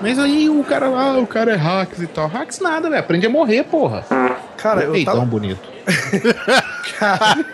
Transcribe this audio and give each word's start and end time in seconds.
Mas 0.00 0.18
aí 0.18 0.48
o 0.48 0.62
cara 0.62 0.88
lá, 0.88 1.18
o 1.18 1.26
cara 1.26 1.52
é 1.52 1.56
hacks 1.56 2.00
e 2.00 2.06
tal. 2.06 2.28
Hacks 2.28 2.60
nada, 2.60 2.88
velho. 2.88 3.00
Aprende 3.00 3.26
a 3.26 3.30
morrer, 3.30 3.64
porra. 3.64 4.04
Cara, 4.56 4.82
eu 4.82 5.04
tava, 5.04 5.24
bonito. 5.24 5.60
cara, 6.98 7.44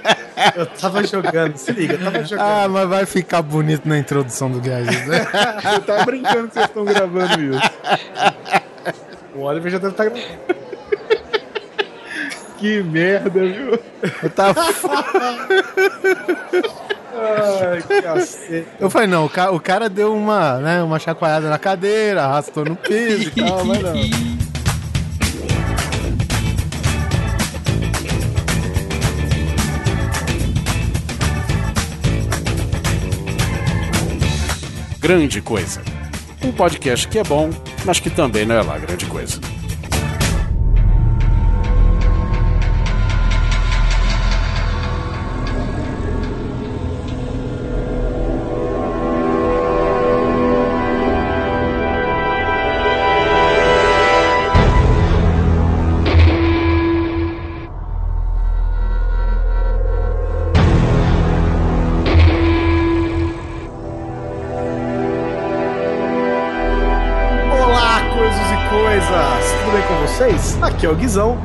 eu 0.57 0.67
tava 0.67 1.07
jogando, 1.07 1.57
se 1.57 1.73
liga, 1.73 1.95
eu 1.95 2.05
tava 2.05 2.25
jogando. 2.25 2.47
Ah, 2.47 2.69
mas 2.69 2.89
vai 2.89 3.07
ficar 3.07 3.43
bonito 3.43 3.89
na 3.89 3.99
introdução 3.99 4.51
do 4.51 4.61
Guys, 4.61 5.07
né? 5.07 5.27
Eu 5.75 5.83
tava 5.83 6.05
brincando 6.05 6.49
que 6.49 6.55
vocês 6.55 6.67
estão 6.67 6.85
gravando 6.85 7.41
isso. 7.41 7.71
O 9.35 9.43
Oliver 9.43 9.73
já 9.73 9.79
deve 9.79 9.93
estar 9.93 10.05
gravando. 10.05 10.27
Que 12.59 12.83
merda, 12.83 13.41
viu? 13.41 13.79
Eu, 14.23 14.31
tava... 14.31 14.63
Ai, 17.25 18.03
cacete. 18.03 18.67
eu 18.79 18.91
falei, 18.91 19.09
não, 19.09 19.25
o 19.25 19.31
cara, 19.31 19.53
o 19.53 19.61
cara 19.61 19.89
deu 19.89 20.15
uma, 20.15 20.59
né, 20.59 20.83
uma 20.83 20.99
chacoalhada 20.99 21.49
na 21.49 21.59
cadeira, 21.59 22.25
arrastou 22.25 22.65
no 22.65 22.77
piso 22.77 23.31
e 23.35 23.43
tal, 23.43 23.65
mas 23.65 23.83
não. 23.83 23.95
Grande 35.01 35.43
Coisa. 35.43 35.83
Um 36.43 36.51
podcast 36.51 37.07
que 37.09 37.19
é 37.19 37.23
bom, 37.23 37.51
mas 37.85 38.01
que 38.01 38.09
também 38.09 38.47
não 38.47 38.55
é 38.55 38.63
lá 38.63 38.79
grande 38.79 39.05
coisa. 39.07 39.39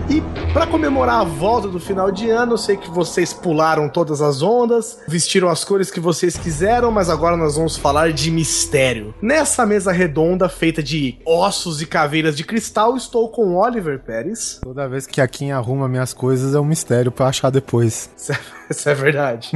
E 0.10 0.20
para 0.52 0.66
comemorar 0.66 1.22
a 1.22 1.24
volta 1.24 1.68
do 1.68 1.80
final 1.80 2.10
de 2.10 2.28
ano, 2.28 2.54
eu 2.54 2.58
sei 2.58 2.76
que 2.76 2.90
vocês 2.90 3.32
pularam 3.32 3.88
todas 3.88 4.20
as 4.20 4.42
ondas, 4.42 4.98
vestiram 5.08 5.48
as 5.48 5.64
cores 5.64 5.92
que 5.92 6.00
vocês 6.00 6.36
quiseram, 6.36 6.90
mas 6.90 7.08
agora 7.08 7.38
nós 7.38 7.56
vamos 7.56 7.78
falar 7.78 8.12
de 8.12 8.32
mistério. 8.32 9.14
Nessa 9.22 9.68
mesa 9.68 9.92
redonda 9.92 10.50
feita 10.50 10.82
de 10.82 11.20
ossos 11.24 11.84
e 11.84 11.86
caveiras 11.86 12.36
de 12.36 12.44
cristal, 12.44 12.98
estou 12.98 13.30
com 13.30 13.58
Oliver 13.58 14.00
Pérez. 14.00 14.60
Toda 14.64 14.90
vez 14.90 15.06
que 15.06 15.22
a 15.22 15.28
Kim 15.28 15.52
arruma 15.52 15.88
minhas 15.88 16.14
coisas 16.14 16.56
é 16.56 16.60
um 16.60 16.66
mistério 16.66 17.12
pra 17.12 17.28
achar 17.28 17.52
depois. 17.52 18.10
É, 18.28 18.36
isso 18.72 18.90
é 18.90 18.94
verdade. 18.94 19.52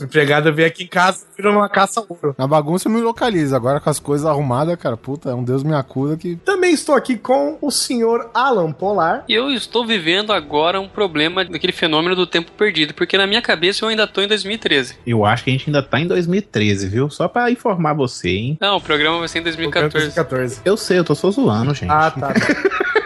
o 0.00 0.04
empregado 0.04 0.52
veio 0.52 0.68
aqui 0.68 0.84
em 0.84 0.88
casa 0.88 1.24
e 1.32 1.36
virou 1.36 1.54
uma 1.54 1.68
caça 1.68 2.00
ao 2.00 2.06
ouro. 2.08 2.34
Na 2.38 2.46
bagunça 2.46 2.88
eu 2.88 2.92
me 2.92 3.00
localizo, 3.00 3.54
agora 3.54 3.80
com 3.80 3.90
as 3.90 3.98
coisas 3.98 4.26
arrumadas, 4.26 4.76
cara, 4.76 4.96
puta, 4.96 5.30
é 5.30 5.34
um 5.34 5.44
Deus 5.44 5.62
me 5.62 5.74
acuda 5.74 6.16
que... 6.16 6.36
Também 6.36 6.72
estou 6.72 6.94
aqui 6.94 7.16
com 7.16 7.58
o 7.60 7.70
senhor 7.70 8.30
Alan 8.34 8.72
Polar. 8.72 9.24
E 9.28 9.34
eu 9.34 9.50
estou 9.50 9.86
vivendo 9.86 10.32
agora 10.32 10.80
um 10.80 10.88
problema 10.88 11.44
daquele 11.44 11.72
fenômeno 11.72 12.16
do 12.16 12.26
tempo 12.26 12.50
perdido, 12.52 12.94
porque 12.94 13.16
na 13.16 13.26
minha 13.26 13.42
cabeça 13.42 13.84
eu 13.84 13.88
ainda 13.88 14.06
tô 14.06 14.20
em 14.20 14.28
2013. 14.28 14.96
Eu 15.06 15.24
acho 15.24 15.44
que 15.44 15.50
a 15.50 15.52
gente 15.52 15.68
ainda 15.68 15.82
tá 15.82 16.00
em 16.00 16.06
2013, 16.06 16.88
viu? 16.88 17.10
Só 17.10 17.28
pra 17.28 17.50
informar 17.50 17.94
você, 17.94 18.28
hein? 18.30 18.58
Não, 18.60 18.76
o 18.76 18.80
programa 18.80 19.18
vai 19.18 19.28
ser 19.28 19.40
em 19.40 19.42
2014. 19.42 19.92
2014. 19.92 20.60
Eu 20.64 20.76
sei, 20.76 20.98
eu 20.98 21.04
tô 21.04 21.14
só 21.14 21.30
zoando, 21.30 21.74
gente. 21.74 21.90
Ah, 21.90 22.10
tá. 22.10 22.32
E 22.32 23.05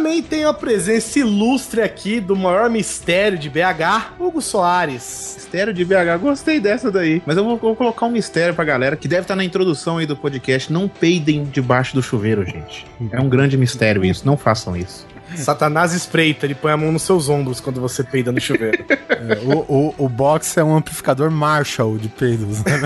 também 0.00 0.22
tem 0.22 0.44
a 0.44 0.52
presença 0.54 1.18
ilustre 1.18 1.82
aqui 1.82 2.20
do 2.20 2.34
maior 2.34 2.70
mistério 2.70 3.36
de 3.36 3.50
BH, 3.50 4.14
Hugo 4.18 4.40
Soares. 4.40 5.34
Mistério 5.36 5.74
de 5.74 5.84
BH, 5.84 6.16
gostei 6.18 6.58
dessa 6.58 6.90
daí. 6.90 7.22
Mas 7.26 7.36
eu 7.36 7.44
vou, 7.44 7.58
vou 7.58 7.76
colocar 7.76 8.06
um 8.06 8.10
mistério 8.10 8.54
pra 8.54 8.64
galera 8.64 8.96
que 8.96 9.06
deve 9.06 9.22
estar 9.22 9.36
na 9.36 9.44
introdução 9.44 9.98
aí 9.98 10.06
do 10.06 10.16
podcast. 10.16 10.72
Não 10.72 10.88
peidem 10.88 11.44
debaixo 11.44 11.94
do 11.94 12.02
chuveiro, 12.02 12.46
gente. 12.46 12.86
É 13.12 13.20
um 13.20 13.28
grande 13.28 13.58
mistério 13.58 14.02
isso. 14.02 14.24
Não 14.24 14.38
façam 14.38 14.74
isso. 14.74 15.06
Satanás 15.36 15.92
espreita, 15.92 16.46
ele 16.46 16.54
põe 16.54 16.72
a 16.72 16.76
mão 16.76 16.92
nos 16.92 17.02
seus 17.02 17.28
ombros 17.28 17.60
quando 17.60 17.80
você 17.80 18.02
peida 18.02 18.32
no 18.32 18.40
chuveiro. 18.40 18.84
É, 18.88 19.38
o, 19.44 19.58
o, 19.68 19.94
o 19.98 20.08
box 20.08 20.56
é 20.56 20.64
um 20.64 20.76
amplificador 20.76 21.30
Marshall 21.30 21.98
de 21.98 22.08
peidos, 22.08 22.62
né? 22.64 22.80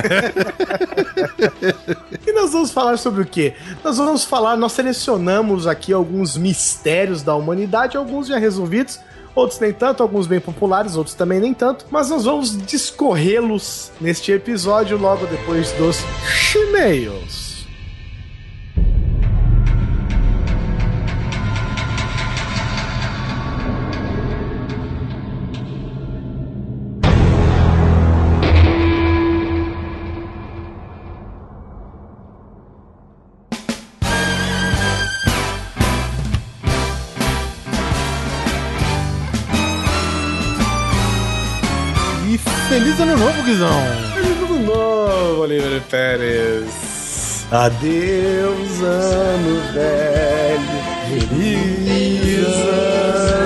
e 2.27 2.33
nós 2.33 2.53
vamos 2.53 2.71
falar 2.71 2.97
sobre 2.97 3.23
o 3.23 3.27
quê? 3.27 3.55
Nós 3.83 3.97
vamos 3.97 4.25
falar, 4.25 4.57
nós 4.57 4.73
selecionamos 4.73 5.67
aqui 5.67 5.93
alguns 5.93 6.37
mistérios 6.37 7.23
da 7.23 7.35
humanidade, 7.35 7.97
alguns 7.97 8.29
já 8.29 8.39
resolvidos, 8.39 9.01
outros 9.35 9.59
nem 9.59 9.73
tanto, 9.73 10.03
alguns 10.03 10.27
bem 10.27 10.41
populares, 10.41 10.97
outros 10.97 11.15
também 11.15 11.41
nem 11.41 11.53
tanto, 11.53 11.87
mas 11.91 12.09
nós 12.11 12.25
vamos 12.25 12.57
discorrê-los 12.67 13.91
neste 14.01 14.33
episódio 14.33 14.97
logo 14.97 15.27
depois 15.27 15.73
dos 15.73 15.99
e-mails. 16.55 17.54
Guizão! 43.45 43.83
Feliz 44.15 44.43
ano 44.43 44.59
novo, 44.61 45.43
Oliver 45.43 45.83
Pérez. 45.91 47.45
Adeus, 47.51 48.81
ano 48.81 49.61
velho. 49.75 51.29
Feliz 51.29 52.47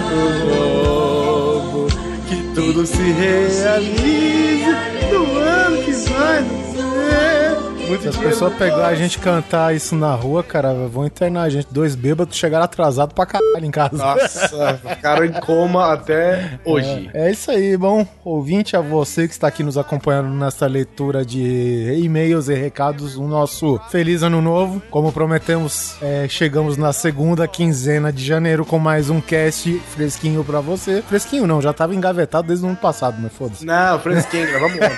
ano 0.00 0.20
novo. 0.47 1.88
Que 2.28 2.37
tudo 2.54 2.87
se 2.87 3.03
realize 3.03 4.76
no 5.10 5.37
ano 5.37 5.82
que 5.82 5.92
vai 5.92 6.42
nascer. 6.42 7.47
Muito 7.88 8.03
Se 8.03 8.09
as 8.09 8.16
pessoas 8.19 8.53
no 8.53 8.59
pegar 8.59 8.88
a 8.88 8.94
gente 8.94 9.19
cantar 9.19 9.75
isso 9.75 9.97
na 9.97 10.15
rua, 10.15 10.43
cara, 10.43 10.75
vão 10.75 11.06
internar 11.06 11.44
a 11.44 11.49
gente. 11.49 11.69
Dois 11.71 11.94
bêbados 11.94 12.37
chegaram 12.37 12.66
atrasados 12.66 13.15
pra 13.15 13.25
caralho 13.25 13.65
em 13.65 13.71
casa. 13.71 13.97
Nossa, 13.97 14.78
ficaram 14.94 15.25
em 15.25 15.32
coma 15.32 15.91
até 15.93 16.60
hoje. 16.66 17.10
É, 17.15 17.28
é 17.28 17.31
isso 17.31 17.50
aí, 17.50 17.76
bom 17.78 18.06
ouvinte, 18.22 18.76
a 18.76 18.81
você 18.82 19.26
que 19.26 19.32
está 19.32 19.49
aqui 19.49 19.62
nos 19.62 19.78
acompanhando 19.78 20.28
nessa 20.28 20.66
leitura 20.66 21.25
de 21.25 21.99
e-mails 22.03 22.49
e 22.49 22.54
recados, 22.54 23.16
o 23.16 23.26
nosso 23.26 23.81
feliz 23.91 24.22
ano 24.22 24.43
novo. 24.43 24.82
Como 24.91 25.10
prometemos, 25.10 25.97
é, 26.03 26.26
chegamos 26.28 26.76
na 26.76 26.93
segunda 26.93 27.49
quinzena 27.49 28.12
de 28.12 28.22
janeiro 28.22 28.66
com 28.66 28.78
mais 28.78 29.09
um 29.09 29.19
cast 29.19 29.78
fresquinho 29.94 30.44
pra 30.44 30.60
você. 30.60 31.00
Fresquinho 31.00 31.47
não, 31.47 31.62
já 31.62 31.72
tava 31.72 31.94
engavetado 31.94 32.49
desde 32.49 32.66
o 32.66 32.69
ano 32.69 32.76
passado, 32.76 33.16
mas 33.19 33.32
foda-se. 33.32 33.65
Não, 33.65 33.99
fresquinho, 33.99 34.60
vamos 34.60 34.78
lá. 34.78 34.91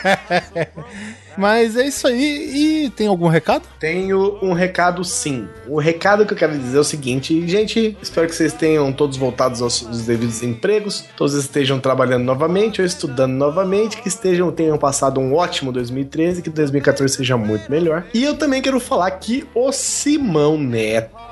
Mas 1.37 1.77
é 1.77 1.87
isso 1.87 2.07
aí. 2.07 2.85
E 2.87 2.91
tem 2.91 3.07
algum 3.07 3.29
recado? 3.29 3.65
Tenho 3.79 4.39
um 4.43 4.53
recado 4.53 5.05
sim. 5.05 5.49
O 5.67 5.79
recado 5.79 6.27
que 6.27 6.33
eu 6.33 6.37
quero 6.37 6.57
dizer 6.59 6.77
é 6.77 6.81
o 6.81 6.85
seguinte, 6.85 7.47
gente, 7.49 7.97
espero 8.03 8.29
que 8.29 8.35
vocês 8.35 8.53
tenham 8.53 8.93
todos 8.93 9.17
voltados 9.17 9.63
aos 9.63 9.79
seus 9.79 10.03
devidos 10.03 10.43
empregos, 10.43 11.05
todos 11.17 11.35
estejam 11.35 11.79
trabalhando 11.79 12.25
novamente 12.25 12.81
ou 12.81 12.87
estudando 12.87 13.33
novamente, 13.33 13.97
que 13.97 14.09
estejam 14.09 14.51
tenham 14.51 14.77
passado 14.79 15.21
um 15.21 15.35
ótimo 15.35 15.73
2013, 15.73 16.43
que 16.43 16.51
2014 16.51 17.17
seja 17.17 17.37
muito 17.37 17.71
melhor. 17.71 18.05
E 18.13 18.25
eu 18.25 18.37
também 18.37 18.61
quero 18.61 18.81
falar 18.81 19.11
que 19.13 19.47
o 19.55 19.73
Simão 19.73 20.59
Neto 20.59 21.30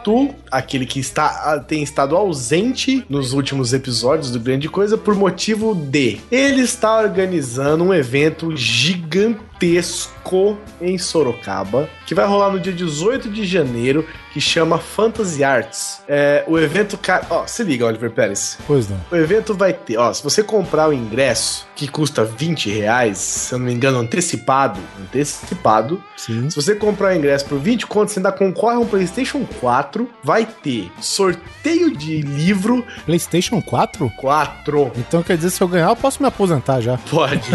aquele 0.51 0.87
que 0.87 1.01
está 1.01 1.59
tem 1.61 1.83
estado 1.83 2.17
ausente 2.17 3.05
nos 3.09 3.33
últimos 3.33 3.73
episódios 3.73 4.31
do 4.31 4.41
Grande 4.41 4.69
Coisa 4.69 4.97
por 4.97 5.15
motivo 5.15 5.75
de 5.75 6.21
ele 6.31 6.63
está 6.63 6.99
organizando 6.99 7.85
um 7.85 7.95
evento 7.95 8.57
gigantesco 8.57 10.59
em 10.81 10.99
Sorocaba 10.99 11.89
que 12.07 12.15
vai 12.15 12.27
rolar 12.27 12.53
no 12.53 12.61
dia 12.61 12.73
18 12.73 13.31
de 13.31 13.47
janeiro 13.47 14.07
que 14.39 14.41
chama 14.41 14.79
Fantasy 14.79 15.43
Arts. 15.43 16.01
É, 16.07 16.45
o 16.47 16.57
evento, 16.57 16.97
cara, 16.97 17.27
ó, 17.29 17.45
se 17.45 17.65
liga, 17.65 17.85
Oliver 17.85 18.13
Pérez. 18.13 18.57
Pois 18.69 18.89
não. 18.89 19.01
O 19.11 19.17
evento 19.17 19.53
vai 19.53 19.73
ter, 19.73 19.97
ó, 19.97 20.13
se 20.13 20.23
você 20.23 20.45
comprar 20.45 20.89
o 20.89 20.93
ingresso, 20.93 21.67
que 21.75 21.89
custa 21.89 22.25
20 22.25 22.71
reais, 22.71 23.19
se 23.19 23.53
eu 23.53 23.59
não 23.59 23.67
me 23.67 23.73
engano, 23.73 23.99
antecipado, 23.99 24.79
antecipado, 25.01 26.03
Sim. 26.17 26.49
se 26.49 26.55
você 26.55 26.77
comprar 26.77 27.15
o 27.15 27.17
ingresso 27.17 27.47
por 27.47 27.59
20 27.59 27.87
contos, 27.89 28.15
você 28.15 28.21
ainda 28.21 28.31
concorre 28.31 28.77
a 28.77 28.79
um 28.79 28.87
PlayStation 28.87 29.45
4, 29.61 30.09
vai 30.23 30.47
ter 30.47 30.89
sorteio 31.01 31.97
de 31.97 32.21
livro 32.21 32.87
PlayStation 33.07 33.61
4? 33.61 34.09
4. 34.17 34.93
Então 34.97 35.21
quer 35.21 35.37
dizer, 35.37 35.51
se 35.51 35.61
eu 35.61 35.67
ganhar, 35.67 35.89
eu 35.89 35.97
posso 35.97 36.23
me 36.23 36.29
aposentar 36.29 36.81
já. 36.81 36.97
Pode. 37.11 37.51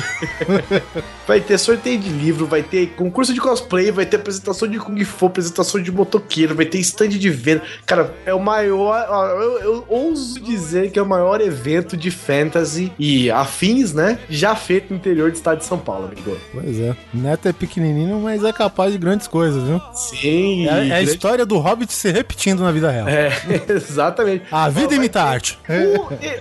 vai 1.26 1.40
ter 1.40 1.58
sorteio 1.58 1.98
de 2.00 2.10
livro, 2.10 2.46
vai 2.46 2.62
ter 2.62 2.88
concurso 2.96 3.34
de 3.34 3.40
cosplay, 3.40 3.90
vai 3.90 4.06
ter 4.06 4.18
apresentação 4.18 4.68
de 4.68 4.80
Kung 4.80 5.02
Fu, 5.06 5.28
apresentação 5.28 5.82
de 5.82 5.92
motoqueiro, 5.92 6.56
vai 6.56 6.66
ter 6.66 6.73
stand 6.80 7.10
de 7.10 7.30
venda. 7.30 7.62
Cara, 7.86 8.14
é 8.26 8.34
o 8.34 8.40
maior. 8.40 9.06
Eu, 9.42 9.60
eu 9.60 9.86
ouso 9.90 10.40
dizer 10.40 10.92
que 10.92 11.00
é 11.00 11.02
o 11.02 11.06
maior 11.06 11.42
evento 11.42 11.96
de 11.98 12.10
fantasy 12.12 12.92
e 12.98 13.30
afins, 13.32 13.94
né? 13.94 14.20
Já 14.30 14.56
feito 14.56 14.90
no 14.92 14.96
interior 14.98 15.32
do 15.32 15.36
estado 15.36 15.60
de 15.60 15.66
São 15.66 15.78
Paulo, 15.78 16.06
amigo. 16.12 16.38
Pois 16.54 16.80
é. 16.80 16.96
Neto 17.14 17.48
é 17.48 17.54
pequenininho, 17.54 18.20
mas 18.20 18.44
é 18.44 18.52
capaz 18.54 18.92
de 18.92 18.98
grandes 18.98 19.28
coisas, 19.28 19.64
viu? 19.64 19.82
Sim. 19.94 20.68
É, 20.68 20.70
é 20.70 20.72
a 20.72 20.86
grande- 20.86 21.12
história 21.12 21.46
do 21.46 21.58
Hobbit 21.58 21.92
se 21.94 22.12
repetindo 22.12 22.62
na 22.64 22.72
vida 22.72 22.90
real. 22.90 23.08
É, 23.08 23.32
exatamente. 23.70 24.44
A 24.52 24.70
vida 24.70 24.96
imita 24.96 25.22
a 25.22 25.26
arte. 25.26 25.58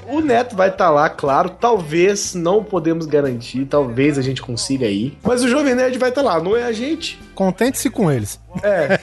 O, 0.09 0.17
o 0.17 0.21
Neto 0.21 0.57
vai 0.57 0.69
estar 0.69 0.91
lá, 0.91 1.09
claro. 1.09 1.51
Talvez 1.51 2.35
não 2.35 2.63
podemos 2.63 3.07
garantir, 3.07 3.65
talvez 3.67 4.19
a 4.19 4.23
gente 4.23 4.41
consiga 4.43 4.87
ir. 4.87 5.17
Mas 5.23 5.43
o 5.43 5.49
Jovem 5.49 5.75
Nerd 5.75 5.99
vai 5.99 6.09
estar 6.11 6.23
lá, 6.23 6.41
não 6.41 6.57
é 6.57 6.65
a 6.65 6.73
gente. 6.73 7.19
Contente-se 7.43 7.91
com 7.91 8.11
eles. 8.11 8.39
É, 8.63 9.01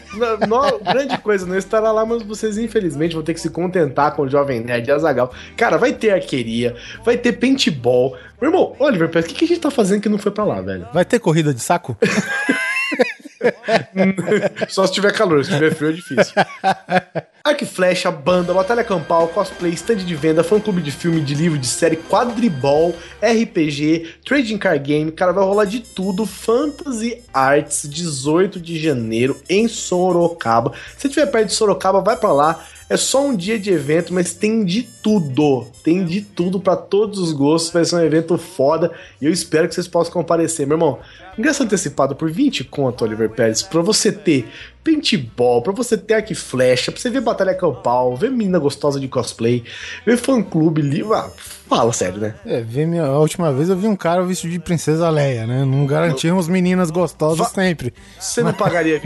no- 0.48 0.80
grande 0.80 1.18
coisa, 1.18 1.46
não 1.46 1.58
estará 1.58 1.92
lá, 1.92 2.06
mas 2.06 2.22
vocês 2.24 2.58
infelizmente 2.58 3.14
vão 3.16 3.22
ter 3.24 3.34
que 3.34 3.42
se 3.42 3.50
contentar 3.50 4.14
com 4.16 4.22
o 4.22 4.30
Jovem 4.30 4.62
Nerd 4.62 4.88
e 4.88 4.92
Azagal. 4.92 5.34
Cara, 5.58 5.78
vai 5.78 5.92
ter 5.92 6.12
arqueria, 6.12 6.76
vai 7.04 7.18
ter 7.18 7.34
paintball. 7.34 8.16
Meu 8.42 8.50
irmão, 8.50 8.76
Oliver, 8.80 9.10
o 9.10 9.24
que, 9.24 9.34
que 9.34 9.46
a 9.46 9.48
gente 9.48 9.60
tá 9.60 9.70
fazendo 9.70 10.02
que 10.02 10.08
não 10.10 10.18
foi 10.18 10.32
pra 10.32 10.46
lá, 10.46 10.62
velho? 10.62 10.88
Vai 10.94 11.04
ter 11.04 11.20
corrida 11.20 11.54
de 11.54 11.60
saco? 11.62 11.98
Só 14.70 14.86
se 14.86 14.94
tiver 14.94 15.14
calor, 15.14 15.44
se 15.44 15.52
tiver 15.52 15.74
frio 15.74 15.90
é 15.90 15.94
difícil. 15.94 16.34
Arco 17.44 17.64
e 17.64 17.68
flecha, 17.68 18.12
banda, 18.12 18.54
batalha 18.54 18.84
campal, 18.84 19.28
cosplay, 19.30 19.72
stand 19.74 19.98
de 19.98 20.16
venda, 20.16 20.44
fã 20.44 20.60
clube 20.60 20.82
de 20.82 20.92
filme, 20.92 21.22
de 21.22 21.34
livro, 21.34 21.58
de 21.58 21.68
série, 21.68 21.96
quadribol, 21.96 22.96
RPG, 23.22 24.18
trading 24.26 24.58
card 24.58 24.80
game, 24.80 25.12
cara, 25.12 25.32
vai 25.32 25.44
rolar 25.44 25.66
de 25.66 25.80
tudo. 25.80 26.26
Fantasy 26.26 27.22
Arts, 27.34 27.88
18 27.90 28.60
de 28.60 28.80
janeiro, 28.80 29.42
em 29.50 29.68
Sorocaba. 29.68 30.74
Se 30.98 31.08
estiver 31.08 31.28
perto 31.28 31.48
de 31.48 31.54
Sorocaba, 31.54 32.02
vai 32.02 32.18
pra 32.18 32.32
lá. 32.32 32.66
É 32.90 32.98
só 32.98 33.24
um 33.24 33.36
dia 33.36 33.60
de 33.60 33.70
evento, 33.70 34.12
mas 34.12 34.34
tem 34.34 34.66
de 34.66 34.82
tudo. 34.82 35.68
Tem 35.84 36.04
de 36.04 36.22
tudo 36.22 36.60
pra 36.60 36.76
todos 36.76 37.20
os 37.20 37.32
gostos. 37.32 37.72
Vai 37.72 37.86
ser 37.86 37.96
um 37.96 38.02
evento 38.02 38.36
foda 38.36 38.92
e 39.22 39.28
eu 39.28 39.32
espero 39.32 39.68
que 39.68 39.76
vocês 39.76 39.88
possam 39.88 40.12
comparecer, 40.12 40.66
meu 40.66 40.76
irmão. 40.76 40.98
Ingresso 41.38 41.62
antecipado 41.62 42.16
por 42.16 42.32
20 42.32 42.64
conto, 42.64 43.06
Oliver 43.06 43.30
Pérez, 43.30 43.62
pra 43.62 43.82
você 43.82 44.12
ter 44.12 44.48
paintball, 44.90 45.62
pra 45.62 45.72
você 45.72 45.98
ter 45.98 46.16
arco 46.16 46.32
e 46.32 46.36
flecha, 46.36 46.92
pra 46.92 47.00
você 47.00 47.10
ver 47.10 47.22
batalha 47.22 47.54
campal, 47.54 48.16
ver 48.16 48.32
menina 48.32 48.60
gostosa 48.60 49.00
de 49.00 49.08
cosplay, 49.08 49.64
ver 50.06 50.18
fã 50.18 50.42
clube, 50.42 50.82
livro. 50.82 51.14
Ah, 51.14 51.30
fala 51.68 51.94
sério, 51.94 52.20
né? 52.20 52.36
É, 52.46 52.62
vi 52.62 52.86
minha, 52.86 53.04
a 53.04 53.20
última 53.20 53.52
vez 53.54 53.70
eu 53.70 53.76
vi 53.78 53.88
um 53.88 53.96
cara 53.96 54.24
vestido 54.24 54.52
de 54.52 54.60
princesa 54.60 55.10
Leia, 55.10 55.46
né? 55.46 55.64
Não 55.66 55.86
garantimos 55.86 56.48
meninas 56.48 56.90
gostosas 56.92 57.38
Va- 57.38 57.46
sempre. 57.46 57.94
Você 58.20 58.42
não 58.42 58.54
pagaria. 58.54 59.02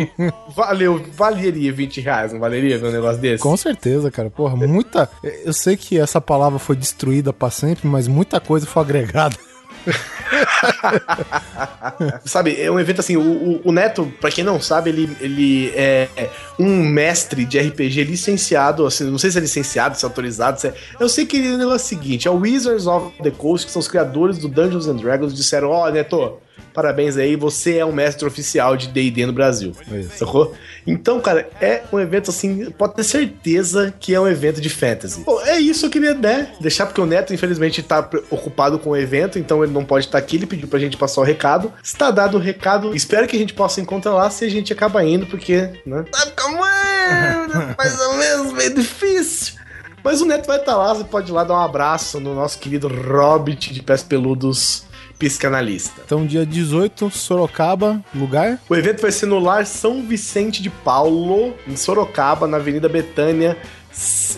Valeu, 0.56 1.04
valeria 1.16 1.72
20 1.74 2.02
reais, 2.02 2.32
não 2.34 2.40
valeria 2.40 2.78
ver 2.78 2.88
um 2.88 2.92
negócio 2.92 3.22
desse? 3.22 3.44
Com 3.44 3.56
certeza, 3.58 4.10
cara. 4.10 4.30
Porra, 4.30 4.56
muita. 4.56 5.10
Eu 5.44 5.54
sei 5.54 5.76
que 5.76 6.00
essa 6.00 6.22
palavra 6.22 6.58
foi 6.60 6.76
destruída 6.76 7.34
pra 7.34 7.50
sempre, 7.50 7.88
mas 7.88 8.08
muita 8.08 8.40
coisa 8.40 8.66
foi 8.66 8.82
agregada. 8.82 9.36
Sabe, 12.26 12.60
é 12.60 12.72
um 12.72 12.80
evento 12.80 13.00
assim, 13.00 13.18
o, 13.18 13.22
o- 13.22 13.62
o 13.66 13.72
Neto, 13.72 14.12
pra 14.20 14.32
quem 14.32 14.44
não 14.44 14.60
sabe, 14.62 14.90
ele, 14.90 15.18
ele 15.20 15.70
é 15.76 16.08
é 16.16 16.30
um 16.60 16.84
mestre 16.84 17.46
de 17.46 17.60
RPG 17.60 18.04
licenciado, 18.04 18.86
assim, 18.86 19.06
não 19.06 19.18
sei 19.18 19.32
se 19.32 19.38
é 19.38 19.42
licenciado, 19.42 19.98
se 19.98 20.06
é 20.06 20.08
autorizado, 20.08 20.60
se 20.60 20.68
é... 20.68 20.74
Eu 21.00 21.10
sei 21.10 21.26
que 21.26 21.40
negócio 21.40 21.72
é 21.72 21.76
o 21.76 21.80
seguinte, 21.80 22.28
é 22.28 22.32
o 22.32 22.36
Wizards 22.36 22.88
of 22.88 23.12
the 23.22 23.32
Coast, 23.32 23.66
que 23.68 23.72
são 23.72 23.80
os 23.80 23.88
criadores 23.88 24.38
do 24.38 24.48
Dungeons 24.48 24.88
and 24.88 24.96
Dragons, 24.98 25.34
disseram, 25.34 25.70
ó, 25.70 25.90
Neto, 25.90 26.38
parabéns 26.74 27.18
aí, 27.18 27.36
você 27.36 27.78
é 27.78 27.86
um 27.86 27.92
mestre 27.92 28.25
oficial 28.25 28.75
de 28.75 28.88
D&D 28.88 29.25
no 29.25 29.34
Brasil, 29.34 29.74
Isso. 29.92 30.18
sacou? 30.18 30.54
Então, 30.86 31.20
cara, 31.22 31.50
é 31.62 31.84
um 31.92 32.00
evento 32.00 32.30
assim, 32.30 32.70
pode 32.72 32.96
ter 32.96 33.04
certeza 33.04 33.94
que 34.00 34.14
é 34.14 34.20
um 34.20 34.28
evento 34.28 34.60
de 34.60 34.70
fantasy. 34.70 35.22
Bom, 35.22 35.40
é 35.42 35.60
isso 35.60 35.81
que 35.81 35.86
eu 35.86 36.02
queria, 36.02 36.14
né, 36.14 36.54
deixar, 36.60 36.86
porque 36.86 37.00
o 37.00 37.06
Neto, 37.06 37.34
infelizmente, 37.34 37.81
tá 37.81 38.10
ocupado 38.30 38.80
com 38.80 38.92
o 38.92 38.98
evento, 38.98 39.38
então 39.38 39.64
ele 39.64 39.72
não 39.72 39.86
pode 39.86 40.06
estar 40.06 40.18
aqui, 40.18 40.38
ele 40.38 40.46
pediu 40.46 40.68
pra 40.68 40.80
gente 40.80 40.98
passar 40.98 41.22
o 41.22 41.24
recado. 41.24 41.72
Está 41.84 42.12
dado 42.12 42.38
o 42.38 42.40
recado, 42.40 42.96
espero 42.96 43.28
que 43.28 43.36
a 43.36 43.40
gente 43.40 43.54
possa 43.54 43.80
encontrar 43.80 44.14
lá 44.14 44.30
se 44.30 44.46
a 44.46 44.50
gente 44.50 44.74
acabar 44.74 45.06
indo, 45.06 45.25
porque, 45.28 45.70
né? 45.86 46.04
Tá 46.12 46.20
ficando 46.20 46.58
mais 47.78 48.00
ou 48.00 48.14
menos 48.16 48.54
meio 48.54 48.74
difícil. 48.74 49.56
Mas 50.04 50.20
o 50.22 50.25
Neto 50.25 50.48
vai 50.48 50.60
estar 50.60 50.75
lá, 50.75 50.94
você 50.94 51.06
pode 51.06 51.31
ir 51.31 51.34
lá 51.34 51.46
dar 51.46 51.54
um 51.54 51.62
abraço 51.62 52.20
no 52.20 52.36
nosso 52.36 52.60
querido 52.60 52.90
Hobbit 52.90 53.74
de 53.74 53.81
pés 53.81 54.04
peludos 54.04 54.84
psicanalista. 55.30 56.02
Então, 56.06 56.25
dia 56.25 56.46
18, 56.46 57.10
Sorocaba, 57.12 58.04
lugar. 58.14 58.60
O 58.70 58.75
evento 58.75 59.02
vai 59.02 59.12
ser 59.12 59.25
no 59.25 59.40
Lar 59.40 59.66
São 59.66 60.04
Vicente 60.06 60.62
de 60.62 60.70
Paulo, 60.70 61.54
em 61.68 61.75
Sorocaba, 61.75 62.48
na 62.48 62.58
Avenida 62.58 62.88
Betânia, 62.90 63.58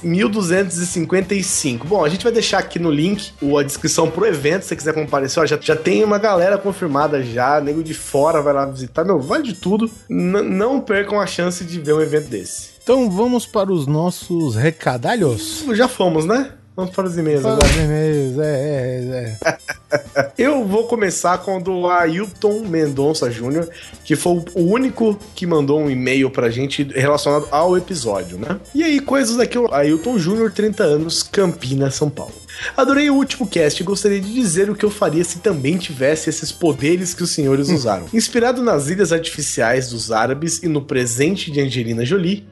1255. 0.03 1.87
Bom, 1.87 2.03
a 2.03 2.09
gente 2.09 2.23
vai 2.23 2.31
deixar 2.31 2.59
aqui 2.59 2.77
no 2.79 2.91
link 2.91 3.31
a 3.57 3.63
descrição 3.63 4.09
pro 4.09 4.25
evento, 4.25 4.63
se 4.63 4.69
você 4.69 4.75
quiser 4.75 4.93
comparecer. 4.93 5.41
Ó, 5.41 5.45
já, 5.45 5.57
já 5.61 5.75
tem 5.75 6.03
uma 6.03 6.17
galera 6.17 6.57
confirmada 6.57 7.23
já, 7.23 7.59
nego 7.61 7.83
de 7.83 7.93
fora 7.93 8.41
vai 8.41 8.53
lá 8.53 8.65
visitar. 8.65 9.03
Meu, 9.05 9.19
vale 9.19 9.43
de 9.43 9.53
tudo. 9.53 9.89
N- 10.09 10.41
não 10.41 10.79
percam 10.81 11.19
a 11.19 11.25
chance 11.27 11.63
de 11.63 11.79
ver 11.79 11.93
um 11.93 12.01
evento 12.01 12.27
desse. 12.29 12.75
Então, 12.83 13.09
vamos 13.09 13.45
para 13.45 13.71
os 13.71 13.87
nossos 13.87 14.55
recadalhos. 14.55 15.63
Já 15.73 15.87
fomos, 15.87 16.25
né? 16.25 16.51
Vamos 16.75 16.93
para 16.93 17.07
os 17.07 17.17
e-mails 17.17 17.41
Para 17.41 17.53
agora. 17.53 17.69
os 17.69 17.75
e-mails, 17.77 18.39
é, 18.39 19.37
é, 19.41 19.47
é. 19.49 19.57
Eu 20.37 20.65
vou 20.65 20.85
começar 20.87 21.37
com 21.37 21.57
o 21.57 21.63
do 21.63 21.87
Ailton 21.87 22.65
Mendonça 22.67 23.29
Jr., 23.29 23.67
que 24.03 24.15
foi 24.15 24.43
o 24.53 24.61
único 24.61 25.17
que 25.33 25.47
mandou 25.47 25.79
um 25.79 25.89
e-mail 25.89 26.29
pra 26.29 26.49
gente 26.49 26.83
relacionado 26.83 27.47
ao 27.49 27.77
episódio, 27.77 28.37
né? 28.37 28.59
E 28.73 28.83
aí, 28.83 28.99
coisas 28.99 29.39
aqui, 29.39 29.57
o 29.57 29.73
Ailton 29.73 30.17
Jr., 30.17 30.51
30 30.51 30.83
anos, 30.83 31.23
Campinas, 31.23 31.95
São 31.95 32.09
Paulo. 32.09 32.33
Adorei 32.75 33.09
o 33.09 33.15
último 33.15 33.47
cast 33.47 33.81
e 33.81 33.85
gostaria 33.85 34.19
de 34.19 34.33
dizer 34.33 34.69
o 34.69 34.75
que 34.75 34.83
eu 34.83 34.89
faria 34.89 35.23
se 35.23 35.39
também 35.39 35.77
tivesse 35.77 36.29
esses 36.29 36.51
poderes 36.51 37.13
que 37.13 37.23
os 37.23 37.31
senhores 37.31 37.69
usaram. 37.71 38.05
Inspirado 38.13 38.61
nas 38.61 38.89
ilhas 38.89 39.13
artificiais 39.13 39.89
dos 39.89 40.11
árabes 40.11 40.61
e 40.61 40.67
no 40.67 40.81
presente 40.81 41.49
de 41.51 41.61
Angelina 41.61 42.03
Jolie, 42.05 42.45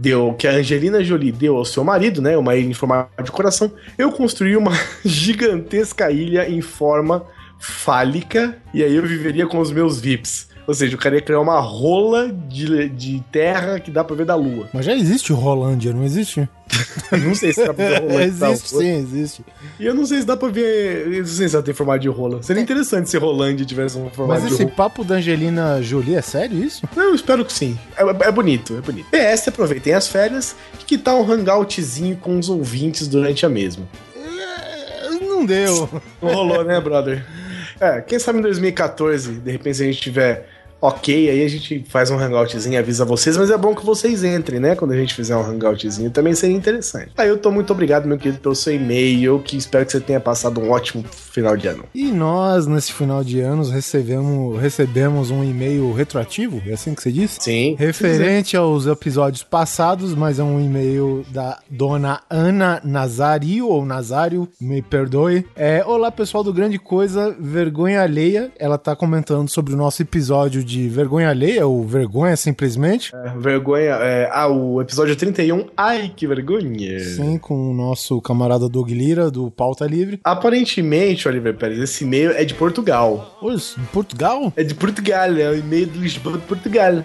deu 0.00 0.32
que 0.32 0.48
a 0.48 0.52
Angelina 0.52 1.04
Jolie 1.04 1.30
deu 1.30 1.56
ao 1.56 1.64
seu 1.64 1.84
marido, 1.84 2.22
né, 2.22 2.36
uma 2.36 2.56
ilha 2.56 2.70
em 2.70 2.74
formato 2.74 3.22
de 3.22 3.30
coração, 3.30 3.70
eu 3.98 4.10
construí 4.10 4.56
uma 4.56 4.72
gigantesca 5.04 6.10
ilha 6.10 6.48
em 6.48 6.62
forma 6.62 7.26
fálica 7.58 8.56
e 8.72 8.82
aí 8.82 8.96
eu 8.96 9.02
viveria 9.06 9.46
com 9.46 9.58
os 9.58 9.70
meus 9.70 10.00
VIPs. 10.00 10.48
Ou 10.70 10.74
seja, 10.74 10.94
eu 10.94 10.98
queria 11.00 11.20
criar 11.20 11.40
uma 11.40 11.58
rola 11.58 12.32
de, 12.48 12.88
de 12.90 13.20
terra 13.32 13.80
que 13.80 13.90
dá 13.90 14.04
pra 14.04 14.14
ver 14.14 14.24
da 14.24 14.36
lua. 14.36 14.68
Mas 14.72 14.86
já 14.86 14.94
existe 14.94 15.32
o 15.32 15.36
Rolândia, 15.36 15.92
não 15.92 16.04
existe? 16.04 16.48
Não 17.10 17.34
sei 17.34 17.52
se 17.52 17.66
dá 17.66 17.74
pra 17.74 17.88
ver 17.88 18.00
rola 18.02 18.22
existe 18.22 18.72
lua. 18.72 18.82
sim, 18.84 18.90
existe. 18.98 19.44
E 19.80 19.84
eu 19.86 19.92
não 19.92 20.06
sei 20.06 20.20
se 20.20 20.24
dá 20.24 20.36
pra 20.36 20.48
ver. 20.48 21.08
Não 21.18 21.26
sei 21.26 21.48
se 21.48 21.56
ela 21.56 21.64
tem 21.64 21.74
formato 21.74 21.98
de 21.98 22.08
rola. 22.08 22.40
Seria 22.44 22.62
interessante 22.62 23.10
se 23.10 23.18
Rolândia 23.18 23.66
tivesse 23.66 23.98
um 23.98 24.08
formato 24.10 24.42
Mas 24.42 24.48
de 24.48 24.54
esse 24.54 24.62
rola. 24.62 24.76
papo 24.76 25.02
da 25.02 25.16
Angelina 25.16 25.82
Jolie 25.82 26.14
é 26.14 26.22
sério 26.22 26.62
isso? 26.62 26.88
Não, 26.94 27.06
eu 27.06 27.14
espero 27.16 27.44
que 27.44 27.52
sim. 27.52 27.76
É, 27.96 28.02
é 28.28 28.30
bonito, 28.30 28.76
é 28.76 28.80
bonito. 28.80 29.08
PS, 29.10 29.48
aproveitem 29.48 29.92
as 29.92 30.06
férias 30.06 30.54
e 30.80 30.84
que 30.84 30.96
tal 30.96 31.20
um 31.20 31.32
hangoutzinho 31.32 32.16
com 32.16 32.38
os 32.38 32.48
ouvintes 32.48 33.08
durante 33.08 33.44
a 33.44 33.48
mesma. 33.48 33.88
É, 34.16 35.10
Não 35.20 35.44
deu. 35.44 35.88
Não 36.22 36.32
rolou, 36.32 36.62
né, 36.62 36.80
brother? 36.80 37.26
É, 37.80 38.00
quem 38.00 38.20
sabe 38.20 38.38
em 38.38 38.42
2014, 38.42 39.32
de 39.32 39.50
repente, 39.50 39.78
se 39.78 39.82
a 39.82 39.86
gente 39.86 40.00
tiver 40.00 40.46
ok, 40.80 41.30
aí 41.30 41.44
a 41.44 41.48
gente 41.48 41.84
faz 41.88 42.10
um 42.10 42.18
hangoutzinho 42.18 42.74
e 42.74 42.76
avisa 42.76 43.04
vocês, 43.04 43.36
mas 43.36 43.50
é 43.50 43.58
bom 43.58 43.74
que 43.74 43.84
vocês 43.84 44.24
entrem, 44.24 44.60
né? 44.60 44.74
Quando 44.74 44.92
a 44.92 44.96
gente 44.96 45.14
fizer 45.14 45.36
um 45.36 45.42
hangoutzinho, 45.42 46.10
também 46.10 46.34
seria 46.34 46.56
interessante. 46.56 47.12
Aí 47.16 47.28
eu 47.28 47.38
tô 47.38 47.50
muito 47.50 47.72
obrigado, 47.72 48.06
meu 48.06 48.18
querido, 48.18 48.40
pelo 48.40 48.54
seu 48.54 48.74
e-mail, 48.74 49.40
que 49.40 49.56
espero 49.56 49.84
que 49.84 49.92
você 49.92 50.00
tenha 50.00 50.20
passado 50.20 50.60
um 50.60 50.70
ótimo 50.70 51.04
final 51.04 51.56
de 51.56 51.68
ano. 51.68 51.84
E 51.94 52.10
nós, 52.10 52.66
nesse 52.66 52.92
final 52.92 53.22
de 53.22 53.40
anos, 53.40 53.70
recebemos, 53.70 54.60
recebemos 54.60 55.30
um 55.30 55.44
e-mail 55.44 55.92
retroativo, 55.92 56.62
é 56.66 56.72
assim 56.72 56.94
que 56.94 57.02
você 57.02 57.12
disse? 57.12 57.38
Sim. 57.40 57.76
Referente 57.78 58.56
aos 58.56 58.86
episódios 58.86 59.42
passados, 59.42 60.14
mas 60.14 60.38
é 60.38 60.42
um 60.42 60.60
e-mail 60.60 61.24
da 61.30 61.58
dona 61.68 62.20
Ana 62.30 62.80
Nazario, 62.84 63.68
ou 63.68 63.84
Nazário, 63.84 64.48
me 64.60 64.80
perdoe. 64.80 65.46
É, 65.54 65.84
Olá, 65.84 66.10
pessoal 66.10 66.42
do 66.42 66.52
Grande 66.52 66.78
Coisa, 66.78 67.34
Vergonha 67.38 68.02
Alheia. 68.02 68.50
Ela 68.58 68.78
tá 68.78 68.94
comentando 68.94 69.48
sobre 69.48 69.74
o 69.74 69.76
nosso 69.76 70.02
episódio 70.02 70.62
de 70.62 70.69
Vergonha 70.88 71.30
Alheia, 71.30 71.66
ou 71.66 71.86
Vergonha 71.86 72.36
Simplesmente. 72.36 73.14
É, 73.14 73.32
vergonha. 73.38 73.94
é, 74.00 74.30
ah, 74.32 74.48
o 74.48 74.80
episódio 74.80 75.14
31. 75.16 75.66
Ai, 75.76 76.12
que 76.14 76.26
vergonha. 76.26 76.98
Sim, 77.00 77.38
com 77.38 77.70
o 77.70 77.74
nosso 77.74 78.20
camarada 78.20 78.68
Doug 78.68 78.90
Lira, 78.90 79.30
do 79.30 79.50
Pauta 79.50 79.86
Livre. 79.86 80.20
Aparentemente, 80.24 81.28
Oliver 81.28 81.54
Pérez, 81.54 81.78
esse 81.78 82.04
e-mail 82.04 82.30
é 82.32 82.44
de 82.44 82.54
Portugal. 82.54 83.36
Pois, 83.40 83.74
em 83.78 83.84
Portugal? 83.86 84.52
É 84.56 84.64
de 84.64 84.74
Portugal, 84.74 85.36
é 85.36 85.50
o 85.50 85.56
e-mail 85.56 85.86
do 85.86 85.98
Lisboa 85.98 86.38
de 86.38 86.44
Portugal. 86.44 87.04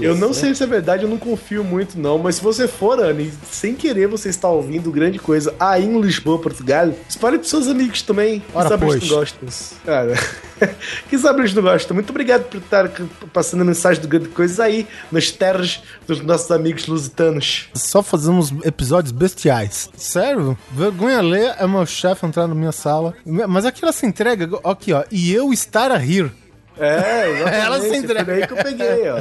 Eu 0.00 0.16
não 0.16 0.32
sei 0.32 0.54
se 0.54 0.62
é 0.62 0.66
verdade, 0.66 1.02
eu 1.02 1.08
não 1.08 1.18
confio 1.18 1.64
muito, 1.64 1.98
não. 1.98 2.18
Mas 2.18 2.36
se 2.36 2.42
você 2.42 2.68
for, 2.68 3.00
Anne, 3.00 3.32
sem 3.50 3.74
querer 3.74 4.06
você 4.06 4.28
está 4.28 4.48
ouvindo 4.48 4.90
grande 4.90 5.18
coisa 5.18 5.54
aí 5.58 5.84
em 5.84 6.00
Lisboa, 6.00 6.38
Portugal, 6.38 6.92
espalhe 7.08 7.38
pros 7.38 7.50
seus 7.50 7.66
amigos 7.66 8.02
também. 8.02 8.40
Que 8.40 8.46
Ora, 8.56 8.68
sabe 8.68 8.86
eles 8.86 9.08
não 9.08 9.16
gostam. 9.18 9.48
Cara, 9.84 10.14
que 11.08 11.18
sabe 11.18 11.40
eles 11.40 11.54
não 11.54 11.62
gostam. 11.62 11.94
Muito 11.94 12.10
obrigado 12.10 12.44
por 12.44 12.58
estar 12.58 12.90
passando 13.32 13.62
a 13.62 13.64
mensagem 13.64 14.00
do 14.00 14.08
grande 14.08 14.28
coisa 14.28 14.64
aí 14.64 14.86
nas 15.10 15.30
terras 15.30 15.82
dos 16.06 16.20
nossos 16.20 16.50
amigos 16.50 16.86
lusitanos. 16.86 17.68
Só 17.74 18.02
fazemos 18.02 18.52
episódios 18.64 19.12
bestiais. 19.12 19.90
Sério? 19.96 20.56
Vergonha 20.70 21.20
ler 21.20 21.54
é 21.58 21.66
meu 21.66 21.86
chefe 21.86 22.24
entrar 22.26 22.46
na 22.46 22.54
minha 22.54 22.72
sala. 22.72 23.14
Mas 23.24 23.64
aquela 23.64 23.92
se 23.92 24.06
entrega, 24.06 24.48
aqui 24.64 24.92
ó, 24.92 25.04
e 25.10 25.32
eu 25.32 25.52
estar 25.52 25.90
a 25.90 25.96
rir. 25.96 26.32
É, 26.78 27.30
exatamente. 27.30 27.56
Ela 27.66 27.80
se 27.80 27.88
Foi 27.88 27.96
entrega. 27.96 28.24
daí 28.24 28.46
que 28.46 28.52
eu 28.52 28.56
peguei, 28.56 29.10
ó. 29.10 29.20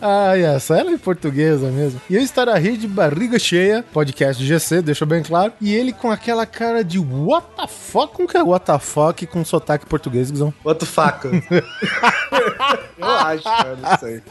Ah, 0.00 0.36
essa 0.36 0.76
ela 0.76 0.92
é 0.92 0.98
portuguesa 0.98 1.68
mesmo. 1.70 2.00
E 2.08 2.14
eu 2.16 2.20
estar 2.22 2.48
a 2.48 2.58
rir 2.58 2.76
de 2.76 2.86
barriga 2.86 3.38
cheia, 3.38 3.84
podcast 3.92 4.42
de 4.42 4.48
GC, 4.48 4.82
deixa 4.82 5.06
bem 5.06 5.22
claro. 5.22 5.52
E 5.60 5.74
ele 5.74 5.92
com 5.92 6.10
aquela 6.10 6.44
cara 6.46 6.84
de 6.84 6.98
what 6.98 7.46
the 7.56 7.66
fuck? 7.66 8.12
Como 8.14 8.28
que 8.28 8.36
é 8.36 8.42
what 8.42 8.64
the 8.66 8.78
fuck 8.78 9.26
com 9.26 9.44
sotaque 9.44 9.86
português, 9.86 10.30
Guizão? 10.30 10.52
What 10.64 10.80
the 10.80 10.86
fuck? 10.86 11.26
eu 12.98 13.04
acho, 13.06 13.42
cara, 13.44 13.76
não 13.80 13.98
sei. 13.98 14.22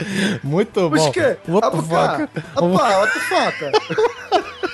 Muito 0.43 0.81
bom. 0.81 0.89
Mas 0.91 1.09
que? 1.09 1.37
What 1.47 1.67
Ah, 1.67 1.71
the 1.71 1.77
pá. 1.77 2.17
fuck? 2.17 2.29
Ah, 2.55 2.61
pá, 2.77 2.97
what 2.99 3.13
the 3.13 3.19
fuck? 3.19 4.55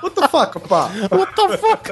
What 0.00 0.14
the 0.14 0.28
fuck, 0.28 0.60
pá? 0.68 0.90
What 1.10 1.34
the 1.34 1.58
fuck? 1.58 1.90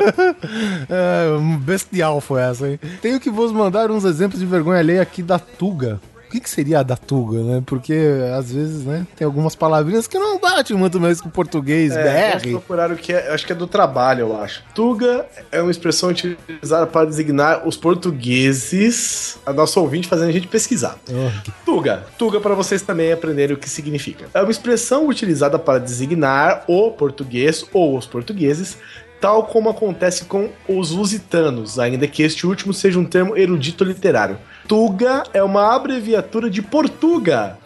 é, 0.89 1.59
bestial 1.59 2.21
foi 2.21 2.41
essa, 2.41 2.69
hein? 2.69 2.79
Tenho 3.03 3.19
que 3.19 3.29
vos 3.29 3.51
mandar 3.51 3.91
uns 3.91 4.05
exemplos 4.05 4.39
de 4.39 4.47
vergonha 4.47 4.79
alheia 4.79 5.03
aqui 5.03 5.23
da 5.25 5.41
Tuga. 5.41 6.01
O 6.31 6.33
que, 6.33 6.39
que 6.39 6.49
seria 6.49 6.79
a 6.79 6.83
da 6.85 6.97
Tuga, 6.97 7.43
né? 7.43 7.61
Porque 7.67 7.93
às 8.39 8.53
vezes, 8.53 8.85
né, 8.85 9.05
tem 9.17 9.25
algumas 9.25 9.57
palavrinhas 9.57 10.07
que 10.07 10.17
não 10.17 10.39
batem 10.39 10.77
muito 10.77 11.01
mais 11.01 11.21
com 11.21 11.29
o 11.29 11.33
português 11.33 11.91
É, 11.91 12.37
BR. 12.39 12.51
procurar 12.51 12.93
o 12.93 12.95
que 12.97 13.13
é, 13.13 13.33
acho 13.33 13.45
que 13.45 13.51
é 13.51 13.55
do 13.57 13.67
trabalho, 13.67 14.21
eu 14.21 14.41
acho. 14.41 14.63
Tuga 14.73 15.27
é 15.51 15.61
uma 15.61 15.73
expressão 15.73 16.11
utilizada 16.11 16.87
para 16.87 17.05
designar 17.05 17.67
os 17.67 17.77
portugueses, 17.77 19.39
a 19.45 19.53
nossa 19.53 19.81
ouvinte 19.81 20.07
fazendo 20.07 20.29
a 20.29 20.33
gente 20.33 20.47
pesquisar. 20.47 20.97
Oh, 21.09 21.51
Tuga. 21.65 22.05
Tuga 22.17 22.41
para 22.41 22.55
vocês 22.55 22.81
também 22.81 23.11
aprenderem 23.13 23.57
o 23.57 23.59
que 23.59 23.69
significa. 23.69 24.27
É 24.33 24.41
uma 24.41 24.53
expressão 24.53 25.09
utilizada 25.09 25.59
para 25.59 25.81
designar 25.81 26.63
o 26.69 26.93
português 26.93 27.65
ou 27.73 27.99
os 27.99 28.07
portugueses, 28.07 28.79
tal 29.21 29.45
como 29.45 29.69
acontece 29.69 30.27
com 30.27 30.49
os 30.69 30.93
lusitanos, 30.93 31.79
ainda 31.79 32.07
que 32.07 32.23
este 32.23 32.47
último 32.47 32.73
seja 32.73 32.99
um 32.99 33.05
termo 33.05 33.37
erudito 33.37 33.83
literário. 33.85 34.39
Tuga 34.69 35.25
é 35.33 35.43
uma 35.43 35.75
abreviatura 35.75 36.49
de 36.49 36.63
Portuga, 36.63 37.59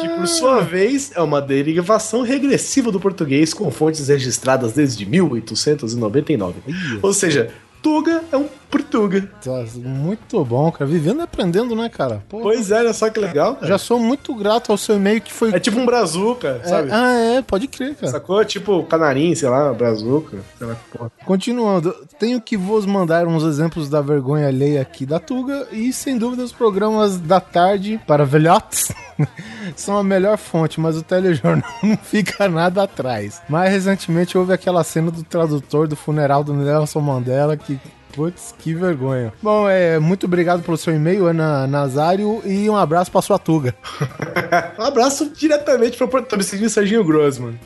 que 0.00 0.08
por 0.08 0.26
sua 0.26 0.60
vez 0.60 1.12
é 1.14 1.20
uma 1.20 1.40
derivação 1.40 2.22
regressiva 2.22 2.90
do 2.90 2.98
português 2.98 3.52
com 3.52 3.70
fontes 3.70 4.08
registradas 4.08 4.72
desde 4.72 5.04
1899. 5.04 6.54
Ou 7.02 7.12
seja, 7.12 7.50
Tuga 7.82 8.24
é 8.32 8.36
um 8.36 8.48
Portuga. 8.70 9.28
Nossa, 9.44 9.78
Muito 9.78 10.44
bom, 10.44 10.70
cara. 10.72 10.86
Vivendo 10.90 11.20
e 11.20 11.22
aprendendo, 11.22 11.74
né, 11.74 11.88
cara? 11.88 12.22
Pô, 12.28 12.40
Pois 12.40 12.70
é, 12.70 12.78
olha 12.78 12.92
só 12.92 13.08
que 13.10 13.20
legal. 13.20 13.54
cara. 13.54 13.66
já 13.66 13.78
sou 13.78 13.98
muito 13.98 14.34
grato 14.34 14.72
ao 14.72 14.78
seu 14.78 14.96
e-mail 14.96 15.20
que 15.20 15.32
foi. 15.32 15.54
É 15.54 15.60
tipo 15.60 15.78
um 15.78 15.86
brazuca, 15.86 16.60
É, 16.64 16.68
sabe? 16.68 16.88
ah, 16.92 17.12
é, 17.14 17.42
pode 17.42 17.68
crer, 17.68 17.94
cara. 17.94 18.12
Sacou? 18.12 18.44
Tipo 18.44 18.82
canarim, 18.84 19.34
sei 19.34 19.48
lá, 19.48 19.72
brazuca. 19.72 20.38
Sei 20.58 20.66
lá 20.66 20.74
que 20.74 20.96
porra. 20.98 21.12
Continuando, 21.24 21.94
tenho 22.18 22.40
que 22.40 22.56
vos 22.56 22.84
mandar 22.86 23.26
uns 23.26 23.42
exemplos 23.44 23.88
da 23.88 24.00
vergonha 24.00 24.48
alheia 24.48 24.80
aqui 24.82 25.06
da 25.06 25.18
Tuga 25.18 25.66
e, 25.72 25.92
sem 25.92 26.16
dúvida, 26.18 26.42
os 26.42 26.52
programas 26.52 27.18
da 27.18 27.40
tarde 27.40 28.00
para 28.06 28.24
velhotes 28.24 28.92
são 29.76 29.96
a 29.96 30.02
melhor 30.04 30.36
fonte, 30.38 30.80
mas 30.80 30.96
o 30.96 31.02
telejornal 31.02 31.62
não 31.82 31.96
fica 31.96 32.48
nada 32.48 32.82
atrás. 32.82 33.40
Mais 33.48 33.70
recentemente 33.72 34.36
houve 34.36 34.52
aquela 34.52 34.82
cena 34.84 35.10
do 35.10 35.22
tradutor 35.22 35.86
do 35.88 35.96
funeral 35.96 36.42
do 36.44 36.52
Nelson 36.54 37.00
Mandela 37.00 37.56
que. 37.56 37.78
Putz, 38.16 38.54
que 38.58 38.74
vergonha. 38.74 39.30
Bom, 39.42 39.68
é, 39.68 39.98
muito 39.98 40.24
obrigado 40.24 40.62
pelo 40.62 40.78
seu 40.78 40.94
e-mail, 40.94 41.26
Ana 41.26 41.66
Nazário, 41.66 42.40
e 42.46 42.68
um 42.70 42.74
abraço 42.74 43.12
pra 43.12 43.20
sua 43.20 43.38
Tuga. 43.38 43.74
Um 44.78 44.82
abraço 44.82 45.30
diretamente 45.30 45.98
me 46.36 46.42
sentindo 46.42 46.68
Serginho 46.68 47.04
Grossman. 47.04 47.58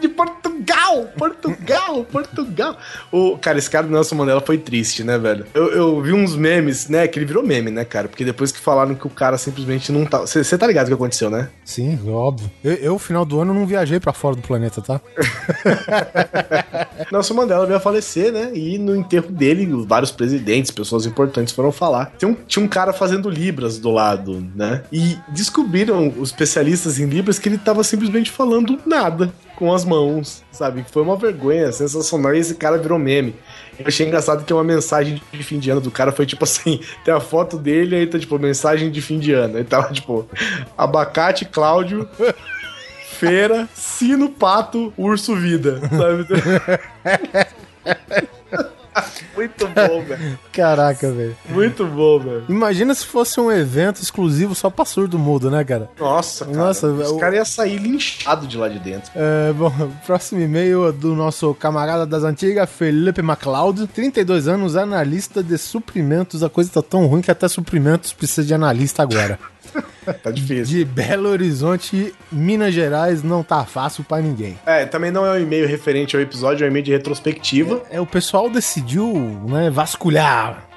De 0.00 0.08
Portugal! 0.08 1.06
Portugal! 1.16 2.04
Portugal! 2.10 2.76
O, 3.12 3.38
cara, 3.38 3.58
esse 3.58 3.70
cara 3.70 3.86
do 3.86 3.92
Nelson 3.92 4.16
Mandela 4.16 4.40
foi 4.40 4.58
triste, 4.58 5.04
né, 5.04 5.18
velho? 5.18 5.46
Eu, 5.54 5.68
eu 5.68 6.00
vi 6.02 6.12
uns 6.12 6.36
memes, 6.36 6.88
né? 6.88 7.06
Que 7.06 7.18
ele 7.18 7.26
virou 7.26 7.42
meme, 7.44 7.70
né, 7.70 7.84
cara? 7.84 8.08
Porque 8.08 8.24
depois 8.24 8.52
que 8.52 8.60
falaram 8.60 8.94
que 8.94 9.06
o 9.06 9.10
cara 9.10 9.38
simplesmente 9.38 9.90
não 9.92 10.04
tá. 10.04 10.20
Você 10.20 10.58
tá 10.58 10.66
ligado 10.66 10.86
o 10.86 10.88
que 10.88 10.94
aconteceu, 10.94 11.30
né? 11.30 11.48
Sim, 11.64 11.98
óbvio. 12.08 12.50
Eu, 12.62 12.74
eu, 12.74 12.98
final 12.98 13.24
do 13.24 13.40
ano, 13.40 13.54
não 13.54 13.66
viajei 13.66 14.00
pra 14.00 14.12
fora 14.12 14.36
do 14.36 14.42
planeta, 14.42 14.82
tá? 14.82 15.00
Nelson 17.10 17.34
Mandela 17.34 17.66
veio 17.66 17.78
a 17.78 17.80
falecer, 17.80 18.32
né? 18.32 18.50
E 18.54 18.78
no 18.78 18.94
enterro 18.94 19.30
dele, 19.30 19.66
vários 19.88 20.10
presidentes, 20.12 20.70
pessoas 20.70 21.06
importantes 21.06 21.52
foram 21.54 21.72
falar. 21.72 22.12
Um- 22.22 22.34
tinha 22.46 22.64
um 22.64 22.68
cara 22.68 22.92
fazendo 22.92 23.30
Libras 23.30 23.78
do 23.78 23.90
lado, 23.90 24.46
né? 24.54 24.82
E 24.92 25.16
descobriram 25.28 26.12
os 26.18 26.28
especialistas 26.28 27.00
em 27.00 27.06
Libras 27.06 27.38
que 27.38 27.48
ele 27.48 27.58
tava 27.58 27.82
simplesmente 27.82 28.30
falando 28.30 28.78
nada 28.84 29.32
com 29.56 29.72
as 29.74 29.84
mãos, 29.84 30.42
sabe? 30.52 30.84
Foi 30.92 31.02
uma 31.02 31.16
vergonha 31.16 31.72
sensacional 31.72 32.34
e 32.34 32.38
esse 32.38 32.54
cara 32.54 32.78
virou 32.78 32.98
meme. 32.98 33.34
Eu 33.78 33.86
achei 33.88 34.06
engraçado 34.06 34.44
que 34.44 34.52
uma 34.52 34.62
mensagem 34.62 35.20
de 35.32 35.42
fim 35.42 35.58
de 35.58 35.70
ano 35.70 35.80
do 35.80 35.90
cara 35.90 36.12
foi 36.12 36.26
tipo 36.26 36.44
assim: 36.44 36.80
tem 37.04 37.14
a 37.14 37.20
foto 37.20 37.56
dele, 37.56 37.96
aí 37.96 38.06
tá 38.06 38.18
tipo, 38.18 38.38
mensagem 38.38 38.90
de 38.90 39.00
fim 39.00 39.18
de 39.18 39.32
ano. 39.32 39.56
Aí 39.56 39.64
tava 39.64 39.92
tipo, 39.92 40.28
abacate, 40.76 41.44
Cláudio. 41.44 42.08
Feira, 43.18 43.68
sino, 43.74 44.28
pato, 44.28 44.92
urso, 44.96 45.34
vida. 45.34 45.80
Sabe? 45.80 46.24
Muito 49.36 49.66
bom, 49.68 50.02
velho. 50.02 50.38
Caraca, 50.52 51.10
velho. 51.12 51.36
Muito 51.48 51.86
bom, 51.86 52.18
velho. 52.18 52.44
Imagina 52.48 52.94
se 52.94 53.04
fosse 53.06 53.40
um 53.40 53.50
evento 53.50 54.02
exclusivo 54.02 54.54
só 54.54 54.68
pra 54.70 54.84
surdo 54.84 55.18
mudo, 55.18 55.50
né, 55.50 55.64
cara? 55.64 55.90
Nossa, 55.98 56.44
cara. 56.44 56.56
Nossa, 56.56 56.86
os 56.88 57.10
o- 57.10 57.18
caras 57.18 57.36
iam 57.36 57.44
sair 57.44 57.78
linchados 57.78 58.48
de 58.48 58.56
lá 58.56 58.68
de 58.68 58.78
dentro. 58.78 59.10
É, 59.14 59.52
bom, 59.52 59.72
próximo 60.06 60.40
e-mail 60.40 60.88
é 60.88 60.92
do 60.92 61.14
nosso 61.14 61.54
camarada 61.54 62.06
das 62.06 62.24
antigas, 62.24 62.68
Felipe 62.68 63.22
MacLeod, 63.22 63.86
32 63.88 64.48
anos, 64.48 64.76
analista 64.76 65.42
de 65.42 65.56
suprimentos. 65.58 66.42
A 66.42 66.48
coisa 66.48 66.70
tá 66.70 66.82
tão 66.82 67.06
ruim 67.06 67.20
que 67.20 67.30
até 67.30 67.46
suprimentos 67.48 68.12
precisa 68.12 68.46
de 68.46 68.54
analista 68.54 69.02
agora. 69.02 69.38
Tá 70.22 70.30
difícil. 70.30 70.78
De 70.78 70.84
Belo 70.86 71.28
Horizonte, 71.28 72.14
Minas 72.32 72.72
Gerais, 72.72 73.22
não 73.22 73.42
tá 73.42 73.64
fácil 73.66 74.02
pra 74.04 74.22
ninguém. 74.22 74.58
É, 74.64 74.86
também 74.86 75.10
não 75.10 75.26
é 75.26 75.32
um 75.32 75.42
e-mail 75.42 75.68
referente 75.68 76.16
ao 76.16 76.22
episódio, 76.22 76.64
é 76.64 76.66
um 76.66 76.70
e-mail 76.70 76.84
de 76.84 76.92
retrospectiva. 76.92 77.82
É, 77.90 78.00
o 78.00 78.06
pessoal 78.06 78.48
decidiu, 78.48 79.12
né, 79.46 79.68
vasculhar 79.68 80.67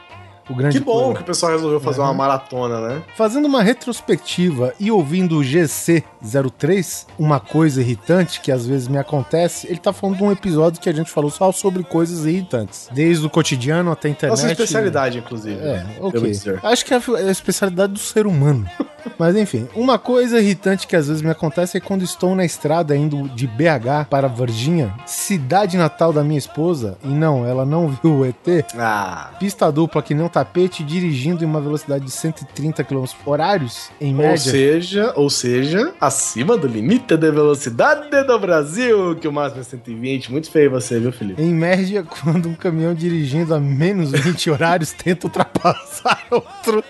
o 0.49 0.55
grande 0.55 0.79
Que 0.79 0.83
bom 0.83 1.13
que 1.13 1.21
o 1.21 1.25
pessoal 1.25 1.51
resolveu 1.51 1.79
fazer 1.79 2.01
uma 2.01 2.13
maratona, 2.13 2.79
né? 2.79 3.03
Fazendo 3.15 3.45
uma 3.45 3.61
retrospectiva 3.61 4.73
e 4.79 4.91
ouvindo 4.91 5.37
o 5.37 5.41
GC03, 5.41 7.05
uma 7.17 7.39
coisa 7.39 7.81
irritante 7.81 8.41
que 8.41 8.51
às 8.51 8.65
vezes 8.65 8.87
me 8.87 8.97
acontece, 8.97 9.67
ele 9.67 9.79
tá 9.79 9.93
falando 9.93 10.17
de 10.17 10.23
um 10.23 10.31
episódio 10.31 10.81
que 10.81 10.89
a 10.89 10.93
gente 10.93 11.09
falou 11.09 11.29
só 11.29 11.51
sobre 11.51 11.83
coisas 11.83 12.25
irritantes. 12.25 12.89
Desde 12.91 13.25
o 13.25 13.29
cotidiano 13.29 13.91
até 13.91 14.07
a 14.07 14.11
internet. 14.11 14.37
Nossa 14.37 14.51
especialidade, 14.51 15.17
inclusive. 15.19 15.59
É, 15.59 15.83
devo 16.01 16.07
ok. 16.07 16.33
Acho 16.63 16.85
que 16.85 16.93
é 16.93 16.97
a 16.97 17.01
é 17.21 17.27
a 17.27 17.31
especialidade 17.31 17.93
do 17.93 17.99
ser 17.99 18.27
humano. 18.27 18.65
Mas 19.17 19.35
enfim, 19.35 19.67
uma 19.75 19.97
coisa 19.97 20.39
irritante 20.39 20.87
que 20.87 20.95
às 20.95 21.07
vezes 21.07 21.21
me 21.21 21.29
acontece 21.29 21.77
é 21.77 21.79
quando 21.79 22.03
estou 22.03 22.35
na 22.35 22.45
estrada 22.45 22.95
indo 22.95 23.27
de 23.29 23.47
BH 23.47 24.07
para 24.09 24.27
Varginha, 24.27 24.93
cidade 25.05 25.77
natal 25.77 26.13
da 26.13 26.23
minha 26.23 26.37
esposa, 26.37 26.97
e 27.03 27.07
não, 27.07 27.45
ela 27.45 27.65
não 27.65 27.87
viu 27.87 28.19
o 28.19 28.25
ET, 28.25 28.65
Ah. 28.77 29.31
pista 29.39 29.71
dupla 29.71 30.01
que 30.01 30.13
um 30.13 30.29
tapete, 30.31 30.83
dirigindo 30.83 31.43
em 31.43 31.47
uma 31.47 31.61
velocidade 31.61 32.05
de 32.05 32.11
130 32.11 32.83
km 32.83 33.05
horários, 33.25 33.89
em 33.99 34.11
Ou 34.13 34.21
média. 34.21 34.37
seja, 34.37 35.13
ou 35.15 35.29
seja, 35.29 35.93
acima 35.99 36.57
do 36.57 36.67
limite 36.67 37.17
de 37.17 37.31
velocidade 37.31 38.09
do 38.23 38.39
Brasil, 38.39 39.15
que 39.15 39.27
o 39.27 39.31
máximo 39.31 39.61
é 39.61 39.63
120. 39.63 40.31
Muito 40.31 40.49
feio 40.49 40.71
você, 40.71 40.99
viu, 40.99 41.11
Felipe? 41.11 41.41
Em 41.41 41.53
média, 41.53 42.03
quando 42.23 42.49
um 42.49 42.55
caminhão 42.55 42.93
dirigindo 42.93 43.53
a 43.53 43.59
menos 43.59 44.11
20 44.11 44.49
horários 44.49 44.91
tenta 44.91 45.27
ultrapassar 45.27 46.25
outro 46.31 46.83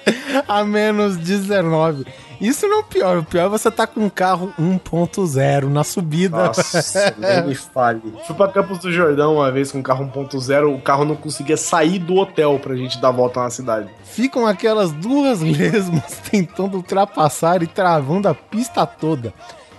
a 0.47 0.63
menos 0.63 1.17
19. 1.17 2.05
Isso 2.41 2.67
não 2.67 2.77
é 2.77 2.79
o 2.79 2.83
pior. 2.83 3.17
O 3.19 3.23
pior 3.23 3.45
é 3.45 3.49
você 3.49 3.69
tá 3.69 3.85
com 3.85 4.01
um 4.01 4.09
carro 4.09 4.51
1.0 4.59 5.69
na 5.69 5.83
subida. 5.83 6.35
Nossa, 6.35 7.13
nem 7.19 7.45
me 7.45 7.55
fale. 7.55 8.01
Fui 8.25 8.35
pra 8.35 8.47
Campos 8.47 8.79
do 8.79 8.91
Jordão 8.91 9.35
uma 9.35 9.51
vez 9.51 9.71
com 9.71 9.77
um 9.77 9.83
carro 9.83 10.05
1.0, 10.05 10.75
o 10.75 10.81
carro 10.81 11.05
não 11.05 11.15
conseguia 11.15 11.55
sair 11.55 11.99
do 11.99 12.15
hotel 12.15 12.57
pra 12.59 12.75
gente 12.75 12.99
dar 12.99 13.11
volta 13.11 13.41
na 13.41 13.49
cidade. 13.51 13.89
Ficam 14.03 14.47
aquelas 14.47 14.91
duas 14.91 15.39
lesmas 15.45 16.19
tentando 16.31 16.77
ultrapassar 16.77 17.61
e 17.61 17.67
travando 17.67 18.27
a 18.27 18.33
pista 18.33 18.85
toda. 18.87 19.31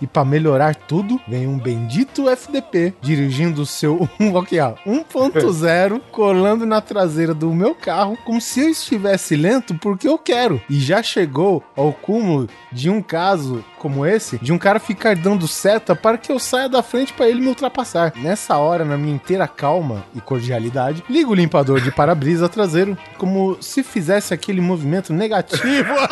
E 0.02 0.06
pra 0.06 0.24
melhorar 0.24 0.74
tudo, 0.74 1.20
vem 1.28 1.46
um 1.46 1.56
bendito 1.56 2.28
FDP 2.28 2.92
dirigindo 3.00 3.62
o 3.62 3.66
seu 3.66 4.08
aqui, 4.42 4.58
ó, 4.58 4.74
1.0, 4.84 6.00
colando 6.10 6.66
na 6.66 6.80
traseira 6.80 7.32
do 7.32 7.52
meu 7.54 7.74
carro, 7.74 8.18
como 8.24 8.40
se 8.40 8.60
eu 8.60 8.68
estivesse 8.68 9.36
lento 9.36 9.74
porque 9.76 10.08
eu 10.08 10.18
quero. 10.18 10.60
E 10.68 10.80
já 10.80 11.02
chegou 11.02 11.62
ao 11.76 11.92
cúmulo 11.92 12.48
de 12.72 12.90
um 12.90 13.00
caso 13.00 13.64
como 13.78 14.06
esse, 14.06 14.38
de 14.38 14.52
um 14.52 14.58
cara 14.58 14.78
ficar 14.78 15.16
dando 15.16 15.48
seta 15.48 15.94
para 15.94 16.18
que 16.18 16.30
eu 16.30 16.38
saia 16.38 16.68
da 16.68 16.82
frente 16.82 17.12
para 17.12 17.28
ele 17.28 17.40
me 17.40 17.48
ultrapassar. 17.48 18.12
Nessa 18.16 18.56
hora, 18.56 18.84
na 18.84 18.96
minha 18.96 19.14
inteira 19.14 19.46
calma 19.48 20.04
e 20.14 20.20
cordialidade, 20.20 21.02
ligo 21.08 21.32
o 21.32 21.34
limpador 21.34 21.80
de 21.80 21.90
para-brisa 21.90 22.48
traseiro 22.48 22.96
como 23.18 23.56
se 23.60 23.82
fizesse 23.82 24.34
aquele 24.34 24.60
movimento 24.60 25.12
negativo. 25.12 25.92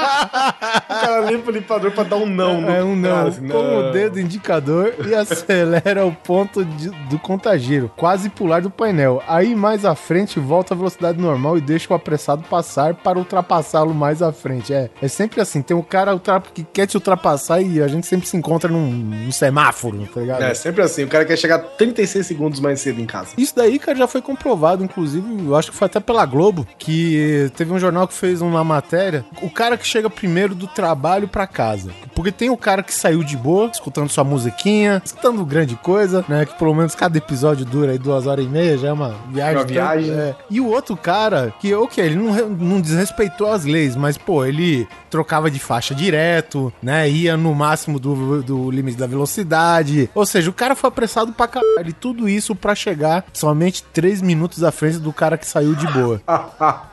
O 0.91 1.01
cara 1.01 1.31
limpa 1.31 1.51
o 1.51 1.55
limpador 1.55 1.91
pra 1.93 2.05
dar 2.05 2.17
um 2.17 2.27
não. 2.27 2.61
no 2.61 2.71
É 2.71 2.83
um 2.83 2.97
não, 2.97 3.11
cara, 3.11 3.29
assim, 3.29 3.49
com 3.49 3.80
o 3.89 3.93
dedo 3.93 4.21
indicador 4.21 4.95
e 5.07 5.15
acelera 5.15 6.05
o 6.07 6.13
ponto 6.13 6.65
de- 6.65 6.91
do 7.09 7.19
contagiro, 7.19 7.91
quase 7.97 8.29
pular 8.29 8.61
do 8.63 8.71
painel. 8.71 9.23
Aí 9.27 9.55
mais 9.55 9.85
à 9.85 9.95
frente 9.95 10.39
volta 10.39 10.75
a 10.75 10.77
velocidade 10.77 11.19
normal 11.19 11.57
e 11.59 11.61
deixa 11.61 11.93
o 11.93 11.97
apressado 11.97 12.43
passar 12.45 12.95
para 12.95 13.19
ultrapassá-lo 13.19 13.95
mais 13.95 14.23
à 14.23 14.33
frente. 14.33 14.73
É, 14.73 14.91
é 15.01 15.09
sempre 15.09 15.41
assim, 15.41 15.63
tem 15.63 15.77
um 15.77 15.83
cara 15.83 16.19
que 16.55 16.65
quer 16.65 16.87
te 16.87 16.97
ultrapassar 16.97 17.61
e 17.61 17.83
a 17.83 17.89
gente 17.89 18.07
sempre 18.07 18.27
se 18.29 18.37
encontra 18.37 18.71
num, 18.71 18.91
num 18.91 19.33
semáforo, 19.33 20.07
tá 20.13 20.21
ligado? 20.21 20.43
É, 20.43 20.55
sempre 20.55 20.83
assim. 20.83 21.05
O 21.05 21.09
cara 21.09 21.25
quer 21.25 21.37
chegar 21.37 21.59
36 21.59 22.27
segundos 22.27 22.61
mais 22.61 22.81
cedo 22.81 23.01
em 23.01 23.07
casa. 23.07 23.31
Isso 23.37 23.55
daí, 23.57 23.79
cara, 23.79 23.97
já 23.97 24.07
foi 24.07 24.23
comprovado, 24.23 24.85
inclusive, 24.85 25.27
eu 25.47 25.57
acho 25.57 25.71
que 25.71 25.77
foi 25.77 25.87
até 25.87 26.01
pela 26.01 26.25
Globo, 26.27 26.67
que 26.79 27.51
teve 27.57 27.73
um 27.73 27.79
jornal 27.79 28.07
que 28.07 28.15
fez 28.15 28.41
uma 28.43 28.63
matéria, 28.65 29.25
o 29.43 29.51
cara 29.51 29.77
que 29.77 29.87
chega 29.87 30.09
primeiro 30.11 30.55
do 30.55 30.67
trabalho 30.67 31.29
pra 31.29 31.47
casa. 31.47 31.91
Porque 32.15 32.31
tem 32.33 32.51
o 32.51 32.57
cara 32.57 32.83
que 32.83 32.93
saiu 32.95 33.23
de 33.25 33.37
boa, 33.37 33.70
escutando 33.75 34.09
sua 34.11 34.25
musiquinha, 34.25 35.01
escutando 35.05 35.45
grande 35.45 35.77
coisa, 35.77 36.25
né, 36.29 36.45
que 36.47 36.55
pelo 36.59 36.75
menos 36.75 36.95
cada 36.95 37.17
episódio 37.19 37.65
dura 37.65 37.93
aí 37.93 37.99
duas 37.99 38.27
horas 38.27 38.45
e 38.45 38.49
meia, 38.49 38.77
já 38.79 38.89
é 38.89 38.93
uma 38.93 39.15
viagem. 39.31 39.55
Uma 39.57 39.61
tanto- 39.63 39.73
viagem. 39.73 40.11
é. 40.13 40.35
E 40.51 40.61
o 40.61 40.67
outro 40.69 40.97
cara, 40.97 41.53
que, 41.61 41.75
ok, 41.75 42.05
ele 42.05 42.17
não, 42.17 42.49
não 42.51 42.81
desrespeitou 42.81 43.51
as 43.53 43.65
leis, 43.65 43.97
mas, 43.97 44.17
pô, 44.19 44.45
ele 44.45 44.89
trocava 45.11 45.51
de 45.51 45.59
faixa 45.59 45.95
direto, 45.95 46.73
né, 46.83 47.09
ia 47.09 47.37
no 47.37 47.55
máximo 47.55 47.99
do, 47.99 48.43
do 48.43 48.71
limite 48.71 48.97
da 48.97 49.07
velocidade, 49.07 50.09
ou 50.15 50.25
seja, 50.25 50.51
o 50.51 50.53
cara 50.53 50.75
foi 50.75 50.89
apressado 50.89 51.33
pra 51.33 51.49
caralho, 51.49 51.89
e 51.89 51.93
tudo 51.93 52.29
isso 52.29 52.55
pra 52.55 52.75
chegar 52.75 53.25
somente 53.33 53.83
três 53.93 54.23
minutos 54.23 54.63
à 54.63 54.71
frente 54.71 54.99
do 54.99 55.13
cara 55.13 55.37
que 55.37 55.47
saiu 55.47 55.75
de 55.75 55.87
boa. 55.89 56.21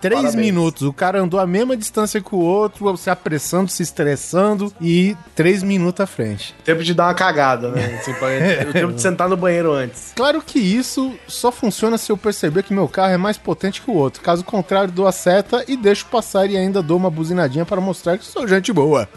Três 0.02 0.22
Parabéns. 0.22 0.36
minutos. 0.36 0.84
O 0.84 0.94
cara 0.94 1.22
andou 1.22 1.40
a 1.40 1.48
mesma 1.48 1.76
distância 1.76 2.22
que 2.22 2.34
o 2.34 2.40
outro, 2.40 2.96
se 2.98 3.10
apressando, 3.10 3.70
se 3.70 3.84
estressando 3.84 4.74
e 4.82 5.16
três 5.36 5.64
minutos 5.64 6.02
à 6.02 6.08
frente. 6.08 6.56
Tempo 6.64 6.84
de 6.84 6.94
dar 6.94 7.06
uma 7.08 7.14
cagada, 7.14 7.70
né? 7.70 7.98
Assim, 8.02 8.12
o 8.12 8.74
tempo 8.74 8.94
de 8.94 9.02
sentar 9.02 9.28
no 9.30 9.38
banheiro 9.38 9.72
antes. 9.74 10.14
Claro 10.16 10.42
que 10.42 10.60
isso 10.60 11.14
só 11.28 11.52
funciona 11.52 11.98
se 11.98 12.12
eu 12.12 12.18
perceber 12.18 12.64
que 12.64 12.74
meu 12.74 12.88
carro 12.88 13.14
é 13.14 13.18
mais 13.18 13.38
potente 13.38 13.82
que 13.82 13.92
o 13.92 13.96
outro. 13.96 14.22
Caso 14.22 14.44
contrário, 14.44 14.92
dou 14.92 15.08
a 15.08 15.12
seta 15.12 15.64
e 15.68 15.76
deixo 15.76 16.06
passar 16.06 16.50
e 16.50 16.58
ainda 16.58 16.82
dou 16.82 16.98
uma 16.98 17.10
buzinadinha 17.10 17.66
para 17.66 17.82
mostrar 17.82 18.07
que 18.16 18.24
sou 18.24 18.48
gente 18.48 18.72
boa. 18.72 19.10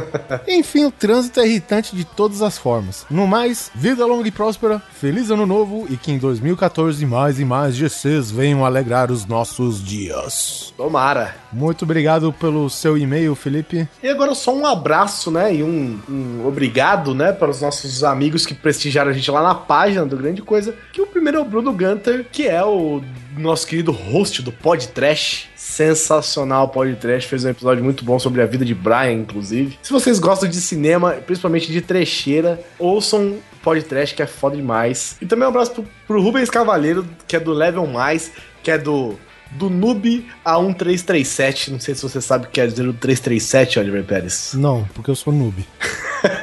Enfim, 0.46 0.84
o 0.84 0.92
trânsito 0.92 1.40
é 1.40 1.48
irritante 1.48 1.96
de 1.96 2.04
todas 2.04 2.40
as 2.40 2.56
formas. 2.56 3.04
No 3.10 3.26
mais, 3.26 3.68
vida 3.74 4.06
longa 4.06 4.28
e 4.28 4.30
próspera, 4.30 4.80
feliz 5.00 5.30
ano 5.30 5.44
novo 5.44 5.86
e 5.90 5.96
que 5.96 6.12
em 6.12 6.18
2014 6.18 7.04
mais 7.04 7.40
e 7.40 7.44
mais 7.44 7.74
GCs 7.74 8.30
venham 8.30 8.64
alegrar 8.64 9.10
os 9.10 9.26
nossos 9.26 9.82
dias. 9.84 10.72
Tomara. 10.76 11.34
Muito 11.52 11.84
obrigado 11.84 12.32
pelo 12.32 12.70
seu 12.70 12.96
e-mail, 12.96 13.34
Felipe. 13.34 13.88
E 14.02 14.08
agora 14.08 14.34
só 14.34 14.54
um 14.54 14.66
abraço, 14.66 15.30
né? 15.30 15.54
E 15.54 15.62
um, 15.62 15.98
um 16.08 16.46
obrigado, 16.46 17.14
né? 17.14 17.32
Para 17.32 17.50
os 17.50 17.60
nossos 17.60 18.04
amigos 18.04 18.46
que 18.46 18.54
prestigiaram 18.54 19.10
a 19.10 19.14
gente 19.14 19.30
lá 19.30 19.42
na 19.42 19.54
página 19.54 20.04
do 20.04 20.16
Grande 20.16 20.42
Coisa. 20.42 20.74
Que 20.92 21.00
o 21.00 21.06
primeiro 21.06 21.38
é 21.38 21.40
o 21.40 21.44
Bruno 21.44 21.72
Gunter, 21.72 22.26
que 22.30 22.46
é 22.46 22.62
o 22.62 23.02
nosso 23.38 23.66
querido 23.66 23.92
host 23.92 24.42
do 24.42 24.52
Pod 24.52 24.88
Trash. 24.88 25.48
Sensacional 25.56 26.68
Pod 26.68 26.94
Trash, 26.96 27.26
fez 27.26 27.44
um 27.44 27.50
episódio 27.50 27.84
muito 27.84 28.04
bom 28.04 28.18
sobre 28.18 28.42
a 28.42 28.46
vida 28.46 28.64
de 28.64 28.74
Brian, 28.74 29.12
inclusive. 29.12 29.78
Se 29.82 29.92
vocês 29.92 30.18
gostam 30.18 30.48
de 30.48 30.60
cinema, 30.60 31.12
principalmente 31.12 31.70
de 31.70 31.80
trecheira, 31.80 32.60
ouçam 32.78 33.36
Pod 33.62 33.80
Trash, 33.82 34.12
que 34.12 34.22
é 34.22 34.26
foda 34.26 34.56
demais. 34.56 35.16
E 35.20 35.26
também 35.26 35.44
um 35.44 35.48
abraço 35.48 35.72
pro, 35.72 35.84
pro 36.06 36.22
Rubens 36.22 36.50
Cavaleiro, 36.50 37.06
que 37.26 37.36
é 37.36 37.40
do 37.40 37.52
Level 37.52 37.86
Mais, 37.86 38.32
que 38.62 38.70
é 38.70 38.78
do 38.78 39.16
do 39.52 39.70
Noob 39.70 40.26
a 40.44 40.58
1337. 40.58 41.70
Não 41.70 41.80
sei 41.80 41.94
se 41.94 42.02
você 42.02 42.20
sabe 42.20 42.44
o 42.44 42.46
que 42.48 42.54
quer 42.54 42.68
dizer 42.68 42.86
o 42.86 42.92
337, 42.92 43.78
Oliver 43.78 44.04
Pérez. 44.04 44.52
Não, 44.54 44.84
porque 44.94 45.10
eu 45.10 45.14
sou 45.14 45.32
noob. 45.32 45.64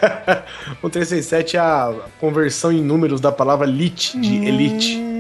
o 0.82 0.90
367 0.90 1.58
é 1.58 1.60
a 1.60 1.94
conversão 2.20 2.72
em 2.72 2.82
números 2.82 3.22
da 3.22 3.32
palavra 3.32 3.68
lit, 3.68 4.18
de 4.20 4.46
elite. 4.46 4.98
Hum, 4.98 5.15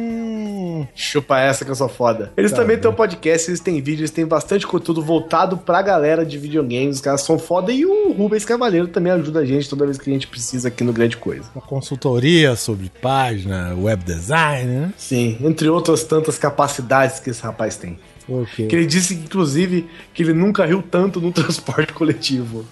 Chupa 0.95 1.38
essa 1.39 1.65
que 1.65 1.69
eu 1.71 1.75
sou 1.75 1.89
foda. 1.89 2.31
Eles 2.38 2.51
Tá 2.51 2.58
também 2.58 2.77
bem. 2.77 2.81
têm 2.84 2.89
um 2.89 2.93
podcast, 2.93 3.49
eles 3.49 3.60
têm 3.60 3.75
vídeos, 3.81 3.99
eles 3.99 4.12
têm 4.12 4.25
bastante 4.25 4.65
conteúdo 4.65 5.01
voltado 5.01 5.58
pra 5.58 5.81
galera 5.81 6.25
de 6.25 6.38
videogames. 6.38 6.95
Os 6.95 7.01
caras 7.01 7.21
são 7.21 7.38
foda. 7.38 7.71
E 7.73 7.86
o 7.86 8.13
Rubens 8.13 8.45
Cavaleiro 8.45 8.88
também 8.88 9.12
ajuda 9.12 9.41
a 9.41 9.45
gente 9.45 9.69
toda 9.69 9.86
vez 9.86 9.97
que 9.97 10.10
a 10.10 10.13
gente 10.13 10.25
precisa 10.27 10.69
aqui 10.69 10.86
no 10.86 10.93
Grande 10.93 11.17
Coisa. 11.17 11.43
Uma 11.53 11.62
consultoria 11.62 12.55
sobre 12.55 12.89
página, 13.01 13.75
web 13.75 14.03
design, 14.05 14.71
né? 14.71 14.93
Sim, 14.97 15.38
entre 15.41 15.67
outras 15.67 16.03
tantas 16.03 16.38
capacidades 16.38 17.19
que 17.19 17.29
esse 17.29 17.41
rapaz 17.43 17.75
tem. 17.75 17.99
Ok. 18.27 18.65
Que 18.67 18.75
ele 18.75 18.86
disse, 18.86 19.13
inclusive, 19.15 19.88
que 20.13 20.23
ele 20.23 20.34
nunca 20.34 20.65
riu 20.65 20.81
tanto 20.81 21.19
no 21.19 21.29
transporte 21.34 21.91
coletivo. 21.93 22.65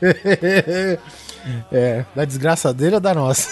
é, 1.72 2.04
da 2.14 2.24
desgraça 2.24 2.72
dele 2.72 2.94
ou 2.94 3.00
da 3.00 3.12
nossa? 3.14 3.48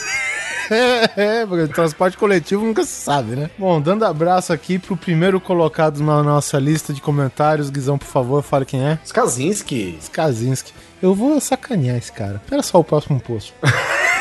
É, 0.71 1.45
porque 1.47 1.73
transporte 1.73 2.17
coletivo 2.17 2.65
nunca 2.65 2.85
se 2.85 2.91
sabe, 2.91 3.37
né? 3.37 3.51
Bom, 3.59 3.81
dando 3.81 4.05
abraço 4.05 4.53
aqui 4.53 4.79
pro 4.79 4.97
primeiro 4.97 5.41
colocado 5.41 6.03
na 6.03 6.23
nossa 6.23 6.59
lista 6.59 6.93
de 6.93 7.01
comentários. 7.01 7.71
Guizão, 7.71 7.99
por 7.99 8.07
favor, 8.07 8.43
fale 8.43 8.65
quem 8.65 8.85
é. 8.85 8.99
Skazinski. 9.05 9.99
Skazinski. 10.01 10.73
Eu 11.03 11.15
vou 11.15 11.41
sacanear 11.41 11.97
esse 11.97 12.13
cara. 12.13 12.41
Espera 12.43 12.63
só 12.63 12.79
o 12.79 12.85
próximo 12.85 13.21
post. 13.21 13.55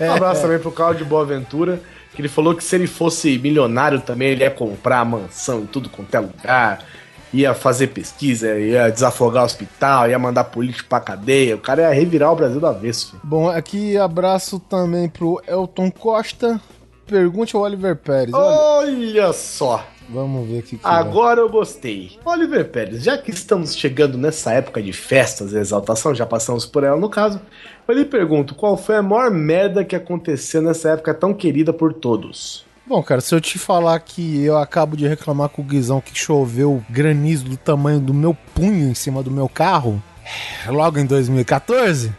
Um 0.00 0.12
abraço 0.12 0.42
também 0.42 0.58
pro 0.58 0.94
de 0.94 1.04
Boaventura, 1.04 1.80
que 2.14 2.20
ele 2.20 2.28
falou 2.28 2.54
que 2.54 2.62
se 2.62 2.76
ele 2.76 2.86
fosse 2.86 3.38
milionário 3.38 4.00
também, 4.00 4.28
ele 4.28 4.44
ia 4.44 4.50
comprar 4.50 5.04
mansão 5.04 5.60
em 5.60 5.66
tudo 5.66 5.88
quanto 5.88 6.14
é 6.14 6.20
lugar, 6.20 6.84
ia 7.32 7.54
fazer 7.54 7.88
pesquisa, 7.88 8.58
ia 8.58 8.88
desafogar 8.90 9.42
o 9.42 9.46
hospital, 9.46 10.08
ia 10.08 10.18
mandar 10.18 10.44
político 10.44 10.88
pra 10.88 11.00
cadeia. 11.00 11.56
O 11.56 11.60
cara 11.60 11.82
ia 11.82 11.90
revirar 11.92 12.32
o 12.32 12.36
Brasil 12.36 12.60
do 12.60 12.66
avesso. 12.66 13.08
filho. 13.10 13.20
Bom, 13.24 13.48
aqui 13.48 13.96
abraço 13.96 14.58
também 14.58 15.08
pro 15.08 15.40
Elton 15.46 15.90
Costa. 15.90 16.60
Pergunte 17.06 17.56
ao 17.56 17.62
Oliver 17.62 17.96
Pérez. 17.96 18.34
Olha, 18.34 19.24
Olha 19.24 19.32
só. 19.32 19.82
vamos 20.10 20.46
ver 20.48 20.58
aqui. 20.58 20.76
que 20.76 20.80
Agora 20.84 21.40
eu 21.40 21.48
gostei. 21.48 22.18
Oliver 22.24 22.68
Pérez, 22.70 23.02
já 23.02 23.16
que 23.16 23.30
estamos 23.30 23.74
chegando 23.74 24.18
nessa 24.18 24.52
época 24.52 24.82
de 24.82 24.92
festas 24.92 25.52
e 25.52 25.56
exaltação, 25.58 26.14
já 26.14 26.26
passamos 26.26 26.66
por 26.66 26.84
ela 26.84 26.98
no 26.98 27.08
caso, 27.08 27.40
eu 27.86 27.94
lhe 27.94 28.04
pergunto 28.04 28.54
qual 28.54 28.76
foi 28.76 28.96
a 28.96 29.02
maior 29.02 29.30
merda 29.30 29.84
que 29.84 29.96
aconteceu 29.96 30.60
nessa 30.60 30.90
época 30.90 31.14
tão 31.14 31.32
querida 31.32 31.72
por 31.72 31.94
todos? 31.94 32.66
Bom, 32.88 33.02
cara, 33.02 33.20
se 33.20 33.34
eu 33.34 33.40
te 33.40 33.58
falar 33.58 34.00
que 34.00 34.42
eu 34.42 34.56
acabo 34.56 34.96
de 34.96 35.06
reclamar 35.06 35.50
com 35.50 35.60
o 35.60 35.64
Guizão 35.64 36.00
que 36.00 36.18
choveu 36.18 36.82
granizo 36.88 37.44
do 37.44 37.56
tamanho 37.56 38.00
do 38.00 38.14
meu 38.14 38.34
punho 38.54 38.88
em 38.88 38.94
cima 38.94 39.22
do 39.22 39.30
meu 39.30 39.46
carro, 39.48 40.02
logo 40.66 40.98
em 40.98 41.04
2014, 41.04 42.10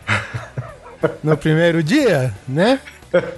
no 1.23 1.35
primeiro 1.35 1.81
dia, 1.81 2.33
né? 2.47 2.79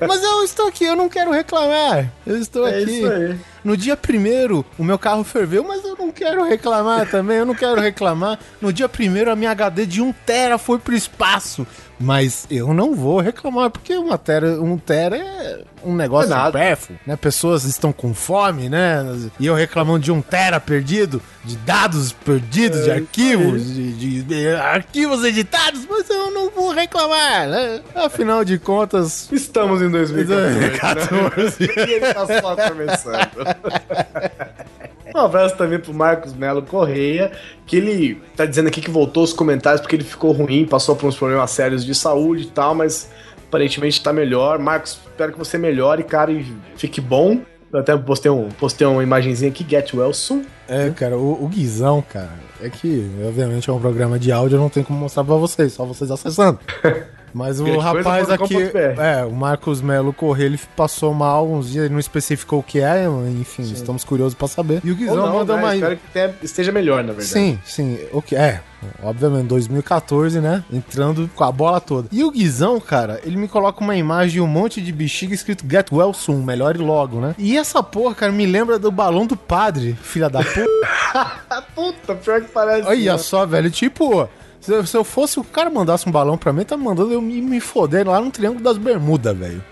Mas 0.05 0.21
eu 0.21 0.43
estou 0.43 0.67
aqui, 0.67 0.83
eu 0.83 0.97
não 0.97 1.07
quero 1.07 1.31
reclamar. 1.31 2.11
Eu 2.27 2.37
estou 2.37 2.67
É 2.67 2.81
aqui. 2.81 2.91
isso 2.99 3.09
aí. 3.09 3.39
No 3.63 3.77
dia 3.77 3.95
primeiro, 3.95 4.65
o 4.77 4.83
meu 4.83 4.99
carro 4.99 5.23
ferveu, 5.23 5.63
mas 5.63 5.81
eu 5.85 5.95
não 5.95 6.11
quero 6.11 6.43
reclamar 6.43 7.09
também, 7.09 7.37
eu 7.37 7.45
não 7.45 7.55
quero 7.55 7.79
reclamar. 7.79 8.37
No 8.59 8.73
dia 8.73 8.89
primeiro, 8.89 9.31
a 9.31 9.35
minha 9.37 9.51
HD 9.51 9.85
de 9.85 10.01
1 10.01 10.11
tera 10.25 10.57
foi 10.57 10.77
pro 10.79 10.93
espaço. 10.93 11.65
Mas 12.01 12.45
eu 12.49 12.73
não 12.73 12.95
vou 12.95 13.19
reclamar, 13.19 13.69
porque 13.69 13.95
uma 13.95 14.17
tera, 14.17 14.59
um 14.61 14.77
tera 14.77 15.17
é 15.17 15.63
um 15.83 15.95
negócio 15.95 16.33
É 16.33 16.45
supérfluo, 16.45 16.99
né? 17.05 17.15
Pessoas 17.15 17.63
estão 17.63 17.93
com 17.93 18.13
fome, 18.13 18.69
né? 18.69 19.03
E 19.39 19.45
eu 19.45 19.53
reclamando 19.55 19.99
de 19.99 20.11
um 20.11 20.21
tera 20.21 20.59
perdido, 20.59 21.21
de 21.43 21.55
dados 21.57 22.11
perdidos, 22.11 22.83
de 22.83 22.89
É, 22.89 22.93
arquivos, 22.95 23.65
de, 23.65 23.93
de- 23.93 24.23
de 24.23 24.47
arquivos 24.49 25.23
editados, 25.23 25.85
mas 25.89 26.09
eu 26.09 26.31
não 26.31 26.49
vou 26.49 26.71
reclamar, 26.71 27.47
né? 27.47 27.81
Afinal 27.95 28.43
de 28.43 28.57
contas, 28.57 29.29
Estamos 29.31 29.81
em 29.81 29.89
2014. 29.89 30.59
2014. 31.09 31.63
e 31.63 31.79
ele 31.91 32.13
tá 32.13 32.25
só 32.41 32.55
começando. 32.55 33.31
Um 35.15 35.19
abraço 35.19 35.55
também 35.55 35.79
pro 35.79 35.93
Marcos 35.93 36.33
Melo 36.33 36.61
Correia, 36.61 37.31
que 37.65 37.77
ele 37.77 38.21
tá 38.35 38.45
dizendo 38.45 38.67
aqui 38.67 38.81
que 38.81 38.89
voltou 38.89 39.23
os 39.23 39.33
comentários 39.33 39.81
porque 39.81 39.95
ele 39.95 40.03
ficou 40.03 40.31
ruim, 40.31 40.65
passou 40.65 40.95
por 40.95 41.07
uns 41.07 41.17
problemas 41.17 41.51
sérios 41.51 41.85
de 41.85 41.93
saúde 41.93 42.43
e 42.43 42.47
tal, 42.47 42.73
mas 42.73 43.09
aparentemente 43.47 44.01
tá 44.01 44.13
melhor. 44.13 44.57
Marcos, 44.59 44.99
espero 45.05 45.33
que 45.33 45.37
você 45.37 45.57
melhore, 45.57 46.03
cara, 46.03 46.31
e 46.31 46.45
fique 46.75 47.01
bom. 47.01 47.41
Eu 47.71 47.79
até 47.79 47.95
postei, 47.97 48.29
um, 48.29 48.49
postei 48.49 48.85
uma 48.85 49.01
imagenzinha 49.01 49.49
aqui, 49.49 49.65
Get 49.67 49.93
Well 49.93 50.13
Soon. 50.13 50.43
É, 50.67 50.89
cara, 50.89 51.17
o, 51.17 51.43
o 51.43 51.47
Guizão, 51.47 52.01
cara, 52.01 52.31
é 52.61 52.69
que, 52.69 53.09
obviamente, 53.25 53.69
é 53.69 53.73
um 53.73 53.79
programa 53.79 54.19
de 54.19 54.31
áudio, 54.31 54.57
eu 54.57 54.59
não 54.59 54.69
tenho 54.69 54.85
como 54.85 54.99
mostrar 54.99 55.23
pra 55.23 55.35
vocês, 55.35 55.71
só 55.73 55.85
vocês 55.85 56.11
acessando. 56.11 56.59
Mas 57.33 57.59
o 57.59 57.63
Grande 57.63 57.79
rapaz 57.79 58.29
aqui, 58.29 58.55
é, 58.97 59.25
o 59.25 59.31
Marcos 59.31 59.81
Melo 59.81 60.11
Correia, 60.13 60.47
ele 60.47 60.59
passou 60.75 61.13
mal 61.13 61.49
uns 61.49 61.69
dias, 61.71 61.85
ele 61.85 61.93
não 61.93 61.99
especificou 61.99 62.59
o 62.59 62.63
que 62.63 62.79
é, 62.79 63.05
enfim, 63.39 63.63
estamos 63.63 64.03
curiosos 64.03 64.33
pra 64.33 64.47
saber. 64.47 64.81
E 64.83 64.91
o 64.91 64.95
Guizão 64.95 65.15
não, 65.15 65.33
mandou 65.33 65.55
né? 65.55 65.63
uma. 65.63 65.75
Espero 65.75 65.97
que 65.97 66.07
tenha- 66.11 66.35
esteja 66.41 66.71
melhor, 66.71 66.97
na 67.03 67.13
verdade. 67.13 67.27
Sim, 67.27 67.59
sim, 67.65 67.99
o 68.11 68.21
que 68.21 68.35
é. 68.35 68.61
Obviamente, 69.03 69.45
2014, 69.47 70.39
né? 70.39 70.63
Entrando 70.73 71.29
com 71.35 71.43
a 71.43 71.51
bola 71.51 71.79
toda. 71.79 72.07
E 72.11 72.23
o 72.23 72.31
Guizão, 72.31 72.79
cara, 72.79 73.21
ele 73.23 73.37
me 73.37 73.47
coloca 73.47 73.79
uma 73.83 73.95
imagem 73.95 74.31
de 74.33 74.41
um 74.41 74.47
monte 74.47 74.81
de 74.81 74.91
bexiga 74.91 75.35
escrito 75.35 75.65
Get 75.69 75.91
Well 75.91 76.13
Soon, 76.13 76.41
melhore 76.43 76.79
logo, 76.79 77.19
né? 77.19 77.35
E 77.37 77.57
essa 77.57 77.83
porra, 77.83 78.15
cara, 78.15 78.31
me 78.31 78.45
lembra 78.45 78.79
do 78.79 78.91
balão 78.91 79.27
do 79.27 79.37
padre, 79.37 79.95
filha 80.01 80.29
da 80.29 80.39
puta. 80.43 80.65
Puta, 81.75 82.15
pior 82.15 82.41
que 82.41 82.47
parece. 82.49 82.87
Olha 82.87 83.11
né? 83.13 83.17
só, 83.17 83.45
velho, 83.45 83.69
tipo, 83.69 84.27
se 84.61 84.71
eu, 84.71 84.85
se 84.85 84.95
eu 84.95 85.03
fosse 85.03 85.39
o 85.39 85.43
cara 85.43 85.69
mandasse 85.69 86.07
um 86.07 86.11
balão 86.11 86.37
pra 86.37 86.53
mim, 86.53 86.63
tá 86.63 86.77
mandando 86.77 87.11
eu 87.11 87.21
me, 87.21 87.41
me 87.41 87.59
foder 87.59 88.07
lá 88.07 88.21
no 88.21 88.29
Triângulo 88.29 88.63
das 88.63 88.77
Bermudas, 88.77 89.35
velho. 89.35 89.63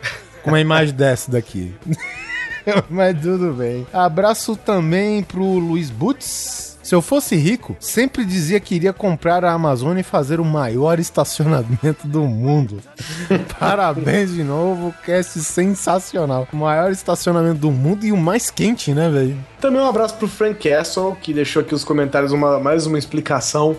Com 0.44 0.50
uma 0.50 0.60
imagem 0.60 0.94
dessa 0.98 1.32
daqui. 1.32 1.74
Mas 2.90 3.20
tudo 3.22 3.54
bem. 3.54 3.86
Abraço 3.94 4.56
também 4.56 5.24
pro 5.24 5.44
Luiz 5.44 5.90
Butz. 5.92 6.70
Se 6.82 6.96
eu 6.96 7.04
fosse 7.04 7.36
rico, 7.36 7.78
sempre 7.80 8.26
dizia 8.26 8.60
que 8.60 8.74
iria 8.74 8.92
comprar 8.92 9.46
a 9.46 9.52
Amazônia 9.52 10.02
e 10.02 10.04
fazer 10.04 10.40
o 10.40 10.46
maior 10.46 10.98
estacionamento 10.98 12.08
do 12.08 12.22
mundo. 12.22 12.80
Parabéns 13.60 14.34
de 14.34 14.44
novo, 14.44 14.92
cast 15.06 15.40
sensacional. 15.42 16.48
O 16.52 16.58
maior 16.58 16.92
estacionamento 16.92 17.60
do 17.60 17.70
mundo 17.70 18.08
e 18.08 18.12
o 18.12 18.18
mais 18.18 18.50
quente, 18.50 18.92
né, 18.92 19.08
velho? 19.08 19.38
Também 19.62 19.80
um 19.80 19.88
abraço 19.88 20.16
pro 20.16 20.28
Frank 20.28 20.68
Castle, 20.68 21.16
que 21.22 21.32
deixou 21.32 21.62
aqui 21.62 21.74
nos 21.74 21.84
comentários 21.84 22.32
uma, 22.32 22.60
mais 22.60 22.88
uma 22.88 22.98
explicação 22.98 23.78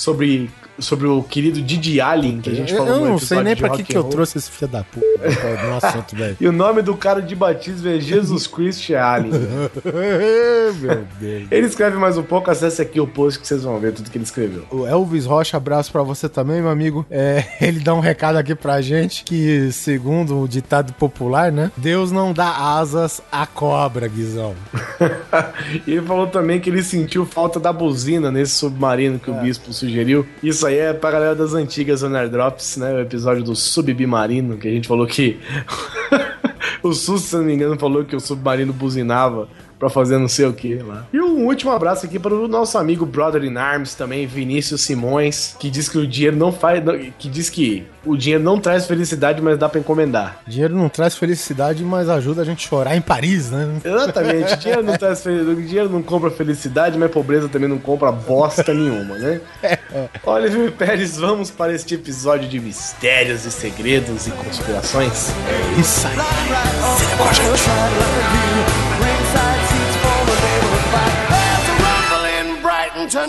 sobre, 0.00 0.50
sobre 0.80 1.06
o 1.06 1.22
querido 1.22 1.60
Didi 1.60 2.00
Allen, 2.00 2.40
que 2.40 2.50
a 2.50 2.54
gente 2.54 2.72
Eu, 2.72 2.78
falou 2.78 2.94
eu 2.94 3.10
não 3.10 3.18
sei 3.18 3.42
nem 3.42 3.56
pra 3.56 3.70
que, 3.70 3.82
que 3.82 3.96
eu 3.96 4.04
trouxe 4.04 4.38
esse 4.38 4.50
filho 4.50 4.70
da 4.70 4.84
puta 4.84 5.06
no 5.66 5.76
assunto, 5.76 6.16
velho. 6.16 6.36
E 6.40 6.48
o 6.48 6.52
nome 6.52 6.80
do 6.82 6.96
cara 6.96 7.20
de 7.20 7.34
batismo 7.34 7.88
é 7.88 8.00
Jesus 8.00 8.46
Christ 8.46 8.90
Allen. 8.92 9.30
Meu 10.80 11.04
Deus. 11.20 11.48
Ele 11.50 11.66
escreve 11.66 11.96
mais 11.96 12.16
um 12.16 12.22
pouco, 12.22 12.50
acesse 12.50 12.80
aqui 12.80 13.00
o 13.00 13.06
post 13.06 13.38
que 13.38 13.46
vocês 13.46 13.62
vão 13.62 13.78
ver 13.78 13.92
tudo 13.92 14.10
que 14.10 14.16
ele 14.16 14.24
escreveu. 14.24 14.64
O 14.70 14.86
Elvis 14.86 15.26
Rocha, 15.26 15.56
abraço 15.56 15.90
pra 15.92 16.02
você 16.02 16.28
também, 16.28 16.60
meu 16.60 16.70
amigo. 16.70 17.04
É, 17.10 17.44
ele 17.60 17.80
dá 17.80 17.94
um 17.94 18.00
recado 18.00 18.36
aqui 18.36 18.54
pra 18.54 18.80
gente 18.80 19.24
que, 19.24 19.70
segundo 19.72 20.40
o 20.40 20.48
ditado 20.48 20.92
popular, 20.94 21.52
né? 21.52 21.70
Deus 21.76 22.10
não 22.10 22.32
dá 22.32 22.78
asas 22.78 23.20
à 23.30 23.46
cobra, 23.46 24.08
Guizão. 24.08 24.54
E 25.86 25.92
ele 25.92 26.02
falou 26.02 26.26
também 26.26 26.60
que 26.60 26.70
ele 26.70 26.82
sentiu 26.82 27.26
falta 27.26 27.58
da 27.58 27.72
buzina 27.72 28.30
nesse 28.30 28.52
submarino 28.52 29.18
que 29.18 29.30
o 29.30 29.34
bispo 29.34 29.72
sugeriu. 29.72 30.26
Isso 30.42 30.66
aí 30.66 30.69
é 30.76 30.92
pra 30.92 31.10
galera 31.10 31.34
das 31.34 31.54
antigas 31.54 32.00
Sonar 32.00 32.28
Drops, 32.28 32.76
né? 32.76 32.94
O 32.94 33.00
episódio 33.00 33.42
do 33.42 33.54
submarino, 33.56 34.56
que 34.56 34.68
a 34.68 34.70
gente 34.70 34.88
falou 34.88 35.06
que. 35.06 35.38
o 36.82 36.92
Sus, 36.92 37.22
se 37.22 37.36
não 37.36 37.44
me 37.44 37.54
engano, 37.54 37.78
falou 37.78 38.04
que 38.04 38.16
o 38.16 38.20
submarino 38.20 38.72
buzinava 38.72 39.48
pra 39.80 39.88
fazer 39.88 40.18
não 40.18 40.28
sei 40.28 40.44
o 40.44 40.52
que 40.52 40.74
lá. 40.76 41.06
E 41.10 41.18
um 41.18 41.46
último 41.46 41.72
abraço 41.72 42.04
aqui 42.04 42.18
para 42.18 42.34
o 42.34 42.46
nosso 42.46 42.76
amigo 42.76 43.06
Brother 43.06 43.42
in 43.42 43.56
Arms 43.56 43.94
também, 43.94 44.26
Vinícius 44.26 44.82
Simões, 44.82 45.56
que 45.58 45.70
diz 45.70 45.88
que 45.88 45.96
o 45.96 46.06
dinheiro 46.06 46.36
não 46.36 46.52
faz. 46.52 46.84
que 47.18 47.28
diz 47.28 47.48
que 47.48 47.86
o 48.04 48.14
dinheiro 48.14 48.44
não 48.44 48.60
traz 48.60 48.86
felicidade, 48.86 49.40
mas 49.40 49.58
dá 49.58 49.68
pra 49.70 49.80
encomendar. 49.80 50.40
Dinheiro 50.46 50.76
não 50.76 50.90
traz 50.90 51.16
felicidade, 51.16 51.82
mas 51.82 52.10
ajuda 52.10 52.42
a 52.42 52.44
gente 52.44 52.66
a 52.66 52.68
chorar 52.68 52.94
em 52.94 53.00
Paris, 53.00 53.50
né? 53.50 53.80
Exatamente, 53.82 54.56
dinheiro 54.60 54.82
não 54.82 54.96
traz 54.98 55.22
felicidade, 55.22 55.66
dinheiro 55.66 55.88
não 55.88 56.02
compra 56.02 56.30
felicidade, 56.30 56.98
mas 56.98 57.10
pobreza 57.10 57.48
também 57.48 57.68
não 57.68 57.78
compra 57.78 58.12
bosta 58.12 58.74
nenhuma, 58.74 59.16
né? 59.16 59.40
Oliver 60.24 60.72
Pérez, 60.72 61.16
vamos 61.16 61.50
para 61.50 61.72
este 61.72 61.94
episódio 61.94 62.46
de 62.48 62.60
mistérios 62.60 63.46
e 63.46 63.50
segredos 63.50 64.26
e 64.26 64.30
conspirações. 64.30 65.30
Isso 65.78 66.06
aí. 66.06 66.16
Eu 73.12 73.26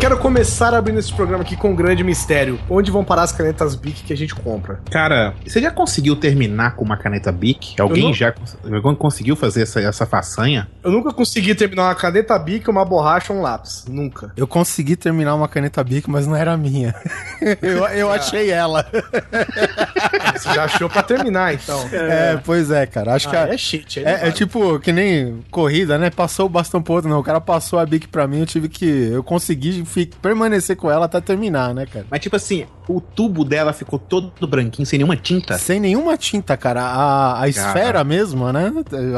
quero 0.00 0.16
começar 0.18 0.72
abrindo 0.72 0.98
esse 0.98 1.12
programa 1.12 1.42
aqui 1.42 1.54
com 1.56 1.70
um 1.72 1.74
grande 1.76 2.02
mistério. 2.02 2.58
Onde 2.70 2.90
vão 2.90 3.04
parar 3.04 3.22
as 3.22 3.32
canetas 3.32 3.74
Bic 3.76 4.02
que 4.02 4.12
a 4.14 4.16
gente 4.16 4.34
compra? 4.34 4.80
Cara, 4.90 5.34
você 5.46 5.60
já 5.60 5.70
conseguiu 5.70 6.16
terminar 6.16 6.74
com 6.74 6.82
uma 6.84 6.96
caneta 6.96 7.30
Bic? 7.30 7.78
Alguém 7.78 8.04
não- 8.04 8.14
já 8.14 8.32
alguém 8.64 8.94
conseguiu 8.94 9.36
fazer 9.36 9.62
essa, 9.62 9.78
essa 9.80 10.06
façanha? 10.06 10.68
Eu 10.82 10.90
nunca 10.90 11.12
consegui 11.12 11.54
terminar 11.54 11.84
uma 11.88 11.94
caneta 11.94 12.38
Bic, 12.38 12.68
uma 12.70 12.82
borracha 12.84 13.30
ou 13.32 13.38
um 13.40 13.42
lápis. 13.42 13.84
Nunca. 13.88 14.32
Eu 14.38 14.46
consegui 14.46 14.96
terminar 14.96 15.34
uma 15.34 15.46
caneta 15.48 15.84
Bic, 15.84 16.08
mas 16.08 16.26
não 16.26 16.34
era 16.34 16.56
minha. 16.56 16.94
eu, 17.60 17.84
eu 17.88 18.10
achei 18.10 18.50
ela. 18.50 18.86
Você 20.34 20.54
já 20.54 20.64
achou 20.64 20.88
pra 20.88 21.02
terminar, 21.02 21.52
então. 21.52 21.78
É, 21.92 22.38
pois 22.42 22.70
é, 22.70 22.86
cara. 22.86 23.14
Acho 23.14 23.28
que 23.28 23.36
Ah, 23.36 23.44
a- 23.44 23.48
é 23.48 23.50
aí 23.52 23.84
É, 23.96 24.00
é 24.12 24.16
vale. 24.20 24.32
tipo 24.32 24.80
que 24.80 24.92
nem 24.92 25.40
corrida, 25.50 25.98
né? 25.98 26.08
Passou 26.08 26.46
o 26.46 26.48
bastão 26.48 26.80
pro 26.82 26.94
outro, 26.94 27.10
não. 27.10 27.18
O 27.18 27.22
cara 27.22 27.40
passou 27.40 27.78
a 27.78 27.84
bic 27.84 28.08
pra 28.08 28.26
mim, 28.26 28.40
eu 28.40 28.46
tive 28.46 28.68
que. 28.68 28.86
Eu 29.12 29.22
consegui 29.22 29.84
fi- 29.90 30.10
permanecer 30.22 30.76
com 30.76 30.90
ela 30.90 31.06
até 31.06 31.20
terminar, 31.20 31.74
né, 31.74 31.86
cara? 31.86 32.06
Mas 32.10 32.20
tipo 32.20 32.36
assim, 32.36 32.66
o 32.88 33.00
tubo 33.00 33.44
dela 33.44 33.72
ficou 33.72 33.98
todo 33.98 34.32
branquinho, 34.46 34.86
sem 34.86 34.98
nenhuma 34.98 35.16
tinta. 35.16 35.58
Sem 35.58 35.78
nenhuma 35.80 36.16
tinta, 36.16 36.56
cara. 36.56 36.82
A, 36.82 37.42
a 37.42 37.48
esfera 37.48 38.02
mesmo, 38.04 38.50
né? 38.52 38.72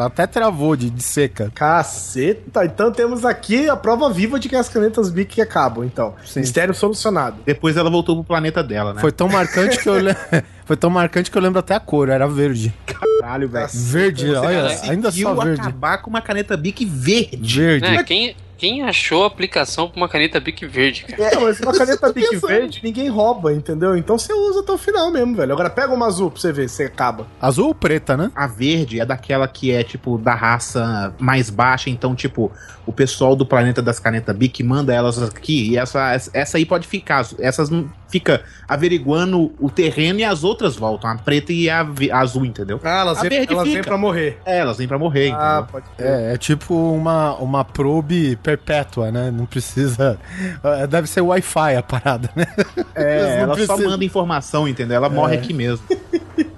Até 0.04 0.26
travou 0.26 0.74
de, 0.76 0.90
de 0.90 1.02
seca. 1.02 1.50
Caceta, 1.54 2.64
então 2.64 2.90
temos 2.92 3.24
aqui 3.24 3.68
a 3.68 3.76
prova 3.76 4.10
viva 4.10 4.38
de 4.38 4.48
que 4.48 4.56
as 4.56 4.68
canetas 4.68 5.10
Bic 5.10 5.40
acabam, 5.40 5.84
então. 5.84 6.14
Sim. 6.24 6.40
Mistério 6.40 6.74
solucionado. 6.74 7.36
Depois 7.44 7.76
ela 7.76 7.90
voltou 7.90 8.16
pro 8.16 8.24
planeta 8.24 8.62
dela, 8.62 8.94
né? 8.94 9.00
Foi 9.00 9.12
tão 9.12 9.28
marcante 9.28 9.78
que 9.78 9.88
eu 9.88 9.98
le... 9.98 10.14
Foi 10.64 10.76
tão 10.76 10.88
marcante 10.88 11.28
que 11.30 11.36
eu 11.36 11.42
lembro 11.42 11.58
até 11.58 11.74
a 11.74 11.80
cor, 11.80 12.08
era 12.08 12.26
verde. 12.28 12.72
caralho, 12.86 13.48
velho. 13.48 13.68
Verde, 13.74 14.32
olha, 14.32 14.68
ainda 14.84 15.10
só 15.10 15.34
verde. 15.34 15.60
acabar 15.60 15.98
com 15.98 16.08
uma 16.08 16.22
caneta 16.22 16.56
Bic 16.56 16.84
verde. 16.84 17.60
Verde. 17.60 17.86
É, 17.86 18.02
quem, 18.04 18.36
quem 18.62 18.80
achou 18.84 19.24
a 19.24 19.26
aplicação 19.26 19.88
pra 19.88 19.96
uma 19.96 20.08
caneta 20.08 20.38
Bic 20.38 20.64
verde, 20.64 21.02
cara? 21.02 21.20
É, 21.20 21.36
mas 21.36 21.58
uma 21.58 21.72
caneta 21.72 22.12
Bic 22.12 22.36
verde 22.36 22.80
ninguém 22.80 23.08
rouba, 23.08 23.52
entendeu? 23.52 23.96
Então 23.96 24.16
você 24.16 24.32
usa 24.32 24.60
até 24.60 24.70
o 24.70 24.78
final 24.78 25.10
mesmo, 25.10 25.34
velho. 25.34 25.52
Agora 25.52 25.68
pega 25.68 25.92
uma 25.92 26.06
azul 26.06 26.30
pra 26.30 26.40
você 26.40 26.52
ver 26.52 26.68
se 26.68 26.84
acaba. 26.84 27.26
Azul 27.40 27.66
ou 27.66 27.74
preta, 27.74 28.16
né? 28.16 28.30
A 28.36 28.46
verde 28.46 29.00
é 29.00 29.04
daquela 29.04 29.48
que 29.48 29.72
é, 29.72 29.82
tipo, 29.82 30.16
da 30.16 30.32
raça 30.32 31.12
mais 31.18 31.50
baixa. 31.50 31.90
Então, 31.90 32.14
tipo, 32.14 32.52
o 32.86 32.92
pessoal 32.92 33.34
do 33.34 33.44
planeta 33.44 33.82
das 33.82 33.98
canetas 33.98 34.36
Bic 34.36 34.62
manda 34.62 34.94
elas 34.94 35.20
aqui. 35.20 35.70
E 35.70 35.76
essa, 35.76 36.12
essa 36.32 36.56
aí 36.56 36.64
pode 36.64 36.86
ficar. 36.86 37.26
Essas 37.40 37.68
não 37.68 37.90
fica 38.12 38.42
averiguando 38.68 39.52
o 39.58 39.68
terreno 39.70 40.20
e 40.20 40.24
as 40.24 40.44
outras 40.44 40.76
voltam. 40.76 41.10
A 41.10 41.16
preta 41.16 41.52
e 41.52 41.68
a, 41.68 41.80
a 42.12 42.18
azul, 42.20 42.44
entendeu? 42.44 42.78
Ah, 42.84 43.00
elas, 43.00 43.18
A 43.18 43.22
vêm, 43.22 43.30
verde 43.30 43.52
elas 43.54 43.68
vêm 43.68 43.82
pra 43.82 43.96
morrer. 43.96 44.38
É, 44.44 44.58
elas 44.58 44.76
vêm 44.78 44.86
pra 44.86 44.98
morrer, 44.98 45.32
Ah, 45.32 45.64
entendeu? 45.64 45.66
pode 45.72 45.86
ser. 45.96 46.06
É, 46.06 46.34
é 46.34 46.36
tipo 46.36 46.74
uma, 46.74 47.34
uma 47.36 47.64
probe 47.64 48.36
perpétua, 48.36 49.10
né? 49.10 49.30
Não 49.30 49.46
precisa. 49.46 50.18
é, 50.62 50.86
Deve 50.86 51.08
ser 51.08 51.22
Wi-Fi 51.22 51.76
a 51.76 51.82
parada, 51.82 52.30
né? 52.36 52.46
É, 52.94 53.36
não 53.46 53.54
ela 53.54 53.56
só 53.58 53.64
precisa- 53.74 53.88
manda 53.90 54.04
informação, 54.04 54.68
entendeu? 54.68 54.96
Ela 54.96 55.08
morre 55.08 55.36
aqui 55.36 55.54
mesmo. 55.54 55.84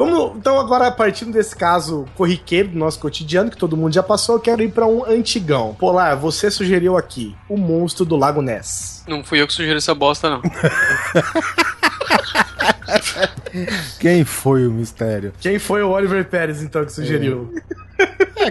Vamos, 0.00 0.38
então 0.38 0.58
agora 0.58 0.90
partindo 0.90 1.30
desse 1.30 1.54
caso 1.54 2.06
corriqueiro 2.14 2.70
do 2.70 2.78
nosso 2.78 2.98
cotidiano, 2.98 3.50
que 3.50 3.56
todo 3.58 3.76
mundo 3.76 3.92
já 3.92 4.02
passou, 4.02 4.36
eu 4.36 4.40
quero 4.40 4.62
ir 4.62 4.70
pra 4.70 4.86
um 4.86 5.04
antigão. 5.04 5.76
Polar, 5.78 6.16
você 6.16 6.50
sugeriu 6.50 6.96
aqui 6.96 7.36
o 7.46 7.58
monstro 7.58 8.06
do 8.06 8.16
Lago 8.16 8.40
Ness. 8.40 9.04
Não 9.06 9.22
fui 9.22 9.42
eu 9.42 9.46
que 9.46 9.52
sugeri 9.52 9.76
essa 9.76 9.94
bosta, 9.94 10.30
não. 10.30 10.40
Quem 14.00 14.24
foi 14.24 14.66
o 14.66 14.70
mistério? 14.70 15.34
Quem 15.38 15.58
foi 15.58 15.82
o 15.82 15.90
Oliver 15.90 16.24
Pérez, 16.24 16.62
então, 16.62 16.82
que 16.86 16.94
sugeriu? 16.94 17.52
É, 17.54 17.60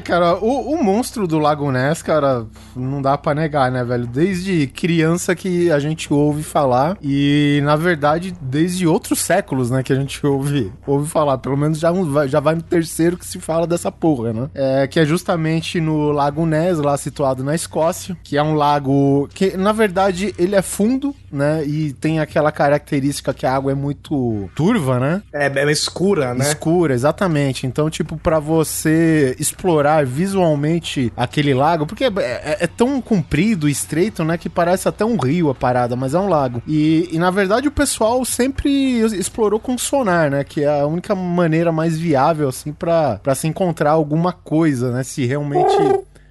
cara, 0.03 0.35
o, 0.35 0.73
o 0.73 0.83
monstro 0.83 1.27
do 1.27 1.39
Lago 1.39 1.71
Ness, 1.71 2.01
cara, 2.01 2.45
não 2.75 3.01
dá 3.01 3.17
pra 3.17 3.33
negar, 3.33 3.71
né, 3.71 3.83
velho? 3.83 4.05
Desde 4.05 4.67
criança 4.67 5.35
que 5.35 5.71
a 5.71 5.79
gente 5.79 6.13
ouve 6.13 6.43
falar 6.43 6.97
e, 7.01 7.59
na 7.63 7.75
verdade, 7.75 8.33
desde 8.41 8.85
outros 8.85 9.19
séculos, 9.19 9.69
né, 9.69 9.83
que 9.83 9.93
a 9.93 9.95
gente 9.95 10.25
ouve, 10.25 10.71
ouve 10.85 11.09
falar. 11.09 11.37
Pelo 11.37 11.57
menos 11.57 11.79
já, 11.79 11.91
já 12.27 12.39
vai 12.39 12.55
no 12.55 12.61
terceiro 12.61 13.17
que 13.17 13.25
se 13.25 13.39
fala 13.39 13.65
dessa 13.65 13.91
porra, 13.91 14.33
né? 14.33 14.49
É, 14.53 14.87
que 14.87 14.99
é 14.99 15.05
justamente 15.05 15.79
no 15.79 16.11
Lago 16.11 16.45
Ness, 16.45 16.77
lá 16.79 16.97
situado 16.97 17.43
na 17.43 17.55
Escócia, 17.55 18.17
que 18.23 18.37
é 18.37 18.43
um 18.43 18.53
lago 18.53 19.27
que, 19.33 19.55
na 19.57 19.71
verdade, 19.71 20.33
ele 20.37 20.55
é 20.55 20.61
fundo, 20.61 21.15
né, 21.31 21.63
e 21.65 21.93
tem 21.93 22.19
aquela 22.19 22.51
característica 22.51 23.33
que 23.33 23.45
a 23.45 23.55
água 23.55 23.71
é 23.71 23.75
muito 23.75 24.49
turva, 24.55 24.99
né? 24.99 25.21
É, 25.33 25.47
é 25.47 25.71
escura, 25.71 26.33
né? 26.33 26.45
Escura, 26.45 26.93
exatamente. 26.93 27.65
Então, 27.67 27.89
tipo, 27.89 28.17
para 28.17 28.39
você 28.39 29.35
explorar 29.39 30.05
visualmente 30.05 31.11
aquele 31.15 31.53
lago, 31.53 31.85
porque 31.85 32.05
é, 32.05 32.11
é, 32.17 32.57
é, 32.61 32.67
tão 32.67 33.01
comprido, 33.01 33.67
estreito, 33.67 34.23
né, 34.23 34.37
que 34.37 34.49
parece 34.49 34.87
até 34.87 35.05
um 35.05 35.17
rio 35.17 35.49
a 35.49 35.55
parada, 35.55 35.95
mas 35.95 36.13
é 36.13 36.19
um 36.19 36.27
lago. 36.27 36.61
E, 36.67 37.09
e 37.11 37.17
na 37.17 37.31
verdade 37.31 37.67
o 37.67 37.71
pessoal 37.71 38.23
sempre 38.25 38.99
explorou 38.99 39.59
com 39.59 39.77
sonar, 39.77 40.29
né, 40.29 40.43
que 40.43 40.63
é 40.63 40.81
a 40.81 40.85
única 40.85 41.15
maneira 41.15 41.71
mais 41.71 41.97
viável, 41.97 42.49
assim, 42.49 42.73
para 42.73 43.35
se 43.35 43.47
encontrar 43.47 43.91
alguma 43.91 44.33
coisa, 44.33 44.91
né, 44.91 45.03
se 45.03 45.25
realmente 45.25 45.75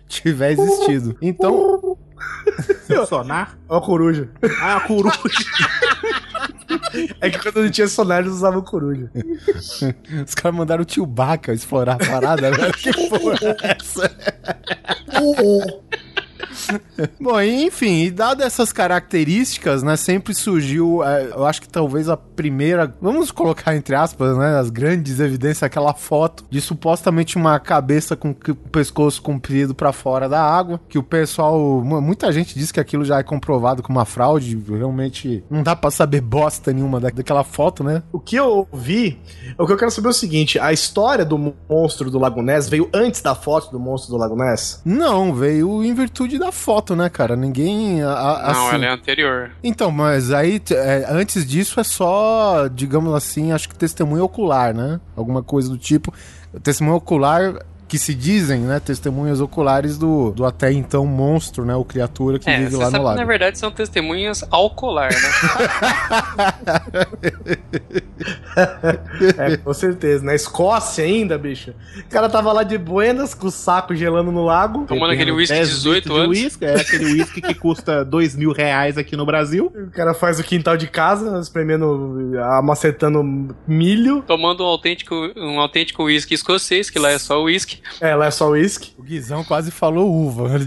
tiver 0.08 0.52
existido. 0.52 1.16
Então, 1.20 1.96
seu 2.86 3.04
sonar? 3.06 3.58
Ó 3.68 3.78
a 3.78 3.80
coruja. 3.80 4.28
Ah, 4.60 4.76
a 4.76 4.80
coruja. 4.80 5.18
é 7.20 7.30
que 7.30 7.38
quando 7.38 7.62
não 7.62 7.70
tinha 7.70 7.88
sonar, 7.88 8.20
eles 8.20 8.32
usavam 8.32 8.62
coruja. 8.62 9.10
Os 10.26 10.34
caras 10.34 10.56
mandaram 10.56 10.84
o 10.84 10.90
Chewbacca 10.92 11.52
explorar 11.52 11.94
a 11.94 12.06
parada, 12.06 12.50
velho. 12.50 12.72
Que 12.78 12.92
porra 13.08 13.56
é 13.62 13.76
essa? 13.78 14.10
Bom, 17.20 17.40
enfim, 17.40 18.04
e 18.04 18.10
dado 18.10 18.42
essas 18.42 18.72
características, 18.72 19.82
né, 19.82 19.96
sempre 19.96 20.34
surgiu, 20.34 21.02
é, 21.02 21.30
eu 21.30 21.46
acho 21.46 21.60
que 21.60 21.68
talvez 21.68 22.08
a 22.08 22.16
primeira, 22.16 22.94
vamos 23.00 23.30
colocar 23.30 23.74
entre 23.74 23.94
aspas, 23.94 24.36
né, 24.36 24.58
as 24.58 24.70
grandes 24.70 25.20
evidências, 25.20 25.62
aquela 25.62 25.94
foto 25.94 26.44
de 26.50 26.60
supostamente 26.60 27.36
uma 27.36 27.58
cabeça 27.58 28.16
com 28.16 28.30
o 28.30 28.54
pescoço 28.54 29.22
comprido 29.22 29.74
para 29.74 29.92
fora 29.92 30.28
da 30.28 30.42
água, 30.42 30.80
que 30.88 30.98
o 30.98 31.02
pessoal, 31.02 31.58
muita 31.82 32.32
gente 32.32 32.58
diz 32.58 32.72
que 32.72 32.80
aquilo 32.80 33.04
já 33.04 33.18
é 33.18 33.22
comprovado 33.22 33.82
como 33.82 33.98
uma 33.98 34.04
fraude, 34.04 34.58
realmente 34.68 35.44
não 35.50 35.62
dá 35.62 35.74
para 35.74 35.90
saber 35.90 36.20
bosta 36.20 36.72
nenhuma 36.72 37.00
daquela 37.00 37.44
foto, 37.44 37.82
né? 37.82 38.02
O 38.12 38.20
que 38.20 38.36
eu 38.36 38.68
vi, 38.72 39.18
o 39.58 39.66
que 39.66 39.72
eu 39.72 39.76
quero 39.76 39.90
saber 39.90 40.08
é 40.08 40.10
o 40.10 40.14
seguinte, 40.14 40.58
a 40.58 40.72
história 40.72 41.24
do 41.24 41.54
monstro 41.68 42.10
do 42.10 42.18
Lago 42.18 42.42
Ness 42.42 42.68
veio 42.68 42.88
antes 42.92 43.20
da 43.20 43.34
foto 43.34 43.70
do 43.70 43.78
monstro 43.78 44.12
do 44.12 44.18
Lago 44.18 44.36
Ness? 44.36 44.80
Não, 44.84 45.34
veio 45.34 45.82
em 45.82 45.94
virtude 45.94 46.38
da 46.38 46.47
foto, 46.52 46.94
né, 46.96 47.08
cara? 47.08 47.36
Ninguém. 47.36 48.02
A, 48.02 48.12
a, 48.12 48.52
não, 48.52 48.66
assim... 48.66 48.74
ela 48.76 48.86
é 48.86 48.90
anterior. 48.90 49.50
Então, 49.62 49.90
mas 49.90 50.32
aí, 50.32 50.60
é, 50.70 51.06
antes 51.08 51.46
disso 51.46 51.80
é 51.80 51.84
só, 51.84 52.68
digamos 52.68 53.14
assim, 53.14 53.52
acho 53.52 53.68
que 53.68 53.74
testemunho 53.74 54.24
ocular, 54.24 54.74
né? 54.74 55.00
Alguma 55.16 55.42
coisa 55.42 55.68
do 55.68 55.78
tipo. 55.78 56.12
Testemunho 56.62 56.96
ocular 56.96 57.54
que 57.88 57.98
se 57.98 58.14
dizem, 58.14 58.60
né, 58.60 58.78
testemunhas 58.78 59.40
oculares 59.40 59.96
do, 59.96 60.30
do 60.30 60.44
até 60.44 60.70
então 60.70 61.06
monstro, 61.06 61.64
né, 61.64 61.74
o 61.74 61.84
criatura 61.84 62.38
que 62.38 62.50
é, 62.50 62.58
vive 62.58 62.76
lá 62.76 62.90
no 62.90 63.02
lago. 63.02 63.16
Que, 63.16 63.22
na 63.22 63.26
verdade 63.26 63.58
são 63.58 63.70
testemunhas 63.70 64.44
ao 64.50 64.70
colar, 64.70 65.10
né? 65.10 65.18
é, 69.38 69.56
com 69.56 69.72
certeza. 69.72 70.24
Na 70.24 70.34
Escócia 70.34 71.04
ainda, 71.04 71.38
bicho. 71.38 71.72
O 71.98 72.08
cara 72.10 72.28
tava 72.28 72.52
lá 72.52 72.62
de 72.62 72.76
buenas 72.76 73.34
com 73.34 73.46
o 73.46 73.50
saco 73.50 73.94
gelando 73.94 74.30
no 74.30 74.44
lago. 74.44 74.84
Tomando 74.86 75.12
aquele 75.12 75.32
uísque 75.32 75.54
de 75.54 75.68
18 75.68 76.12
anos. 76.12 76.36
De 76.36 76.44
whisky, 76.44 76.64
é 76.64 76.80
aquele 76.80 77.04
uísque 77.06 77.40
que 77.40 77.54
custa 77.54 78.04
2 78.04 78.36
mil 78.36 78.52
reais 78.52 78.98
aqui 78.98 79.16
no 79.16 79.24
Brasil. 79.24 79.72
O 79.74 79.90
cara 79.90 80.14
faz 80.14 80.38
o 80.38 80.44
quintal 80.44 80.76
de 80.76 80.88
casa, 80.88 81.38
espremendo, 81.40 82.38
amacetando 82.42 83.54
milho. 83.66 84.22
Tomando 84.26 84.62
um 84.62 84.66
autêntico 84.66 85.14
um 85.36 85.60
autêntico 85.60 86.04
uísque 86.04 86.34
escocês, 86.34 86.90
que 86.90 86.98
lá 86.98 87.10
é 87.10 87.18
só 87.18 87.42
uísque. 87.42 87.77
É, 88.00 88.14
lá 88.14 88.26
é 88.26 88.30
só 88.30 88.50
uísque. 88.50 88.92
O 88.98 89.02
Guizão 89.02 89.44
quase 89.44 89.70
falou 89.70 90.12
uva. 90.12 90.48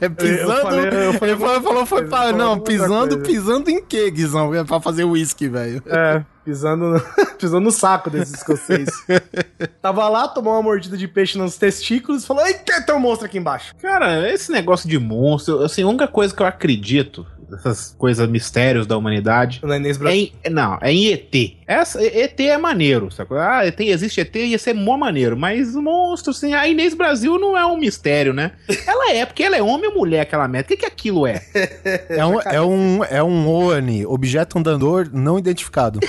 É, 0.00 0.08
pisando. 0.08 0.52
Eu 0.52 0.62
falei, 0.62 1.06
eu 1.08 1.14
falei, 1.14 1.34
ele 1.34 1.62
falou, 1.62 1.86
foi 1.86 2.06
pra. 2.06 2.32
Não, 2.32 2.58
pisando, 2.58 3.18
pisando 3.20 3.70
em 3.70 3.82
quê, 3.82 4.10
Guizão? 4.10 4.54
É 4.54 4.64
pra 4.64 4.80
fazer 4.80 5.04
uísque, 5.04 5.48
velho. 5.48 5.82
É. 5.86 6.24
Pisando 6.44 6.90
no, 6.90 7.00
pisando 7.38 7.60
no 7.60 7.70
saco 7.70 8.10
desses 8.10 8.34
escocês. 8.34 8.88
Tava 9.80 10.08
lá, 10.08 10.26
tomou 10.26 10.54
uma 10.54 10.62
mordida 10.62 10.96
de 10.96 11.06
peixe 11.06 11.38
nos 11.38 11.56
testículos 11.56 12.24
e 12.24 12.26
falou: 12.26 12.44
Eita, 12.44 12.82
tem 12.82 12.94
um 12.94 13.00
monstro 13.00 13.26
aqui 13.26 13.38
embaixo. 13.38 13.74
Cara, 13.76 14.28
esse 14.32 14.50
negócio 14.50 14.88
de 14.88 14.98
monstro, 14.98 15.62
assim, 15.62 15.82
a 15.82 15.88
única 15.88 16.08
coisa 16.08 16.34
que 16.34 16.42
eu 16.42 16.46
acredito 16.46 17.26
dessas 17.52 17.94
coisas 17.98 18.28
mistérios 18.28 18.86
da 18.86 18.96
humanidade. 18.96 19.60
Não 19.62 19.72
é 19.72 19.76
Inês 19.76 20.00
é 20.00 20.14
em, 20.14 20.32
não, 20.50 20.78
é 20.80 20.92
em 20.92 21.12
ET. 21.12 21.56
Essa, 21.66 22.02
ET 22.02 22.38
é 22.40 22.58
maneiro, 22.58 23.10
sacou? 23.10 23.38
Ah, 23.38 23.66
ET, 23.66 23.78
existe 23.80 24.20
ET, 24.20 24.34
ia 24.34 24.58
ser 24.58 24.74
mó 24.74 24.96
maneiro. 24.96 25.36
Mas 25.36 25.74
monstro, 25.74 26.30
assim, 26.30 26.54
a 26.54 26.66
Inês 26.66 26.94
Brasil 26.94 27.38
não 27.38 27.56
é 27.56 27.64
um 27.66 27.76
mistério, 27.76 28.32
né? 28.32 28.52
Ela 28.86 29.12
é, 29.12 29.26
porque 29.26 29.42
ela 29.42 29.56
é 29.56 29.62
homem 29.62 29.88
ou 29.88 29.96
mulher, 29.96 30.20
aquela 30.20 30.48
meta. 30.48 30.66
O 30.72 30.76
que, 30.76 30.82
que 30.82 30.86
aquilo 30.86 31.26
é? 31.26 31.42
É 32.08 32.24
um, 32.24 32.40
é 32.40 32.60
um, 32.60 33.04
é 33.04 33.22
um 33.22 33.48
ONI, 33.48 34.06
objeto 34.06 34.58
andador 34.58 35.08
não 35.12 35.38
identificado. 35.38 36.00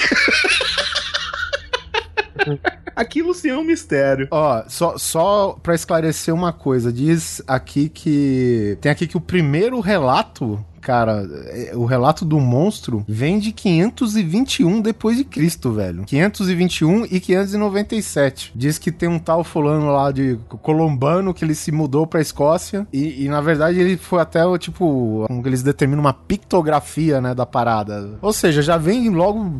Aquilo 2.95 3.33
sim 3.33 3.49
é 3.49 3.57
um 3.57 3.63
mistério. 3.63 4.27
Ó, 4.29 4.63
só, 4.67 4.97
só 4.97 5.59
pra 5.63 5.73
esclarecer 5.73 6.33
uma 6.33 6.53
coisa, 6.53 6.91
diz 6.91 7.41
aqui 7.47 7.89
que. 7.89 8.77
Tem 8.81 8.91
aqui 8.91 9.07
que 9.07 9.17
o 9.17 9.21
primeiro 9.21 9.79
relato 9.79 10.63
cara, 10.83 11.25
é, 11.47 11.71
o 11.75 11.85
relato 11.85 12.25
do 12.25 12.39
monstro 12.39 13.05
vem 13.07 13.39
de 13.39 13.53
521 13.53 14.81
depois 14.81 15.17
de 15.17 15.23
Cristo, 15.23 15.71
velho. 15.71 16.03
521 16.03 17.05
e 17.05 17.19
597. 17.19 18.51
Diz 18.53 18.77
que 18.77 18.91
tem 18.91 19.07
um 19.07 19.17
tal 19.17 19.43
fulano 19.43 19.91
lá 19.91 20.11
de 20.11 20.37
colombano 20.61 21.33
que 21.33 21.45
ele 21.45 21.55
se 21.55 21.71
mudou 21.71 22.05
pra 22.05 22.21
Escócia 22.21 22.85
e, 22.91 23.23
e 23.23 23.29
na 23.29 23.39
verdade 23.39 23.79
ele 23.79 23.95
foi 23.95 24.19
até, 24.19 24.41
tipo, 24.57 25.23
como 25.27 25.47
eles 25.47 25.63
determinam 25.63 26.01
uma 26.01 26.13
pictografia, 26.13 27.21
né, 27.21 27.33
da 27.33 27.45
parada. 27.45 28.17
Ou 28.21 28.33
seja, 28.33 28.61
já 28.61 28.77
vem 28.77 29.09
logo, 29.09 29.51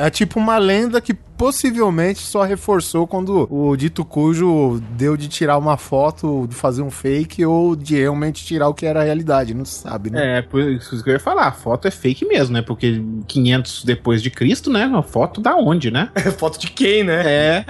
é, 0.00 0.06
é 0.06 0.10
tipo 0.10 0.40
uma 0.40 0.56
lenda 0.56 1.00
que 1.00 1.14
possivelmente 1.36 2.20
só 2.20 2.42
reforçou 2.42 3.06
quando 3.06 3.46
o 3.52 3.76
dito 3.76 4.04
cujo 4.04 4.80
deu 4.96 5.16
de 5.16 5.28
tirar 5.28 5.58
uma 5.58 5.76
foto, 5.76 6.46
de 6.48 6.54
fazer 6.54 6.82
um 6.82 6.90
fake 6.90 7.44
ou 7.44 7.74
de 7.76 7.96
realmente 7.96 8.44
tirar 8.44 8.68
o 8.68 8.74
que 8.74 8.86
era 8.86 9.00
a 9.00 9.04
realidade, 9.04 9.54
não 9.54 9.64
se 9.64 9.80
sabe, 9.80 10.10
né? 10.10 10.38
É, 10.38 10.42
por 10.54 10.62
isso 10.70 11.02
que 11.02 11.10
eu 11.10 11.14
ia 11.14 11.18
falar, 11.18 11.48
a 11.48 11.52
foto 11.52 11.88
é 11.88 11.90
fake 11.90 12.24
mesmo, 12.24 12.54
né? 12.54 12.62
Porque 12.62 13.02
500 13.26 13.82
depois 13.82 14.22
de 14.22 14.30
Cristo, 14.30 14.70
né? 14.70 14.86
Uma 14.86 15.02
foto 15.02 15.40
da 15.40 15.56
onde, 15.56 15.90
né? 15.90 16.10
É 16.14 16.30
foto 16.30 16.60
de 16.60 16.70
quem, 16.70 17.02
né? 17.02 17.22
É. 17.26 17.64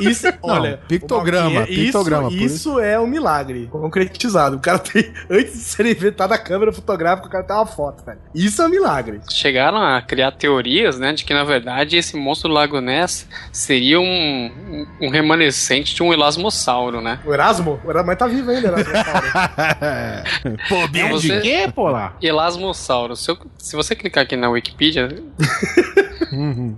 Isso, 0.00 0.26
olha, 0.40 0.80
pictograma, 0.88 1.60
é, 1.60 1.66
pictograma. 1.66 2.30
Isso, 2.30 2.44
isso 2.44 2.80
é 2.80 2.98
um 2.98 3.06
milagre 3.06 3.68
concretizado. 3.70 4.56
O 4.56 4.60
cara 4.60 4.78
tem, 4.78 5.12
antes 5.28 5.52
de 5.52 5.58
ser 5.58 5.84
inventada 5.84 6.34
a 6.34 6.38
câmera 6.38 6.72
fotográfica, 6.72 7.28
o 7.28 7.30
cara 7.30 7.44
tem 7.44 7.54
uma 7.54 7.66
foto, 7.66 8.02
velho. 8.02 8.18
Isso 8.34 8.62
é 8.62 8.66
um 8.66 8.70
milagre. 8.70 9.20
Chegaram 9.30 9.76
a 9.76 10.00
criar 10.00 10.32
teorias, 10.32 10.98
né, 10.98 11.12
de 11.12 11.22
que 11.22 11.34
na 11.34 11.44
verdade 11.44 11.98
esse 11.98 12.16
monstro 12.16 12.48
do 12.48 12.54
Lago 12.54 12.80
Ness 12.80 13.28
seria 13.52 14.00
um, 14.00 14.86
um 15.02 15.10
remanescente 15.10 15.94
de 15.94 16.02
um 16.02 16.14
elasmossauro, 16.14 17.02
né? 17.02 17.20
O 17.26 17.34
Erasmo? 17.34 17.78
O 17.84 17.90
Erasmo, 17.90 18.06
mas 18.06 18.18
tá 18.18 18.26
vivo 18.26 18.50
ainda, 18.50 18.68
Erasmossauro. 18.68 19.26
pô, 20.66 21.10
você... 21.10 21.28
de 21.28 21.40
quê, 21.42 21.72
lá? 21.82 22.16
Elasmossauro. 22.22 23.16
Se, 23.16 23.30
eu, 23.30 23.38
se 23.58 23.76
você 23.76 23.94
clicar 23.94 24.24
aqui 24.24 24.36
na 24.36 24.48
Wikipedia, 24.48 25.08
uhum. 26.32 26.76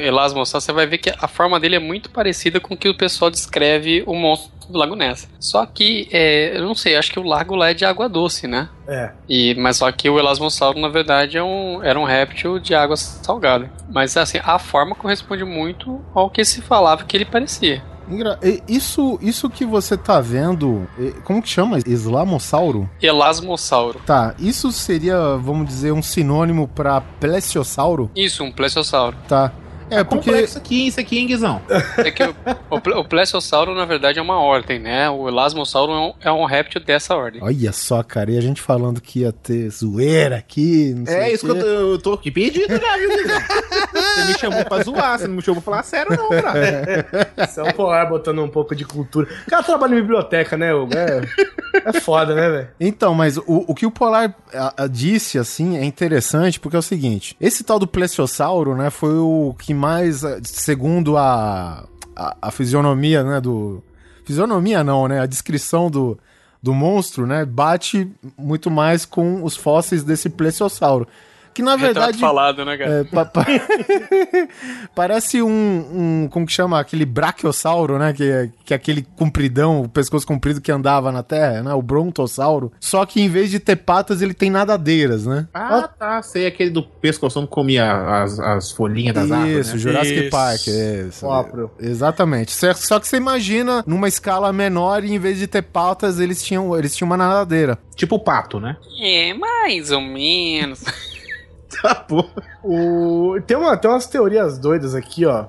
Elasmossauro, 0.00 0.64
você 0.64 0.72
vai 0.72 0.86
ver 0.86 0.98
que 0.98 1.12
a 1.16 1.28
forma 1.28 1.60
dele 1.60 1.76
é 1.76 1.80
muito 1.80 2.10
parecida 2.10 2.60
com 2.60 2.74
o 2.74 2.76
que 2.76 2.88
o 2.88 2.96
pessoal 2.96 3.30
descreve 3.30 4.02
o 4.06 4.14
monstro 4.14 4.52
do 4.68 4.78
Lago 4.78 4.96
Ness. 4.96 5.28
Só 5.38 5.64
que, 5.66 6.08
é, 6.10 6.56
eu 6.56 6.62
não 6.62 6.74
sei, 6.74 6.96
acho 6.96 7.12
que 7.12 7.18
o 7.18 7.22
lago 7.22 7.54
lá 7.54 7.70
é 7.70 7.74
de 7.74 7.84
água 7.84 8.08
doce, 8.08 8.46
né? 8.46 8.68
É. 8.88 9.10
E, 9.28 9.54
mas 9.54 9.76
só 9.76 9.90
que 9.92 10.08
o 10.08 10.18
Elasmossauro, 10.18 10.80
na 10.80 10.88
verdade, 10.88 11.36
é 11.38 11.42
um, 11.42 11.82
era 11.82 11.98
um 11.98 12.04
réptil 12.04 12.58
de 12.58 12.74
água 12.74 12.96
salgada. 12.96 13.70
Mas, 13.88 14.16
assim, 14.16 14.38
a 14.42 14.58
forma 14.58 14.94
corresponde 14.94 15.44
muito 15.44 16.00
ao 16.14 16.30
que 16.30 16.44
se 16.44 16.60
falava 16.62 17.04
que 17.04 17.16
ele 17.16 17.24
parecia. 17.24 17.82
Isso, 18.68 19.18
isso 19.22 19.48
que 19.48 19.64
você 19.64 19.96
tá 19.96 20.20
vendo, 20.20 20.86
como 21.24 21.42
que 21.42 21.48
chama? 21.48 21.78
Islamossauro? 21.86 22.88
Elasmossauro. 23.00 24.00
Tá, 24.06 24.34
isso 24.38 24.70
seria, 24.72 25.36
vamos 25.36 25.66
dizer, 25.66 25.92
um 25.92 26.02
sinônimo 26.02 26.68
para 26.68 27.00
plesiosauro? 27.00 28.10
Isso, 28.14 28.42
um 28.42 28.52
plesiosauro. 28.52 29.16
Tá. 29.28 29.52
É, 29.92 30.02
porque. 30.04 30.30
Complexo 30.30 30.58
aqui, 30.58 30.86
isso 30.86 30.98
aqui, 31.00 31.18
hein, 31.18 31.26
Guizão? 31.26 31.60
É 31.98 32.10
que 32.10 32.22
o, 32.24 32.34
o, 32.70 33.74
na 33.74 33.84
verdade, 33.84 34.18
é 34.18 34.22
uma 34.22 34.40
ordem, 34.40 34.78
né? 34.78 35.10
O 35.10 35.28
elasmossauro 35.28 35.92
é 35.92 35.98
um, 35.98 36.12
é 36.20 36.32
um 36.32 36.44
réptil 36.44 36.80
dessa 36.80 37.14
ordem. 37.14 37.42
Olha 37.42 37.72
só, 37.72 38.02
cara, 38.02 38.30
e 38.30 38.38
a 38.38 38.40
gente 38.40 38.60
falando 38.60 39.00
que 39.00 39.20
ia 39.20 39.32
ter 39.32 39.68
zoeira 39.70 40.36
aqui. 40.36 40.94
Não 40.96 41.06
sei 41.06 41.14
É 41.16 41.32
isso 41.32 41.44
que 41.44 41.52
eu 41.52 41.56
eu 41.62 41.98
tô 41.98 42.14
aqui 42.14 42.30
pedindo 42.30 42.68
já, 42.68 42.96
viu, 42.96 43.08
Guizão? 43.10 43.42
Você 43.92 44.24
me 44.26 44.38
chamou 44.38 44.64
pra 44.64 44.82
zoar, 44.82 45.18
você 45.18 45.26
não 45.28 45.34
me 45.36 45.42
chamou 45.42 45.60
pra 45.62 45.72
falar 45.72 45.82
sério, 45.82 46.16
não. 46.16 46.28
Isso 47.44 47.60
é 47.60 47.62
o 47.62 47.74
Polar 47.74 48.08
botando 48.08 48.42
um 48.42 48.48
pouco 48.48 48.74
de 48.74 48.84
cultura. 48.84 49.28
O 49.46 49.50
cara 49.50 49.62
trabalha 49.62 49.94
em 49.94 50.00
biblioteca, 50.00 50.56
né, 50.56 50.72
Hugo? 50.74 50.92
É, 50.96 51.22
é 51.86 51.92
foda, 52.00 52.34
né, 52.34 52.48
velho? 52.50 52.68
Então, 52.80 53.14
mas 53.14 53.36
o, 53.38 53.42
o 53.46 53.74
que 53.74 53.86
o 53.86 53.90
Polar 53.90 54.34
a- 54.52 54.84
a 54.84 54.86
disse, 54.86 55.38
assim, 55.38 55.76
é 55.78 55.84
interessante 55.84 56.58
porque 56.60 56.76
é 56.76 56.78
o 56.78 56.82
seguinte: 56.82 57.36
esse 57.40 57.64
tal 57.64 57.78
do 57.78 57.86
plesiosauro, 57.86 58.74
né, 58.76 58.90
foi 58.90 59.14
o 59.16 59.54
que 59.58 59.72
mais, 59.82 60.22
eh, 60.22 60.40
segundo 60.44 61.16
a, 61.16 61.84
a, 62.14 62.36
a 62.40 62.50
fisionomia, 62.52 63.24
né, 63.24 63.40
do. 63.40 63.82
Fisionomia 64.24 64.84
não, 64.84 65.08
né? 65.08 65.18
A 65.18 65.26
descrição 65.26 65.90
do, 65.90 66.16
do 66.62 66.72
monstro, 66.72 67.26
né, 67.26 67.44
bate 67.44 68.08
muito 68.38 68.70
mais 68.70 69.04
com 69.04 69.42
os 69.42 69.56
fósseis 69.56 70.04
desse 70.04 70.30
plesiosauro. 70.30 71.08
Que 71.54 71.62
na 71.62 71.72
Retrato 71.76 71.94
verdade. 71.94 72.18
falado, 72.18 72.64
né, 72.64 72.76
cara? 72.78 72.90
É, 73.00 73.04
pa- 73.04 73.24
pa- 73.26 73.44
Parece 74.94 75.42
um, 75.42 75.48
um. 76.24 76.28
Como 76.30 76.46
que 76.46 76.52
chama? 76.52 76.78
Aquele 76.80 77.04
brachiosauro, 77.04 77.98
né? 77.98 78.12
Que 78.12 78.24
é, 78.30 78.50
que 78.64 78.72
é 78.72 78.76
aquele 78.76 79.02
compridão, 79.16 79.82
o 79.82 79.88
pescoço 79.88 80.26
comprido 80.26 80.60
que 80.60 80.70
andava 80.72 81.10
na 81.12 81.22
terra, 81.22 81.62
né? 81.62 81.74
O 81.74 81.82
brontossauro. 81.82 82.72
Só 82.80 83.04
que 83.04 83.20
em 83.20 83.28
vez 83.28 83.50
de 83.50 83.58
ter 83.60 83.76
patas, 83.76 84.22
ele 84.22 84.34
tem 84.34 84.50
nadadeiras, 84.50 85.26
né? 85.26 85.46
Ah, 85.52 85.88
tá. 85.88 86.22
Sei 86.22 86.46
aquele 86.46 86.70
do 86.70 86.82
pescoção 86.82 87.44
que 87.46 87.52
comia 87.52 87.92
as, 88.22 88.38
as 88.40 88.70
folhinhas 88.72 89.14
das 89.14 89.30
árvores. 89.30 89.66
Isso, 89.66 89.76
Né? 89.76 89.82
Jurassic 89.82 90.20
Isso. 90.20 90.30
Park. 90.30 90.60
É, 90.68 91.06
isso. 91.08 91.20
Próprio. 91.20 91.70
Exatamente. 91.78 92.52
Só- 92.52 92.74
Só 92.74 92.98
que 93.00 93.06
você 93.08 93.16
imagina, 93.16 93.82
numa 93.86 94.08
escala 94.08 94.52
menor, 94.52 95.04
e 95.04 95.12
em 95.14 95.18
vez 95.18 95.38
de 95.38 95.46
ter 95.46 95.62
patas, 95.62 96.18
eles 96.20 96.42
tinham, 96.42 96.76
eles 96.78 96.94
tinham 96.96 97.06
uma 97.08 97.16
nadadeira. 97.16 97.78
Tipo 97.94 98.16
o 98.16 98.20
pato, 98.20 98.58
né? 98.58 98.76
É, 99.00 99.34
mais 99.34 99.90
ou 99.90 100.00
menos. 100.00 100.82
Tá, 101.82 101.94
pô. 101.94 102.24
O... 102.62 103.40
Tem, 103.46 103.56
uma, 103.56 103.76
tem 103.76 103.90
umas 103.90 104.06
teorias 104.06 104.58
doidas 104.58 104.94
aqui, 104.94 105.24
ó. 105.24 105.46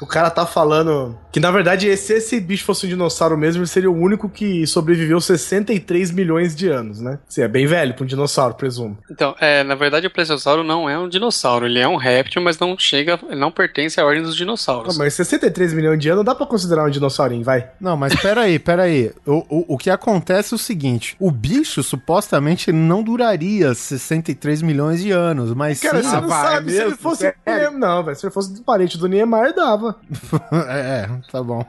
O 0.00 0.06
cara 0.06 0.30
tá 0.30 0.46
falando 0.46 1.18
que, 1.30 1.40
na 1.40 1.50
verdade, 1.50 1.94
se 1.96 2.14
esse 2.14 2.40
bicho 2.40 2.64
fosse 2.64 2.86
um 2.86 2.88
dinossauro 2.88 3.36
mesmo, 3.36 3.60
ele 3.60 3.68
seria 3.68 3.90
o 3.90 3.94
único 3.96 4.28
que 4.28 4.66
sobreviveu 4.66 5.20
63 5.20 6.10
milhões 6.10 6.54
de 6.56 6.68
anos, 6.68 7.00
né? 7.00 7.18
Você 7.28 7.42
é 7.42 7.48
bem 7.48 7.66
velho 7.66 7.94
pra 7.94 8.04
um 8.04 8.06
dinossauro, 8.06 8.54
presumo. 8.54 8.96
Então, 9.10 9.34
é, 9.40 9.62
na 9.62 9.74
verdade, 9.74 10.06
o 10.06 10.10
plesiosauro 10.10 10.62
não 10.64 10.88
é 10.88 10.98
um 10.98 11.08
dinossauro. 11.08 11.66
Ele 11.66 11.78
é 11.78 11.86
um 11.88 11.96
réptil, 11.96 12.40
mas 12.42 12.58
não 12.58 12.78
chega, 12.78 13.18
ele 13.28 13.38
não 13.40 13.50
pertence 13.50 14.00
à 14.00 14.04
ordem 14.06 14.22
dos 14.22 14.34
Ah, 14.34 14.38
dinossauros. 14.38 14.96
mas 14.96 15.14
63 15.14 15.72
milhões 15.74 15.98
de 16.00 16.08
anos 16.08 16.24
dá 16.24 16.34
pra 16.34 16.46
considerar 16.46 16.84
um 16.86 16.90
dinossaurinho, 16.90 17.44
vai. 17.44 17.68
Não, 17.80 17.96
mas 17.96 18.14
peraí, 18.20 18.58
peraí. 18.58 19.12
O, 19.26 19.44
o, 19.48 19.74
o 19.74 19.78
que 19.78 19.90
acontece 19.90 20.54
é 20.54 20.56
o 20.56 20.58
seguinte: 20.58 21.14
o 21.20 21.30
bicho 21.30 21.82
supostamente 21.82 22.72
não 22.72 23.02
duraria 23.02 23.74
63 23.74 24.62
milhões 24.62 25.02
de 25.02 25.10
anos, 25.10 25.52
mas 25.54 25.80
Cara, 25.80 26.02
sim. 26.02 26.08
você 26.08 26.20
não 26.20 26.28
vai 26.28 26.52
sabe. 26.54 26.70
Se 26.70 26.76
ele 26.78 26.84
mesmo? 26.86 26.98
fosse. 26.98 27.34
Não, 27.76 28.02
velho. 28.04 28.16
Se 28.16 28.26
ele 28.26 28.32
fosse 28.32 28.62
parente 28.62 28.96
do 28.98 29.06
Niemeyer, 29.06 29.54
dava. 29.54 29.96
é, 30.68 30.80
é, 30.80 31.08
tá 31.30 31.42
bom. 31.42 31.64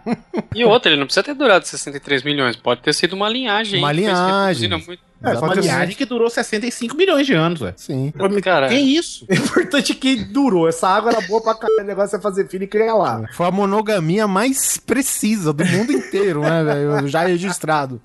E 0.56 0.64
outra, 0.66 0.92
ele 0.92 1.00
não 1.00 1.06
precisa 1.06 1.24
ter 1.24 1.34
durado 1.34 1.66
63 1.66 2.24
milhões. 2.24 2.56
Pode 2.56 2.82
ter 2.82 2.94
sido 2.94 3.14
uma 3.14 3.30
linhagem. 3.30 3.80
Uma 3.80 3.92
linhagem. 3.92 4.70
muito- 4.70 5.09
É, 5.22 5.38
Uma 5.38 5.54
ter 5.54 5.62
linhagem 5.62 5.96
que 5.96 6.06
durou 6.06 6.30
65 6.30 6.96
milhões 6.96 7.26
de 7.28 7.34
anos, 7.34 7.60
velho. 7.60 7.74
Sim. 7.76 8.14
Cara, 8.42 8.70
Que 8.70 8.76
isso? 8.76 9.26
O 9.30 9.34
importante 9.34 9.92
é 9.92 9.96
que 9.96 10.16
durou. 10.24 10.68
Essa 10.70 10.88
água 10.88 11.12
era 11.12 11.22
boa 11.28 11.42
pra 11.42 11.56
caralho. 11.56 11.82
O 11.82 11.84
negócio 11.84 12.16
é 12.16 12.20
fazer 12.22 12.48
filho 12.48 12.64
e 12.64 12.68
criar 12.68 12.94
lá. 12.96 13.24
Foi 13.34 13.46
a 13.46 13.52
monogamia 13.52 14.28
mais 14.28 14.78
precisa 14.78 15.52
do 15.52 15.66
mundo 15.66 15.92
inteiro, 15.92 16.42
né, 16.42 16.64
velho? 16.64 17.08
Já 17.08 17.26
registrado. 17.26 18.02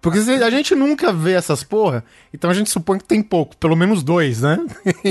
Porque 0.00 0.18
a 0.18 0.50
gente 0.50 0.74
nunca 0.74 1.12
vê 1.12 1.32
essas 1.32 1.62
porra, 1.62 2.02
então 2.32 2.48
a 2.50 2.54
gente 2.54 2.70
supõe 2.70 2.98
que 2.98 3.04
tem 3.04 3.22
pouco, 3.22 3.54
pelo 3.58 3.76
menos 3.76 4.02
dois, 4.02 4.40
né? 4.40 4.58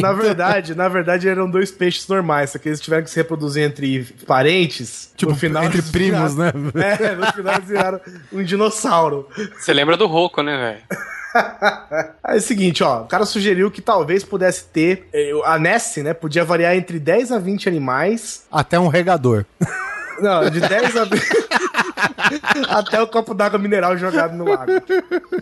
Na 0.02 0.12
verdade, 0.14 0.74
na 0.74 0.88
verdade, 0.90 1.30
eram 1.30 1.48
dois 1.50 1.70
peixes 1.70 2.08
normais, 2.08 2.50
só 2.50 2.58
que 2.58 2.70
eles 2.70 2.80
tiveram 2.80 3.04
que 3.04 3.12
se 3.12 3.16
reproduzir 3.18 3.64
entre 3.64 4.04
parentes. 4.26 5.12
Tipo, 5.16 5.32
no 5.34 5.38
final 5.38 5.64
entre 5.66 5.82
primos, 5.84 6.34
viraram- 6.34 6.60
né? 6.74 6.98
É, 7.00 7.16
no 7.16 7.32
final 7.34 7.54
eles 7.56 7.68
viraram 7.68 8.00
um 8.32 8.44
dinossauro. 8.44 9.28
você 9.60 9.72
lembra 9.74 9.96
do 9.96 10.08
Roco, 10.08 10.42
né, 10.42 10.58
velho? 10.58 11.04
É 12.28 12.36
o 12.38 12.42
seguinte, 12.42 12.84
ó, 12.84 13.02
o 13.02 13.06
cara 13.06 13.26
sugeriu 13.26 13.70
que 13.70 13.82
talvez 13.82 14.24
pudesse 14.24 14.66
ter. 14.66 15.08
eh, 15.14 15.32
A 15.46 15.60
Nessie, 15.60 16.02
né? 16.04 16.14
Podia 16.14 16.44
variar 16.46 16.76
entre 16.76 17.00
10 17.00 17.32
a 17.32 17.40
20 17.40 17.68
animais. 17.70 18.46
Até 18.52 18.80
um 18.80 18.88
regador. 18.88 19.46
Não, 20.22 20.50
de 20.50 20.60
10 20.60 20.96
a 20.98 21.04
20. 21.06 21.22
Até 22.70 23.02
o 23.02 23.08
copo 23.08 23.34
d'água 23.34 23.60
mineral 23.60 23.98
jogado 23.98 24.36
no 24.36 24.46
lago. 24.46 24.72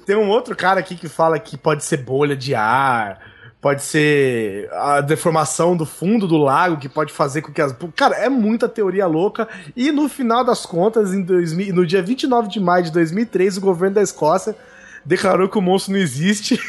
Tem 0.06 0.16
um 0.16 0.30
outro 0.30 0.56
cara 0.56 0.80
aqui 0.80 0.96
que 0.96 1.08
fala 1.10 1.38
que 1.40 1.58
pode 1.58 1.84
ser 1.84 1.98
bolha 1.98 2.36
de 2.36 2.56
ar, 2.56 3.20
pode 3.62 3.84
ser 3.84 4.70
a 4.74 5.02
deformação 5.02 5.76
do 5.76 5.86
fundo 5.86 6.28
do 6.28 6.38
lago, 6.38 6.78
que 6.78 6.90
pode 6.90 7.12
fazer 7.14 7.42
com 7.42 7.52
que 7.52 7.62
as. 7.62 7.76
Cara, 7.96 8.16
é 8.16 8.30
muita 8.30 8.68
teoria 8.68 9.06
louca. 9.08 9.48
E 9.76 9.92
no 9.92 10.08
final 10.10 10.44
das 10.44 10.66
contas, 10.66 11.14
em 11.14 11.22
2000, 11.22 11.74
no 11.74 11.86
dia 11.86 12.02
29 12.02 12.48
de 12.50 12.60
maio 12.60 12.84
de 12.86 12.92
2003, 12.92 13.58
o 13.58 13.62
governo 13.62 13.96
da 13.96 14.02
Escócia 14.02 14.56
declarou 15.06 15.50
que 15.50 15.58
o 15.58 15.62
monstro 15.62 15.94
não 15.94 16.00
existe. 16.00 16.60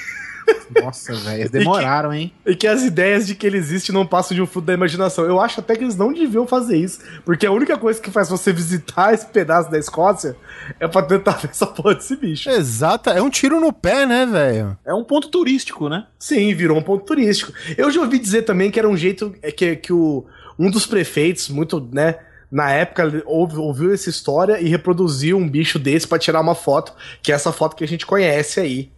Nossa, 0.80 1.14
velho. 1.14 1.42
Eles 1.42 1.50
demoraram, 1.52 2.12
hein? 2.12 2.32
E 2.46 2.54
que 2.54 2.66
as 2.66 2.82
ideias 2.82 3.26
de 3.26 3.34
que 3.34 3.46
ele 3.46 3.58
existe 3.58 3.92
não 3.92 4.06
passam 4.06 4.34
de 4.34 4.42
um 4.42 4.46
fruto 4.46 4.66
da 4.66 4.74
imaginação. 4.74 5.24
Eu 5.24 5.40
acho 5.40 5.60
até 5.60 5.76
que 5.76 5.84
eles 5.84 5.96
não 5.96 6.12
deviam 6.12 6.46
fazer 6.46 6.76
isso. 6.76 7.00
Porque 7.24 7.46
a 7.46 7.52
única 7.52 7.76
coisa 7.76 8.00
que 8.00 8.10
faz 8.10 8.28
você 8.28 8.52
visitar 8.52 9.12
esse 9.12 9.26
pedaço 9.26 9.70
da 9.70 9.78
Escócia 9.78 10.36
é 10.80 10.88
pra 10.88 11.02
tentar 11.02 11.32
ver 11.40 11.50
essa 11.50 11.66
porra 11.66 11.94
desse 11.94 12.16
bicho. 12.16 12.50
Exata, 12.50 13.10
é 13.10 13.22
um 13.22 13.30
tiro 13.30 13.60
no 13.60 13.72
pé, 13.72 14.06
né, 14.06 14.26
velho? 14.26 14.76
É 14.84 14.94
um 14.94 15.04
ponto 15.04 15.28
turístico, 15.28 15.88
né? 15.88 16.06
Sim, 16.18 16.54
virou 16.54 16.78
um 16.78 16.82
ponto 16.82 17.04
turístico. 17.04 17.52
Eu 17.76 17.90
já 17.90 18.00
ouvi 18.00 18.18
dizer 18.18 18.42
também 18.42 18.70
que 18.70 18.78
era 18.78 18.88
um 18.88 18.96
jeito 18.96 19.34
é 19.42 19.50
que, 19.50 19.76
que 19.76 19.92
o, 19.92 20.24
um 20.58 20.70
dos 20.70 20.86
prefeitos, 20.86 21.48
muito, 21.48 21.80
né? 21.92 22.16
Na 22.52 22.70
época, 22.70 23.04
ouvi- 23.24 23.56
ouviu 23.56 23.94
essa 23.94 24.10
história 24.10 24.60
e 24.60 24.68
reproduziu 24.68 25.38
um 25.38 25.48
bicho 25.48 25.78
desse 25.78 26.06
pra 26.06 26.18
tirar 26.18 26.42
uma 26.42 26.54
foto, 26.54 26.92
que 27.22 27.32
é 27.32 27.34
essa 27.34 27.50
foto 27.50 27.74
que 27.74 27.82
a 27.82 27.88
gente 27.88 28.04
conhece 28.04 28.60
aí. 28.60 28.92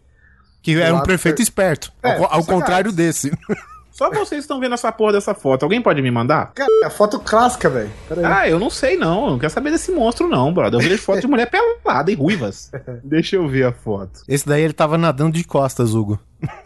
Que 0.61 0.77
era 0.81 0.93
um 0.95 1.03
prefeito 1.03 1.37
per- 1.37 1.43
esperto. 1.45 1.93
É, 2.03 2.17
ao, 2.17 2.35
ao 2.35 2.45
contrário 2.45 2.91
desse. 2.91 3.31
Só 3.93 4.11
vocês 4.11 4.43
estão 4.43 4.59
vendo 4.59 4.75
essa 4.75 4.91
porra 4.91 5.13
dessa 5.13 5.35
foto. 5.35 5.63
Alguém 5.63 5.81
pode 5.81 6.03
me 6.03 6.11
mandar? 6.11 6.51
Cara, 6.53 6.69
é 6.83 6.87
a 6.87 6.91
foto 6.91 7.21
clássica, 7.21 7.71
velho. 7.71 7.93
Ah, 8.25 8.49
eu 8.49 8.59
não 8.59 8.69
sei 8.69 8.97
não. 8.97 9.27
Eu 9.27 9.31
não 9.33 9.39
quero 9.39 9.53
saber 9.53 9.71
desse 9.71 9.93
monstro, 9.93 10.27
não, 10.27 10.53
brother. 10.53 10.81
Eu 10.81 10.89
vejo 10.89 11.01
foto 11.01 11.21
de 11.21 11.29
mulher 11.29 11.49
pelada 11.49 12.11
e 12.11 12.15
ruivas. 12.17 12.73
Deixa 13.05 13.37
eu 13.37 13.47
ver 13.47 13.67
a 13.67 13.73
foto. 13.73 14.23
Esse 14.27 14.49
daí 14.49 14.63
ele 14.63 14.73
tava 14.73 14.99
nadando 14.99 15.37
de 15.39 15.45
costas, 15.45 15.95
Hugo. 15.95 16.19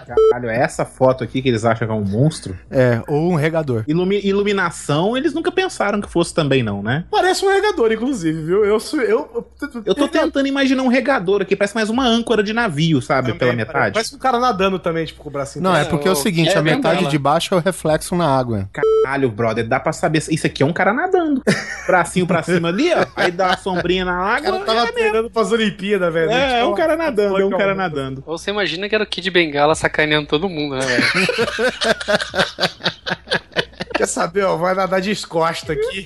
Caralho, 0.00 0.50
é 0.50 0.58
essa 0.58 0.84
foto 0.84 1.22
aqui 1.24 1.40
que 1.42 1.48
eles 1.48 1.64
acham 1.64 1.86
que 1.86 1.92
é 1.92 1.96
um 1.96 2.04
monstro? 2.04 2.56
É, 2.70 3.00
ou 3.08 3.30
um 3.32 3.34
regador. 3.34 3.84
Ilumi- 3.86 4.20
iluminação, 4.24 5.16
eles 5.16 5.32
nunca 5.34 5.50
pensaram 5.52 6.00
que 6.00 6.10
fosse 6.10 6.32
também, 6.34 6.62
não, 6.62 6.82
né? 6.82 7.04
Parece 7.10 7.44
um 7.44 7.48
regador, 7.52 7.92
inclusive, 7.92 8.40
viu? 8.42 8.64
Eu, 8.64 8.78
sou- 8.80 9.00
eu, 9.00 9.46
Eu 9.84 9.94
tô 9.94 10.08
tentando 10.08 10.46
imaginar 10.46 10.82
um 10.82 10.88
regador 10.88 11.42
aqui, 11.42 11.54
parece 11.56 11.74
mais 11.74 11.88
uma 11.90 12.04
âncora 12.06 12.42
de 12.42 12.52
navio, 12.52 13.00
sabe? 13.00 13.28
Também, 13.28 13.38
pela 13.38 13.52
metade. 13.52 13.94
Parece 13.94 14.14
um 14.14 14.18
cara 14.18 14.38
nadando 14.38 14.78
também, 14.78 15.04
tipo, 15.06 15.22
com 15.22 15.28
o 15.28 15.32
bracinho. 15.32 15.62
Não, 15.62 15.74
é 15.76 15.82
É, 15.82 15.84
porque 15.84 16.06
é 16.08 16.10
o 16.10 16.14
o- 16.14 16.16
seguinte, 16.16 16.50
é 16.50 16.58
a 16.58 16.62
metade 16.62 17.06
de 17.06 17.18
baixo 17.18 17.54
é 17.54 17.56
o 17.56 17.60
reflexo 17.60 18.14
na 18.16 18.26
água. 18.26 18.68
Caralho, 18.72 19.30
brother, 19.30 19.66
dá 19.66 19.78
pra 19.78 19.92
saber. 19.92 20.22
Isso 20.30 20.46
aqui 20.46 20.62
é 20.62 20.66
um 20.66 20.72
cara 20.72 20.92
nadando. 20.92 21.42
Bracinho 21.86 22.26
pra 22.26 22.42
cima 22.42 22.68
ali, 22.68 22.92
ó. 22.92 23.06
Aí 23.14 23.30
dá 23.30 23.48
uma 23.48 23.56
sombrinha 23.56 24.04
na 24.04 24.16
água. 24.16 24.52
cara 24.52 24.64
tava 24.64 24.92
treinando 24.92 25.30
pras 25.30 25.52
Olimpíadas, 25.52 26.12
velho. 26.12 26.30
É, 26.30 26.60
é 26.60 26.64
um 26.64 26.74
cara 26.74 26.96
nadando, 26.96 27.40
é 27.40 27.44
um 27.44 27.50
cara 27.50 27.74
nadando. 27.74 27.96
nadando. 27.96 28.24
Ou 28.26 28.36
você 28.36 28.50
imagina 28.50 28.88
que 28.88 28.94
era 28.94 29.04
o 29.04 29.06
Kid 29.06 29.30
Bengala 29.30 29.74
sacaneando 29.86 30.26
todo 30.26 30.48
mundo, 30.48 30.76
né, 30.76 30.84
velho? 30.84 31.04
Quer 33.94 34.06
saber, 34.06 34.44
ó? 34.44 34.56
Vai 34.56 34.74
nadar 34.74 35.00
de 35.00 35.10
escosta 35.10 35.72
aqui. 35.72 36.04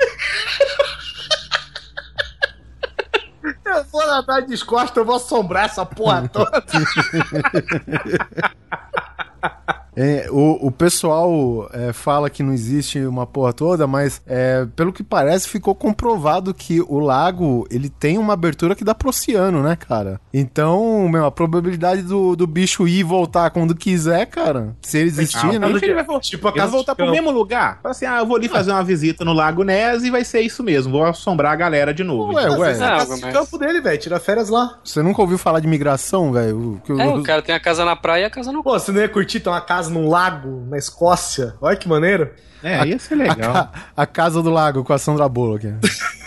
Eu 3.65 3.85
vou 3.85 4.07
nadar 4.07 4.43
de 4.43 4.53
escosta, 4.55 5.01
eu 5.01 5.05
vou 5.05 5.17
assombrar 5.17 5.65
essa 5.65 5.85
porra 5.87 6.29
toda. 6.29 6.63
É, 10.03 10.29
o, 10.31 10.69
o 10.69 10.71
pessoal 10.71 11.69
é, 11.75 11.93
fala 11.93 12.31
que 12.31 12.43
não 12.43 12.55
existe 12.55 12.99
uma 13.01 13.27
porra 13.27 13.53
toda, 13.53 13.87
mas 13.87 14.23
é, 14.27 14.67
pelo 14.75 14.93
que 14.95 15.03
parece 15.03 15.47
ficou 15.47 15.75
comprovado 15.75 16.55
que 16.55 16.81
o 16.81 16.99
lago 16.99 17.67
ele 17.71 17.91
tem 17.91 18.17
uma 18.17 18.33
abertura 18.33 18.75
que 18.75 18.83
dá 18.83 18.95
pro 18.95 19.11
oceano, 19.11 19.63
né, 19.63 19.77
cara? 19.77 20.19
Então, 20.33 21.07
meu, 21.09 21.27
a 21.27 21.31
probabilidade 21.31 22.01
do, 22.03 22.35
do 22.35 22.47
bicho 22.47 22.89
ir 22.89 23.01
e 23.01 23.03
voltar 23.03 23.51
quando 23.51 23.75
quiser, 23.75 24.25
cara, 24.27 24.75
se 24.81 24.97
ele 24.99 25.09
existir, 25.09 25.57
Ah, 25.57 25.59
né? 25.59 25.69
ele 25.71 25.95
vai 25.95 26.05
voltar? 26.05 26.21
Tipo 26.27 26.49
a 26.49 26.53
casa 26.55 26.73
voltar 26.73 26.95
pro 26.95 27.11
mesmo 27.11 27.31
lugar? 27.31 27.79
Fala 27.83 27.93
assim, 27.93 28.07
ah, 28.07 28.19
eu 28.21 28.27
vou 28.27 28.37
ali 28.37 28.49
fazer 28.49 28.71
uma 28.73 28.83
visita 28.83 29.23
no 29.25 29.33
Lago 29.35 29.65
Ness 29.65 30.03
e 30.03 30.11
vai 30.11 30.25
ser 30.25 30.41
isso 30.41 30.63
mesmo. 30.63 30.93
Vou 30.93 31.05
assombrar 31.05 31.53
a 31.53 31.57
galera 31.57 31.93
de 31.93 32.03
novo. 32.05 32.33
Ué, 32.35 32.49
ué. 32.51 32.71
É 32.73 32.75
a 32.75 32.79
Não, 32.79 32.87
casa 32.99 33.15
de 33.17 33.21
mas- 33.23 33.33
campo 33.35 33.59
dele, 33.59 33.81
velho. 33.83 33.99
Tira 33.99 34.19
férias 34.19 34.49
lá. 34.49 34.79
Você 34.83 35.03
nunca 35.03 35.21
ouviu 35.21 35.37
falar 35.37 35.61
de 35.61 35.67
migração, 35.69 36.33
velho? 36.33 36.81
O- 36.89 37.01
É, 37.01 37.07
o 37.09 37.23
cara 37.23 37.43
tem 37.43 37.55
a 37.55 37.61
casa 37.61 37.85
na 37.85 37.97
praia 37.97 38.23
e 38.23 38.25
a 38.25 38.31
casa 38.31 38.51
no. 38.53 38.63
Pô, 38.63 38.79
você 38.79 38.93
não 38.93 39.01
ia 39.01 39.09
curtir 39.09 39.41
ter 39.41 39.51
uma 39.51 39.61
casa 39.61 39.90
casa 39.91 39.93
num 39.93 40.09
lago 40.09 40.67
na 40.69 40.79
Escócia. 40.79 41.55
Olha 41.61 41.77
que 41.77 41.89
maneiro. 41.89 42.31
É, 42.63 42.87
ia 42.87 42.99
ser 42.99 43.15
A, 43.15 43.17
legal. 43.17 43.53
ca- 43.53 43.71
a 43.97 44.07
Casa 44.07 44.43
do 44.43 44.51
Lago 44.51 44.85
com 44.85 44.93
a 44.93 44.99
Sandra 44.99 45.29
Bullock. 45.29 45.67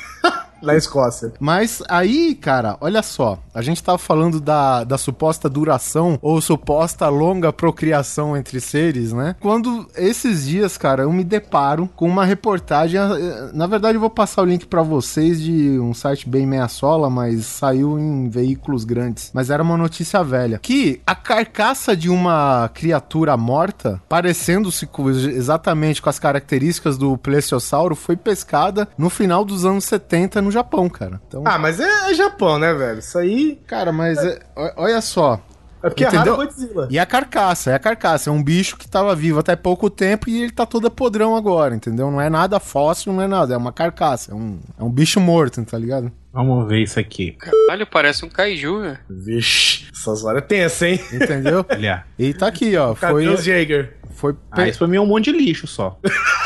Na 0.74 0.76
Escócia. 0.76 1.34
Mas 1.40 1.84
aí, 1.90 2.36
cara, 2.36 2.78
olha 2.80 3.02
só. 3.04 3.38
A 3.54 3.62
gente 3.62 3.84
tava 3.84 3.98
falando 3.98 4.40
da, 4.40 4.84
da 4.84 4.98
suposta 4.98 5.50
duração 5.50 6.18
ou 6.22 6.40
suposta 6.42 7.08
longa 7.10 7.52
procriação 7.52 8.36
entre 8.36 8.60
seres, 8.62 9.12
né? 9.14 9.36
Quando 9.40 9.88
esses 9.96 10.46
dias, 10.46 10.78
cara, 10.78 11.04
eu 11.04 11.12
me 11.12 11.24
deparo 11.24 11.90
com 11.96 12.08
uma 12.08 12.26
reportagem. 12.26 13.00
eh, 13.00 13.50
Na 13.54 13.68
verdade, 13.68 13.96
eu 13.98 14.02
vou 14.02 14.10
passar 14.10 14.42
o 14.42 14.46
link 14.46 14.66
pra 14.66 14.82
vocês 14.82 15.42
de 15.42 15.78
um 15.80 15.94
site 15.94 16.28
bem 16.30 16.46
meia 16.48 16.68
sola, 16.68 17.10
mas 17.10 17.46
saiu 17.46 18.00
em 18.00 18.30
veículos 18.30 18.84
grandes. 18.86 19.32
Mas 19.34 19.50
era 19.50 19.62
uma 19.62 19.78
notícia 19.78 20.24
velha. 20.24 20.60
Que 20.60 21.02
a 21.06 21.14
carcaça 21.16 21.96
de 21.96 22.10
uma 22.10 22.70
criatura 22.74 23.36
morta, 23.36 24.02
parecendo-se 24.08 24.88
exatamente 25.34 26.02
com 26.02 26.10
as 26.10 26.20
características 26.20 26.98
do 26.98 27.18
plesiosauro, 27.18 27.96
foi 27.96 28.16
pescada 28.16 28.88
no 28.98 29.10
final 29.10 29.44
dos 29.44 29.66
anos 29.66 29.84
70 29.86 30.42
no 30.42 30.52
Japão, 30.54 30.88
cara. 30.90 31.20
Então, 31.28 31.44
Ah, 31.46 31.58
mas 31.60 31.80
é, 31.80 32.12
é 32.12 32.14
Japão, 32.14 32.58
né, 32.58 32.74
velho? 32.74 33.00
Isso 33.00 33.18
aí 33.18 33.60
Cara, 33.68 33.92
mas 33.92 34.18
é- 34.18 34.40
olha 34.78 35.02
só. 35.02 35.42
é 35.84 35.90
porque 35.90 36.06
Entendeu? 36.06 36.36
é 36.36 36.38
Godzilla. 36.38 36.88
E 36.90 36.98
a 36.98 37.06
carcaça, 37.06 37.72
é 37.72 37.74
a 37.74 37.80
carcaça. 37.80 38.30
É 38.30 38.34
um 38.34 38.42
bicho 38.42 38.78
que 38.78 38.88
tava 38.88 39.14
vivo 39.16 39.40
até 39.40 39.56
pouco 39.56 39.90
tempo 39.90 40.30
e 40.30 40.44
ele 40.44 40.52
tá 40.52 40.66
todo 40.66 40.90
podrão 40.90 41.36
agora, 41.36 41.76
entendeu? 41.76 42.10
Não 42.10 42.22
é 42.22 42.30
nada 42.30 42.60
fóssil, 42.60 43.12
não 43.12 43.22
é 43.22 43.28
nada. 43.28 43.54
É 43.54 43.58
uma 43.58 43.74
carcaça. 43.74 44.32
É 44.32 44.36
um, 44.36 44.60
é 44.80 44.84
um 44.84 44.90
bicho 44.90 45.20
morto, 45.20 45.64
tá 45.66 45.78
ligado? 45.78 46.10
Vamos 46.32 46.68
ver 46.68 46.82
isso 46.84 47.00
aqui. 47.00 47.34
Caralho, 47.34 47.86
parece 47.86 48.26
um 48.26 48.30
kaiju, 48.30 48.80
velho. 48.82 48.98
Vixe, 49.10 49.86
essas 49.94 50.24
horas 50.24 50.42
é 50.42 50.46
tensa, 50.46 50.88
hein? 50.88 51.00
Entendeu? 51.14 51.64
Olha. 51.70 52.06
e 52.18 52.34
tá 52.34 52.48
aqui, 52.48 52.76
ó. 52.76 52.96
Foi. 52.96 53.26
Cadê 53.26 53.38
Jaeger? 53.44 53.98
Foi. 54.16 54.36
Ah, 54.52 54.68
isso 54.68 54.78
pra 54.80 54.88
mim 54.88 54.98
é 54.98 55.02
um 55.02 55.06
monte 55.06 55.32
de 55.32 55.38
lixo 55.38 55.68
só. 55.68 56.00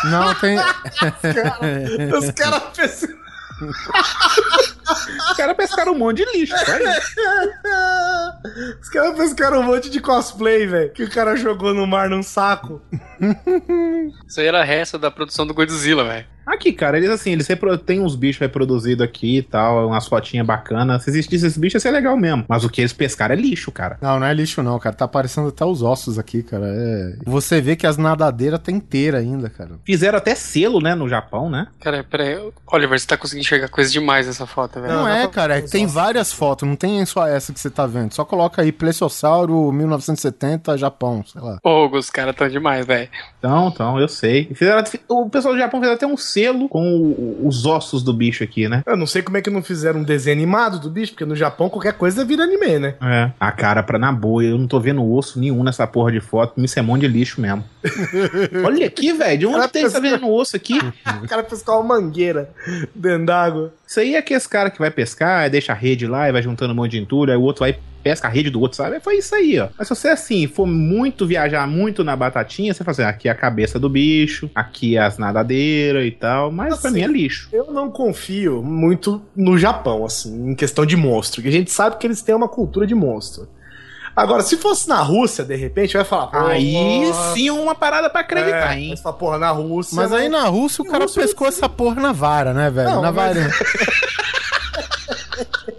Não, 0.06 0.34
tem. 0.36 0.58
Os 2.18 2.32
caras 2.32 2.64
pensam. 2.76 3.10
Os 3.62 5.38
caras 5.38 5.56
pescaram 5.58 5.94
um 5.94 5.98
monte 5.98 6.18
de 6.18 6.38
lixo. 6.38 6.56
só 6.58 6.78
isso. 6.78 7.16
Os 8.82 8.90
caras 8.90 9.18
pescaram 9.18 9.60
um 9.60 9.64
monte 9.64 9.90
de 9.90 10.00
cosplay, 10.00 10.66
velho. 10.68 10.92
Que 10.94 11.04
o 11.04 11.10
cara 11.10 11.36
jogou 11.36 11.74
no 11.74 11.86
mar 11.88 12.10
num 12.10 12.24
saco. 12.24 12.82
Isso 14.28 14.40
aí 14.40 14.48
era 14.48 14.64
resto 14.64 14.98
da 14.98 15.12
produção 15.12 15.46
do 15.46 15.54
Godzilla, 15.54 16.04
velho. 16.04 16.26
Aqui, 16.48 16.72
cara, 16.72 16.98
eles 16.98 17.10
assim, 17.10 17.32
eles 17.32 17.46
repro- 17.48 17.78
tem 17.78 18.00
uns 18.00 18.16
bichos 18.16 18.40
reproduzidos 18.40 19.04
aqui 19.04 19.38
e 19.40 19.42
tal, 19.44 19.88
umas 19.88 20.08
fotinhas 20.08 20.46
bacanas. 20.48 21.04
Se 21.04 21.10
existisse 21.10 21.46
esses 21.46 21.58
bichos, 21.58 21.76
ia 21.76 21.80
ser 21.80 21.92
legal 21.92 22.16
mesmo. 22.16 22.46
Mas 22.48 22.64
o 22.64 22.70
que 22.70 22.82
eles 22.82 22.94
pescaram 22.94 23.34
é 23.36 23.38
lixo, 23.38 23.72
cara. 23.72 23.98
Não, 24.02 24.20
não 24.20 24.26
é 24.28 24.34
lixo, 24.34 24.64
não, 24.64 24.80
cara. 24.80 24.96
Tá 24.96 25.06
aparecendo 25.06 25.50
até 25.50 25.66
os 25.66 25.82
ossos 25.82 26.18
aqui, 26.18 26.42
cara. 26.44 26.66
É... 26.68 27.16
Você 27.26 27.60
vê 27.60 27.76
que 27.76 27.86
as 27.86 27.98
nadadeiras 27.98 28.60
tem 28.62 28.76
inteira 28.76 29.18
ainda, 29.18 29.50
cara. 29.50 29.72
Fizeram 29.86 30.18
até 30.18 30.34
selo, 30.36 30.80
né, 30.80 30.96
no 30.96 31.10
Japão, 31.10 31.50
né? 31.50 31.68
Cara, 31.82 32.04
peraí. 32.04 32.38
Oliver, 32.72 32.98
você 33.00 33.06
tá 33.08 33.18
conseguindo 33.18 33.46
enxergar 33.46 33.68
coisa 33.68 33.92
demais 33.92 34.26
nessa 34.28 34.46
foto, 34.48 34.80
velho. 34.80 34.94
Não, 34.94 35.02
Não, 35.04 35.08
é, 35.10 35.28
cara. 35.28 35.58
é 35.58 35.62
que 35.62 35.70
tem 35.70 35.84
os 35.86 35.92
ossos. 35.92 36.02
várias 36.04 36.32
fotos, 36.34 36.68
não 36.68 36.76
tem 36.76 37.06
só 37.06 37.28
essa 37.28 37.52
que 37.52 37.60
você 37.60 37.70
tá 37.70 37.86
vendo. 37.86 38.14
Só 38.14 38.24
coloca 38.24 38.62
aí 38.62 38.72
Plesiosauro 38.72 39.72
1970, 39.72 40.78
Japão, 40.78 41.24
sei 41.26 41.42
lá. 41.42 41.60
Ô, 41.64 41.88
os 41.88 42.10
caras 42.10 42.36
tão 42.36 42.48
demais, 42.48 42.86
velho. 42.86 43.10
Então, 43.40 43.68
então, 43.68 44.00
eu 44.00 44.08
sei. 44.08 44.46
Fizeram, 44.54 44.84
o 45.10 45.30
pessoal 45.30 45.54
do 45.54 45.60
Japão 45.60 45.80
fez 45.82 45.92
até 45.94 46.08
um 46.08 46.18
selo 46.38 46.70
com 46.70 46.82
o- 47.02 47.48
os 47.48 47.66
ossos 47.66 48.04
do 48.04 48.14
bicho 48.14 48.44
aqui, 48.44 48.68
né? 48.70 48.84
Eu 48.86 48.96
não 48.96 49.08
sei 49.08 49.22
como 49.22 49.38
é 49.38 49.42
que 49.42 49.50
não 49.50 49.64
fizeram 49.64 50.02
um 50.02 50.04
desenho 50.04 50.36
animado 50.38 50.80
do 50.80 50.90
bicho, 50.90 51.14
porque 51.14 51.26
no 51.26 51.36
Japão 51.36 51.70
qualquer 51.70 51.94
coisa 51.94 52.24
vira 52.24 52.44
anime, 52.44 52.78
né? 52.80 52.96
É. 53.02 53.32
A 53.40 53.52
cara, 53.52 53.82
pra 53.82 53.98
na 53.98 54.12
boa, 54.12 54.44
eu 54.44 54.58
não 54.58 54.68
tô 54.68 54.80
vendo 54.80 55.04
osso 55.12 55.40
nenhum 55.40 55.64
nessa 55.64 55.88
porra 55.88 56.12
de 56.12 56.20
foto. 56.20 56.54
Isso 56.64 56.78
é 56.78 56.82
monte 56.82 57.02
de 57.02 57.08
lixo 57.08 57.42
mesmo. 57.42 57.64
Olha 58.66 58.86
aqui, 58.88 59.14
velho. 59.14 59.38
De 59.40 59.46
onde 59.46 59.56
Ela 59.56 59.68
tem 59.68 59.84
essa 59.86 60.00
pescou- 60.02 60.20
vendo 60.20 60.32
osso 60.34 60.56
aqui? 60.56 60.78
O 61.24 61.28
cara 61.28 61.44
pescou 61.44 61.82
uma 61.82 61.96
mangueira 62.00 62.50
dentro 62.94 63.26
d'água. 63.26 63.74
Isso 63.88 64.00
aí 64.00 64.16
é 64.16 64.18
aqueles 64.20 64.46
cara 64.46 64.70
que 64.70 64.78
vai 64.80 64.92
pescar, 64.92 65.42
aí 65.44 65.50
deixa 65.50 65.72
a 65.72 65.76
rede 65.76 66.06
lá 66.06 66.28
e 66.30 66.32
vai 66.32 66.42
juntando 66.42 66.74
um 66.74 66.76
monte 66.76 66.92
de 66.92 67.00
entulho, 67.00 67.32
aí 67.32 67.38
o 67.38 67.42
outro 67.42 67.62
vai 67.62 67.78
pesca 68.04 68.28
a 68.28 68.32
rede 68.32 68.50
do 68.50 68.60
outro, 68.62 68.78
sabe? 68.78 69.00
Foi 69.00 69.18
isso 69.18 69.36
aí, 69.36 69.60
ó. 69.60 69.68
Mas 69.78 69.88
se 69.88 69.96
você, 69.96 70.10
assim, 70.10 70.48
for 70.48 70.66
muito 70.66 71.26
viajar 71.28 71.68
muito 71.68 72.04
na 72.04 72.16
batatinha, 72.16 72.74
você 72.74 72.84
fala 72.84 72.92
assim, 72.94 73.04
aqui 73.04 73.28
é 73.28 73.32
a 73.32 73.36
cabeça 73.36 73.80
do 73.80 73.90
bicho, 73.90 74.50
aqui 74.56 74.96
é 74.98 75.02
as 75.02 75.18
nadadeiras 75.18 76.06
e 76.06 76.12
tal, 76.12 76.52
mas 76.52 76.78
pra 76.80 76.90
Assim, 76.90 77.00
mim 77.00 77.04
é 77.06 77.08
lixo. 77.08 77.50
Eu 77.52 77.72
não 77.72 77.90
confio 77.92 78.62
muito 78.64 79.22
no 79.36 79.58
Japão, 79.58 80.06
assim, 80.06 80.52
em 80.52 80.56
questão 80.56 80.86
de 80.86 80.96
monstro. 80.96 81.42
Que 81.42 81.48
a 81.48 81.52
gente 81.52 81.72
sabe 81.72 81.98
que 81.98 82.08
eles 82.08 82.22
têm 82.22 82.34
uma 82.36 82.48
cultura 82.48 82.88
de 82.88 82.96
monstro. 82.96 83.48
Agora, 84.16 84.42
se 84.42 84.58
fosse 84.58 84.90
na 84.90 85.00
Rússia, 85.04 85.46
de 85.46 85.56
repente, 85.56 85.94
vai 85.96 86.04
falar. 86.04 86.26
pô, 86.28 86.38
Aí 86.40 86.74
sim 87.36 87.52
uma 87.52 87.76
parada 87.76 88.10
pra 88.10 88.22
acreditar, 88.22 88.76
é, 88.76 88.80
hein? 88.80 88.94
Essa 88.94 89.14
porra 89.14 89.38
na 89.38 89.52
Rússia. 89.52 89.96
Mas 89.96 90.12
aí 90.12 90.28
na 90.28 90.46
Rússia 90.46 90.82
o 90.82 90.88
cara 90.88 91.04
Rússia 91.04 91.22
pescou 91.22 91.48
essa 91.48 91.70
porra 91.70 92.02
na 92.02 92.12
vara, 92.14 92.52
né, 92.52 92.72
velho? 92.72 92.90
Não, 92.90 93.02
na 93.04 93.12
mas- 93.12 93.36
varinha. 93.36 93.52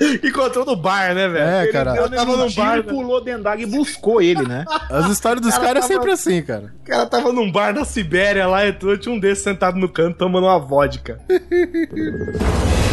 Encontrou 0.24 0.64
no 0.64 0.76
bar, 0.76 1.14
né, 1.14 1.28
velho? 1.28 1.44
É, 1.44 1.62
Ele 1.64 1.72
cara. 1.72 1.92
deu- 1.92 2.10
tava 2.10 2.36
no 2.36 2.50
bar. 2.50 2.82
Pulou 2.84 3.20
dentro 3.22 3.42
d'água 3.42 3.62
e 3.62 3.66
buscou 3.66 4.22
ele, 4.22 4.42
né? 4.46 4.64
As 4.90 5.08
histórias 5.10 5.40
dos 5.40 5.54
Cara, 5.54 5.66
caras 5.66 5.84
é 5.84 5.88
tava- 5.88 5.94
sempre 5.94 6.12
assim, 6.12 6.42
cara. 6.42 6.72
O 6.82 6.86
cara 6.86 7.06
tava 7.06 7.32
num 7.32 7.50
bar 7.50 7.74
na 7.74 7.84
Sibéria 7.84 8.46
lá, 8.46 8.66
entrou, 8.66 8.96
tinha 8.96 9.14
um 9.14 9.18
desses 9.18 9.42
sentado 9.44 9.76
no 9.78 9.88
canto 9.88 10.16
tomando 10.18 10.44
uma 10.46 10.58
vodka. 10.58 11.18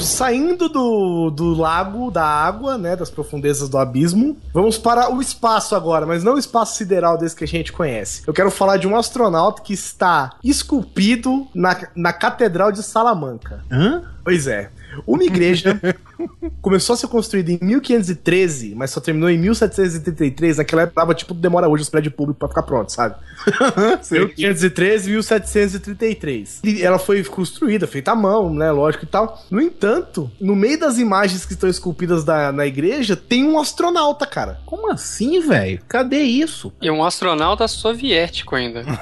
Saindo 0.00 0.68
do, 0.68 1.30
do 1.30 1.54
lago, 1.54 2.10
da 2.10 2.24
água, 2.24 2.76
né, 2.76 2.96
das 2.96 3.10
profundezas 3.10 3.68
do 3.68 3.78
abismo, 3.78 4.36
vamos 4.52 4.76
para 4.76 5.12
o 5.12 5.20
espaço 5.20 5.74
agora, 5.74 6.06
mas 6.06 6.24
não 6.24 6.34
o 6.34 6.38
espaço 6.38 6.76
sideral 6.76 7.16
desse 7.16 7.36
que 7.36 7.44
a 7.44 7.48
gente 7.48 7.72
conhece. 7.72 8.22
Eu 8.26 8.32
quero 8.32 8.50
falar 8.50 8.76
de 8.76 8.88
um 8.88 8.96
astronauta 8.96 9.62
que 9.62 9.72
está 9.72 10.32
esculpido 10.42 11.46
na, 11.54 11.76
na 11.94 12.12
Catedral 12.12 12.72
de 12.72 12.82
Salamanca. 12.82 13.64
Hã? 13.70 14.02
Pois 14.24 14.46
é. 14.46 14.70
Uma 15.06 15.24
igreja 15.24 15.80
começou 16.60 16.94
a 16.94 16.96
ser 16.96 17.06
construída 17.08 17.52
em 17.52 17.58
1513, 17.60 18.74
mas 18.74 18.90
só 18.90 19.00
terminou 19.00 19.30
em 19.30 19.38
1733. 19.38 20.58
Naquela 20.58 20.82
época 20.82 21.00
tava 21.00 21.14
tipo 21.14 21.32
demora 21.34 21.68
hoje 21.68 21.82
os 21.82 21.88
prédios 21.90 22.14
públicos 22.14 22.38
pra 22.38 22.48
ficar 22.48 22.62
pronto, 22.62 22.90
sabe? 22.92 23.14
1513, 24.10 25.10
1733. 25.10 26.60
E 26.64 26.82
ela 26.82 26.98
foi 26.98 27.22
construída, 27.24 27.86
feita 27.86 28.12
à 28.12 28.14
mão, 28.16 28.52
né? 28.52 28.70
Lógico 28.70 29.04
e 29.04 29.08
tal. 29.08 29.42
No 29.50 29.60
entanto, 29.60 30.30
no 30.40 30.54
meio 30.56 30.78
das 30.78 30.98
imagens 30.98 31.44
que 31.46 31.52
estão 31.54 31.68
esculpidas 31.68 32.24
da, 32.24 32.52
na 32.52 32.66
igreja, 32.66 33.16
tem 33.16 33.44
um 33.44 33.58
astronauta, 33.58 34.26
cara. 34.26 34.60
Como 34.66 34.90
assim, 34.92 35.40
velho? 35.40 35.80
Cadê 35.88 36.20
isso? 36.22 36.72
E 36.80 36.90
um 36.90 37.02
astronauta 37.04 37.66
soviético 37.68 38.54
ainda. 38.56 38.84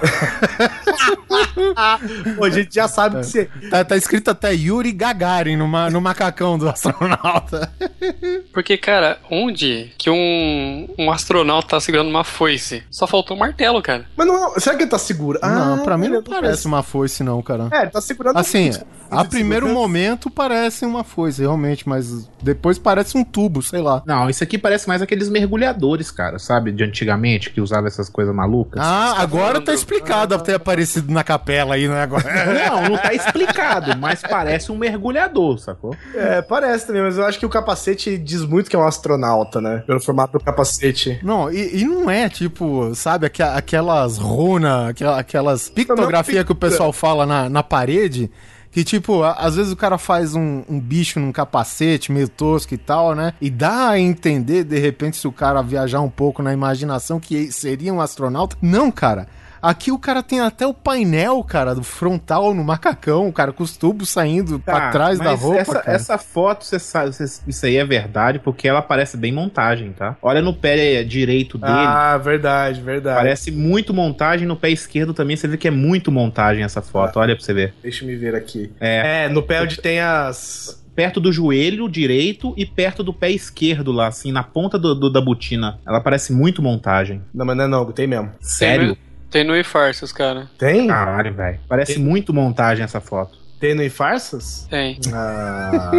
Pô, 2.37 2.45
a 2.45 2.51
gente 2.51 2.75
já 2.75 2.89
sabe 2.89 3.21
que 3.21 3.27
você. 3.27 3.47
Tá, 3.71 3.85
tá 3.85 3.97
escrito 3.97 4.31
até 4.31 4.53
Yuri 4.55 4.93
Gagarin 4.93 5.57
no, 5.57 5.67
ma- 5.69 5.91
no 5.91 6.01
macacão 6.01 6.59
do 6.59 6.69
astronauta. 6.69 7.08
Porque, 8.53 8.77
cara, 8.77 9.19
onde 9.31 9.93
que 9.99 10.11
um, 10.11 10.89
um 10.99 11.11
astronauta 11.11 11.69
tá 11.69 11.81
segurando 11.81 12.09
uma 12.09 12.25
foice? 12.25 12.83
Só 12.91 13.07
faltou 13.07 13.37
um 13.37 13.41
martelo, 13.41 13.81
cara. 13.83 14.07
Mas 14.17 14.27
não, 14.27 14.59
será 14.59 14.77
que 14.77 14.83
ele 14.83 14.91
tá 14.91 14.99
seguro? 14.99 15.39
não, 15.43 15.83
pra 15.85 15.97
mim 15.97 16.09
não 16.09 16.23
parece 16.23 16.67
uma 16.67 16.83
foice, 16.83 17.23
não, 17.23 17.43
cara. 17.43 17.69
É, 17.71 17.83
ele 17.83 17.91
tá 17.91 18.01
segurando. 18.01 18.37
Assim, 18.37 18.71
a 19.11 19.23
de 19.23 19.29
primeiro 19.31 19.67
segurança. 19.67 19.89
momento 19.89 20.31
parece 20.31 20.85
uma 20.85 21.05
foice, 21.05 21.41
realmente, 21.41 21.89
mas 21.89 22.29
depois 22.43 22.79
parece 22.79 23.17
um 23.17 23.25
tubo, 23.25 23.63
sei 23.63 23.81
lá. 23.81 24.03
Não, 24.07 24.29
isso 24.29 24.43
aqui 24.43 24.59
parece 24.59 24.87
mais 24.89 25.03
aqueles 25.03 25.29
mergulhadores, 25.29 26.11
cara, 26.11 26.39
sabe? 26.39 26.73
De 26.73 26.85
antigamente, 26.85 27.51
que 27.51 27.61
usava 27.61 27.87
essas 27.87 28.09
coisas 28.09 28.35
malucas. 28.35 28.81
Ah, 28.83 29.15
agora 29.19 29.61
tá 29.61 29.67
falando? 29.67 29.79
explicado 29.79 30.39
ter 30.43 30.55
aparecido 30.55 31.13
na 31.13 31.25
capela 31.25 31.75
aí, 31.75 31.89
né, 31.89 32.03
agora. 32.03 32.25
Não, 32.69 32.91
não 32.91 32.99
tá 32.99 33.13
explicado, 33.15 33.97
mas 33.99 34.23
parece 34.23 34.71
um 34.71 34.77
mergulhador, 34.77 35.59
sacou? 35.59 35.95
É, 36.15 36.43
parece 36.43 36.87
também, 36.87 36.98
mas 37.01 37.19
eu 37.19 37.25
acho 37.25 37.39
que 37.39 37.47
o 37.47 37.49
capacete 37.49 38.17
diz 38.19 38.45
muito 38.45 38.69
que 38.71 38.77
é 38.77 38.79
um 38.79 38.87
astronauta, 38.87 39.61
né? 39.61 39.83
Pelo 39.87 40.01
formato 40.01 40.39
do 40.39 40.45
capacete. 40.45 41.19
Não, 41.23 41.51
e, 41.51 41.81
e 41.83 41.85
não 41.85 42.11
é 42.11 42.29
tipo, 42.29 42.95
sabe, 42.95 43.27
aqu- 43.27 43.43
aquelas 43.43 44.19
runas, 44.19 44.89
aquela- 44.91 45.19
aquelas 45.19 45.69
pictografias 45.69 46.45
que 46.45 46.53
o 46.53 46.55
pessoal 46.55 46.93
fala 46.93 47.25
na, 47.27 47.49
na 47.49 47.63
parede. 47.63 48.31
Que, 48.71 48.85
tipo, 48.85 49.23
às 49.23 49.57
vezes 49.57 49.73
o 49.73 49.77
cara 49.77 49.97
faz 49.97 50.35
um, 50.35 50.63
um 50.69 50.79
bicho 50.79 51.19
num 51.19 51.33
capacete 51.33 52.13
meio 52.13 52.29
tosco 52.29 52.75
e 52.75 52.77
tal, 52.77 53.15
né? 53.15 53.33
E 53.41 53.49
dá 53.49 53.89
a 53.89 53.99
entender, 53.99 54.63
de 54.63 54.79
repente, 54.79 55.17
se 55.17 55.27
o 55.27 55.33
cara 55.33 55.63
viajar 55.63 56.03
um 56.03 56.11
pouco 56.11 56.43
na 56.43 56.53
imaginação, 56.53 57.19
que 57.19 57.51
seria 57.51 57.93
um 57.95 58.01
astronauta. 58.01 58.57
Não, 58.61 58.91
cara. 58.91 59.27
Aqui 59.61 59.91
o 59.91 59.99
cara 59.99 60.23
tem 60.23 60.41
até 60.41 60.67
o 60.67 60.73
painel, 60.75 61.43
cara, 61.43 61.75
do 61.75 61.83
frontal 61.83 62.55
no 62.55 62.63
macacão, 62.65 63.31
cara, 63.33 63.53
com 63.53 63.63
os 63.63 63.77
tubos 63.77 64.09
saindo 64.09 64.59
pra 64.61 64.81
Tá, 64.81 64.91
trás 64.91 65.19
da 65.19 65.33
roupa. 65.33 65.59
Essa, 65.61 65.73
cara. 65.81 65.97
essa 65.97 66.19
foto, 66.19 66.65
você 66.65 66.79
sabe, 66.79 67.13
cê- 67.13 67.43
isso 67.47 67.67
aí 67.67 67.77
é 67.77 67.85
verdade, 67.85 68.39
porque 68.39 68.69
ela 68.69 68.81
parece 68.83 69.17
bem 69.17 69.33
montagem, 69.33 69.93
tá? 69.93 70.17
Olha 70.23 70.41
no 70.41 70.55
pé 70.55 71.03
direito 71.03 71.59
dele. 71.59 71.73
Ah, 71.73 72.17
verdade, 72.19 72.81
verdade. 72.81 73.17
Parece 73.19 73.51
muito 73.51 73.93
montagem, 73.93 74.47
no 74.47 74.57
pé 74.57 74.71
esquerdo 74.71 75.13
também 75.13 75.37
você 75.37 75.49
vê 75.49 75.57
que 75.57 75.69
é 75.69 75.71
muito 75.73 76.11
montagem 76.13 76.63
essa 76.65 76.81
foto, 76.83 77.19
olha 77.19 77.35
pra 77.35 77.45
você 77.45 77.53
ver. 77.55 77.75
Deixa 77.83 78.05
eu 78.05 78.09
me 78.09 78.17
ver 78.17 78.35
aqui. 78.35 78.73
É. 78.81 79.25
É, 79.25 79.29
no 79.29 79.43
pé 79.43 79.63
onde 79.63 79.79
tem 79.81 80.01
as. 80.01 80.83
perto 80.95 81.21
do 81.21 81.33
joelho 81.33 81.89
direito 81.89 82.53
e 82.57 82.67
perto 82.67 83.03
do 83.05 83.13
pé 83.13 83.31
esquerdo 83.31 83.93
lá, 83.93 84.09
assim, 84.09 84.33
na 84.33 84.43
ponta 84.43 84.79
do, 84.79 84.95
do- 84.95 85.11
da 85.13 85.21
botina. 85.21 85.79
Ela 85.87 86.01
parece 86.01 86.33
muito 86.33 86.61
montagem. 86.63 87.23
Não, 87.33 87.47
mas 87.47 87.57
não 87.57 87.65
é 87.65 87.69
não, 87.69 87.85
tem 87.93 88.07
mesmo. 88.07 88.31
Sério? 88.41 88.97
Tem 89.31 89.45
no 89.45 89.57
e-farsas, 89.57 90.13
cara. 90.13 90.49
Tem? 90.59 90.87
Caralho, 90.87 91.35
velho. 91.35 91.61
Parece 91.69 91.99
muito 91.99 92.33
montagem 92.33 92.85
essa 92.85 93.01
foto. 93.01 93.39
Tem 93.59 93.75
no 93.75 93.89
Farsas? 93.91 94.67
Tem. 94.71 94.99
Ah, 95.13 95.91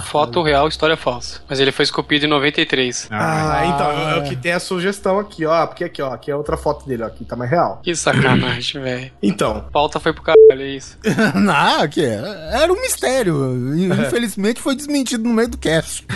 Foto 0.06 0.42
real, 0.42 0.68
história 0.68 0.96
falsa. 0.96 1.40
Mas 1.48 1.60
ele 1.60 1.72
foi 1.72 1.84
esculpido 1.84 2.24
em 2.24 2.28
93. 2.28 3.08
ah, 3.10 3.62
então, 3.66 3.90
é 4.10 4.18
o 4.18 4.24
que 4.24 4.36
tem 4.36 4.52
a 4.52 4.60
sugestão 4.60 5.18
aqui, 5.18 5.44
ó. 5.44 5.66
Porque 5.66 5.84
aqui, 5.84 6.00
ó, 6.00 6.12
aqui 6.12 6.30
é 6.30 6.36
outra 6.36 6.56
foto 6.56 6.86
dele, 6.86 7.02
ó. 7.02 7.06
Aqui 7.06 7.24
tá 7.24 7.36
mais 7.36 7.50
real. 7.50 7.80
Que 7.82 7.94
sacanagem, 7.94 8.80
velho. 8.80 9.10
Então, 9.22 9.64
Pauta 9.72 10.00
foi 10.00 10.12
pro 10.12 10.22
caralho, 10.22 10.62
é 10.62 10.66
isso. 10.66 10.98
Não, 11.34 11.86
que 11.88 12.02
era 12.04 12.72
um 12.72 12.80
mistério. 12.80 13.54
Infelizmente 13.76 14.60
foi 14.60 14.74
desmentido 14.74 15.24
no 15.24 15.34
meio 15.34 15.48
do 15.48 15.58
cast. 15.58 16.06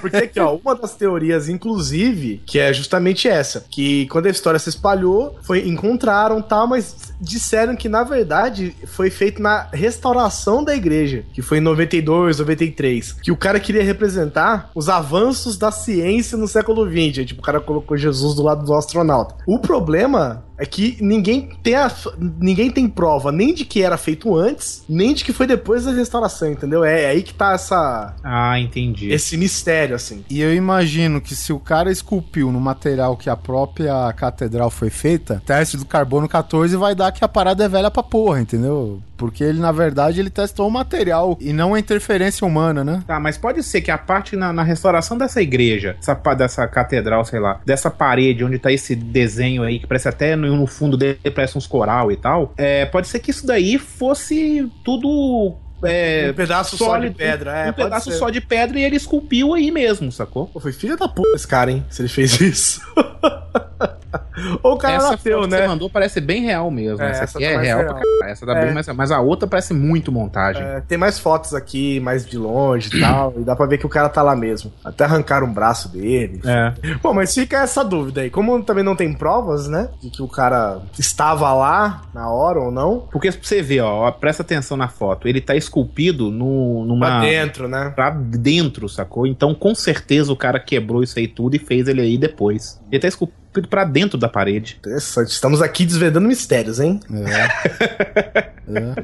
Porque 0.00 0.16
aqui, 0.16 0.40
ó, 0.40 0.56
uma 0.56 0.74
das 0.74 0.94
teorias, 0.94 1.48
inclusive, 1.48 2.42
que 2.46 2.58
é 2.58 2.72
justamente 2.72 3.28
essa, 3.28 3.64
que 3.70 4.06
quando 4.08 4.26
a 4.26 4.30
história 4.30 4.58
se 4.58 4.68
espalhou, 4.68 5.38
foi 5.42 5.68
encontraram 5.68 6.40
tal, 6.42 6.66
mas 6.66 7.14
disseram 7.20 7.76
que 7.76 7.88
na 7.88 8.02
verdade 8.02 8.74
foi 8.86 9.10
feito 9.10 9.40
na 9.40 9.68
restauração 9.84 10.64
da 10.64 10.74
igreja, 10.74 11.24
que 11.32 11.42
foi 11.42 11.58
em 11.58 11.60
92, 11.60 12.38
93, 12.38 13.12
que 13.12 13.30
o 13.30 13.36
cara 13.36 13.60
queria 13.60 13.84
representar 13.84 14.70
os 14.74 14.88
avanços 14.88 15.56
da 15.56 15.70
ciência 15.70 16.38
no 16.38 16.48
século 16.48 16.88
20, 16.88 17.20
aí, 17.20 17.26
tipo, 17.26 17.40
o 17.40 17.44
cara 17.44 17.60
colocou 17.60 17.96
Jesus 17.96 18.34
do 18.34 18.42
lado 18.42 18.64
do 18.64 18.74
astronauta. 18.74 19.36
O 19.46 19.58
problema 19.58 20.44
é 20.58 20.64
que 20.66 20.96
ninguém 21.00 21.50
tem, 21.62 21.74
a, 21.74 21.90
ninguém 22.40 22.70
tem 22.70 22.88
prova 22.88 23.32
nem 23.32 23.52
de 23.54 23.64
que 23.64 23.82
era 23.82 23.96
feito 23.96 24.36
antes, 24.36 24.84
nem 24.88 25.12
de 25.14 25.24
que 25.24 25.32
foi 25.32 25.46
depois 25.46 25.84
da 25.84 25.92
restauração, 25.92 26.50
entendeu? 26.52 26.84
É, 26.84 27.06
aí 27.06 27.22
que 27.22 27.34
tá 27.34 27.52
essa, 27.54 28.14
Ah, 28.22 28.58
entendi. 28.58 29.10
esse 29.12 29.36
mistério, 29.36 29.96
assim. 29.96 30.24
E 30.30 30.40
eu 30.40 30.54
imagino 30.54 31.20
que 31.20 31.34
se 31.34 31.52
o 31.52 31.58
cara 31.58 31.90
esculpiu 31.90 32.52
no 32.52 32.60
material 32.60 33.16
que 33.16 33.28
a 33.28 33.36
própria 33.36 34.12
catedral 34.12 34.70
foi 34.70 34.90
feita, 34.90 35.42
teste 35.44 35.76
do 35.76 35.84
carbono 35.86 36.28
14 36.28 36.76
vai 36.76 36.94
dar 36.94 37.12
que 37.12 37.24
a 37.24 37.28
parada 37.28 37.64
é 37.64 37.68
velha 37.68 37.90
pra 37.90 38.02
porra, 38.02 38.40
entendeu? 38.40 39.02
Porque 39.16 39.44
ele, 39.44 39.60
na 39.60 39.70
verdade, 39.70 40.18
ele 40.18 40.28
testou 40.28 40.66
o 40.66 40.70
material 40.70 41.38
e 41.40 41.52
não 41.52 41.72
a 41.74 41.78
interferência 41.78 42.44
humana, 42.46 42.82
né? 42.82 43.02
Tá, 43.06 43.20
mas 43.20 43.38
pode 43.38 43.62
ser 43.62 43.80
que 43.80 43.90
a 43.90 43.96
parte 43.96 44.34
na, 44.34 44.52
na 44.52 44.64
restauração 44.64 45.16
dessa 45.16 45.40
igreja, 45.40 45.96
essa, 46.00 46.16
pa- 46.16 46.34
dessa 46.34 46.66
catedral, 46.66 47.24
sei 47.24 47.38
lá, 47.38 47.60
dessa 47.64 47.88
parede 47.90 48.44
onde 48.44 48.58
tá 48.58 48.72
esse 48.72 48.96
desenho 48.96 49.62
aí, 49.62 49.78
que 49.78 49.86
parece 49.86 50.08
até 50.08 50.34
no, 50.50 50.66
fundo 50.66 50.96
dele, 50.96 51.18
parece 51.34 51.56
uns 51.56 51.66
coral 51.66 52.10
e 52.10 52.16
tal, 52.16 52.52
é, 52.56 52.86
pode 52.86 53.08
ser 53.08 53.20
que 53.20 53.30
isso 53.30 53.46
daí 53.46 53.78
fosse 53.78 54.70
tudo. 54.84 55.54
É, 55.82 56.28
um 56.30 56.34
pedaço 56.34 56.78
só 56.78 56.98
de 56.98 57.10
pedra, 57.10 57.66
é, 57.66 57.70
um 57.70 57.74
pedaço 57.74 58.10
ser. 58.10 58.16
só 58.16 58.30
de 58.30 58.40
pedra 58.40 58.78
e 58.78 58.82
ele 58.82 58.96
esculpiu 58.96 59.52
aí 59.52 59.70
mesmo, 59.70 60.10
sacou? 60.10 60.46
Pô, 60.46 60.58
foi 60.58 60.72
filho 60.72 60.96
da 60.96 61.08
puta 61.08 61.36
esse 61.36 61.46
cara, 61.46 61.70
hein? 61.70 61.84
Se 61.90 62.00
ele 62.00 62.08
fez 62.08 62.40
isso. 62.40 62.80
Ou 64.62 64.74
o 64.74 64.78
cara 64.78 64.94
essa 64.96 65.10
nasceu, 65.12 65.38
foto 65.38 65.48
que 65.48 65.54
você 65.54 65.60
né? 65.62 65.68
mandou 65.68 65.90
parece 65.90 66.20
bem 66.20 66.42
real 66.42 66.70
mesmo. 66.70 67.02
É, 67.02 67.10
essa 67.10 67.24
essa 67.24 67.38
aqui 67.38 67.46
tá 67.46 67.52
é 67.52 67.56
real, 67.62 67.80
real. 67.80 67.94
pra. 67.94 68.30
Essa 68.30 68.46
tá 68.46 68.56
É. 68.56 68.64
bem 68.64 68.74
mais 68.74 68.86
Mas 68.88 69.10
a 69.10 69.20
outra 69.20 69.48
parece 69.48 69.74
muito 69.74 70.10
montagem. 70.12 70.62
É, 70.62 70.80
tem 70.80 70.96
mais 70.98 71.18
fotos 71.18 71.54
aqui, 71.54 72.00
mais 72.00 72.24
de 72.26 72.36
longe 72.38 72.90
e 72.96 73.00
tal. 73.00 73.32
E 73.36 73.40
dá 73.40 73.54
pra 73.56 73.66
ver 73.66 73.78
que 73.78 73.86
o 73.86 73.88
cara 73.88 74.08
tá 74.08 74.22
lá 74.22 74.34
mesmo. 74.36 74.72
Até 74.84 75.04
arrancaram 75.04 75.46
um 75.46 75.52
braço 75.52 75.88
dele. 75.88 76.40
É. 76.44 76.72
Bom, 77.02 77.12
mas 77.12 77.34
fica 77.34 77.62
essa 77.62 77.84
dúvida 77.84 78.20
aí. 78.22 78.30
Como 78.30 78.62
também 78.62 78.84
não 78.84 78.96
tem 78.96 79.12
provas, 79.12 79.68
né? 79.68 79.88
De 80.00 80.10
que 80.10 80.22
o 80.22 80.28
cara 80.28 80.80
estava 80.98 81.52
lá 81.52 82.02
na 82.14 82.30
hora 82.30 82.60
ou 82.60 82.70
não. 82.70 83.00
Porque 83.10 83.30
você 83.30 83.62
ó, 83.80 84.06
ó, 84.06 84.10
presta 84.10 84.42
atenção 84.42 84.76
na 84.76 84.88
foto. 84.88 85.28
Ele 85.28 85.40
tá 85.40 85.54
esculpido 85.56 86.30
no, 86.30 86.84
numa. 86.84 87.06
Pra 87.06 87.20
dentro, 87.20 87.68
né? 87.68 87.92
pra 87.94 88.10
dentro, 88.10 88.88
sacou? 88.88 89.26
Então, 89.26 89.54
com 89.54 89.74
certeza, 89.74 90.32
o 90.32 90.36
cara 90.36 90.58
quebrou 90.58 91.02
isso 91.02 91.18
aí 91.18 91.28
tudo 91.28 91.56
e 91.56 91.58
fez 91.58 91.88
ele 91.88 92.00
aí 92.00 92.16
depois. 92.18 92.80
Ele 92.90 93.00
tá 93.00 93.08
esculpido 93.08 93.43
pra 93.62 93.84
dentro 93.84 94.18
da 94.18 94.28
parede. 94.28 94.76
Interessante. 94.80 95.30
Estamos 95.30 95.62
aqui 95.62 95.84
desvendando 95.84 96.26
mistérios, 96.28 96.80
hein? 96.80 97.00
É. 97.10 98.54
É. 98.66 98.94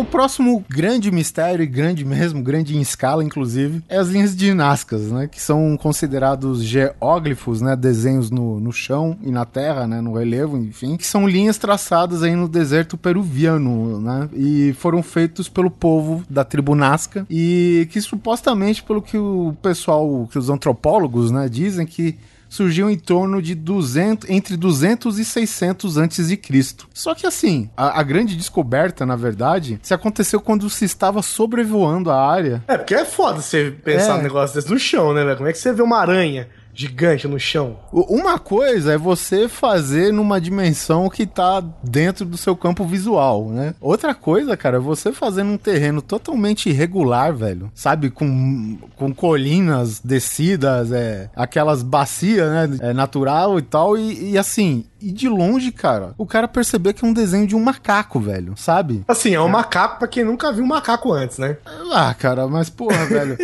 O 0.00 0.04
próximo 0.04 0.64
grande 0.66 1.10
mistério, 1.10 1.62
e 1.62 1.66
grande 1.66 2.06
mesmo, 2.06 2.42
grande 2.42 2.74
em 2.74 2.80
escala, 2.80 3.22
inclusive, 3.22 3.82
é 3.86 3.98
as 3.98 4.08
linhas 4.08 4.34
de 4.34 4.54
Nazcas, 4.54 5.12
né? 5.12 5.26
Que 5.26 5.38
são 5.38 5.76
considerados 5.76 6.64
geóglifos, 6.64 7.60
né? 7.60 7.76
Desenhos 7.76 8.30
no, 8.30 8.58
no 8.58 8.72
chão 8.72 9.18
e 9.22 9.30
na 9.30 9.44
terra, 9.44 9.86
né? 9.86 10.00
No 10.00 10.14
relevo, 10.14 10.56
enfim. 10.56 10.96
Que 10.96 11.06
são 11.06 11.28
linhas 11.28 11.58
traçadas 11.58 12.22
aí 12.22 12.34
no 12.34 12.48
deserto 12.48 12.96
peruviano, 12.96 14.00
né? 14.00 14.30
E 14.32 14.74
foram 14.78 15.02
feitos 15.02 15.50
pelo 15.50 15.70
povo 15.70 16.24
da 16.30 16.44
tribo 16.44 16.74
Nazca. 16.74 17.26
E 17.28 17.86
que 17.90 18.00
supostamente, 18.00 18.82
pelo 18.82 19.02
que 19.02 19.18
o 19.18 19.54
pessoal, 19.60 20.26
que 20.32 20.38
os 20.38 20.48
antropólogos, 20.48 21.30
né? 21.30 21.46
Dizem 21.46 21.84
que 21.84 22.16
surgiu 22.50 22.90
em 22.90 22.98
torno 22.98 23.40
de 23.40 23.54
200, 23.54 24.28
entre 24.28 24.56
200 24.56 25.18
e 25.18 25.24
600 25.24 25.96
antes 25.96 26.28
de 26.28 26.36
Cristo. 26.36 26.86
Só 26.92 27.14
que 27.14 27.26
assim, 27.26 27.70
a, 27.76 28.00
a 28.00 28.02
grande 28.02 28.36
descoberta, 28.36 29.06
na 29.06 29.16
verdade, 29.16 29.78
se 29.82 29.94
aconteceu 29.94 30.40
quando 30.40 30.68
se 30.68 30.84
estava 30.84 31.22
sobrevoando 31.22 32.10
a 32.10 32.30
área. 32.30 32.62
É, 32.68 32.76
porque 32.76 32.94
é 32.94 33.04
foda 33.04 33.40
você 33.40 33.70
pensar 33.84 34.16
É. 34.16 34.18
um 34.18 34.22
negócio 34.22 34.54
desse 34.56 34.70
no 34.70 34.78
chão, 34.78 35.14
né, 35.14 35.24
velho? 35.24 35.36
Como 35.36 35.48
é 35.48 35.52
que 35.52 35.58
você 35.58 35.72
vê 35.72 35.80
uma 35.80 35.98
aranha 35.98 36.48
gigante 36.74 37.28
no 37.28 37.38
chão? 37.38 37.78
Uma 37.92 38.38
coisa 38.38 38.92
é 38.92 38.98
você 38.98 39.48
fazer 39.48 40.12
numa 40.12 40.40
dimensão 40.40 41.08
que 41.08 41.26
tá 41.26 41.62
dentro 41.82 42.24
do 42.24 42.36
seu 42.36 42.56
campo 42.56 42.84
visual, 42.84 43.48
né? 43.48 43.74
Outra 43.80 44.14
coisa, 44.14 44.56
cara, 44.56 44.76
é 44.76 44.80
você 44.80 45.12
fazer 45.12 45.42
num 45.42 45.56
terreno 45.56 46.00
totalmente 46.02 46.68
irregular, 46.68 47.34
velho. 47.34 47.70
Sabe? 47.74 48.10
Com, 48.10 48.78
com 48.96 49.12
colinas 49.12 50.00
descidas, 50.00 50.92
é, 50.92 51.30
aquelas 51.34 51.82
bacias, 51.82 52.50
né? 52.50 52.78
É, 52.80 52.92
natural 52.92 53.58
e 53.58 53.62
tal. 53.62 53.96
E, 53.96 54.32
e 54.32 54.38
assim, 54.38 54.84
e 55.00 55.10
de 55.12 55.28
longe, 55.28 55.72
cara, 55.72 56.14
o 56.18 56.26
cara 56.26 56.46
perceber 56.46 56.92
que 56.92 57.04
é 57.04 57.08
um 57.08 57.12
desenho 57.12 57.46
de 57.46 57.56
um 57.56 57.60
macaco, 57.60 58.20
velho. 58.20 58.54
Sabe? 58.56 59.04
Assim, 59.08 59.34
é 59.34 59.40
um 59.40 59.48
macaco 59.48 59.98
pra 59.98 60.08
quem 60.08 60.24
nunca 60.24 60.52
viu 60.52 60.64
um 60.64 60.68
macaco 60.68 61.12
antes, 61.12 61.38
né? 61.38 61.56
Ah, 61.92 62.14
cara, 62.14 62.46
mas 62.46 62.68
porra, 62.70 63.06
velho. 63.06 63.36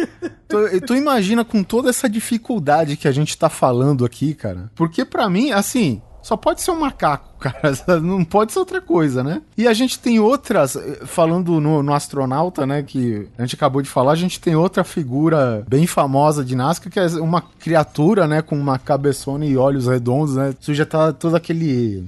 Tu, 0.49 0.81
tu 0.87 0.95
imagina 0.95 1.45
com 1.45 1.65
toda 1.65 1.91
essa 1.91 2.09
dificuldade 2.09 2.97
que 2.97 3.09
a 3.09 3.13
gente 3.13 3.37
tá 3.37 3.49
falando 3.49 4.05
aqui, 4.05 4.33
cara. 4.33 4.71
Porque 4.77 5.05
pra 5.05 5.29
mim, 5.29 5.51
assim, 5.51 6.01
só 6.27 6.37
pode 6.37 6.61
ser 6.61 6.73
um 6.73 6.81
macaco, 6.81 7.29
cara. 7.39 8.01
Não 8.01 8.25
pode 8.25 8.53
ser 8.53 8.59
outra 8.59 8.81
coisa, 8.81 9.23
né? 9.23 9.43
E 9.57 9.69
a 9.69 9.73
gente 9.73 9.97
tem 9.97 10.19
outras, 10.19 10.75
eh, 10.75 11.03
falando 11.07 11.61
no, 11.61 11.85
no 11.85 11.95
astronauta, 11.95 12.67
né? 12.67 12.83
Que 12.83 13.29
a 13.39 13.43
gente 13.43 13.55
acabou 13.55 13.81
de 13.81 13.89
falar, 13.89 14.11
a 14.11 14.17
gente 14.17 14.41
tem 14.41 14.57
outra 14.57 14.83
figura 14.83 15.65
bem 15.69 15.87
famosa 15.87 16.45
de 16.45 16.57
Nazca, 16.57 16.91
que 16.91 16.99
é 16.99 17.07
uma 17.21 17.41
criatura, 17.41 18.27
né? 18.27 18.43
Com 18.43 18.59
uma 18.59 18.77
cabeçona 18.77 19.47
e 19.47 19.57
olhos 19.57 19.87
redondos, 19.87 20.35
né? 20.35 20.53
Isso 20.61 20.75
já 20.75 20.85
tá 20.85 21.13
todo 21.13 21.37
aquele 21.37 22.05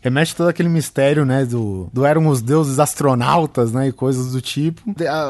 remete 0.00 0.34
todo 0.34 0.48
aquele 0.48 0.68
mistério, 0.68 1.24
né, 1.26 1.44
do, 1.44 1.88
do 1.92 2.06
eram 2.06 2.26
os 2.26 2.40
deuses 2.40 2.78
astronautas, 2.80 3.70
né, 3.70 3.88
e 3.88 3.92
coisas 3.92 4.32
do 4.32 4.40
tipo. 4.40 4.82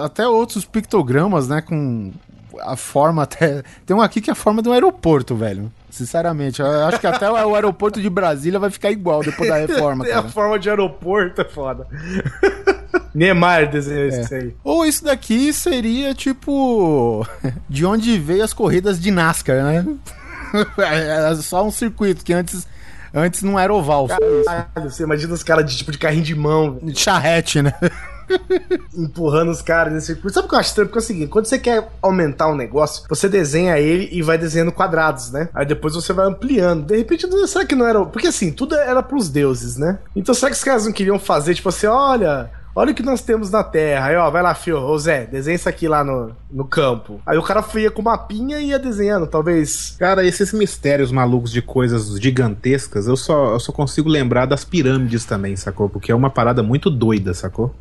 Até 0.05 0.27
outros 0.29 0.65
pictogramas, 0.65 1.49
né, 1.49 1.61
com 1.61 2.13
a 2.61 2.77
forma 2.77 3.25
até... 3.25 3.65
Tem 3.85 3.97
um 3.97 4.01
aqui 4.01 4.21
que 4.21 4.31
é 4.31 4.33
a 4.33 4.37
forma 4.37 4.63
de 4.63 4.69
um 4.69 4.73
aeroporto, 4.73 5.35
velho. 5.35 5.73
Sinceramente, 5.91 6.61
eu 6.61 6.87
acho 6.87 6.99
que 7.01 7.07
até 7.07 7.31
o 7.31 7.55
aeroporto 7.55 8.01
de 8.01 8.09
Brasília 8.09 8.59
vai 8.59 8.71
ficar 8.71 8.91
igual 8.91 9.23
depois 9.23 9.49
da 9.49 9.57
reforma, 9.67 10.05
Tem 10.05 10.13
a 10.13 10.17
cara. 10.17 10.29
forma 10.29 10.59
de 10.59 10.69
aeroporto, 10.71 11.41
é 11.41 11.45
foda. 11.45 11.87
Neymar 13.15 13.69
desenhou 13.71 14.07
isso 14.09 14.35
aí. 14.35 14.55
Ou 14.63 14.85
isso 14.87 15.05
daqui 15.05 15.53
seria, 15.53 16.15
tipo, 16.15 17.27
de 17.69 17.85
onde 17.85 18.19
veio 18.19 18.45
as 18.45 18.53
corridas 18.53 19.01
de 19.01 19.11
NASCAR, 19.11 19.63
né? 19.65 19.85
É 20.79 21.35
só 21.37 21.65
um 21.65 21.71
circuito 21.71 22.25
que 22.25 22.33
antes, 22.33 22.67
antes 23.15 23.43
não 23.43 23.59
era 23.59 23.73
oval. 23.73 24.07
Caralho, 24.09 24.91
você 24.91 25.03
imagina 25.03 25.33
os 25.35 25.43
caras 25.43 25.65
de 25.71 25.77
tipo 25.77 25.93
de 25.93 25.99
carrinho 25.99 26.23
de 26.25 26.35
mão, 26.35 26.75
velho, 26.75 26.97
Charrete, 26.97 27.63
né? 27.63 27.73
Empurrando 28.97 29.51
os 29.51 29.63
caras 29.63 29.93
nesse 29.93 30.07
circuito. 30.07 30.35
Sabe 30.35 30.47
o 30.47 30.49
que 30.49 30.55
eu 30.55 30.59
acho 30.59 30.69
estranho? 30.71 30.89
Porque 30.89 30.99
é 30.99 31.03
o 31.03 31.05
seguinte, 31.05 31.29
quando 31.29 31.47
você 31.47 31.59
quer 31.59 31.89
aumentar 32.03 32.49
um 32.49 32.57
negócio, 32.57 33.05
você 33.09 33.29
desenha 33.29 33.79
ele 33.79 34.09
e 34.13 34.23
vai 34.23 34.39
desenhando 34.39 34.73
quadrados, 34.73 35.31
né? 35.31 35.49
Aí 35.55 35.67
depois 35.67 35.95
você 35.95 36.13
vai 36.13 36.27
ampliando. 36.27 36.87
De 36.87 36.97
repente, 36.97 37.27
será 37.47 37.65
que 37.65 37.75
não 37.75 37.87
era... 37.87 38.05
Porque 38.05 38.29
assim, 38.29 38.53
tudo 38.53 38.75
era 38.75 39.03
pros 39.03 39.29
deuses, 39.29 39.77
né? 39.77 39.99
Então 40.15 40.35
será 40.35 40.51
que 40.51 40.57
os 40.57 40.65
caras 40.65 40.85
não 40.87 40.93
queriam 40.93 41.19
fazer, 41.19 41.55
tipo 41.55 41.69
assim, 41.69 41.87
olha... 41.87 42.51
Olha 42.73 42.93
o 42.93 42.95
que 42.95 43.03
nós 43.03 43.21
temos 43.21 43.51
na 43.51 43.65
Terra. 43.65 44.07
Aí, 44.07 44.17
ó, 44.17 44.31
vai 44.31 44.43
lá, 44.43 44.55
fio. 44.55 44.79
Ô, 44.79 44.97
Zé, 44.97 45.27
desenha 45.27 45.57
isso 45.57 45.69
aqui 45.69 45.89
lá 45.89 46.05
no, 46.05 46.31
no 46.51 46.65
campo. 46.65 47.21
Aí 47.27 47.37
o 47.37 47.43
cara 47.43 47.65
ia 47.75 47.91
com 47.91 48.01
mapinha 48.01 48.61
e 48.61 48.69
ia 48.69 48.79
desenhando, 48.79 49.27
talvez. 49.27 49.97
Cara, 49.99 50.25
esses 50.25 50.53
mistérios 50.53 51.11
malucos 51.11 51.51
de 51.51 51.61
coisas 51.61 52.17
gigantescas, 52.21 53.09
eu 53.09 53.17
só, 53.17 53.55
eu 53.55 53.61
só 53.61 53.73
consigo 53.73 54.09
lembrar 54.09 54.47
das 54.47 54.65
pirâmides 54.65 55.25
também, 55.25 55.57
sacou? 55.57 55.89
Porque 55.89 56.13
é 56.13 56.15
uma 56.15 56.31
parada 56.31 56.63
muito 56.63 56.89
doida, 56.91 57.35
sacou? 57.35 57.75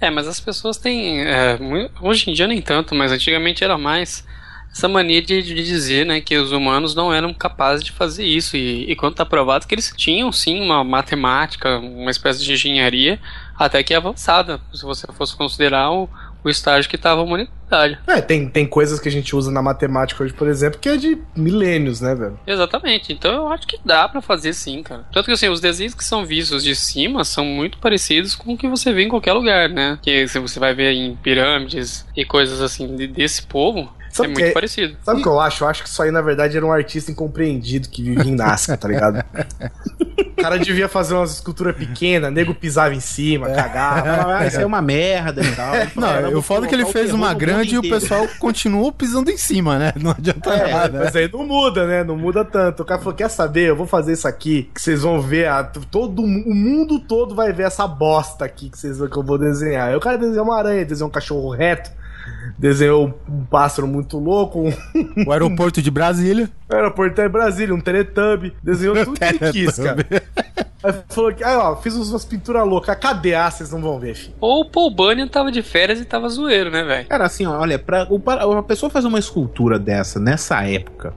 É, 0.00 0.10
mas 0.10 0.28
as 0.28 0.38
pessoas 0.38 0.76
têm. 0.76 1.22
é, 1.22 1.58
hoje 2.00 2.30
em 2.30 2.34
dia 2.34 2.46
nem 2.46 2.62
tanto, 2.62 2.94
mas 2.94 3.10
antigamente 3.10 3.64
era 3.64 3.76
mais. 3.76 4.24
essa 4.70 4.86
mania 4.88 5.20
de, 5.20 5.42
de 5.42 5.54
dizer, 5.54 6.06
né, 6.06 6.20
que 6.20 6.36
os 6.36 6.52
humanos 6.52 6.94
não 6.94 7.12
eram 7.12 7.34
capazes 7.34 7.84
de 7.84 7.90
fazer 7.90 8.24
isso. 8.24 8.56
E, 8.56 8.90
e 8.90 8.96
quando 8.96 9.16
tá 9.16 9.26
provado 9.26 9.66
que 9.66 9.74
eles 9.74 9.92
tinham 9.96 10.30
sim 10.30 10.60
uma 10.60 10.84
matemática, 10.84 11.78
uma 11.78 12.10
espécie 12.10 12.44
de 12.44 12.52
engenharia 12.52 13.20
até 13.58 13.82
que 13.82 13.92
avançada, 13.92 14.60
se 14.72 14.84
você 14.84 15.06
fosse 15.12 15.36
considerar 15.36 15.90
o, 15.90 16.08
o 16.42 16.48
estágio 16.48 16.88
que 16.88 16.96
estava 16.96 17.20
a 17.20 17.24
humanidade. 17.24 17.98
É, 18.06 18.20
tem, 18.20 18.48
tem 18.48 18.66
coisas 18.66 18.98
que 18.98 19.08
a 19.08 19.12
gente 19.12 19.34
usa 19.36 19.50
na 19.50 19.60
matemática 19.60 20.22
hoje, 20.24 20.32
por 20.32 20.48
exemplo, 20.48 20.78
que 20.78 20.88
é 20.88 20.96
de 20.96 21.18
milênios, 21.36 22.00
né, 22.00 22.14
velho? 22.14 22.38
Exatamente. 22.46 23.12
Então 23.12 23.32
eu 23.32 23.48
acho 23.48 23.66
que 23.66 23.78
dá 23.84 24.08
para 24.08 24.22
fazer 24.22 24.52
sim, 24.52 24.82
cara. 24.82 25.04
Tanto 25.12 25.26
que 25.26 25.32
assim, 25.32 25.48
os 25.48 25.60
desenhos 25.60 25.94
que 25.94 26.04
são 26.04 26.24
vistos 26.24 26.64
de 26.64 26.74
cima 26.74 27.24
são 27.24 27.44
muito 27.44 27.78
parecidos 27.78 28.34
com 28.34 28.54
o 28.54 28.56
que 28.56 28.68
você 28.68 28.92
vê 28.92 29.02
em 29.02 29.08
qualquer 29.08 29.32
lugar, 29.32 29.68
né? 29.68 29.98
Que 30.02 30.26
se 30.26 30.38
você 30.38 30.58
vai 30.58 30.74
ver 30.74 30.92
em 30.92 31.14
pirâmides 31.16 32.06
e 32.16 32.24
coisas 32.24 32.60
assim 32.60 32.96
desse 32.96 33.42
povo, 33.42 33.92
Sabe 34.10 34.30
é 34.30 34.32
muito 34.32 34.46
que, 34.46 34.52
parecido. 34.52 34.96
Sabe 35.02 35.20
o 35.20 35.22
que 35.22 35.28
eu 35.28 35.40
acho? 35.40 35.64
Eu 35.64 35.68
acho 35.68 35.82
que 35.82 35.88
isso 35.88 36.02
aí, 36.02 36.10
na 36.10 36.20
verdade, 36.20 36.56
era 36.56 36.64
um 36.64 36.72
artista 36.72 37.10
incompreendido 37.10 37.88
que 37.88 38.02
vivia 38.02 38.32
em 38.32 38.34
Nazca, 38.34 38.76
tá 38.76 38.88
ligado? 38.88 39.24
O 40.38 40.40
cara 40.40 40.56
devia 40.56 40.88
fazer 40.88 41.14
umas 41.14 41.32
esculturas 41.32 41.74
pequenas, 41.74 42.32
nego 42.32 42.54
pisava 42.54 42.94
em 42.94 43.00
cima, 43.00 43.50
cagava. 43.50 44.36
Ah, 44.36 44.46
isso 44.46 44.60
é 44.60 44.64
uma 44.64 44.80
merda 44.80 45.44
e 45.44 45.50
tal. 45.54 45.74
Não, 45.96 46.30
eu 46.30 46.40
falo 46.40 46.66
que 46.68 46.74
ele 46.74 46.86
fez 46.86 47.12
uma 47.12 47.34
grande 47.34 47.74
e 47.74 47.78
o 47.78 47.82
pessoal 47.82 48.26
continuou 48.38 48.92
pisando 48.92 49.32
em 49.32 49.36
cima, 49.36 49.78
né? 49.80 49.92
Não 49.96 50.12
adianta 50.12 50.50
é, 50.50 50.72
nada. 50.72 50.98
Mas 51.04 51.16
aí 51.16 51.28
não 51.32 51.44
muda, 51.44 51.86
né? 51.88 52.04
Não 52.04 52.16
muda 52.16 52.44
tanto. 52.44 52.84
O 52.84 52.86
cara 52.86 53.00
falou: 53.00 53.14
quer 53.14 53.28
saber? 53.28 53.68
Eu 53.68 53.76
vou 53.76 53.86
fazer 53.86 54.12
isso 54.12 54.28
aqui, 54.28 54.70
que 54.72 54.80
vocês 54.80 55.02
vão 55.02 55.20
ver. 55.20 55.48
A, 55.48 55.64
todo, 55.64 56.22
o 56.22 56.54
mundo 56.54 57.00
todo 57.00 57.34
vai 57.34 57.52
ver 57.52 57.64
essa 57.64 57.86
bosta 57.88 58.44
aqui 58.44 58.70
que, 58.70 58.78
vocês, 58.78 58.96
que 58.96 59.16
eu 59.16 59.24
vou 59.24 59.38
desenhar. 59.38 59.88
Aí 59.88 59.96
o 59.96 60.00
cara 60.00 60.16
desenhou 60.16 60.44
uma 60.44 60.56
aranha, 60.56 60.84
desenhou 60.84 61.08
um 61.08 61.12
cachorro 61.12 61.50
reto 61.50 61.90
desenhou 62.58 63.18
um 63.28 63.44
pássaro 63.44 63.86
muito 63.86 64.18
louco. 64.18 64.64
O 65.26 65.32
aeroporto 65.32 65.82
de 65.82 65.90
Brasília. 65.90 66.50
O 66.70 66.74
aeroporto 66.74 67.20
de 67.20 67.28
Brasília, 67.28 67.74
um 67.74 67.80
Teletubby. 67.80 68.54
Desenhou 68.62 68.94
tudo 69.04 69.18
que 69.18 69.24
ele 69.24 69.52
quis, 69.52 69.76
cara. 69.76 70.06
Aí 70.82 70.94
falou 71.08 71.32
que, 71.32 71.42
aí 71.42 71.56
ó, 71.56 71.76
fiz 71.76 71.94
umas 71.94 72.24
pinturas 72.24 72.66
loucas. 72.66 72.96
Cadê? 72.96 73.34
Ah, 73.34 73.50
vocês 73.50 73.72
não 73.72 73.80
vão 73.80 73.98
ver, 73.98 74.14
filho. 74.14 74.34
Ou 74.40 74.62
o 74.62 74.64
Paul 74.64 74.90
Bunyan 74.90 75.26
tava 75.26 75.50
de 75.50 75.62
férias 75.62 76.00
e 76.00 76.04
tava 76.04 76.28
zoeiro, 76.28 76.70
né, 76.70 76.84
velho? 76.84 77.08
Cara, 77.08 77.26
assim, 77.26 77.46
ó, 77.46 77.58
olha, 77.58 77.78
pra, 77.78 78.06
a 78.58 78.62
pessoa 78.62 78.88
fazer 78.88 79.08
uma 79.08 79.18
escultura 79.18 79.78
dessa 79.78 80.20
nessa 80.20 80.62
época, 80.62 81.12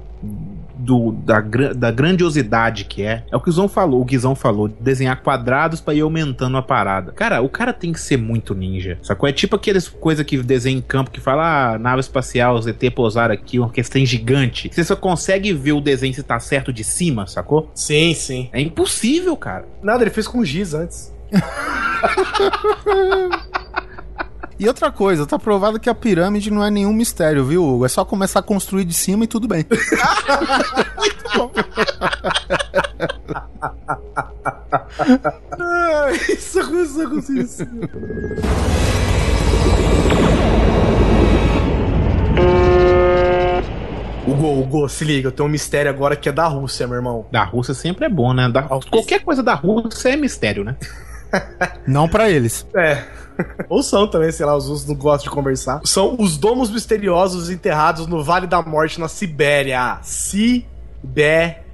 do, 0.82 1.12
da, 1.12 1.40
da 1.40 1.92
grandiosidade 1.92 2.86
que 2.86 3.04
é, 3.04 3.24
é 3.32 3.36
o 3.36 3.40
que 3.40 3.50
o 3.50 3.52
Guizão 3.52 3.68
falou, 3.68 4.02
o 4.02 4.06
Guizão 4.06 4.36
falou, 4.36 4.68
desenhar 4.68 5.22
quadrados 5.22 5.80
para 5.80 5.94
ir 5.94 6.02
aumentando 6.02 6.58
a 6.58 6.62
parada. 6.62 7.12
Cara, 7.12 7.42
o 7.42 7.50
cara 7.50 7.74
tem 7.74 7.92
que 7.92 8.00
ser 8.00 8.18
muito 8.18 8.56
ninja. 8.56 8.98
Sacou? 9.02 9.28
É 9.28 9.32
tipo 9.32 9.56
aqueles 9.56 9.88
coisa 9.88 10.24
que 10.24 10.42
desenha 10.42 10.78
em 10.78 10.82
campo 10.82 11.12
que 11.12 11.20
fala, 11.20 11.74
ah, 11.74 11.80
nave 11.80 12.00
espacial, 12.00 12.62
ZT 12.62 12.92
pousar 12.92 13.32
aqui, 13.32 13.60
uma 13.60 13.70
questão 13.70 14.04
gigante. 14.06 14.70
Você 14.72 14.84
só 14.84 14.96
consegue 14.96 15.54
ver 15.54 15.74
o 15.74 15.82
desenho 15.82 16.14
se 16.14 16.24
tá 16.24 16.40
certo 16.40 16.74
de 16.74 16.84
cima, 16.84 17.28
sacou? 17.28 17.70
Sim, 17.76 18.14
sim. 18.14 18.50
É 18.52 18.62
impossível, 18.62 19.36
cara. 19.36 19.66
Nada, 19.84 20.04
ele 20.04 20.12
fez 20.12 20.28
com 20.28 20.44
giz 20.44 20.74
antes. 20.74 21.14
E 24.62 24.68
outra 24.68 24.92
coisa, 24.92 25.26
tá 25.26 25.40
provado 25.40 25.80
que 25.80 25.90
a 25.90 25.96
pirâmide 25.96 26.52
não 26.52 26.64
é 26.64 26.70
nenhum 26.70 26.94
mistério, 26.94 27.44
viu, 27.44 27.66
Hugo? 27.66 27.84
É 27.84 27.90
só 27.90 28.06
começar 28.06 28.42
a 28.42 28.44
construir 28.44 28.86
de 28.86 28.94
cima 28.94 29.24
e 29.24 29.28
tudo 29.28 29.48
bem. 29.48 29.66
Muito 30.98 31.24
bom. 31.36 31.52
isso 36.30 36.64
começou 36.64 37.08
a 37.08 37.10
conseguir. 37.10 37.48
Hugo, 44.28 44.60
Hugo, 44.62 44.88
se 44.88 45.04
liga, 45.04 45.30
eu 45.30 45.32
tenho 45.32 45.50
um 45.50 45.52
mistério 45.52 45.90
agora 45.90 46.16
que 46.16 46.30
é 46.30 46.32
da 46.32 46.46
Rússia, 46.46 46.86
meu 46.86 46.98
irmão. 46.98 47.26
Da 47.32 47.44
Rússia 47.44 47.74
sempre 47.74 48.06
é 48.06 48.10
bom, 48.10 48.32
né? 48.32 48.48
Da... 48.48 48.62
Qualquer 48.62 49.24
coisa 49.24 49.42
da 49.42 49.56
Rússia 49.56 50.10
é 50.10 50.16
mistério, 50.16 50.64
né? 50.64 50.78
Não 51.88 52.08
para 52.08 52.30
eles. 52.30 52.68
É. 52.76 53.04
Ou 53.70 53.82
são 53.84 54.08
também, 54.08 54.32
sei 54.32 54.46
lá, 54.46 54.56
os 54.56 54.68
russos 54.68 54.88
não 54.88 54.96
gostam 54.96 55.30
de 55.30 55.36
conversar. 55.36 55.82
São 55.86 56.16
os 56.20 56.38
domos 56.38 56.70
misteriosos 56.70 57.50
enterrados 57.50 58.08
no 58.08 58.24
Vale 58.24 58.48
da 58.48 58.62
Morte, 58.62 59.00
na 59.00 59.08
Sibéria. 59.08 60.00
Sibéria. 60.02 61.71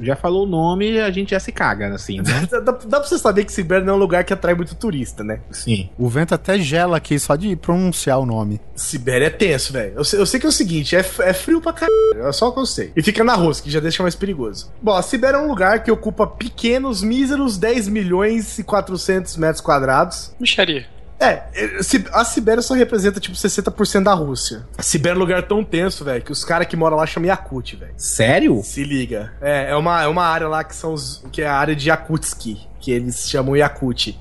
Já 0.00 0.16
falou 0.16 0.44
o 0.44 0.48
nome 0.48 1.00
a 1.00 1.10
gente 1.10 1.30
já 1.30 1.40
se 1.40 1.52
caga, 1.52 1.94
assim, 1.94 2.18
né? 2.18 2.48
dá, 2.50 2.60
dá, 2.60 2.72
dá 2.72 3.00
pra 3.00 3.08
você 3.08 3.18
saber 3.18 3.44
que 3.44 3.52
Sibéria 3.52 3.84
não 3.84 3.94
é 3.94 3.96
um 3.96 4.00
lugar 4.00 4.24
que 4.24 4.32
atrai 4.32 4.54
muito 4.54 4.74
turista, 4.74 5.22
né? 5.22 5.40
Sim. 5.50 5.90
O 5.98 6.08
vento 6.08 6.34
até 6.34 6.58
gela 6.58 6.96
aqui 6.96 7.18
só 7.18 7.36
de 7.36 7.54
pronunciar 7.56 8.18
o 8.18 8.26
nome. 8.26 8.60
Sibéria 8.74 9.26
é 9.26 9.30
tenso, 9.30 9.72
velho. 9.72 9.92
Eu, 9.92 10.18
eu, 10.18 10.26
sei 10.26 10.40
que 10.40 10.46
é 10.46 10.48
o 10.48 10.52
seguinte, 10.52 10.96
é, 10.96 11.00
é 11.00 11.32
frio 11.32 11.60
pra 11.60 11.72
caralho. 11.72 11.92
É 12.28 12.32
só 12.32 12.48
o 12.48 12.52
que 12.52 12.60
eu 12.60 12.66
sei. 12.66 12.92
E 12.96 13.02
fica 13.02 13.22
na 13.22 13.34
Rússia, 13.34 13.64
que 13.64 13.70
já 13.70 13.80
deixa 13.80 14.02
mais 14.02 14.14
perigoso. 14.14 14.72
Bom, 14.80 14.94
a 14.94 15.02
Sibéria 15.02 15.36
é 15.36 15.40
um 15.40 15.48
lugar 15.48 15.82
que 15.82 15.90
ocupa 15.90 16.26
pequenos, 16.26 17.02
míseros 17.02 17.58
10 17.58 17.88
milhões 17.88 18.58
e 18.58 18.64
400 18.64 19.36
metros 19.36 19.60
quadrados. 19.60 20.34
Micharia. 20.40 20.86
É, 21.22 21.44
a 22.12 22.24
Sibéria 22.24 22.60
só 22.62 22.74
representa 22.74 23.20
tipo 23.20 23.36
60% 23.36 24.02
da 24.02 24.12
Rússia. 24.12 24.66
A 24.76 24.82
Sibéria 24.82 25.14
é 25.14 25.18
um 25.18 25.20
lugar 25.20 25.42
tão 25.46 25.62
tenso, 25.62 26.04
velho, 26.04 26.22
que 26.22 26.32
os 26.32 26.44
caras 26.44 26.66
que 26.66 26.74
moram 26.74 26.96
lá 26.96 27.06
chamam 27.06 27.28
Yakut, 27.28 27.76
velho. 27.76 27.92
Sério? 27.96 28.60
Se 28.64 28.82
liga. 28.82 29.32
É, 29.40 29.70
é 29.70 29.76
uma, 29.76 30.02
é 30.02 30.08
uma 30.08 30.24
área 30.24 30.48
lá 30.48 30.64
que 30.64 30.74
são 30.74 30.92
os. 30.92 31.24
que 31.30 31.42
é 31.42 31.46
a 31.46 31.54
área 31.54 31.76
de 31.76 31.88
Yakutsky, 31.88 32.66
que 32.80 32.90
eles 32.90 33.30
chamam 33.30 33.56
Yakut. 33.56 34.18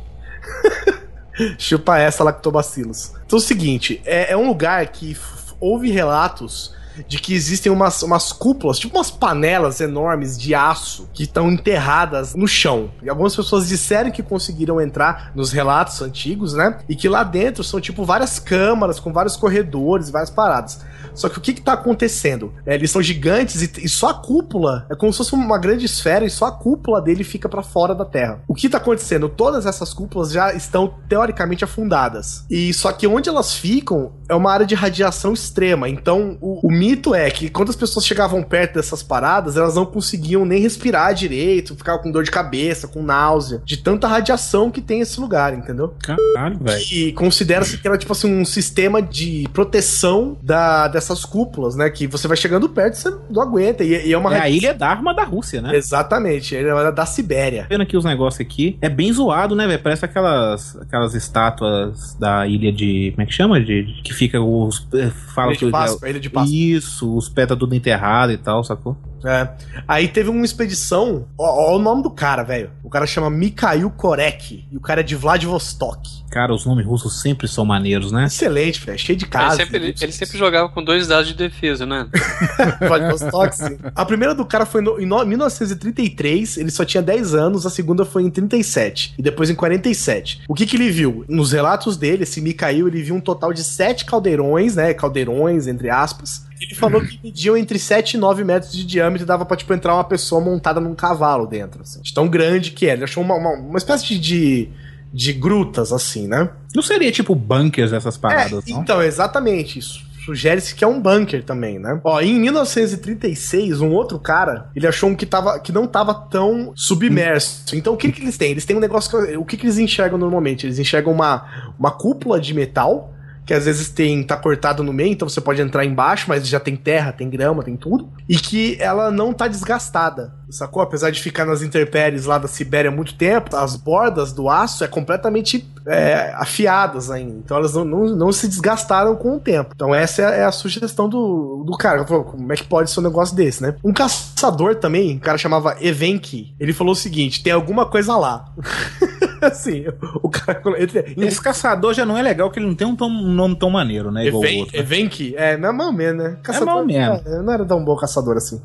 Chupa 1.57 1.97
essa, 1.97 2.23
lactobacilos. 2.23 3.13
Então 3.25 3.37
é 3.37 3.41
o 3.41 3.43
seguinte, 3.43 4.01
é, 4.05 4.33
é 4.33 4.37
um 4.37 4.47
lugar 4.47 4.85
que 4.87 5.17
houve 5.59 5.89
relatos 5.89 6.75
de 7.07 7.19
que 7.19 7.33
existem 7.33 7.71
umas, 7.71 8.01
umas 8.03 8.31
cúpulas, 8.31 8.79
tipo 8.79 8.97
umas 8.97 9.11
panelas 9.11 9.81
enormes 9.81 10.37
de 10.37 10.53
aço 10.55 11.09
que 11.13 11.23
estão 11.23 11.51
enterradas 11.51 12.35
no 12.35 12.47
chão. 12.47 12.91
E 13.01 13.09
algumas 13.09 13.35
pessoas 13.35 13.67
disseram 13.67 14.11
que 14.11 14.23
conseguiram 14.23 14.79
entrar 14.79 15.31
nos 15.35 15.51
relatos 15.51 16.01
antigos, 16.01 16.53
né? 16.53 16.79
E 16.87 16.95
que 16.95 17.09
lá 17.09 17.23
dentro 17.23 17.63
são 17.63 17.79
tipo 17.79 18.05
várias 18.05 18.39
câmaras 18.39 18.99
com 18.99 19.11
vários 19.11 19.35
corredores, 19.35 20.09
várias 20.09 20.29
paradas. 20.29 20.79
Só 21.13 21.29
que 21.29 21.37
o 21.37 21.41
que, 21.41 21.53
que 21.53 21.61
tá 21.61 21.73
acontecendo? 21.73 22.53
É, 22.65 22.75
eles 22.75 22.91
são 22.91 23.01
gigantes 23.01 23.61
e, 23.61 23.85
e, 23.85 23.89
só 23.89 24.09
a 24.09 24.13
cúpula 24.13 24.85
é 24.89 24.95
como 24.95 25.11
se 25.11 25.17
fosse 25.17 25.33
uma 25.33 25.57
grande 25.57 25.85
esfera 25.85 26.25
e 26.25 26.29
só 26.29 26.45
a 26.45 26.51
cúpula 26.51 27.01
dele 27.01 27.23
fica 27.23 27.47
para 27.49 27.63
fora 27.63 27.93
da 27.93 28.05
Terra. 28.05 28.41
O 28.47 28.53
que 28.53 28.69
tá 28.69 28.77
acontecendo? 28.77 29.29
Todas 29.29 29.65
essas 29.65 29.93
cúpulas 29.93 30.31
já 30.31 30.53
estão 30.53 30.93
teoricamente 31.07 31.63
afundadas. 31.63 32.45
E 32.49 32.73
só 32.73 32.91
que 32.91 33.07
onde 33.07 33.29
elas 33.29 33.53
ficam 33.53 34.13
é 34.27 34.35
uma 34.35 34.51
área 34.51 34.65
de 34.65 34.75
radiação 34.75 35.33
extrema. 35.33 35.89
Então 35.89 36.37
o, 36.41 36.67
o 36.67 36.71
mito 36.71 37.13
é 37.13 37.29
que 37.29 37.49
quando 37.49 37.69
as 37.69 37.75
pessoas 37.75 38.05
chegavam 38.05 38.41
perto 38.43 38.75
dessas 38.75 39.03
paradas, 39.03 39.57
elas 39.57 39.75
não 39.75 39.85
conseguiam 39.85 40.45
nem 40.45 40.61
respirar 40.61 41.13
direito, 41.13 41.75
ficavam 41.75 42.01
com 42.01 42.11
dor 42.11 42.23
de 42.23 42.31
cabeça, 42.31 42.87
com 42.87 43.03
náusea, 43.03 43.61
de 43.65 43.77
tanta 43.77 44.07
radiação 44.07 44.71
que 44.71 44.81
tem 44.81 45.01
esse 45.01 45.19
lugar, 45.19 45.53
entendeu? 45.53 45.93
Caralho, 46.01 46.59
velho. 46.59 46.83
E 46.91 47.11
considera-se 47.13 47.77
que 47.77 47.87
era 47.87 47.97
tipo 47.97 48.11
assim 48.11 48.33
um 48.33 48.45
sistema 48.45 49.01
de 49.01 49.47
proteção 49.53 50.37
da 50.41 50.87
dessas 51.01 51.25
cúpulas, 51.25 51.75
né? 51.75 51.89
Que 51.89 52.07
você 52.07 52.27
vai 52.27 52.37
chegando 52.37 52.69
perto 52.69 52.93
e 52.93 52.97
você 52.97 53.17
não 53.29 53.41
aguenta. 53.41 53.83
E, 53.83 54.07
e 54.07 54.13
é 54.13 54.17
uma. 54.17 54.35
É 54.35 54.41
a 54.41 54.49
ilha 54.49 54.73
da 54.73 54.87
arma 54.87 55.13
da 55.13 55.23
Rússia, 55.23 55.61
né? 55.61 55.75
Exatamente, 55.75 56.55
é 56.55 56.91
da 56.91 57.05
Sibéria. 57.05 57.65
Vendo 57.69 57.81
aqui 57.81 57.97
os 57.97 58.05
negócios 58.05 58.39
aqui, 58.39 58.77
é 58.81 58.89
bem 58.89 59.11
zoado, 59.11 59.55
né, 59.55 59.67
velho? 59.67 59.81
Parece 59.81 60.05
aquelas, 60.05 60.77
aquelas 60.77 61.15
estátuas 61.15 62.15
da 62.15 62.47
ilha 62.47 62.71
de. 62.71 63.11
Como 63.11 63.23
é 63.23 63.25
que 63.25 63.33
chama? 63.33 63.59
De, 63.59 63.83
de 63.83 64.01
que 64.01 64.13
fica 64.13 64.39
os. 64.39 64.87
Eh, 64.93 65.09
fala 65.33 65.51
ilha 65.51 65.65
de 65.65 65.71
Páscoa, 65.71 66.09
ilha 66.09 66.19
de 66.19 66.29
Páscoa. 66.29 66.55
Isso, 66.55 67.15
os 67.15 67.27
pés 67.27 67.47
tá 67.47 67.55
tudo 67.55 67.75
enterrado 67.75 68.31
e 68.31 68.37
tal, 68.37 68.63
sacou? 68.63 68.95
É. 69.25 69.49
Aí 69.87 70.07
teve 70.07 70.29
uma 70.29 70.45
expedição. 70.45 71.27
Ó, 71.37 71.71
ó 71.71 71.75
o 71.75 71.79
nome 71.79 72.03
do 72.03 72.09
cara, 72.09 72.43
velho. 72.43 72.71
O 72.83 72.89
cara 72.89 73.05
chama 73.05 73.29
Mikhail 73.29 73.89
Korek. 73.91 74.65
E 74.71 74.77
o 74.77 74.79
cara 74.79 75.01
é 75.01 75.03
de 75.03 75.15
Vladivostok. 75.15 76.21
Cara, 76.29 76.53
os 76.53 76.65
nomes 76.65 76.85
russos 76.85 77.21
sempre 77.21 77.47
são 77.47 77.65
maneiros, 77.65 78.11
né? 78.11 78.25
Excelente, 78.25 78.79
velho. 78.85 78.97
Cheio 78.97 79.17
de 79.17 79.25
casa. 79.25 79.61
Ele 79.61 79.65
sempre, 79.65 79.95
ele 80.01 80.11
sempre 80.11 80.37
jogava 80.37 80.69
com 80.69 80.83
dois 80.83 81.07
dados 81.07 81.27
de 81.27 81.33
defesa, 81.33 81.85
né? 81.85 82.07
Vladivostok, 82.79 83.55
sim. 83.55 83.77
A 83.93 84.05
primeira 84.05 84.33
do 84.33 84.45
cara 84.45 84.65
foi 84.65 84.81
no, 84.81 84.99
em 84.99 85.05
1933. 85.05 86.57
Ele 86.57 86.71
só 86.71 86.85
tinha 86.85 87.03
10 87.03 87.35
anos. 87.35 87.65
A 87.65 87.69
segunda 87.69 88.05
foi 88.05 88.23
em 88.23 88.29
37. 88.29 89.15
E 89.17 89.21
depois 89.21 89.49
em 89.49 89.55
47. 89.55 90.43
O 90.47 90.55
que 90.55 90.65
que 90.65 90.77
ele 90.77 90.89
viu? 90.89 91.25
Nos 91.27 91.51
relatos 91.51 91.97
dele, 91.97 92.23
esse 92.23 92.39
Mikhail, 92.39 92.87
ele 92.87 93.03
viu 93.03 93.15
um 93.15 93.21
total 93.21 93.51
de 93.53 93.63
sete 93.63 94.05
caldeirões, 94.05 94.75
né? 94.75 94.93
Caldeirões, 94.93 95.67
entre 95.67 95.89
aspas 95.89 96.49
ele 96.61 96.75
falou 96.75 97.01
que 97.01 97.19
mediam 97.23 97.57
entre 97.57 97.79
7 97.79 98.13
e 98.13 98.17
9 98.17 98.43
metros 98.43 98.71
de 98.71 98.85
diâmetro 98.85 99.23
e 99.23 99.27
dava 99.27 99.45
pra, 99.45 99.57
tipo, 99.57 99.73
entrar 99.73 99.95
uma 99.95 100.03
pessoa 100.03 100.39
montada 100.39 100.79
num 100.79 100.93
cavalo 100.93 101.47
dentro, 101.47 101.81
assim. 101.81 102.01
De 102.01 102.13
tão 102.13 102.27
grande 102.27 102.71
que 102.71 102.85
era. 102.85 102.97
Ele 102.97 103.03
achou 103.03 103.23
uma, 103.23 103.35
uma, 103.35 103.53
uma 103.53 103.77
espécie 103.77 104.17
de, 104.19 104.69
de 105.11 105.33
grutas, 105.33 105.91
assim, 105.91 106.27
né? 106.27 106.49
Não 106.75 106.83
seria, 106.83 107.11
tipo, 107.11 107.33
bunkers 107.33 107.91
essas 107.91 108.15
paradas, 108.15 108.67
é, 108.67 108.71
não? 108.71 108.81
Então, 108.81 109.01
exatamente 109.01 109.79
isso 109.79 110.11
sugere-se 110.23 110.75
que 110.75 110.83
é 110.83 110.87
um 110.87 111.01
bunker 111.01 111.43
também, 111.43 111.79
né? 111.79 111.99
Ó, 112.03 112.21
em 112.21 112.39
1936, 112.39 113.81
um 113.81 113.91
outro 113.91 114.19
cara, 114.19 114.69
ele 114.75 114.85
achou 114.85 115.09
um 115.09 115.15
que, 115.15 115.25
tava, 115.25 115.59
que 115.59 115.71
não 115.71 115.87
tava 115.87 116.13
tão 116.13 116.71
submerso. 116.75 117.75
Então, 117.75 117.93
o 117.93 117.97
que, 117.97 118.11
que 118.11 118.21
eles 118.21 118.37
têm? 118.37 118.51
Eles 118.51 118.65
têm 118.65 118.77
um 118.77 118.79
negócio 118.79 119.09
que, 119.09 119.37
o 119.37 119.43
que, 119.43 119.57
que 119.57 119.65
eles 119.65 119.79
enxergam 119.79 120.19
normalmente? 120.19 120.65
Eles 120.65 120.77
enxergam 120.77 121.11
uma, 121.11 121.73
uma 121.77 121.91
cúpula 121.91 122.39
de 122.39 122.53
metal 122.53 123.11
que 123.45 123.53
às 123.53 123.65
vezes 123.65 123.89
tem 123.89 124.23
tá 124.23 124.37
cortado 124.37 124.83
no 124.83 124.93
meio, 124.93 125.11
então 125.11 125.27
você 125.27 125.41
pode 125.41 125.61
entrar 125.61 125.85
embaixo, 125.85 126.25
mas 126.27 126.47
já 126.47 126.59
tem 126.59 126.75
terra, 126.75 127.11
tem 127.11 127.29
grama, 127.29 127.63
tem 127.63 127.75
tudo, 127.75 128.09
e 128.27 128.35
que 128.35 128.77
ela 128.79 129.11
não 129.11 129.33
tá 129.33 129.47
desgastada, 129.47 130.33
sacou? 130.51 130.81
Apesar 130.81 131.11
de 131.11 131.21
ficar 131.21 131.45
nas 131.45 131.61
intempéries 131.61 132.25
lá 132.25 132.37
da 132.37 132.47
Sibéria 132.47 132.89
há 132.89 132.93
muito 132.93 133.15
tempo, 133.15 133.55
as 133.55 133.75
bordas 133.75 134.33
do 134.33 134.49
aço 134.49 134.83
é 134.83 134.87
completamente 134.87 135.67
é, 135.85 136.31
afiadas 136.35 137.09
ainda, 137.09 137.37
então 137.43 137.57
elas 137.57 137.73
não, 137.73 137.83
não, 137.83 138.15
não, 138.15 138.31
se 138.31 138.47
desgastaram 138.47 139.15
com 139.15 139.35
o 139.35 139.39
tempo. 139.39 139.71
Então 139.75 139.93
essa 139.93 140.21
é, 140.21 140.45
a 140.45 140.51
sugestão 140.51 141.09
do, 141.09 141.63
do 141.65 141.77
cara, 141.77 142.03
como 142.03 142.51
é 142.51 142.55
que 142.55 142.63
pode 142.63 142.91
ser 142.91 142.99
um 142.99 143.03
negócio 143.03 143.35
desse, 143.35 143.61
né? 143.61 143.75
Um 143.83 143.93
caçador 143.93 144.75
também, 144.75 145.15
um 145.15 145.19
cara 145.19 145.37
chamava 145.37 145.77
Evenki, 145.81 146.53
ele 146.59 146.73
falou 146.73 146.93
o 146.93 146.95
seguinte, 146.95 147.43
tem 147.43 147.53
alguma 147.53 147.85
coisa 147.85 148.15
lá. 148.15 148.45
assim, 149.41 149.85
o 150.21 150.29
cara. 150.29 150.61
Ele, 150.77 151.25
Esse 151.25 151.41
caçador 151.41 151.93
já 151.93 152.05
não 152.05 152.17
é 152.17 152.21
legal, 152.21 152.51
que 152.51 152.59
ele 152.59 152.67
não 152.67 152.75
tem 152.75 152.87
um, 152.87 152.95
tom, 152.95 153.07
um 153.07 153.33
nome 153.33 153.55
tão 153.55 153.69
maneiro, 153.69 154.11
né? 154.11 154.27
Igual 154.27 154.43
Even, 154.43 154.59
outro. 154.59 154.77
Evenki? 154.77 155.33
É, 155.35 155.57
não 155.57 155.69
é 155.69 155.71
mal 155.71 155.91
mesmo, 155.91 156.21
né? 156.21 156.37
Caçador, 156.43 156.67
é 156.67 156.75
mal 156.75 156.85
mesmo. 156.85 157.21
É, 157.25 157.41
não 157.41 157.53
era 157.53 157.65
tão 157.65 157.83
bom 157.83 157.95
caçador 157.95 158.37
assim. 158.37 158.61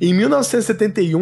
Em 0.00 0.14
1971, 0.14 1.13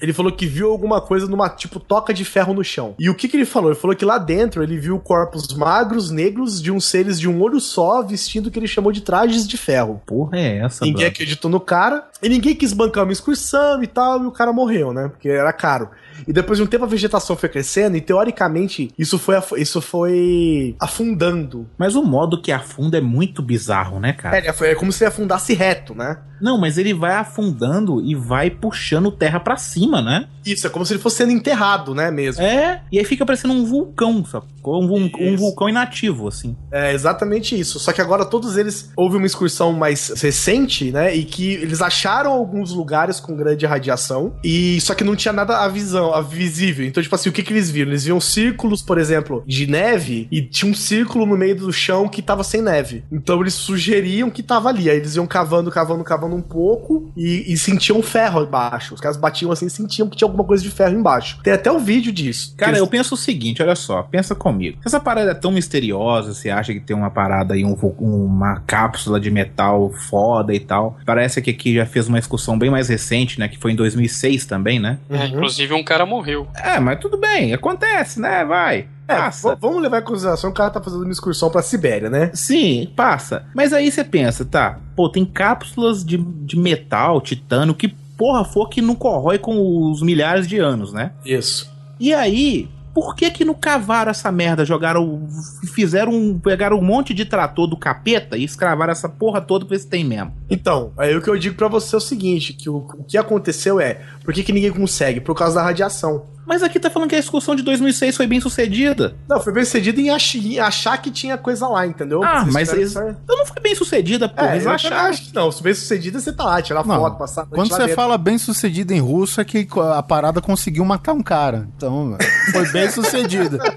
ele 0.00 0.12
falou 0.12 0.32
que 0.32 0.46
viu 0.46 0.70
alguma 0.70 1.00
coisa 1.00 1.26
numa, 1.26 1.48
tipo, 1.48 1.80
toca 1.80 2.14
de 2.14 2.24
ferro 2.24 2.54
no 2.54 2.62
chão. 2.64 2.94
E 2.98 3.10
o 3.10 3.14
que 3.14 3.28
que 3.28 3.36
ele 3.36 3.44
falou? 3.44 3.70
Ele 3.70 3.78
falou 3.78 3.96
que 3.96 4.04
lá 4.04 4.18
dentro 4.18 4.62
ele 4.62 4.78
viu 4.78 4.98
corpos 4.98 5.52
magros, 5.54 6.10
negros, 6.10 6.62
de 6.62 6.70
uns 6.70 6.84
seres 6.84 7.18
de 7.18 7.28
um 7.28 7.40
olho 7.40 7.60
só, 7.60 8.02
vestindo 8.02 8.46
o 8.46 8.50
que 8.50 8.58
ele 8.58 8.68
chamou 8.68 8.92
de 8.92 9.00
trajes 9.00 9.46
de 9.46 9.56
ferro. 9.56 10.00
Porra, 10.06 10.38
é 10.38 10.58
essa, 10.58 10.84
Ninguém 10.84 11.04
brother. 11.04 11.12
acreditou 11.12 11.50
no 11.50 11.60
cara, 11.60 12.08
e 12.22 12.28
ninguém 12.28 12.54
quis 12.54 12.72
bancar 12.72 13.04
uma 13.04 13.12
excursão 13.12 13.82
e 13.82 13.86
tal, 13.86 14.22
e 14.22 14.26
o 14.26 14.32
cara 14.32 14.52
morreu, 14.52 14.92
né? 14.92 15.08
Porque 15.08 15.28
era 15.28 15.52
caro. 15.52 15.88
E 16.26 16.32
depois 16.32 16.58
de 16.58 16.64
um 16.64 16.66
tempo 16.66 16.84
a 16.84 16.88
vegetação 16.88 17.36
foi 17.36 17.48
crescendo 17.48 17.96
e 17.96 18.00
teoricamente 18.00 18.90
isso 18.98 19.18
foi, 19.18 19.36
isso 19.56 19.80
foi 19.80 20.74
afundando. 20.80 21.68
Mas 21.78 21.94
o 21.94 22.02
modo 22.02 22.40
que 22.40 22.50
afunda 22.50 22.98
é 22.98 23.00
muito 23.00 23.40
bizarro, 23.42 24.00
né, 24.00 24.12
cara? 24.12 24.38
É, 24.38 24.70
é 24.70 24.74
como 24.74 24.92
se 24.92 25.04
afundasse 25.04 25.54
reto, 25.54 25.94
né? 25.94 26.18
Não, 26.40 26.58
mas 26.58 26.78
ele 26.78 26.94
vai 26.94 27.14
afundando 27.14 28.00
e 28.00 28.14
vai 28.14 28.50
puxando 28.50 29.10
terra 29.10 29.37
para 29.40 29.56
cima, 29.56 30.00
né? 30.02 30.26
Isso, 30.44 30.66
é 30.66 30.70
como 30.70 30.84
se 30.84 30.94
ele 30.94 31.00
fosse 31.00 31.16
sendo 31.16 31.32
enterrado, 31.32 31.94
né, 31.94 32.10
mesmo. 32.10 32.42
É, 32.42 32.82
e 32.90 32.98
aí 32.98 33.04
fica 33.04 33.26
parecendo 33.26 33.54
um 33.54 33.64
vulcão, 33.64 34.24
sacou? 34.24 34.82
Um, 34.82 35.10
um 35.20 35.36
vulcão 35.36 35.68
inativo, 35.68 36.28
assim. 36.28 36.56
É, 36.70 36.92
exatamente 36.92 37.58
isso. 37.58 37.78
Só 37.78 37.92
que 37.92 38.00
agora 38.00 38.24
todos 38.24 38.56
eles, 38.56 38.90
houve 38.96 39.16
uma 39.16 39.26
excursão 39.26 39.72
mais 39.72 40.08
recente, 40.20 40.90
né, 40.90 41.14
e 41.14 41.24
que 41.24 41.52
eles 41.54 41.82
acharam 41.82 42.32
alguns 42.32 42.72
lugares 42.72 43.20
com 43.20 43.36
grande 43.36 43.66
radiação, 43.66 44.34
e 44.42 44.80
só 44.80 44.94
que 44.94 45.04
não 45.04 45.16
tinha 45.16 45.32
nada 45.32 45.58
a 45.58 45.68
visão, 45.68 46.14
a 46.14 46.20
visível. 46.20 46.86
Então, 46.86 47.02
tipo 47.02 47.14
assim, 47.14 47.28
o 47.28 47.32
que 47.32 47.42
que 47.42 47.52
eles 47.52 47.70
viram? 47.70 47.90
Eles 47.90 48.04
viam 48.04 48.20
círculos, 48.20 48.82
por 48.82 48.98
exemplo, 48.98 49.42
de 49.46 49.66
neve, 49.66 50.28
e 50.30 50.42
tinha 50.42 50.70
um 50.70 50.74
círculo 50.74 51.26
no 51.26 51.36
meio 51.36 51.56
do 51.56 51.72
chão 51.72 52.08
que 52.08 52.22
tava 52.22 52.44
sem 52.44 52.62
neve. 52.62 53.04
Então 53.10 53.40
eles 53.40 53.54
sugeriam 53.54 54.30
que 54.30 54.42
tava 54.42 54.68
ali. 54.68 54.88
Aí 54.88 54.96
eles 54.96 55.16
iam 55.16 55.26
cavando, 55.26 55.70
cavando, 55.70 56.04
cavando 56.04 56.36
um 56.36 56.42
pouco 56.42 57.12
e, 57.16 57.52
e 57.52 57.56
sentiam 57.56 58.02
ferro 58.02 58.42
embaixo. 58.42 58.94
Os 58.94 59.00
caras 59.00 59.16
batiam 59.28 59.52
assim 59.52 59.66
e 59.66 59.70
sentiam 59.70 60.08
que 60.08 60.16
tinha 60.16 60.26
alguma 60.26 60.44
coisa 60.44 60.62
de 60.62 60.70
ferro 60.70 60.94
embaixo. 60.94 61.38
Tem 61.42 61.52
até 61.52 61.70
o 61.70 61.76
um 61.76 61.78
vídeo 61.78 62.12
disso. 62.12 62.54
Cara, 62.56 62.72
eles... 62.72 62.80
eu 62.80 62.86
penso 62.86 63.14
o 63.14 63.16
seguinte, 63.16 63.62
olha 63.62 63.76
só, 63.76 64.02
pensa 64.02 64.34
comigo. 64.34 64.78
Essa 64.84 64.98
parada 64.98 65.30
é 65.30 65.34
tão 65.34 65.50
misteriosa, 65.50 66.34
você 66.34 66.50
acha 66.50 66.72
que 66.72 66.80
tem 66.80 66.96
uma 66.96 67.10
parada 67.10 67.54
aí, 67.54 67.64
um, 67.64 67.74
uma 67.74 68.60
cápsula 68.66 69.20
de 69.20 69.30
metal 69.30 69.90
foda 70.08 70.54
e 70.54 70.60
tal. 70.60 70.98
Parece 71.04 71.40
que 71.42 71.50
aqui 71.50 71.74
já 71.74 71.86
fez 71.86 72.08
uma 72.08 72.18
excursão 72.18 72.58
bem 72.58 72.70
mais 72.70 72.88
recente, 72.88 73.38
né? 73.38 73.48
Que 73.48 73.58
foi 73.58 73.72
em 73.72 73.76
2006 73.76 74.46
também, 74.46 74.78
né? 74.78 74.98
É, 75.10 75.26
inclusive 75.26 75.74
um 75.74 75.84
cara 75.84 76.06
morreu. 76.06 76.48
É, 76.54 76.80
mas 76.80 76.98
tudo 76.98 77.18
bem, 77.18 77.52
acontece, 77.52 78.20
né? 78.20 78.44
Vai. 78.44 78.88
É, 79.08 79.16
passa. 79.16 79.56
vamos 79.56 79.82
levar 79.82 80.00
em 80.00 80.04
consideração 80.04 80.50
que 80.50 80.54
o 80.54 80.58
cara 80.58 80.70
tá 80.70 80.82
fazendo 80.82 81.02
uma 81.02 81.10
excursão 81.10 81.50
pra 81.50 81.62
Sibéria, 81.62 82.10
né? 82.10 82.30
Sim, 82.34 82.92
passa. 82.94 83.46
Mas 83.54 83.72
aí 83.72 83.90
você 83.90 84.04
pensa, 84.04 84.44
tá, 84.44 84.78
pô, 84.94 85.08
tem 85.08 85.24
cápsulas 85.24 86.04
de, 86.04 86.18
de 86.18 86.58
metal, 86.58 87.18
titânio, 87.22 87.74
que 87.74 87.94
porra 88.18 88.44
for 88.44 88.68
que 88.68 88.82
não 88.82 88.96
corrói 88.96 89.38
com 89.38 89.90
os 89.90 90.02
milhares 90.02 90.46
de 90.46 90.58
anos, 90.58 90.92
né? 90.92 91.12
Isso. 91.24 91.72
E 92.00 92.12
aí, 92.12 92.68
por 92.92 93.14
que 93.14 93.30
que 93.30 93.44
não 93.44 93.54
cavaram 93.54 94.10
essa 94.10 94.30
merda? 94.32 94.64
Jogaram. 94.64 95.28
Fizeram 95.72 96.12
um. 96.12 96.38
Pegaram 96.38 96.78
um 96.78 96.82
monte 96.82 97.14
de 97.14 97.24
trator 97.24 97.68
do 97.68 97.76
capeta 97.76 98.36
e 98.36 98.42
escravaram 98.42 98.90
essa 98.90 99.08
porra 99.08 99.40
toda 99.40 99.64
pra 99.64 99.76
ver 99.76 99.80
se 99.80 99.86
tem 99.86 100.04
mesmo. 100.04 100.32
Então, 100.50 100.92
aí 100.98 101.16
o 101.16 101.22
que 101.22 101.30
eu 101.30 101.38
digo 101.38 101.54
para 101.54 101.68
você 101.68 101.94
é 101.94 101.98
o 101.98 102.00
seguinte: 102.00 102.52
que 102.52 102.68
o, 102.68 102.78
o 102.78 103.04
que 103.04 103.16
aconteceu 103.16 103.80
é. 103.80 104.00
Por 104.24 104.34
que, 104.34 104.42
que 104.42 104.52
ninguém 104.52 104.72
consegue? 104.72 105.20
Por 105.20 105.36
causa 105.36 105.54
da 105.54 105.62
radiação. 105.62 106.24
Mas 106.48 106.62
aqui 106.62 106.80
tá 106.80 106.88
falando 106.88 107.10
que 107.10 107.14
a 107.14 107.18
excursão 107.18 107.54
de 107.54 107.62
2006 107.62 108.16
foi 108.16 108.26
bem 108.26 108.40
sucedida. 108.40 109.14
Não, 109.28 109.38
foi 109.38 109.52
bem 109.52 109.66
sucedida 109.66 110.00
em, 110.00 110.08
ach 110.08 110.34
em 110.34 110.58
achar 110.58 110.96
que 110.96 111.10
tinha 111.10 111.36
coisa 111.36 111.68
lá, 111.68 111.86
entendeu? 111.86 112.22
Ah, 112.24 112.38
Vocês 112.38 112.54
mas 112.54 112.72
eles... 112.72 112.96
então 112.96 113.36
não 113.36 113.44
foi 113.44 113.60
bem 113.60 113.74
sucedida, 113.74 114.30
pô. 114.30 114.42
É, 114.42 114.54
eles 114.54 114.66
acharam. 114.66 114.96
Acho 115.10 115.26
que 115.26 115.34
não, 115.34 115.52
se 115.52 115.62
bem 115.62 115.74
sucedida, 115.74 116.18
você 116.18 116.32
tá 116.32 116.44
lá, 116.44 116.62
tirar 116.62 116.86
não, 116.86 116.96
foto, 116.96 117.18
passar. 117.18 117.44
Quando 117.44 117.68
você 117.68 117.88
fala 117.88 118.16
bem 118.16 118.38
sucedida 118.38 118.94
em 118.94 118.98
russo, 118.98 119.42
é 119.42 119.44
que 119.44 119.68
a 119.94 120.02
parada 120.02 120.40
conseguiu 120.40 120.86
matar 120.86 121.12
um 121.12 121.22
cara. 121.22 121.68
Então, 121.76 122.16
foi 122.50 122.66
bem 122.72 122.90
sucedida. 122.90 123.58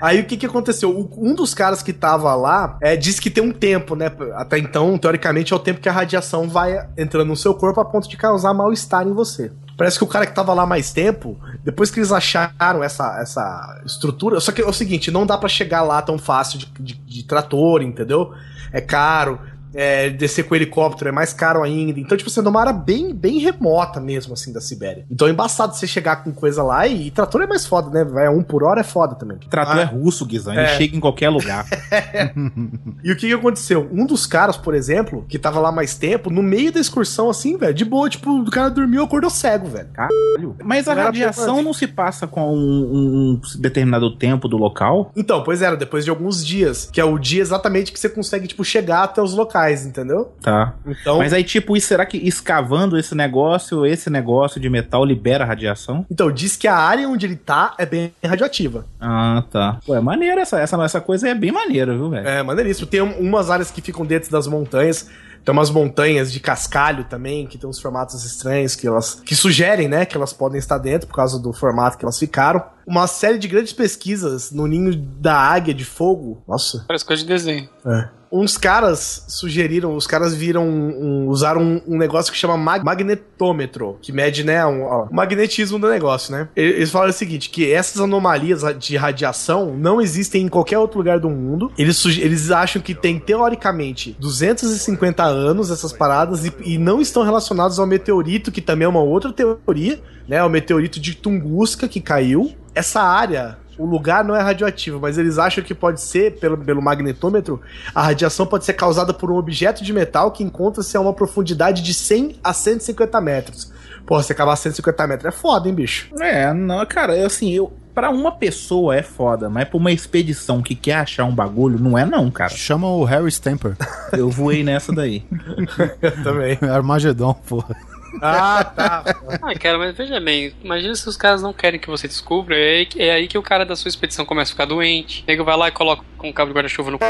Aí 0.00 0.20
o 0.20 0.26
que 0.26 0.36
que 0.36 0.46
aconteceu? 0.46 1.10
um 1.16 1.34
dos 1.34 1.54
caras 1.54 1.82
que 1.82 1.92
tava 1.92 2.32
lá 2.36 2.78
é, 2.80 2.94
disse 2.94 3.20
que 3.20 3.30
tem 3.30 3.42
um 3.42 3.50
tempo, 3.50 3.96
né? 3.96 4.12
Até 4.34 4.58
então, 4.58 4.96
teoricamente, 4.96 5.52
é 5.52 5.56
o 5.56 5.58
tempo 5.58 5.80
que 5.80 5.88
a 5.88 5.92
radiação 5.92 6.48
vai 6.48 6.88
entrando 6.96 7.26
no 7.26 7.36
seu 7.36 7.52
corpo 7.52 7.80
a 7.80 7.84
ponto 7.84 8.08
de 8.08 8.16
causar 8.16 8.54
mal-estar 8.54 9.04
em 9.08 9.12
você. 9.12 9.50
Parece 9.78 9.96
que 9.96 10.02
o 10.02 10.08
cara 10.08 10.26
que 10.26 10.34
tava 10.34 10.52
lá 10.52 10.66
mais 10.66 10.92
tempo, 10.92 11.38
depois 11.62 11.88
que 11.88 12.00
eles 12.00 12.10
acharam 12.10 12.82
essa, 12.82 13.20
essa 13.20 13.80
estrutura. 13.86 14.40
Só 14.40 14.50
que 14.50 14.60
é 14.60 14.66
o 14.66 14.72
seguinte, 14.72 15.08
não 15.08 15.24
dá 15.24 15.38
para 15.38 15.48
chegar 15.48 15.82
lá 15.82 16.02
tão 16.02 16.18
fácil 16.18 16.58
de, 16.58 16.66
de, 16.80 16.94
de 16.94 17.22
trator, 17.22 17.80
entendeu? 17.80 18.34
É 18.72 18.80
caro 18.80 19.38
é, 19.74 20.10
descer 20.10 20.44
com 20.44 20.54
helicóptero 20.54 21.08
é 21.08 21.12
mais 21.12 21.32
caro 21.32 21.62
ainda. 21.62 21.98
Então, 21.98 22.16
tipo, 22.16 22.30
você 22.30 22.40
é 22.40 22.42
numa 22.42 22.60
área 22.60 22.72
bem, 22.72 23.14
bem 23.14 23.38
remota 23.38 24.00
mesmo, 24.00 24.34
assim, 24.34 24.52
da 24.52 24.60
Sibéria. 24.60 25.04
Então 25.10 25.28
é 25.28 25.30
embaçado 25.30 25.74
você 25.74 25.86
chegar 25.86 26.16
com 26.24 26.32
coisa 26.32 26.62
lá 26.62 26.86
e, 26.86 27.08
e 27.08 27.10
trator 27.10 27.42
é 27.42 27.46
mais 27.46 27.66
foda, 27.66 27.90
né? 27.90 28.04
Vai 28.04 28.26
a 28.26 28.30
um 28.30 28.42
por 28.42 28.62
hora 28.62 28.80
é 28.80 28.84
foda 28.84 29.14
também. 29.14 29.38
Trator 29.50 29.76
ah, 29.76 29.82
é 29.82 29.84
russo, 29.84 30.24
Guizão. 30.24 30.52
Ele 30.52 30.62
é. 30.62 30.76
chega 30.76 30.96
em 30.96 31.00
qualquer 31.00 31.28
lugar. 31.28 31.66
e 33.04 33.12
o 33.12 33.16
que, 33.16 33.28
que 33.28 33.32
aconteceu? 33.32 33.88
Um 33.92 34.06
dos 34.06 34.26
caras, 34.26 34.56
por 34.56 34.74
exemplo, 34.74 35.24
que 35.28 35.38
tava 35.38 35.60
lá 35.60 35.70
mais 35.70 35.94
tempo, 35.96 36.30
no 36.30 36.42
meio 36.42 36.72
da 36.72 36.80
excursão, 36.80 37.28
assim, 37.28 37.56
velho, 37.56 37.74
de 37.74 37.84
boa, 37.84 38.08
tipo, 38.08 38.40
o 38.40 38.50
cara 38.50 38.70
dormiu, 38.70 39.04
acordou 39.04 39.30
cego, 39.30 39.66
velho. 39.66 39.88
Caralho. 39.92 40.56
Mas 40.64 40.88
a 40.88 40.94
radiação 40.94 41.62
não 41.62 41.72
se 41.72 41.86
passa 41.86 42.26
com 42.26 42.54
um, 42.54 43.36
um, 43.36 43.40
determinado 43.58 44.16
tempo 44.16 44.48
do 44.48 44.56
local? 44.56 45.12
Então, 45.16 45.42
pois 45.42 45.62
era, 45.62 45.76
depois 45.76 46.04
de 46.04 46.10
alguns 46.10 46.44
dias, 46.44 46.88
que 46.92 47.00
é 47.00 47.04
o 47.04 47.18
dia 47.18 47.42
exatamente 47.42 47.92
que 47.92 48.00
você 48.00 48.08
consegue, 48.08 48.46
tipo, 48.46 48.64
chegar 48.64 49.04
até 49.04 49.22
os 49.22 49.34
locais 49.34 49.57
locais, 49.58 49.84
entendeu? 49.84 50.32
Tá. 50.40 50.74
Então, 50.86 51.18
Mas 51.18 51.32
aí, 51.32 51.42
tipo, 51.42 51.78
será 51.80 52.06
que 52.06 52.16
escavando 52.16 52.96
esse 52.96 53.14
negócio, 53.14 53.84
esse 53.84 54.08
negócio 54.08 54.60
de 54.60 54.70
metal 54.70 55.04
libera 55.04 55.44
radiação? 55.44 56.06
Então, 56.10 56.30
diz 56.30 56.56
que 56.56 56.68
a 56.68 56.76
área 56.76 57.08
onde 57.08 57.26
ele 57.26 57.36
tá 57.36 57.74
é 57.78 57.84
bem 57.84 58.12
radioativa. 58.24 58.86
Ah, 59.00 59.44
tá. 59.50 59.80
Pô, 59.84 59.94
é 59.94 60.00
maneiro 60.00 60.40
essa, 60.40 60.60
essa, 60.60 60.82
essa 60.82 61.00
coisa 61.00 61.28
é 61.28 61.34
bem 61.34 61.50
maneira, 61.50 61.92
viu, 61.94 62.10
velho? 62.10 62.26
É, 62.26 62.42
maneiríssimo. 62.42 62.86
Tem 62.86 63.00
umas 63.00 63.50
áreas 63.50 63.70
que 63.70 63.80
ficam 63.80 64.06
dentro 64.06 64.30
das 64.30 64.46
montanhas. 64.46 65.08
Tem 65.44 65.52
umas 65.52 65.70
montanhas 65.70 66.30
de 66.30 66.40
cascalho 66.40 67.04
também, 67.04 67.46
que 67.46 67.56
tem 67.56 67.70
uns 67.70 67.80
formatos 67.80 68.22
estranhos 68.24 68.74
que 68.74 68.86
elas 68.86 69.14
que 69.14 69.34
sugerem, 69.34 69.88
né, 69.88 70.04
que 70.04 70.16
elas 70.16 70.32
podem 70.32 70.58
estar 70.58 70.76
dentro 70.78 71.06
por 71.06 71.14
causa 71.14 71.38
do 71.38 71.52
formato 71.52 71.96
que 71.96 72.04
elas 72.04 72.18
ficaram. 72.18 72.62
Uma 72.86 73.06
série 73.06 73.38
de 73.38 73.48
grandes 73.48 73.72
pesquisas 73.72 74.50
no 74.50 74.66
ninho 74.66 74.94
da 74.94 75.36
águia 75.36 75.72
de 75.72 75.84
fogo. 75.84 76.42
Nossa. 76.46 76.84
Parece 76.86 77.04
coisa 77.04 77.22
de 77.22 77.28
desenho. 77.28 77.68
É 77.86 78.17
uns 78.30 78.56
caras 78.56 79.24
sugeriram, 79.28 79.94
os 79.94 80.06
caras 80.06 80.34
viram, 80.34 80.68
um, 80.68 81.26
usaram 81.28 81.60
um, 81.60 81.82
um, 81.86 81.98
negócio 81.98 82.32
que 82.32 82.38
chama 82.38 82.56
mag 82.56 82.84
magnetômetro, 82.84 83.98
que 84.00 84.12
mede, 84.12 84.44
né, 84.44 84.64
um, 84.66 84.84
o 84.84 85.08
magnetismo 85.12 85.78
do 85.78 85.88
negócio, 85.88 86.32
né? 86.32 86.48
Eles 86.54 86.90
falaram 86.90 87.10
o 87.10 87.14
seguinte, 87.14 87.50
que 87.50 87.72
essas 87.72 88.00
anomalias 88.00 88.62
de 88.78 88.96
radiação 88.96 89.74
não 89.76 90.00
existem 90.00 90.42
em 90.42 90.48
qualquer 90.48 90.78
outro 90.78 90.98
lugar 90.98 91.18
do 91.18 91.30
mundo. 91.30 91.72
Eles, 91.76 92.04
eles 92.04 92.50
acham 92.50 92.80
que 92.80 92.94
tem, 92.94 93.18
teoricamente, 93.18 94.16
250 94.18 95.22
anos 95.24 95.70
essas 95.70 95.92
paradas 95.92 96.44
e, 96.44 96.52
e 96.64 96.78
não 96.78 97.00
estão 97.00 97.22
relacionados 97.22 97.78
ao 97.78 97.86
meteorito, 97.86 98.52
que 98.52 98.60
também 98.60 98.86
é 98.86 98.88
uma 98.88 99.02
outra 99.02 99.32
teoria, 99.32 100.00
né? 100.26 100.42
O 100.42 100.48
meteorito 100.48 101.00
de 101.00 101.14
Tunguska 101.14 101.88
que 101.88 102.00
caiu. 102.00 102.54
Essa 102.74 103.02
área 103.02 103.58
o 103.78 103.86
lugar 103.86 104.24
não 104.24 104.34
é 104.34 104.42
radioativo, 104.42 104.98
mas 105.00 105.16
eles 105.16 105.38
acham 105.38 105.62
que 105.62 105.74
pode 105.74 106.00
ser, 106.00 106.38
pelo, 106.38 106.58
pelo 106.58 106.82
magnetômetro, 106.82 107.60
a 107.94 108.02
radiação 108.02 108.46
pode 108.46 108.64
ser 108.64 108.74
causada 108.74 109.14
por 109.14 109.30
um 109.30 109.36
objeto 109.36 109.84
de 109.84 109.92
metal 109.92 110.32
que 110.32 110.42
encontra-se 110.42 110.96
a 110.96 111.00
uma 111.00 111.12
profundidade 111.12 111.80
de 111.82 111.94
100 111.94 112.36
a 112.42 112.52
150 112.52 113.20
metros. 113.20 113.72
Pô, 114.04 114.20
você 114.20 114.34
cavar 114.34 114.56
150 114.56 115.06
metros 115.06 115.34
é 115.34 115.36
foda, 115.36 115.68
hein, 115.68 115.74
bicho? 115.74 116.08
É, 116.20 116.52
não, 116.52 116.84
cara, 116.86 117.24
assim, 117.24 117.52
eu. 117.52 117.72
Pra 117.94 118.10
uma 118.10 118.30
pessoa 118.30 118.94
é 118.94 119.02
foda, 119.02 119.50
mas 119.50 119.68
pra 119.68 119.76
uma 119.76 119.90
expedição 119.90 120.62
que 120.62 120.76
quer 120.76 120.94
achar 120.94 121.24
um 121.24 121.34
bagulho, 121.34 121.80
não 121.80 121.98
é 121.98 122.04
não, 122.04 122.30
cara. 122.30 122.50
Chama 122.50 122.88
o 122.88 123.02
Harry 123.02 123.28
Stamper. 123.28 123.76
Eu 124.12 124.30
voei 124.30 124.62
nessa 124.62 124.92
daí. 124.92 125.24
eu 126.00 126.22
também. 126.22 126.56
Armagedon, 126.70 127.34
porra. 127.34 127.76
Ah, 128.22 128.64
tá. 128.64 129.04
ah, 129.42 129.58
cara, 129.58 129.78
mas 129.78 129.96
veja 129.96 130.20
bem, 130.20 130.52
imagina 130.62 130.94
se 130.94 131.08
os 131.08 131.16
caras 131.16 131.42
não 131.42 131.52
querem 131.52 131.80
que 131.80 131.88
você 131.88 132.08
descubra, 132.08 132.56
é 132.56 132.78
aí, 132.78 132.88
é 132.96 133.10
aí 133.12 133.28
que 133.28 133.38
o 133.38 133.42
cara 133.42 133.64
da 133.64 133.76
sua 133.76 133.88
expedição 133.88 134.24
começa 134.24 134.50
a 134.50 134.54
ficar 134.54 134.64
doente. 134.64 135.24
Ele 135.26 135.42
vai 135.42 135.56
lá 135.56 135.68
e 135.68 135.72
coloca 135.72 136.04
com 136.16 136.28
um 136.28 136.32
cabo 136.32 136.50
de 136.50 136.54
guarda-chuva 136.54 136.90
no 136.90 136.98
c... 136.98 137.04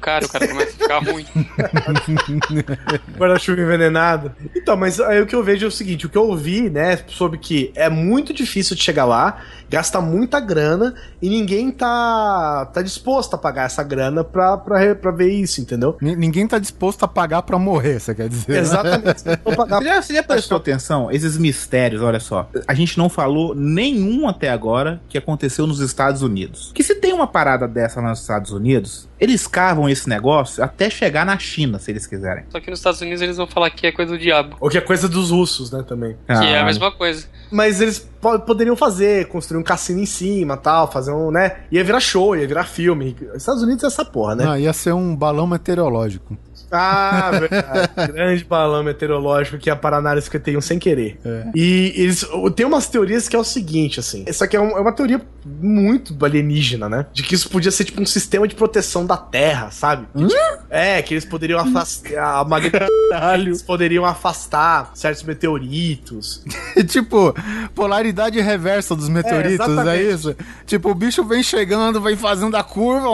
cara, 0.00 0.24
o 0.24 0.28
cara 0.28 0.48
começa 0.48 0.70
a 0.70 0.72
ficar 0.72 0.98
ruim. 0.98 1.26
Guarda-chuva 3.16 3.60
envenenado. 3.60 4.34
Então, 4.56 4.76
mas 4.76 4.98
aí 5.00 5.20
o 5.20 5.26
que 5.26 5.34
eu 5.34 5.44
vejo 5.44 5.66
é 5.66 5.68
o 5.68 5.72
seguinte: 5.72 6.06
o 6.06 6.08
que 6.08 6.18
eu 6.18 6.26
ouvi, 6.26 6.70
né, 6.70 6.98
sobre 7.08 7.38
que 7.38 7.72
é 7.74 7.88
muito 7.88 8.32
difícil 8.32 8.74
de 8.74 8.82
chegar 8.82 9.04
lá, 9.04 9.42
gasta 9.74 10.00
muita 10.00 10.40
grana 10.40 10.94
e 11.20 11.28
ninguém 11.28 11.70
tá, 11.70 12.66
tá 12.72 12.82
disposto 12.82 13.34
a 13.34 13.38
pagar 13.38 13.66
essa 13.66 13.82
grana 13.82 14.22
pra, 14.24 14.56
pra, 14.56 14.94
pra 14.94 15.10
ver 15.10 15.30
isso, 15.32 15.60
entendeu? 15.60 15.96
N- 16.00 16.16
Ninguém 16.16 16.46
tá 16.46 16.58
disposto 16.58 17.04
a 17.04 17.08
pagar 17.08 17.42
pra 17.42 17.58
morrer, 17.58 18.00
você 18.00 18.14
quer 18.14 18.28
dizer? 18.28 18.52
né? 18.52 18.58
Exatamente. 18.58 19.24
Pagar 19.56 19.78
Você 19.78 19.84
já, 19.84 20.02
você 20.02 20.14
já 20.14 20.22
prestou 20.22 20.56
atenção? 20.58 21.10
Esses 21.10 21.36
mistérios, 21.36 22.02
olha 22.02 22.20
só. 22.20 22.48
A 22.66 22.74
gente 22.74 22.96
não 22.98 23.08
falou 23.08 23.54
nenhum 23.54 24.28
até 24.28 24.48
agora 24.50 25.00
que 25.08 25.16
aconteceu 25.18 25.66
nos 25.66 25.80
Estados 25.80 26.22
Unidos. 26.22 26.70
Que 26.74 26.82
se 26.82 26.94
tem 26.96 27.12
uma 27.12 27.26
parada 27.26 27.66
dessa 27.68 28.00
nos 28.00 28.20
Estados 28.20 28.50
Unidos, 28.50 29.08
eles 29.20 29.46
cavam 29.46 29.88
esse 29.88 30.08
negócio 30.08 30.62
até 30.62 30.88
chegar 30.90 31.24
na 31.26 31.38
China, 31.38 31.78
se 31.78 31.90
eles 31.90 32.06
quiserem. 32.06 32.44
Só 32.50 32.60
que 32.60 32.70
nos 32.70 32.78
Estados 32.78 33.00
Unidos 33.00 33.20
eles 33.22 33.36
vão 33.36 33.46
falar 33.46 33.70
que 33.70 33.86
é 33.86 33.92
coisa 33.92 34.12
do 34.12 34.18
diabo. 34.18 34.56
O 34.60 34.68
que 34.68 34.78
é 34.78 34.80
coisa 34.80 35.08
dos 35.08 35.30
russos, 35.30 35.70
né, 35.70 35.84
também. 35.86 36.16
Que 36.26 36.32
é 36.32 36.58
a 36.58 36.62
Ah, 36.62 36.64
mesma 36.64 36.90
coisa. 36.90 37.26
Mas 37.50 37.80
eles 37.80 38.08
poderiam 38.46 38.76
fazer, 38.76 39.28
construir 39.28 39.60
um 39.60 39.62
cassino 39.62 40.00
em 40.00 40.06
cima 40.06 40.56
tal, 40.56 40.90
fazer 40.90 41.12
um, 41.12 41.30
né? 41.30 41.58
Ia 41.70 41.84
virar 41.84 42.00
show, 42.00 42.34
ia 42.36 42.46
virar 42.46 42.64
filme. 42.64 43.16
Estados 43.34 43.62
Unidos 43.62 43.84
é 43.84 43.86
essa 43.86 44.04
porra, 44.04 44.34
né? 44.34 44.44
Não, 44.44 44.56
ia 44.56 44.72
ser 44.72 44.92
um 44.92 45.14
balão 45.14 45.46
meteorológico. 45.46 46.36
Ah, 46.76 47.30
verdade. 47.32 47.90
Grande 48.12 48.44
balão 48.44 48.82
meteorológico 48.82 49.58
que 49.58 49.68
ia 49.70 49.76
parar 49.76 50.00
na 50.00 50.10
área 50.10 50.22
51 50.22 50.60
sem 50.60 50.78
querer. 50.78 51.18
É. 51.24 51.44
E 51.54 51.92
eles. 51.96 52.26
Tem 52.56 52.66
umas 52.66 52.86
teorias 52.88 53.28
que 53.28 53.36
é 53.36 53.38
o 53.38 53.44
seguinte, 53.44 54.00
assim. 54.00 54.24
Isso 54.28 54.42
aqui 54.42 54.56
é, 54.56 54.60
um- 54.60 54.76
é 54.76 54.80
uma 54.80 54.92
teoria 54.92 55.20
muito 55.44 56.16
alienígena, 56.24 56.88
né? 56.88 57.06
De 57.12 57.22
que 57.22 57.34
isso 57.34 57.48
podia 57.48 57.70
ser 57.70 57.84
tipo 57.84 58.00
um 58.00 58.06
sistema 58.06 58.46
de 58.48 58.54
proteção 58.54 59.04
da 59.06 59.16
Terra, 59.16 59.70
sabe? 59.70 60.06
Tipo, 60.16 60.32
é, 60.70 61.00
que 61.02 61.14
eles 61.14 61.24
poderiam 61.24 61.58
afastar. 61.60 62.40
A 62.40 62.44
magnetoridade, 62.44 63.42
eles 63.42 63.62
poderiam 63.62 64.04
afastar 64.04 64.90
certos 64.94 65.22
meteoritos. 65.22 66.42
tipo, 66.88 67.34
polaridade 67.74 68.40
reversa 68.40 68.94
dos 68.96 69.08
meteoritos, 69.08 69.66
é, 69.66 69.70
exatamente. 69.72 70.08
isso? 70.10 70.36
Tipo, 70.66 70.90
o 70.90 70.94
bicho 70.94 71.22
vem 71.24 71.42
chegando, 71.42 72.00
vem 72.00 72.16
fazendo 72.16 72.56
a 72.56 72.62
curva. 72.62 73.08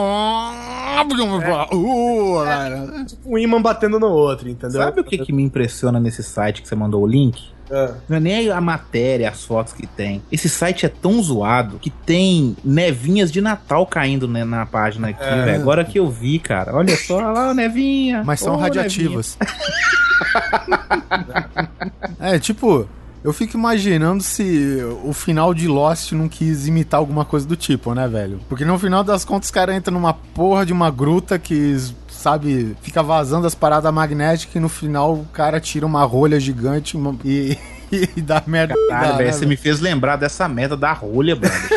Uh, 1.73 2.45
cara. 2.45 3.05
Tipo 3.07 3.35
um 3.35 3.39
imã 3.51 3.61
batendo 3.61 3.99
no 3.99 4.09
outro, 4.09 4.49
entendeu? 4.49 4.81
Sabe 4.81 5.01
o 5.01 5.05
que, 5.05 5.19
que 5.19 5.33
me 5.33 5.43
impressiona 5.43 6.01
nesse 6.01 6.23
site 6.23 6.63
que 6.63 6.69
você 6.69 6.75
mandou 6.75 7.03
o 7.03 7.07
link? 7.07 7.43
É. 7.71 7.95
Não 8.09 8.17
é 8.17 8.21
nem 8.21 8.51
a 8.51 8.61
matéria, 8.61 9.31
as 9.31 9.45
fotos 9.45 9.73
que 9.73 9.87
tem. 9.87 10.21
Esse 10.31 10.49
site 10.49 10.87
é 10.87 10.89
tão 10.89 11.23
zoado 11.23 11.79
que 11.79 11.89
tem 11.89 12.57
nevinhas 12.65 13.31
de 13.31 13.41
Natal 13.41 13.87
caindo 13.87 14.27
né, 14.27 14.45
na 14.45 14.67
página 14.67 15.09
aqui, 15.11 15.23
É. 15.23 15.45
velho. 15.45 15.61
Agora 15.61 15.85
que 15.85 15.99
eu 15.99 16.11
vi, 16.11 16.41
cara. 16.41 16.75
Olha 16.75 16.97
só, 16.97 17.19
olha 17.19 17.29
lá, 17.29 17.55
nevinha. 17.55 18.25
Mas 18.25 18.41
são 18.41 18.55
Ô, 18.55 18.57
radiativas. 18.57 19.39
é, 22.19 22.39
tipo, 22.41 22.89
eu 23.23 23.33
fico 23.33 23.57
imaginando 23.57 24.21
se 24.23 24.79
o 25.05 25.13
final 25.13 25.55
de 25.55 25.69
Lost 25.69 26.11
não 26.13 26.29
quis 26.29 26.67
imitar 26.67 26.99
alguma 26.99 27.25
coisa 27.25 27.47
do 27.47 27.55
tipo, 27.55 27.95
né, 27.95 28.09
velho? 28.09 28.41
Porque 28.49 28.65
no 28.65 28.77
final 28.79 29.05
das 29.05 29.25
contas 29.25 29.47
os 29.47 29.51
caras 29.53 29.77
entram 29.77 29.95
numa 29.95 30.13
porra 30.15 30.67
de 30.67 30.73
uma 30.73 30.91
gruta 30.91 31.39
que, 31.39 31.77
sabe, 32.21 32.77
fica 32.83 33.03
vazando 33.03 33.47
as 33.47 33.55
paradas 33.55 33.93
magnéticas 33.93 34.55
e 34.57 34.61
no 34.61 34.69
final 34.69 35.15
o 35.15 35.25
cara 35.33 35.59
tira 35.59 35.87
uma 35.87 36.05
rolha 36.05 36.39
gigante 36.39 36.97
uma- 36.97 37.17
e, 37.25 37.57
e 37.91 38.21
dá 38.21 38.43
merda. 38.47 38.75
Cara, 38.89 39.13
velho, 39.13 39.27
né, 39.27 39.33
você 39.33 39.47
me 39.47 39.57
fez 39.57 39.81
lembrar 39.81 40.17
dessa 40.17 40.47
merda 40.49 40.77
da 40.77 40.93
rolha, 40.93 41.35
brother. 41.35 41.61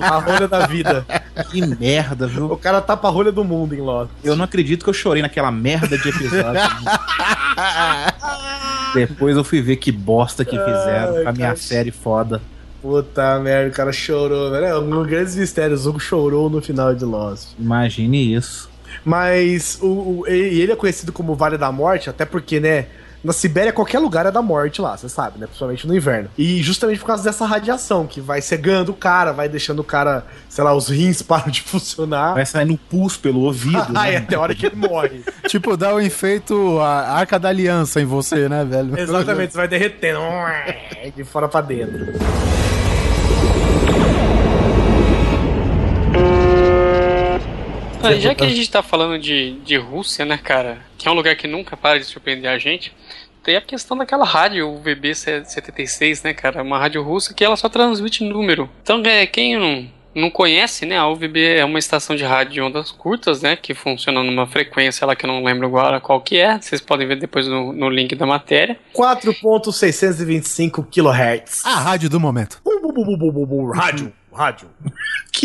A 0.00 0.18
rolha 0.18 0.46
da 0.46 0.66
vida. 0.66 1.04
que 1.50 1.60
merda, 1.66 2.26
viu? 2.26 2.46
O 2.52 2.56
cara 2.56 2.80
tapa 2.80 3.08
a 3.08 3.10
rolha 3.10 3.32
do 3.32 3.44
mundo 3.44 3.74
em 3.74 3.80
Lost. 3.80 4.10
Eu 4.22 4.36
não 4.36 4.44
acredito 4.44 4.84
que 4.84 4.90
eu 4.90 4.94
chorei 4.94 5.22
naquela 5.22 5.50
merda 5.50 5.96
de 5.98 6.08
episódio. 6.08 6.60
Depois 8.94 9.36
eu 9.36 9.44
fui 9.44 9.60
ver 9.60 9.76
que 9.76 9.90
bosta 9.90 10.44
que 10.44 10.56
fizeram 10.56 11.22
com 11.22 11.28
a 11.28 11.32
minha 11.32 11.46
cara. 11.48 11.56
série 11.56 11.90
foda. 11.90 12.40
Puta 12.80 13.40
merda, 13.40 13.70
o 13.70 13.72
cara 13.72 13.92
chorou, 13.92 14.50
velho. 14.50 14.66
É 14.66 14.78
um 14.78 14.88
dos 14.90 15.06
grandes 15.06 15.34
mistérios. 15.34 15.86
O 15.86 15.90
Hugo 15.90 16.00
chorou 16.00 16.50
no 16.50 16.60
final 16.60 16.94
de 16.94 17.04
Lost. 17.04 17.48
Imagine 17.58 18.34
isso. 18.34 18.68
Mas 19.04 19.78
o, 19.82 20.20
o- 20.20 20.24
ele 20.26 20.72
é 20.72 20.76
conhecido 20.76 21.12
como 21.12 21.34
Vale 21.34 21.58
da 21.58 21.70
Morte, 21.70 22.08
até 22.10 22.24
porque, 22.24 22.58
né? 22.60 22.86
Na 23.22 23.32
Sibéria, 23.32 23.72
qualquer 23.72 23.98
lugar 24.00 24.26
é 24.26 24.30
da 24.30 24.42
morte 24.42 24.82
lá, 24.82 24.94
você 24.98 25.08
sabe, 25.08 25.38
né? 25.38 25.46
Principalmente 25.46 25.86
no 25.86 25.96
inverno. 25.96 26.28
E 26.36 26.62
justamente 26.62 26.98
por 27.00 27.06
causa 27.06 27.24
dessa 27.24 27.46
radiação, 27.46 28.06
que 28.06 28.20
vai 28.20 28.42
cegando 28.42 28.92
o 28.92 28.94
cara, 28.94 29.32
vai 29.32 29.48
deixando 29.48 29.78
o 29.78 29.84
cara, 29.84 30.26
sei 30.46 30.62
lá, 30.62 30.74
os 30.74 30.90
rins 30.90 31.22
param 31.24 31.50
de 31.50 31.62
funcionar. 31.62 32.34
Vai 32.34 32.44
saindo 32.44 32.76
pus 32.76 33.16
pelo 33.16 33.40
ouvido. 33.40 33.82
Ai, 33.96 34.10
né? 34.10 34.16
até 34.18 34.36
a 34.36 34.40
hora 34.40 34.54
que 34.54 34.66
ele 34.66 34.76
morre. 34.76 35.22
Tipo, 35.48 35.74
dá 35.74 35.94
o 35.94 36.00
efeito 36.02 36.78
a 36.80 37.12
arca 37.12 37.38
da 37.38 37.48
aliança 37.48 37.98
em 37.98 38.04
você, 38.04 38.46
né, 38.46 38.62
velho? 38.62 38.98
Exatamente, 38.98 39.52
você 39.52 39.58
vai 39.58 39.68
derretendo. 39.68 40.20
De 41.16 41.24
fora 41.24 41.48
pra 41.48 41.62
dentro. 41.62 42.04
Ah, 48.04 48.12
e 48.12 48.20
já 48.20 48.34
que 48.34 48.44
a 48.44 48.48
gente 48.48 48.70
tá 48.70 48.82
falando 48.82 49.18
de, 49.18 49.58
de 49.60 49.76
Rússia, 49.76 50.24
né, 50.24 50.36
cara? 50.36 50.78
Que 50.98 51.08
é 51.08 51.10
um 51.10 51.14
lugar 51.14 51.34
que 51.36 51.46
nunca 51.46 51.76
para 51.76 51.98
de 51.98 52.04
surpreender 52.04 52.50
a 52.50 52.58
gente. 52.58 52.94
Tem 53.42 53.56
a 53.56 53.60
questão 53.60 53.96
daquela 53.96 54.24
rádio, 54.24 54.68
o 54.70 54.82
VB76, 54.82 56.24
né, 56.24 56.32
cara? 56.32 56.62
Uma 56.62 56.78
rádio 56.78 57.02
russa 57.02 57.34
que 57.34 57.44
ela 57.44 57.56
só 57.56 57.68
transmite 57.68 58.24
número. 58.24 58.70
Então, 58.82 59.02
é, 59.04 59.26
quem 59.26 59.58
não, 59.58 59.86
não 60.14 60.30
conhece, 60.30 60.86
né? 60.86 60.96
A 60.96 61.08
UVB 61.08 61.58
é 61.58 61.64
uma 61.64 61.78
estação 61.78 62.14
de 62.16 62.24
rádio 62.24 62.54
de 62.54 62.60
ondas 62.60 62.90
curtas, 62.90 63.42
né? 63.42 63.56
Que 63.56 63.74
funciona 63.74 64.22
numa 64.22 64.46
frequência 64.46 65.06
lá 65.06 65.16
que 65.16 65.26
eu 65.26 65.28
não 65.28 65.42
lembro 65.42 65.66
agora 65.66 66.00
qual 66.00 66.20
que 66.20 66.38
é. 66.38 66.58
Vocês 66.58 66.80
podem 66.80 67.06
ver 67.06 67.16
depois 67.16 67.46
no, 67.46 67.72
no 67.72 67.90
link 67.90 68.14
da 68.14 68.24
matéria. 68.26 68.78
4.625 68.94 70.86
kHz. 70.86 71.66
A 71.66 71.80
rádio 71.80 72.08
do 72.08 72.20
momento. 72.20 72.60
Rádio, 73.76 74.12
rádio. 74.32 74.68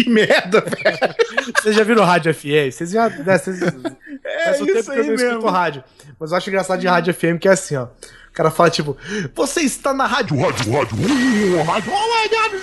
Que 0.04 0.10
merda, 0.10 0.62
velho. 0.62 1.16
Vocês 1.62 1.76
já 1.76 1.84
viram 1.84 2.06
rádio 2.06 2.34
FM? 2.34 2.72
Vocês 2.72 2.92
já. 2.92 3.10
Né, 3.10 3.38
vocês, 3.38 3.60
É 4.24 4.46
faz 4.46 4.62
um 4.62 4.66
tempo 4.66 4.80
isso 4.80 4.92
que 4.92 4.98
eu 4.98 5.04
aí 5.04 5.14
escuto 5.14 5.34
mesmo. 5.34 5.50
rádio. 5.50 5.84
Mas 6.20 6.32
eu 6.32 6.38
acho 6.38 6.50
engraçado 6.50 6.80
de 6.80 6.88
rádio 6.88 7.14
FM 7.14 7.38
que 7.40 7.48
é 7.48 7.52
assim, 7.52 7.76
ó. 7.76 7.84
O 7.86 8.32
cara 8.32 8.52
fala 8.52 8.70
tipo, 8.70 8.96
você 9.36 9.62
está 9.62 9.94
na 9.94 10.06
rádio, 10.06 10.40
rádio, 10.40 10.72
rádio, 10.72 10.96
uh, 10.96 11.64
rádio, 11.64 11.92
oh 11.92 11.98
my 11.98 12.30
god, 12.30 12.54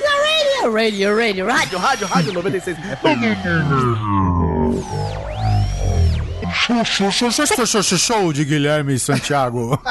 Radio, 0.72 1.14
radio, 1.14 1.14
radio, 1.14 1.46
rádio, 1.46 1.78
radio. 1.78 1.78
rádio, 1.78 2.06
rádio 2.06 2.32
96. 2.32 2.76
Show, 6.66 6.84
show, 6.84 7.10
show, 7.12 7.30
show, 7.30 7.46
show, 7.46 7.64
show, 7.64 7.82
show, 7.82 7.98
show 7.98 8.32
de 8.32 8.44
Guilherme 8.44 8.98
Santiago. 8.98 9.80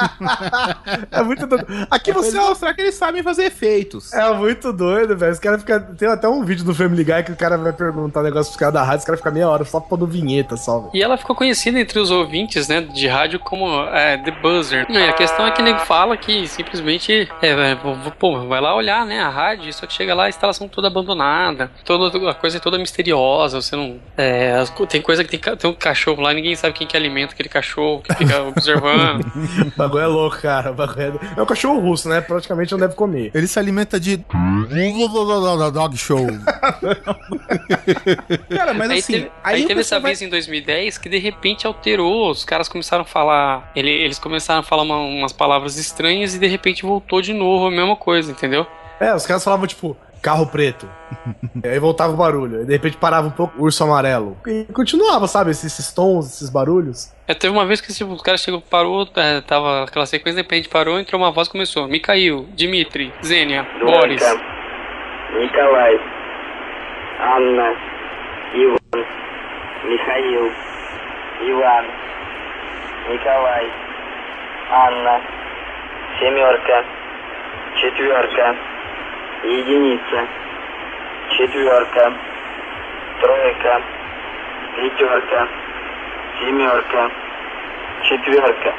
É 1.10 1.22
muito 1.22 1.46
doido. 1.46 1.66
Aqui 1.90 2.12
Você 2.12 2.30
você 2.32 2.38
mostrar 2.38 2.74
que 2.74 2.80
eles 2.80 2.94
sabem 2.94 3.22
fazer 3.22 3.44
efeitos. 3.44 4.12
é 4.12 4.32
muito 4.34 4.72
doido, 4.72 5.16
velho. 5.16 5.32
Os 5.32 5.38
caras 5.38 5.60
ficam. 5.60 5.80
Tem 5.94 6.08
até 6.08 6.28
um 6.28 6.44
vídeo 6.44 6.64
do 6.64 6.74
Family 6.74 7.02
Guy 7.02 7.22
que 7.24 7.32
o 7.32 7.36
cara 7.36 7.56
vai 7.56 7.72
perguntar 7.72 8.20
um 8.20 8.24
negócio 8.24 8.50
pros 8.50 8.56
caras 8.56 8.74
da 8.74 8.82
rádio, 8.82 8.98
os 8.98 9.04
caras 9.04 9.20
ficam 9.20 9.32
meia 9.32 9.48
hora 9.48 9.64
só 9.64 9.80
pondo 9.80 10.06
vinheta 10.06 10.56
só, 10.56 10.80
velho. 10.80 10.90
E 10.94 11.02
ela 11.02 11.16
ficou 11.16 11.34
conhecida 11.34 11.78
entre 11.80 11.98
os 11.98 12.10
ouvintes, 12.10 12.68
né, 12.68 12.80
de 12.82 13.08
rádio 13.08 13.38
como 13.40 13.66
é, 13.88 14.18
The 14.18 14.30
Buzzer. 14.42 14.86
E 14.90 14.96
a 14.96 15.12
questão 15.14 15.46
é 15.46 15.50
que 15.50 15.62
ele 15.62 15.78
fala 15.80 16.16
que 16.16 16.46
simplesmente, 16.46 17.28
é, 17.42 17.48
é, 17.72 17.78
pô, 18.18 18.46
vai 18.46 18.60
lá 18.60 18.74
olhar, 18.74 19.04
né, 19.06 19.20
a 19.20 19.28
rádio, 19.28 19.72
só 19.72 19.86
que 19.86 19.92
chega 19.94 20.14
lá 20.14 20.24
a 20.24 20.28
instalação 20.28 20.68
toda 20.68 20.88
abandonada, 20.88 21.70
toda 21.84 22.30
a 22.30 22.34
coisa 22.34 22.58
é 22.58 22.60
toda 22.60 22.78
misteriosa, 22.78 23.60
você 23.60 23.74
não, 23.74 23.98
é, 24.16 24.62
tem 24.88 25.00
coisa 25.00 25.24
que 25.24 25.36
tem, 25.36 25.56
tem 25.56 25.70
um 25.70 25.74
cachorro 25.74 26.22
lá, 26.22 26.32
ninguém 26.32 26.54
sabe 26.54 26.65
quem 26.72 26.86
que 26.86 26.96
alimenta 26.96 27.32
aquele 27.32 27.48
cachorro, 27.48 28.02
que 28.02 28.14
fica 28.14 28.42
observando. 28.42 29.24
O 29.66 29.72
bagulho 29.76 30.02
é 30.02 30.06
louco, 30.06 30.40
cara. 30.40 30.70
O 30.70 30.74
bagulho 30.74 31.20
é... 31.36 31.38
é 31.38 31.42
um 31.42 31.46
cachorro 31.46 31.80
russo, 31.80 32.08
né? 32.08 32.20
Praticamente 32.20 32.72
não 32.72 32.78
deve 32.78 32.94
comer. 32.94 33.30
Ele 33.34 33.46
se 33.46 33.58
alimenta 33.58 33.98
de 34.00 34.16
dog 35.72 35.96
show. 35.96 36.26
Cara, 38.48 38.74
mas 38.74 38.90
aí 38.90 38.98
assim, 38.98 39.12
teve, 39.14 39.30
aí, 39.42 39.66
teve 39.66 39.80
essa 39.80 40.00
vai- 40.00 40.10
vez 40.10 40.22
em 40.22 40.28
2010 40.28 40.98
que 40.98 41.08
de 41.08 41.18
repente 41.18 41.66
alterou, 41.66 42.30
os 42.30 42.44
caras 42.44 42.68
começaram 42.68 43.02
a 43.02 43.06
falar, 43.06 43.70
ele- 43.74 43.90
eles 43.90 44.18
começaram 44.18 44.60
a 44.60 44.62
falar 44.62 44.82
uma- 44.82 44.98
umas 44.98 45.32
palavras 45.32 45.76
estranhas 45.76 46.34
e 46.34 46.38
de 46.38 46.46
repente 46.46 46.82
voltou 46.82 47.20
de 47.20 47.32
novo 47.32 47.66
a 47.66 47.70
mesma 47.70 47.96
coisa, 47.96 48.30
entendeu? 48.30 48.66
É, 48.98 49.14
os 49.14 49.26
caras 49.26 49.44
falavam, 49.44 49.66
tipo, 49.66 49.96
carro 50.25 50.47
preto. 50.47 50.87
aí 51.63 51.79
voltava 51.79 52.13
o 52.13 52.17
barulho. 52.17 52.59
Aí 52.59 52.65
de 52.65 52.71
repente 52.71 52.97
parava 52.97 53.27
um 53.27 53.31
pouco, 53.31 53.61
urso 53.61 53.83
amarelo. 53.83 54.37
E 54.45 54.65
continuava, 54.71 55.27
sabe? 55.27 55.51
Esses, 55.51 55.65
esses 55.65 55.93
tons, 55.93 56.27
esses 56.27 56.49
barulhos. 56.49 57.11
É, 57.27 57.33
teve 57.33 57.53
uma 57.53 57.65
vez 57.65 57.81
que 57.81 57.93
tipo, 57.93 58.13
o 58.13 58.21
cara 58.21 58.37
chegou, 58.37 58.61
parou, 58.61 59.07
é, 59.15 59.41
tava 59.41 59.83
aquela 59.83 60.05
sequência, 60.05 60.41
de 60.41 60.47
repente 60.47 60.69
parou, 60.69 60.99
entrou 60.99 61.19
uma 61.21 61.31
voz 61.31 61.47
e 61.47 61.51
começou. 61.51 61.87
Mikhail, 61.87 62.45
Dmitri, 62.55 63.11
Zênia, 63.23 63.65
Boris. 63.79 64.21
Николай, 65.39 65.99
Анна, 67.19 67.73
Иван, 68.53 69.05
Михаил, 69.85 70.51
Иван, 71.41 71.85
Николай, 73.09 73.71
Анна, 74.69 75.21
семерка, 76.19 76.83
четверка, 77.79 78.55
единица, 79.43 80.27
четверка, 81.37 82.13
тройка, 83.21 83.81
пятерка, 84.75 85.47
семерка, 86.39 87.11
четверка. 88.03 88.73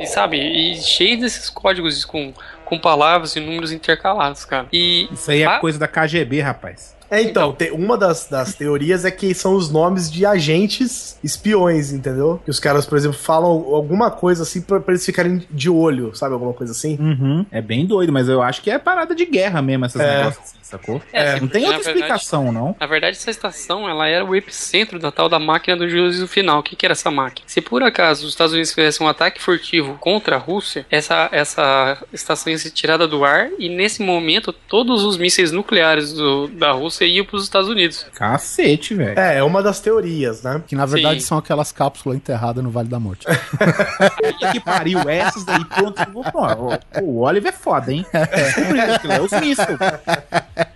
E 0.00 0.06
sabe, 0.06 0.36
e 0.38 0.74
cheio 0.76 1.18
desses 1.20 1.48
códigos 1.48 2.04
com, 2.04 2.32
com 2.64 2.78
palavras 2.78 3.36
e 3.36 3.40
números 3.40 3.72
intercalados, 3.72 4.44
cara. 4.44 4.66
E 4.72 5.08
Isso 5.12 5.30
aí 5.30 5.42
é 5.42 5.46
Ah. 5.46 5.58
coisa 5.60 5.78
da 5.78 5.88
KGB, 5.88 6.40
rapaz. 6.40 6.94
É, 7.11 7.21
então, 7.21 7.53
te- 7.53 7.71
uma 7.71 7.97
das, 7.97 8.27
das 8.27 8.53
teorias 8.53 9.03
é 9.05 9.11
que 9.11 9.33
são 9.33 9.55
os 9.55 9.69
nomes 9.69 10.11
de 10.11 10.25
agentes 10.25 11.17
espiões, 11.23 11.91
entendeu? 11.91 12.39
Que 12.43 12.51
os 12.51 12.59
caras, 12.59 12.85
por 12.85 12.97
exemplo, 12.97 13.17
falam 13.17 13.49
alguma 13.49 14.11
coisa 14.11 14.43
assim 14.43 14.61
pra, 14.61 14.79
pra 14.79 14.93
eles 14.93 15.05
ficarem 15.05 15.41
de 15.49 15.69
olho, 15.69 16.15
sabe? 16.15 16.33
Alguma 16.33 16.53
coisa 16.53 16.71
assim. 16.71 16.97
Uhum. 16.99 17.45
É 17.51 17.61
bem 17.61 17.85
doido, 17.85 18.11
mas 18.13 18.27
eu 18.29 18.41
acho 18.41 18.61
que 18.61 18.69
é 18.69 18.77
parada 18.77 19.15
de 19.15 19.25
guerra 19.25 19.61
mesmo, 19.61 19.85
essas 19.85 20.01
É. 20.01 20.17
negócios 20.17 20.43
assim, 20.43 20.57
sacou? 20.61 21.01
É, 21.11 21.39
não 21.39 21.47
tem 21.47 21.63
outra 21.65 21.77
verdade- 21.77 21.97
explicação, 21.99 22.51
não. 22.51 22.75
Na 22.79 22.85
verdade, 22.85 23.17
essa 23.17 23.31
estação 23.31 23.89
ela 23.89 24.07
era 24.07 24.23
o 24.23 24.35
epicentro 24.35 24.99
da 24.99 25.11
tal 25.11 25.27
da 25.27 25.39
máquina 25.39 25.75
do 25.77 25.89
juízo 25.89 26.27
final. 26.27 26.59
O 26.59 26.63
que, 26.63 26.75
que 26.75 26.85
era 26.85 26.93
essa 26.93 27.09
máquina? 27.09 27.45
Se 27.47 27.59
por 27.61 27.81
acaso 27.83 28.23
os 28.25 28.29
Estados 28.33 28.53
Unidos 28.53 28.71
fizessem 28.73 29.05
um 29.05 29.09
ataque 29.09 29.41
furtivo 29.41 29.95
contra 29.99 30.35
a 30.35 30.39
Rússia, 30.39 30.85
essa, 30.91 31.27
essa 31.31 31.97
estação 32.13 32.51
ia 32.51 32.57
ser 32.59 32.71
tirada 32.71 33.07
do 33.07 33.25
ar 33.25 33.49
e 33.57 33.67
nesse 33.69 34.01
momento 34.03 34.53
todos 34.53 35.03
os 35.03 35.17
mísseis 35.17 35.51
nucleares 35.51 36.13
do- 36.13 36.47
da 36.49 36.71
Rússia 36.71 36.98
iam 37.05 37.25
para 37.25 37.37
os 37.37 37.43
Estados 37.43 37.69
Unidos. 37.69 38.05
Cacete, 38.13 38.93
velho. 38.95 39.17
É, 39.19 39.37
é 39.37 39.43
uma 39.43 39.61
das 39.63 39.79
teorias, 39.79 40.43
né? 40.43 40.61
Que 40.67 40.75
na 40.75 40.85
verdade 40.85 41.21
Sim. 41.21 41.27
são 41.27 41.37
aquelas 41.37 41.71
cápsulas 41.71 42.17
enterradas 42.17 42.63
no 42.63 42.69
Vale 42.69 42.87
da 42.89 42.99
Morte. 42.99 43.25
Que 44.51 44.59
pariu, 44.59 44.99
essas 45.09 45.47
aí, 45.47 45.63
pronto. 45.65 46.01
Pô, 46.31 47.01
o- 47.01 47.21
Oliver 47.21 47.53
é 47.53 47.55
foda, 47.55 47.91
hein? 47.91 48.05
Descobriu 48.35 48.93
aquilo, 48.95 49.13
é 49.13 49.21
os 49.21 49.31
mísseis. 49.31 49.77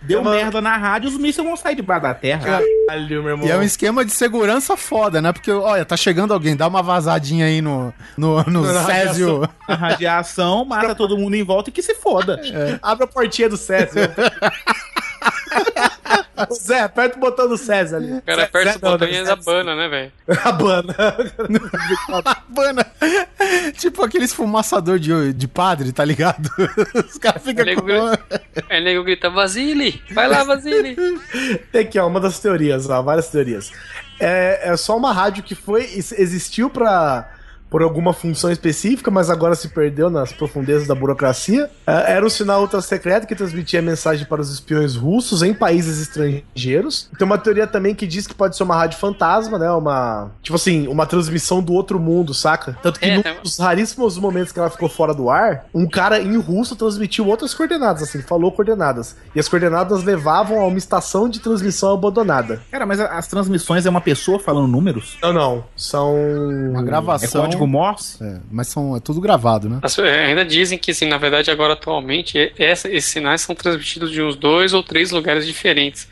Deu 0.02 0.24
merda 0.24 0.62
na 0.62 0.76
rádio, 0.78 1.10
os 1.10 1.18
mísseis 1.18 1.46
vão 1.48 1.56
sair 1.56 1.76
debaixo 1.76 2.04
da 2.04 2.14
terra. 2.14 2.62
Caralho, 2.88 3.24
meu 3.24 3.32
irmão. 3.32 3.48
E 3.48 3.52
é 3.52 3.58
um 3.58 3.64
esquema 3.64 4.04
de 4.04 4.12
segurança 4.12 4.76
foda, 4.78 5.22
né? 5.22 5.32
Porque, 5.32 5.50
olha, 5.52 5.86
tá 5.86 5.96
chegando 5.98 6.34
alguém, 6.34 6.56
dá 6.56 6.68
uma 6.68 6.84
vazadinha 6.84 7.46
aí 7.46 7.62
no, 7.62 7.94
no, 8.18 8.44
no 8.44 8.62
Na 8.74 8.84
Césio. 8.86 9.50
A 9.68 9.76
radiação 9.76 10.66
mata 10.66 10.94
todo 10.94 11.18
mundo 11.18 11.36
em 11.36 11.44
volta 11.44 11.70
e 11.70 11.74
que 11.74 11.82
se 11.82 11.96
foda. 11.96 12.40
Abre 12.82 13.06
a 13.06 13.08
portinha 13.08 13.50
do 13.50 13.58
César. 13.58 14.14
Zé, 16.54 16.82
aperta 16.82 17.18
o 17.18 17.20
botão 17.20 17.48
do 17.48 17.58
César 17.58 17.98
ali. 17.98 18.14
O 18.14 18.22
cara 18.22 18.44
aperta 18.44 18.72
Zé 18.74 18.78
o 18.78 18.82
não, 18.82 18.92
botão 18.92 19.08
né? 19.08 19.14
e 19.14 19.18
ainda 19.18 19.36
bana, 19.36 19.76
né, 19.76 19.88
velho? 19.88 20.12
A 20.44 20.52
banda. 20.52 20.96
Bana. 22.50 22.86
tipo 23.78 24.04
aqueles 24.04 24.34
fumaçador 24.34 25.00
de, 25.00 25.34
de 25.34 25.48
padre, 25.48 25.92
tá 25.92 26.04
ligado? 26.04 26.50
Os 26.96 27.18
caras 27.18 27.42
ficam 27.44 27.66
com... 27.76 27.92
Aí 28.70 28.82
o 28.82 28.84
nego 28.84 29.04
grita, 29.04 29.30
Vasily! 29.30 30.02
Vai 30.12 30.28
lá, 30.28 30.44
Vasily! 30.44 30.96
Tem 31.72 31.82
aqui, 31.82 32.00
ó, 32.00 32.08
uma 32.08 32.20
das 32.20 32.40
teorias, 32.40 32.90
ó, 32.90 33.02
várias 33.02 33.30
teorias. 33.30 33.72
É, 34.20 34.70
é 34.72 34.78
só 34.78 34.96
uma 34.98 35.12
rádio 35.12 35.44
que 35.44 35.56
foi 35.56 35.84
ex- 35.84 36.12
existiu 36.14 36.70
para 36.70 37.30
por 37.74 37.82
alguma 37.82 38.14
função 38.14 38.52
específica, 38.52 39.10
mas 39.10 39.32
agora 39.32 39.56
se 39.56 39.68
perdeu 39.70 40.08
nas 40.08 40.32
profundezas 40.32 40.88
da 40.88 40.94
burocracia. 40.94 41.68
É, 41.88 42.14
era 42.14 42.24
um 42.24 42.30
sinal 42.30 42.62
ultra 42.62 42.80
secreto 42.82 43.26
que 43.26 43.34
transmitia 43.36 43.82
mensagem 43.82 44.28
para 44.28 44.40
os 44.40 44.52
espiões 44.54 44.96
russos 44.96 45.42
em 45.42 45.56
países 45.56 46.00
estrangeiros. 46.00 47.10
Tem 47.18 47.26
uma 47.26 47.36
teoria 47.40 47.66
também 47.66 47.96
que 47.96 48.06
diz 48.06 48.28
que 48.28 48.36
pode 48.36 48.56
ser 48.56 48.62
uma 48.62 48.76
rádio 48.76 49.00
fantasma, 49.00 49.58
né? 49.58 49.72
Uma, 49.72 50.30
tipo 50.44 50.56
assim, 50.56 50.88
uma 50.88 51.08
transmissão 51.08 51.64
do 51.64 51.74
outro 51.74 52.00
mundo, 52.00 52.32
saca? 52.32 52.78
Tanto 52.84 53.00
que 53.00 53.06
É, 53.08 53.20
tem- 53.24 53.42
dos 53.42 53.58
raríssimos 53.58 54.20
momentos 54.20 54.52
que 54.52 54.60
ela 54.60 54.70
ficou 54.70 54.88
fora 54.88 55.12
do 55.12 55.32
ar, 55.32 55.66
um 55.74 55.88
cara 55.90 56.22
em 56.22 56.38
russo 56.38 56.76
transmitiu 56.76 57.26
outras 57.28 57.56
coordenadas, 57.56 58.04
assim, 58.04 58.22
falou 58.22 58.52
coordenadas. 58.52 59.16
E 59.34 59.40
as 59.40 59.48
coordenadas 59.50 60.04
levavam 60.04 60.62
a 60.62 60.68
uma 60.68 60.78
estação 60.78 61.28
de 61.28 61.40
transmissão 61.40 61.92
abandonada. 61.92 62.62
Cara, 62.70 62.86
mas 62.86 63.00
as 63.00 63.28
transmissões 63.28 63.88
é 63.88 63.90
uma 63.90 64.02
pessoa 64.02 64.38
falando 64.38 64.68
números? 64.68 65.18
Não, 65.24 65.34
não. 65.34 65.64
São. 65.76 66.14
Uma 66.70 66.82
É 66.82 66.84
gravação. 66.84 67.42
Código 67.64 67.78
Morse? 67.80 68.24
É, 68.24 68.40
mas 68.52 68.68
são, 68.68 68.96
é 68.96 69.00
tudo 69.00 69.20
gravado, 69.22 69.70
né? 69.70 69.80
As- 69.82 69.98
é, 70.00 70.26
ainda 70.26 70.44
dizem 70.46 70.78
que, 70.78 70.92
assim, 70.92 71.08
na 71.08 71.18
verdade, 71.18 71.50
agora 71.52 71.74
atualmente, 71.74 72.38
é- 72.38 72.52
essa- 72.58 72.90
esses 72.90 73.12
sinais 73.12 73.42
são 73.42 73.56
transmitidos 73.56 74.12
de 74.12 74.22
uns 74.22 74.36
dois 74.36 74.74
ou 74.74 74.82
três 74.84 75.12
lugares 75.12 75.46
diferentes. 75.46 76.08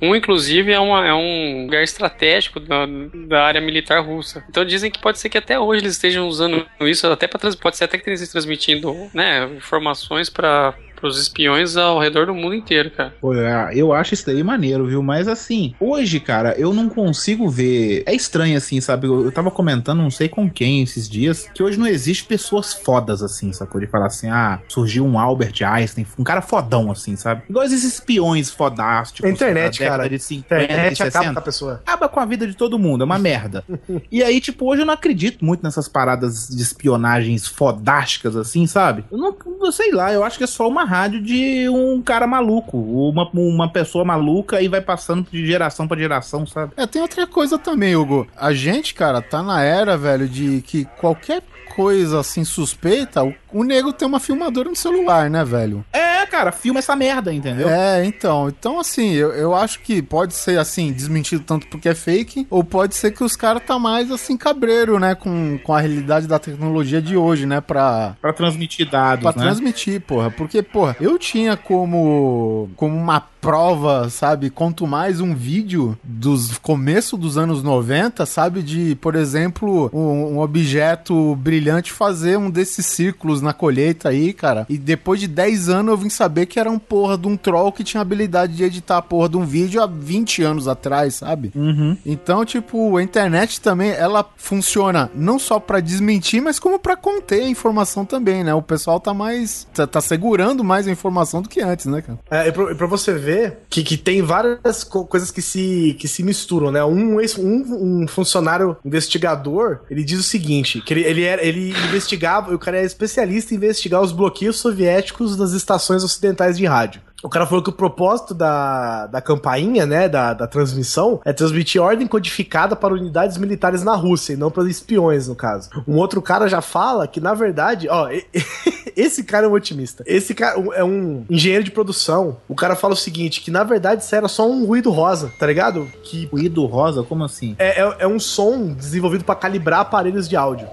Um, 0.00 0.16
inclusive, 0.16 0.72
é, 0.72 0.80
uma- 0.80 1.06
é 1.06 1.14
um 1.14 1.62
lugar 1.66 1.82
estratégico 1.84 2.58
da, 2.58 2.86
da 3.28 3.44
área 3.44 3.60
militar 3.60 4.00
russa. 4.04 4.42
Então 4.48 4.64
dizem 4.64 4.90
que 4.90 4.98
pode 4.98 5.18
ser 5.20 5.28
que 5.28 5.38
até 5.38 5.58
hoje 5.60 5.80
eles 5.82 5.92
estejam 5.92 6.26
usando 6.26 6.66
isso, 6.80 7.06
até 7.06 7.28
pra, 7.28 7.38
trans- 7.38 7.54
pode 7.54 7.76
ser 7.76 7.84
até 7.84 7.98
que 7.98 8.10
eles 8.10 8.20
estejam 8.20 8.32
transmitindo 8.42 9.08
né, 9.14 9.48
informações 9.56 10.28
para 10.28 10.74
os 11.08 11.18
espiões 11.18 11.76
ao 11.76 11.98
redor 11.98 12.26
do 12.26 12.34
mundo 12.34 12.54
inteiro, 12.54 12.90
cara. 12.90 13.14
Pô, 13.20 13.34
é, 13.34 13.72
eu 13.74 13.92
acho 13.92 14.14
isso 14.14 14.26
daí 14.26 14.42
maneiro, 14.42 14.86
viu? 14.86 15.02
Mas 15.02 15.28
assim, 15.28 15.74
hoje, 15.80 16.20
cara, 16.20 16.54
eu 16.58 16.72
não 16.72 16.88
consigo 16.88 17.48
ver. 17.48 18.02
É 18.06 18.14
estranho, 18.14 18.56
assim, 18.56 18.80
sabe? 18.80 19.06
Eu, 19.06 19.24
eu 19.24 19.32
tava 19.32 19.50
comentando, 19.50 20.02
não 20.02 20.10
sei 20.10 20.28
com 20.28 20.50
quem 20.50 20.82
esses 20.82 21.08
dias, 21.08 21.48
que 21.54 21.62
hoje 21.62 21.78
não 21.78 21.86
existe 21.86 22.24
pessoas 22.24 22.72
fodas, 22.72 23.22
assim, 23.22 23.52
sacou? 23.52 23.80
De 23.80 23.86
falar 23.86 24.06
assim, 24.06 24.28
ah, 24.28 24.60
surgiu 24.68 25.04
um 25.04 25.18
Albert 25.18 25.62
Einstein, 25.62 26.06
um 26.18 26.24
cara 26.24 26.42
fodão, 26.42 26.90
assim, 26.90 27.16
sabe? 27.16 27.42
Igual 27.48 27.64
esses 27.64 27.84
espiões 27.84 28.50
fodásticos. 28.50 29.28
A 29.28 29.32
internet, 29.32 29.78
cara. 29.78 30.08
De 30.08 30.18
50, 30.18 30.54
A 30.54 30.64
internet 30.64 30.98
e 30.98 31.02
acaba 31.02 31.10
60 31.10 31.32
com 31.32 31.38
a 31.38 31.42
pessoa. 31.42 31.72
acaba 31.84 32.08
com 32.08 32.20
a 32.20 32.24
vida 32.24 32.46
de 32.46 32.54
todo 32.54 32.78
mundo, 32.78 33.02
é 33.02 33.04
uma 33.04 33.18
merda. 33.18 33.64
e 34.10 34.22
aí, 34.22 34.40
tipo, 34.40 34.66
hoje 34.70 34.82
eu 34.82 34.86
não 34.86 34.94
acredito 34.94 35.44
muito 35.44 35.62
nessas 35.62 35.88
paradas 35.88 36.48
de 36.48 36.62
espionagens 36.62 37.46
fodásticas, 37.46 38.36
assim, 38.36 38.66
sabe? 38.66 39.04
Eu 39.10 39.18
não, 39.18 39.36
eu 39.60 39.72
sei 39.72 39.92
lá, 39.92 40.12
eu 40.12 40.24
acho 40.24 40.38
que 40.38 40.44
é 40.44 40.46
só 40.46 40.68
uma 40.68 40.84
rádio 40.92 41.22
de 41.22 41.68
um 41.70 42.02
cara 42.02 42.26
maluco, 42.26 42.76
uma, 42.76 43.26
uma 43.32 43.72
pessoa 43.72 44.04
maluca 44.04 44.60
e 44.60 44.68
vai 44.68 44.82
passando 44.82 45.26
de 45.32 45.46
geração 45.46 45.88
pra 45.88 45.96
geração, 45.98 46.46
sabe? 46.46 46.72
É, 46.76 46.86
tem 46.86 47.00
outra 47.00 47.26
coisa 47.26 47.58
também, 47.58 47.96
Hugo. 47.96 48.26
A 48.36 48.52
gente, 48.52 48.92
cara, 48.94 49.22
tá 49.22 49.42
na 49.42 49.62
era, 49.62 49.96
velho, 49.96 50.28
de 50.28 50.60
que 50.66 50.84
qualquer 51.00 51.42
coisa 51.74 52.20
assim 52.20 52.44
suspeita, 52.44 53.24
o, 53.24 53.34
o 53.50 53.64
nego 53.64 53.94
tem 53.94 54.06
uma 54.06 54.20
filmadora 54.20 54.68
no 54.68 54.76
celular, 54.76 55.30
né, 55.30 55.42
velho? 55.42 55.82
É, 55.90 56.26
cara, 56.26 56.52
filma 56.52 56.80
essa 56.80 56.94
merda, 56.94 57.32
entendeu? 57.32 57.66
É, 57.66 58.04
então. 58.04 58.48
Então, 58.50 58.78
assim, 58.78 59.12
eu, 59.14 59.30
eu 59.32 59.54
acho 59.54 59.80
que 59.80 60.02
pode 60.02 60.34
ser, 60.34 60.58
assim, 60.58 60.92
desmentido 60.92 61.42
tanto 61.42 61.66
porque 61.68 61.88
é 61.88 61.94
fake, 61.94 62.46
ou 62.50 62.62
pode 62.62 62.94
ser 62.94 63.10
que 63.12 63.24
os 63.24 63.34
caras 63.36 63.62
tá 63.66 63.78
mais, 63.78 64.10
assim, 64.10 64.36
cabreiro, 64.36 64.98
né, 64.98 65.14
com, 65.14 65.58
com 65.64 65.72
a 65.72 65.80
realidade 65.80 66.26
da 66.26 66.38
tecnologia 66.38 67.00
de 67.00 67.16
hoje, 67.16 67.46
né, 67.46 67.62
pra, 67.62 68.16
Pra 68.20 68.34
transmitir 68.34 68.90
dados, 68.90 69.22
Pra 69.22 69.32
né? 69.32 69.42
transmitir, 69.48 69.98
porra. 70.02 70.30
Porque, 70.30 70.62
porra, 70.82 70.96
eu 71.00 71.16
tinha 71.16 71.56
como, 71.56 72.68
como 72.76 72.96
uma 72.96 73.20
prova, 73.42 74.08
sabe? 74.08 74.50
Quanto 74.50 74.86
mais 74.86 75.20
um 75.20 75.34
vídeo 75.34 75.98
dos 76.04 76.56
começo 76.58 77.16
dos 77.16 77.36
anos 77.36 77.60
90, 77.60 78.24
sabe? 78.24 78.62
De, 78.62 78.94
por 78.94 79.16
exemplo, 79.16 79.90
um, 79.92 80.36
um 80.36 80.38
objeto 80.38 81.34
brilhante 81.34 81.90
fazer 81.90 82.38
um 82.38 82.48
desses 82.48 82.86
círculos 82.86 83.42
na 83.42 83.52
colheita 83.52 84.10
aí, 84.10 84.32
cara. 84.32 84.64
E 84.68 84.78
depois 84.78 85.18
de 85.18 85.26
10 85.26 85.68
anos 85.68 85.90
eu 85.90 85.96
vim 85.98 86.08
saber 86.08 86.46
que 86.46 86.60
era 86.60 86.70
um 86.70 86.78
porra 86.78 87.18
de 87.18 87.26
um 87.26 87.36
troll 87.36 87.72
que 87.72 87.82
tinha 87.82 88.00
habilidade 88.00 88.54
de 88.54 88.62
editar 88.62 88.98
a 88.98 89.02
porra 89.02 89.28
de 89.28 89.36
um 89.36 89.44
vídeo 89.44 89.82
há 89.82 89.86
20 89.86 90.42
anos 90.44 90.68
atrás, 90.68 91.16
sabe? 91.16 91.50
Uhum. 91.56 91.96
Então, 92.06 92.44
tipo, 92.44 92.96
a 92.96 93.02
internet 93.02 93.60
também, 93.60 93.90
ela 93.90 94.24
funciona 94.36 95.10
não 95.16 95.40
só 95.40 95.58
pra 95.58 95.80
desmentir, 95.80 96.40
mas 96.40 96.60
como 96.60 96.78
pra 96.78 96.96
conter 96.96 97.42
a 97.42 97.48
informação 97.48 98.04
também, 98.04 98.44
né? 98.44 98.54
O 98.54 98.62
pessoal 98.62 99.00
tá 99.00 99.12
mais. 99.12 99.66
tá, 99.74 99.84
tá 99.84 100.00
segurando 100.00 100.62
mais 100.62 100.86
a 100.86 100.92
informação 100.92 101.42
do 101.42 101.48
que 101.48 101.60
antes, 101.60 101.86
né, 101.86 102.02
cara? 102.02 102.20
É, 102.30 102.46
e 102.46 102.52
pra, 102.52 102.70
e 102.70 102.74
pra 102.76 102.86
você 102.86 103.12
ver 103.12 103.31
que, 103.68 103.82
que 103.82 103.96
tem 103.96 104.22
várias 104.22 104.84
co- 104.84 105.04
coisas 105.04 105.30
que 105.30 105.42
se, 105.42 105.96
que 105.98 106.08
se 106.08 106.22
misturam, 106.22 106.70
né? 106.70 106.84
Um, 106.84 107.18
um, 107.38 108.02
um 108.02 108.08
funcionário 108.08 108.76
investigador, 108.84 109.80
ele 109.90 110.04
diz 110.04 110.18
o 110.18 110.22
seguinte, 110.22 110.80
que 110.80 110.94
ele, 110.94 111.02
ele, 111.02 111.22
era, 111.22 111.44
ele 111.44 111.70
investigava, 111.88 112.54
o 112.54 112.58
cara 112.58 112.78
é 112.78 112.84
especialista 112.84 113.52
em 113.52 113.56
investigar 113.56 114.00
os 114.00 114.12
bloqueios 114.12 114.56
soviéticos 114.56 115.36
das 115.36 115.52
estações 115.52 116.02
ocidentais 116.04 116.56
de 116.56 116.64
rádio. 116.66 117.00
O 117.22 117.28
cara 117.28 117.46
falou 117.46 117.62
que 117.62 117.70
o 117.70 117.72
propósito 117.72 118.34
da, 118.34 119.06
da 119.06 119.20
campainha, 119.20 119.86
né, 119.86 120.08
da, 120.08 120.34
da 120.34 120.46
transmissão, 120.46 121.20
é 121.24 121.32
transmitir 121.32 121.80
ordem 121.80 122.06
codificada 122.06 122.74
para 122.74 122.94
unidades 122.94 123.36
militares 123.38 123.82
na 123.84 123.94
Rússia, 123.94 124.32
e 124.32 124.36
não 124.36 124.50
para 124.50 124.68
espiões, 124.68 125.28
no 125.28 125.34
caso. 125.34 125.70
Um 125.86 125.96
outro 125.96 126.20
cara 126.20 126.48
já 126.48 126.60
fala 126.60 127.06
que, 127.06 127.20
na 127.20 127.34
verdade, 127.34 127.88
ó, 127.88 128.08
esse 128.96 129.24
cara 129.24 129.46
é 129.46 129.48
um 129.48 129.52
otimista. 129.52 130.02
Esse 130.06 130.34
cara 130.34 130.58
é 130.74 130.84
um 130.84 131.24
engenheiro 131.30 131.64
de 131.64 131.70
produção. 131.70 132.36
O 132.48 132.54
cara 132.54 132.74
fala 132.76 132.94
o 132.94 132.96
seguinte, 132.96 133.40
que 133.40 133.50
na 133.50 133.64
verdade 133.64 134.02
isso 134.02 134.14
era 134.14 134.28
só 134.28 134.48
um 134.48 134.64
ruído 134.66 134.90
rosa, 134.90 135.32
tá 135.38 135.46
ligado? 135.46 135.86
Que 136.02 136.26
Ruído 136.26 136.64
rosa, 136.66 137.02
como 137.02 137.24
assim? 137.24 137.54
é, 137.58 137.80
é, 137.80 137.96
é 138.00 138.06
um 138.06 138.18
som 138.18 138.72
desenvolvido 138.72 139.24
para 139.24 139.34
calibrar 139.34 139.80
aparelhos 139.80 140.28
de 140.28 140.36
áudio. 140.36 140.66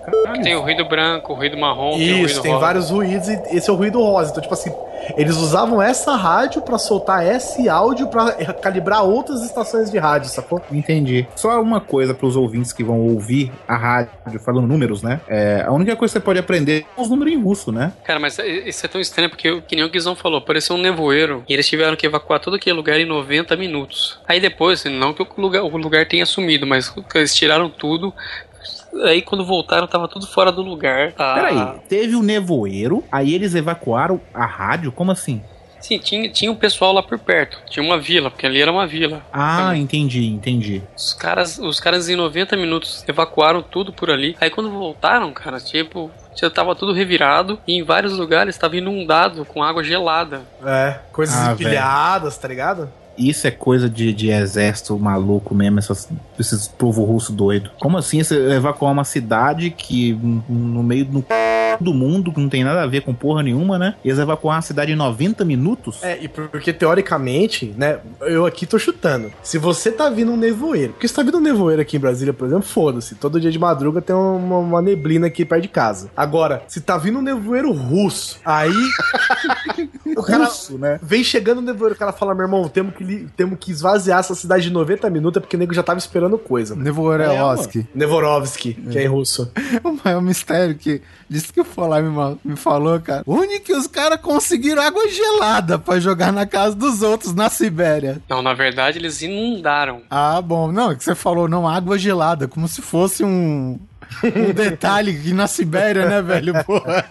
Tem 0.43 0.55
o 0.55 0.61
ruído 0.61 0.85
branco, 0.85 1.33
o 1.33 1.35
ruído 1.35 1.57
marrom, 1.57 1.91
tem 1.97 1.99
o 1.99 2.25
Isso, 2.25 2.35
ruído 2.35 2.41
tem 2.41 2.51
rosa. 2.51 2.65
vários 2.65 2.89
ruídos 2.89 3.27
e 3.27 3.33
esse 3.51 3.69
é 3.69 3.73
o 3.73 3.75
ruído 3.75 3.99
rosa. 4.01 4.31
Então, 4.31 4.41
tipo 4.41 4.53
assim, 4.53 4.71
Eles 5.17 5.37
usavam 5.37 5.81
essa 5.81 6.15
rádio 6.15 6.61
pra 6.61 6.77
soltar 6.77 7.25
esse 7.25 7.67
áudio 7.67 8.07
pra 8.07 8.31
calibrar 8.53 9.03
outras 9.03 9.43
estações 9.43 9.89
de 9.91 9.97
rádio, 9.97 10.29
sacou? 10.29 10.61
Entendi. 10.71 11.27
Só 11.35 11.61
uma 11.61 11.81
coisa 11.81 12.13
pros 12.13 12.35
ouvintes 12.35 12.73
que 12.73 12.83
vão 12.83 12.99
ouvir 12.99 13.51
a 13.67 13.75
rádio 13.75 14.39
falando 14.39 14.67
números, 14.67 15.01
né? 15.01 15.19
É, 15.27 15.63
a 15.65 15.71
única 15.71 15.95
coisa 15.95 16.13
que 16.13 16.19
você 16.19 16.25
pode 16.25 16.39
aprender 16.39 16.85
é 16.97 17.01
os 17.01 17.09
números 17.09 17.33
em 17.33 17.41
russo, 17.41 17.71
né? 17.71 17.91
Cara, 18.03 18.19
mas 18.19 18.37
isso 18.39 18.85
é 18.85 18.89
tão 18.89 19.01
estranho 19.01 19.29
porque, 19.29 19.61
que 19.61 19.75
nem 19.75 19.85
o 19.85 19.89
Guizão 19.89 20.15
falou, 20.15 20.41
pareceu 20.41 20.75
um 20.75 20.79
nevoeiro 20.79 21.43
e 21.47 21.53
eles 21.53 21.67
tiveram 21.67 21.95
que 21.95 22.05
evacuar 22.05 22.39
todo 22.39 22.55
aquele 22.55 22.75
lugar 22.75 22.99
em 22.99 23.05
90 23.05 23.55
minutos. 23.55 24.19
Aí 24.27 24.39
depois, 24.39 24.83
não 24.85 25.13
que 25.13 25.21
o 25.21 25.27
lugar, 25.37 25.63
o 25.63 25.77
lugar 25.77 26.07
tenha 26.07 26.25
sumido, 26.25 26.65
mas 26.65 26.93
eles 27.15 27.35
tiraram 27.35 27.69
tudo, 27.69 28.13
Aí 29.03 29.21
quando 29.21 29.45
voltaram, 29.45 29.87
tava 29.87 30.07
tudo 30.07 30.25
fora 30.27 30.51
do 30.51 30.61
lugar. 30.61 31.13
Ah, 31.17 31.33
Peraí, 31.35 31.79
teve 31.87 32.15
o 32.15 32.23
nevoeiro, 32.23 33.03
aí 33.11 33.33
eles 33.33 33.55
evacuaram 33.55 34.19
a 34.33 34.45
rádio? 34.45 34.91
Como 34.91 35.11
assim? 35.11 35.41
Sim, 35.79 35.97
tinha, 35.97 36.29
tinha 36.29 36.51
um 36.51 36.55
pessoal 36.55 36.91
lá 36.91 37.01
por 37.01 37.17
perto. 37.17 37.57
Tinha 37.69 37.81
uma 37.85 37.97
vila, 37.97 38.29
porque 38.29 38.45
ali 38.45 38.61
era 38.61 38.69
uma 38.71 38.85
vila. 38.85 39.21
Ah, 39.31 39.67
Também. 39.67 39.81
entendi, 39.83 40.27
entendi. 40.27 40.83
Os 40.95 41.13
caras, 41.13 41.57
os 41.57 41.79
caras 41.79 42.09
em 42.09 42.17
90 42.17 42.57
minutos 42.57 43.05
evacuaram 43.07 43.61
tudo 43.61 43.93
por 43.93 44.11
ali. 44.11 44.35
Aí 44.41 44.49
quando 44.49 44.69
voltaram, 44.69 45.31
cara, 45.31 45.57
tipo, 45.61 46.11
já 46.35 46.49
tava 46.49 46.75
tudo 46.75 46.91
revirado 46.91 47.57
e 47.65 47.75
em 47.77 47.83
vários 47.83 48.17
lugares 48.17 48.57
tava 48.57 48.75
inundado 48.75 49.45
com 49.45 49.63
água 49.63 49.81
gelada. 49.81 50.41
É, 50.65 50.99
coisas 51.13 51.37
Ah, 51.37 51.53
empilhadas, 51.53 52.37
tá 52.37 52.47
ligado? 52.49 52.91
Isso 53.19 53.45
é 53.45 53.51
coisa 53.51 53.89
de, 53.89 54.13
de 54.13 54.29
exército 54.29 54.97
maluco 54.97 55.53
mesmo, 55.53 55.77
essas, 55.79 56.07
esses 56.39 56.67
povo 56.67 57.03
russo 57.03 57.33
doido. 57.33 57.69
Como 57.79 57.97
assim 57.97 58.23
você 58.23 58.53
evacuar 58.53 58.93
uma 58.93 59.03
cidade 59.03 59.69
que 59.69 60.13
no 60.47 60.81
meio 60.81 61.03
do, 61.03 61.25
do 61.83 61.93
mundo, 61.93 62.31
que 62.31 62.39
não 62.39 62.49
tem 62.49 62.63
nada 62.63 62.83
a 62.83 62.87
ver 62.87 63.01
com 63.01 63.13
porra 63.13 63.43
nenhuma, 63.43 63.77
né? 63.77 63.95
E 64.03 64.09
eles 64.09 64.19
evacuar 64.19 64.55
uma 64.55 64.61
cidade 64.61 64.91
em 64.91 64.95
90 64.95 65.43
minutos? 65.45 66.03
É, 66.03 66.17
e 66.21 66.27
porque 66.27 66.73
teoricamente, 66.73 67.73
né, 67.77 67.99
eu 68.21 68.45
aqui 68.45 68.65
tô 68.65 68.77
chutando. 68.77 69.31
Se 69.43 69.57
você 69.57 69.91
tá 69.91 70.09
vindo 70.09 70.31
um 70.31 70.37
nevoeiro, 70.37 70.93
porque 70.93 71.07
se 71.07 71.13
tá 71.13 71.23
vindo 71.23 71.37
um 71.37 71.41
nevoeiro 71.41 71.81
aqui 71.81 71.97
em 71.97 71.99
Brasília, 71.99 72.33
por 72.33 72.47
exemplo, 72.47 72.63
foda-se. 72.63 73.15
Todo 73.15 73.39
dia 73.39 73.51
de 73.51 73.59
madruga 73.59 74.01
tem 74.01 74.15
uma, 74.15 74.57
uma 74.57 74.81
neblina 74.81 75.27
aqui 75.27 75.45
perto 75.45 75.61
de 75.63 75.67
casa. 75.67 76.09
Agora, 76.15 76.63
se 76.67 76.81
tá 76.81 76.97
vindo 76.97 77.19
um 77.19 77.21
nevoeiro 77.21 77.71
russo, 77.71 78.39
aí 78.45 78.71
o 80.15 80.23
cara 80.23 80.45
Russo, 80.45 80.77
né? 80.77 80.99
vem 81.01 81.23
chegando 81.23 81.59
o 81.59 81.61
nevoeiro, 81.61 81.95
o 81.95 81.97
cara 81.97 82.11
fala, 82.11 82.33
meu 82.33 82.45
irmão, 82.45 82.67
temos 82.67 82.95
que, 82.95 83.27
temos 83.35 83.57
que 83.59 83.71
esvaziar 83.71 84.19
essa 84.19 84.35
cidade 84.35 84.63
de 84.63 84.69
90 84.71 85.09
minutos, 85.09 85.37
é 85.37 85.39
porque 85.39 85.55
o 85.55 85.59
nego 85.59 85.73
já 85.73 85.83
tava 85.83 85.99
esperando 85.99 86.37
coisa. 86.37 86.75
Nevorelovski. 86.75 87.87
Nevorovski, 87.93 88.73
que 88.73 88.97
é 88.97 89.03
em 89.03 89.07
russo. 89.07 89.51
O 89.83 89.97
maior 90.03 90.21
mistério 90.21 90.75
que 90.75 91.01
disse 91.29 91.53
que 91.53 91.61
o 91.61 91.65
Falar 91.65 92.01
me, 92.01 92.37
me 92.43 92.55
falou, 92.55 92.99
cara. 92.99 93.23
Onde 93.25 93.59
que 93.59 93.73
os 93.73 93.87
caras 93.87 94.19
conseguiram 94.19 94.81
água 94.81 95.07
gelada 95.09 95.77
pra 95.77 95.99
jogar 95.99 96.33
na 96.33 96.45
casa 96.45 96.75
dos 96.75 97.01
outros 97.01 97.33
na 97.33 97.49
Sibéria? 97.49 98.21
Não, 98.27 98.41
na 98.41 98.53
verdade 98.53 98.97
eles 98.97 99.21
inundaram. 99.21 100.01
Ah, 100.09 100.41
bom. 100.41 100.71
Não, 100.71 100.91
é 100.91 100.95
que 100.95 101.03
você 101.03 101.15
falou, 101.15 101.47
não, 101.47 101.67
água 101.67 101.97
gelada, 101.97 102.47
como 102.47 102.67
se 102.67 102.81
fosse 102.81 103.23
um, 103.23 103.79
um 104.23 104.51
detalhe 104.53 105.13
que 105.19 105.33
na 105.33 105.47
Sibéria, 105.47 106.05
né, 106.07 106.21
velho? 106.21 106.53
Porra. 106.65 107.05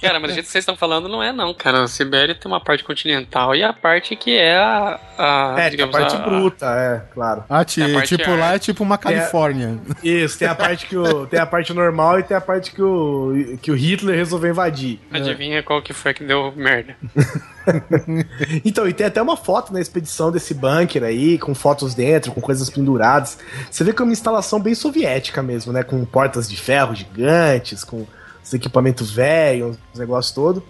Cara, 0.00 0.20
mas 0.20 0.30
do 0.30 0.34
jeito 0.34 0.46
que 0.46 0.52
vocês 0.52 0.62
estão 0.62 0.76
falando 0.76 1.08
não 1.08 1.22
é 1.22 1.32
não, 1.32 1.52
cara. 1.54 1.82
A 1.84 1.88
Sibéria 1.88 2.34
tem 2.34 2.50
uma 2.50 2.60
parte 2.60 2.84
continental 2.84 3.54
e 3.54 3.62
a 3.62 3.72
parte 3.72 4.14
que 4.16 4.36
é 4.36 4.56
a... 4.56 4.98
a 5.18 5.52
É, 5.52 5.56
tem 5.56 5.64
a 5.66 5.70
digamos, 5.70 5.92
parte 5.96 6.14
a- 6.16 6.18
bruta, 6.18 6.66
é, 6.66 7.02
claro. 7.12 7.44
Ah, 7.48 7.64
ti- 7.64 7.82
É 7.82 7.96
a 7.96 8.02
tipo, 8.02 8.30
lá 8.34 8.54
é 8.54 8.58
tipo 8.58 8.82
uma 8.82 8.98
Califórnia. 8.98 9.78
Isso, 10.02 10.38
tem 10.38 10.48
a 10.48 10.54
parte 10.54 10.86
que 10.86 10.96
o, 10.96 11.26
tem 11.26 11.40
a 11.40 11.46
parte 11.46 11.72
normal 11.72 12.18
e 12.20 12.22
tem 12.22 12.36
a 12.36 12.40
parte 12.40 12.70
que 12.72 12.82
o, 12.82 13.58
que 13.60 13.70
o 13.70 13.74
Hitler 13.74 14.16
resolveu 14.16 14.50
invadir. 14.50 15.00
Adivinha 15.12 15.62
qual 15.62 15.80
que 15.82 15.92
foi 15.92 16.12
que 16.14 16.22
deu 16.24 16.52
merda. 16.56 16.94
Então, 18.64 18.88
e 18.88 18.92
tem 18.92 19.06
até 19.06 19.20
uma 19.20 19.36
foto 19.36 19.72
na 19.72 19.80
expedição 19.80 20.30
desse 20.30 20.54
bunker 20.54 21.02
aí, 21.04 21.38
com 21.38 21.54
fotos 21.54 21.94
dentro, 21.94 22.32
com 22.32 22.40
coisas 22.40 22.68
penduradas. 22.70 23.38
Você 23.70 23.84
vê 23.84 23.92
que 23.92 24.00
é 24.02 24.04
uma 24.04 24.12
instalação 24.12 24.60
bem 24.60 24.74
soviética 24.74 25.42
mesmo, 25.42 25.72
né? 25.72 25.82
Com 25.82 26.04
portas 26.04 26.48
de 26.48 26.56
ferro 26.56 26.94
gigantes, 26.94 27.84
com 27.84 28.06
os 28.44 28.52
equipamentos 28.52 29.10
velhos, 29.10 29.76
os 29.92 29.98
negócios 29.98 30.34
todo. 30.34 30.62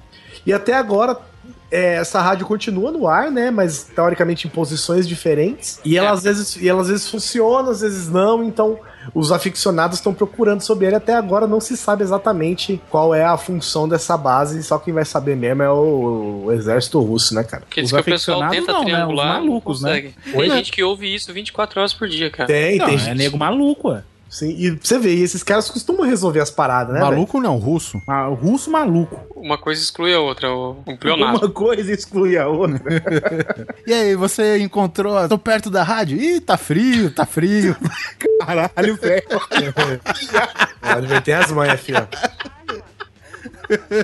E 0.45 0.53
até 0.53 0.75
agora, 0.75 1.19
é, 1.71 1.95
essa 1.95 2.21
rádio 2.21 2.47
continua 2.47 2.91
no 2.91 3.07
ar, 3.09 3.31
né? 3.31 3.51
Mas 3.51 3.85
teoricamente 3.85 4.47
em 4.47 4.51
posições 4.51 5.07
diferentes. 5.09 5.81
E 5.85 5.97
ela, 5.97 6.09
É. 6.09 6.13
às, 6.13 6.23
vezes, 6.23 6.57
e 6.57 6.69
ela 6.69 6.83
às 6.83 6.89
vezes 6.89 7.09
funciona, 7.09 7.71
às 7.71 7.81
vezes 7.81 8.09
não. 8.09 8.43
Então, 8.45 8.79
os 9.15 9.33
aficionados 9.33 9.99
estão 9.99 10.15
procurando 10.15 10.61
sobre 10.61 10.87
ele. 10.87 10.97
Até 10.97 11.15
agora 11.15 11.47
não 11.47 11.61
se 11.61 11.77
sabe 11.77 12.03
exatamente 12.03 12.81
qual 12.91 13.15
é 13.15 13.25
a 13.25 13.37
função 13.37 13.89
dessa 13.89 14.17
base. 14.17 14.63
Só 14.63 14.79
quem 14.79 14.95
vai 14.95 15.05
saber 15.05 15.37
mesmo 15.37 15.63
é 15.63 15.71
o, 15.71 16.45
o 16.47 16.53
exército 16.53 17.01
russo, 17.01 17.35
né, 17.35 17.43
cara? 17.45 17.63
Porque 17.63 17.81
Os 17.81 17.91
diz 17.91 17.95
que 17.95 18.01
o 18.01 18.05
pessoal 18.05 18.43
aficionados 18.43 18.67
tenta 18.67 18.73
não, 18.73 18.79
né? 18.81 18.85
Os 18.85 18.93
triangular, 18.93 19.35
malucos, 19.35 19.83
não 19.83 19.91
né? 19.91 20.03
consegue. 20.03 20.33
Tem 20.33 20.51
gente 20.51 20.73
que 20.73 20.83
ouve 20.83 21.15
isso 21.15 21.33
24 21.33 21.81
horas 21.81 21.95
por 21.95 22.09
dia, 22.09 22.31
cara. 22.31 22.47
Tem, 22.47 22.79
Não, 22.79 22.87
tem 22.87 22.95
é 22.95 22.99
gente. 22.99 23.19
nego 23.19 23.39
maluco, 23.39 23.89
ué. 23.89 24.03
Sim, 24.33 24.49
e 24.59 24.71
você 24.71 24.99
vê, 24.99 25.15
e 25.15 25.23
esses 25.23 25.43
caras 25.43 25.69
costumam 25.69 26.07
resolver 26.07 26.41
as 26.41 26.51
paradas, 26.51 26.95
né? 26.95 27.01
Maluco 27.01 27.39
não, 27.39 27.59
russo. 27.59 28.01
Ah, 28.09 28.29
russo 28.29 28.71
maluco. 28.71 29.21
Uma 29.37 29.59
coisa 29.59 29.83
exclui 29.83 30.15
a 30.15 30.21
outra, 30.21 30.51
o, 30.51 30.83
um 30.87 30.97
pleonasmo. 30.97 31.37
Uma 31.37 31.51
coisa 31.51 31.93
exclui 31.93 32.39
a 32.39 32.49
outra. 32.49 32.81
E 33.87 33.93
aí, 33.93 34.15
você 34.15 34.59
encontrou. 34.59 35.29
Tô 35.29 35.37
perto 35.37 35.69
da 35.69 35.83
rádio? 35.83 36.17
Ih, 36.19 36.41
tá 36.41 36.57
frio, 36.57 37.11
tá 37.11 37.27
frio. 37.27 37.77
Caralho, 38.47 38.97
velho. 38.97 39.23
ver, 41.07 41.23
tem 41.23 41.35
as 41.35 41.51
manhas, 41.53 41.81
filho. 41.81 42.09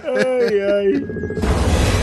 Ai, 0.05 0.61
ai. 0.61 1.98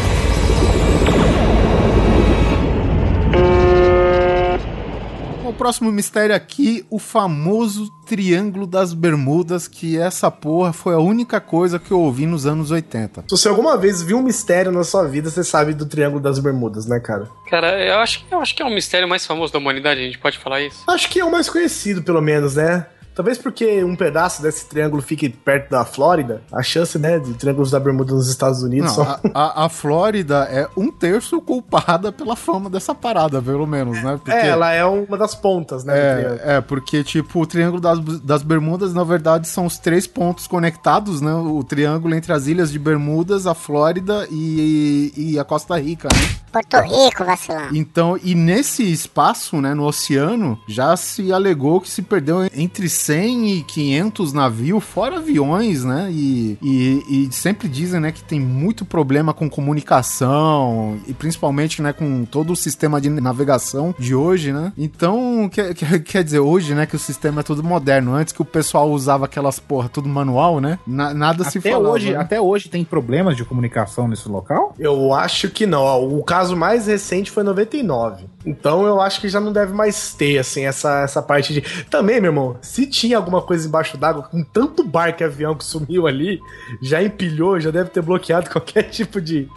Próximo 5.56 5.92
mistério 5.92 6.36
aqui, 6.36 6.86
o 6.90 7.00
famoso 7.00 7.90
Triângulo 8.06 8.68
das 8.68 8.94
Bermudas, 8.94 9.68
que 9.68 9.98
essa 9.98 10.30
porra 10.30 10.72
foi 10.72 10.94
a 10.94 11.00
única 11.00 11.42
coisa 11.42 11.80
que 11.80 11.92
eu 11.92 12.00
ouvi 12.00 12.26
nos 12.26 12.46
anos 12.46 12.70
80. 12.72 13.22
Se 13.22 13.28
você 13.30 13.50
alguma 13.50 13.78
vez 13.78 14.02
viu 14.02 14.18
um 14.18 14.22
mistério 14.22 14.72
na 14.72 14.84
sua 14.84 15.08
vida, 15.08 15.30
você 15.30 15.44
sabe 15.44 15.74
do 15.74 15.86
Triângulo 15.86 16.22
das 16.22 16.38
Bermudas, 16.38 16.86
né, 16.86 17.00
cara? 17.00 17.28
Cara, 17.50 17.84
eu 17.84 17.98
acho, 18.00 18.26
eu 18.30 18.40
acho 18.40 18.56
que 18.56 18.62
é 18.62 18.66
o 18.66 18.70
mistério 18.70 19.08
mais 19.08 19.26
famoso 19.26 19.52
da 19.52 19.60
humanidade, 19.60 20.02
a 20.02 20.04
gente 20.04 20.20
pode 20.20 20.38
falar 20.38 20.62
isso. 20.62 20.84
Acho 20.88 21.10
que 21.10 21.20
é 21.20 21.26
o 21.26 21.32
mais 21.32 21.50
conhecido, 21.50 22.04
pelo 22.04 22.22
menos, 22.22 22.56
né? 22.56 22.86
Talvez 23.16 23.38
porque 23.38 23.84
um 23.84 23.96
pedaço 23.96 24.42
desse 24.42 24.66
triângulo 24.66 25.02
fique 25.02 25.30
perto 25.30 25.70
da 25.72 25.86
Flórida, 25.86 26.42
a 26.52 26.62
chance, 26.62 27.00
né, 27.00 27.18
de 27.18 27.34
triângulos 27.34 27.72
da 27.72 27.80
Bermuda 27.80 28.14
nos 28.14 28.28
Estados 28.28 28.62
Unidos 28.62 28.96
Não, 28.98 29.06
só. 29.06 29.20
a, 29.34 29.62
a- 29.64 29.66
a 29.66 29.70
Flórida 29.70 30.44
é 30.52 30.68
um 30.76 30.92
terço 30.92 31.40
culpada 31.42 32.12
pela 32.12 32.36
fama 32.36 32.70
dessa 32.70 32.94
parada, 32.94 33.42
pelo 33.42 33.66
menos, 33.66 34.02
né? 34.04 34.16
Porque- 34.18 34.32
É, 34.32 34.48
ela 34.48 34.72
é 34.74 34.84
uma 34.86 35.18
das 35.18 35.34
pontas, 35.34 35.84
né. 35.86 35.94
É, 35.98 36.42
é, 36.58 36.62
porque, 36.62 37.04
tipo, 37.04 37.42
o 37.42 37.46
Triângulo 37.48 37.80
das, 37.82 38.00
das 38.20 38.44
Bermudas, 38.44 38.94
na 38.94 39.04
verdade, 39.04 39.48
são 39.48 39.66
os 39.66 39.78
três 39.78 40.06
pontos 40.06 40.46
conectados, 40.46 41.22
né? 41.22 41.34
O 41.34 41.64
triângulo 41.64 42.14
entre 42.16 42.34
as 42.34 42.48
ilhas 42.48 42.70
de 42.72 42.78
Bermudas, 42.78 43.48
a 43.48 43.54
Flórida 43.54 44.28
e, 44.30 45.14
e 45.16 45.40
a 45.40 45.44
Costa 45.46 45.80
Rica, 45.80 46.10
né? 46.14 46.36
Porto 46.52 46.78
Rico, 46.82 47.24
vacilão. 47.26 47.68
Então, 47.74 48.18
e 48.24 48.34
nesse 48.34 48.84
espaço, 48.90 49.60
né, 49.62 49.74
no 49.74 49.84
oceano, 49.86 50.58
já 50.68 50.96
se 50.96 51.32
alegou 51.34 51.82
que 51.82 51.90
se 51.90 52.02
perdeu 52.02 52.44
entre 52.56 52.88
100 53.06 53.52
e 53.52 53.62
500 53.64 54.34
navios, 54.34 54.84
fora 54.84 55.18
aviões, 55.18 55.84
né? 55.84 56.10
E, 56.12 56.58
e, 56.62 57.28
e 57.28 57.32
sempre 57.32 57.68
dizem, 57.68 58.00
né, 58.00 58.12
que 58.12 58.24
tem 58.24 58.40
muito 58.40 58.84
problema 58.86 59.34
com 59.34 59.50
comunicação 59.50 60.98
e 61.08 61.14
principalmente, 61.14 61.82
né, 61.82 61.94
com 61.94 62.26
todo 62.26 62.54
o 62.54 62.56
sistema 62.56 63.00
de 63.00 63.10
navegação 63.10 63.94
de 63.98 64.16
hoje, 64.16 64.52
né? 64.52 64.74
Então, 64.78 65.50
quer, 65.52 65.74
quer, 65.74 66.24
dizer, 66.24 66.40
hoje, 66.40 66.74
né, 66.74 66.86
que 66.86 66.96
o 66.96 67.00
sistema 67.00 67.42
é 67.42 67.44
tudo 67.44 67.64
moderno. 67.64 68.14
Antes 68.16 68.34
que 68.34 68.42
o 68.42 68.46
pessoal 68.46 68.90
usava 68.90 69.26
aquelas 69.26 69.60
porra 69.60 69.88
tudo 69.90 70.10
manual, 70.10 70.60
né? 70.60 70.80
Na- 70.86 71.14
nada 71.14 71.44
se 71.44 71.58
Até 71.60 71.72
falava. 71.72 71.94
hoje, 71.94 72.12
né? 72.12 72.18
até 72.18 72.42
hoje 72.42 72.70
tem 72.70 72.84
problemas 72.84 73.36
de 73.36 73.46
comunicação 73.46 74.08
nesse 74.08 74.28
local? 74.28 74.74
Eu 74.80 75.14
acho 75.14 75.50
que 75.50 75.66
não. 75.66 75.86
O 76.18 76.24
caso 76.24 76.56
mais 76.56 76.88
recente 76.88 77.30
foi 77.32 77.44
99. 77.44 78.26
Então 78.46 78.86
eu 78.86 79.02
acho 79.02 79.20
que 79.22 79.28
já 79.28 79.40
não 79.40 79.52
deve 79.52 79.74
mais 79.74 80.14
ter, 80.14 80.38
assim, 80.38 80.66
essa, 80.66 81.02
essa 81.02 81.22
parte 81.22 81.54
de. 81.54 81.62
Também, 81.90 82.20
meu 82.22 82.30
irmão, 82.30 82.58
se 82.62 82.86
tinha 82.96 83.18
alguma 83.18 83.42
coisa 83.42 83.68
embaixo 83.68 83.98
d'água, 83.98 84.24
com 84.24 84.42
tanto 84.42 84.84
barco 84.84 85.22
e 85.22 85.26
avião 85.26 85.54
que 85.54 85.66
sumiu 85.66 86.08
ali, 86.08 86.40
já 86.82 87.04
empilhou, 87.04 87.60
já 87.60 87.70
deve 87.70 87.90
ter 87.90 88.02
bloqueado 88.02 88.50
qualquer 88.52 88.84
tipo 88.84 89.20
de 89.20 89.48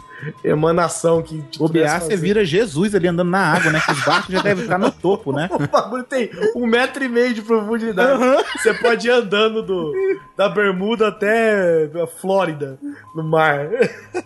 emanação 0.43 1.21
que. 1.21 1.43
O 1.59 1.67
você 1.67 2.15
vira 2.15 2.43
Jesus 2.43 2.95
ali 2.95 3.07
andando 3.07 3.29
na 3.29 3.53
água, 3.53 3.71
né? 3.71 3.79
Que 3.79 3.91
os 3.91 4.03
barcos 4.03 4.33
já 4.33 4.41
devem 4.41 4.63
estar 4.63 4.77
no 4.77 4.91
topo, 4.91 5.31
né? 5.31 5.49
O 5.59 5.67
bagulho 5.67 6.03
tem 6.03 6.29
um 6.55 6.65
metro 6.65 7.03
e 7.03 7.09
meio 7.09 7.33
de 7.33 7.41
profundidade. 7.41 8.21
Você 8.57 8.73
pode 8.73 9.07
ir 9.07 9.11
andando 9.11 9.61
do, 9.61 9.93
da 10.35 10.49
Bermuda 10.49 11.09
até 11.09 11.89
a 12.01 12.07
Flórida, 12.07 12.79
no 13.13 13.23
mar. 13.23 13.67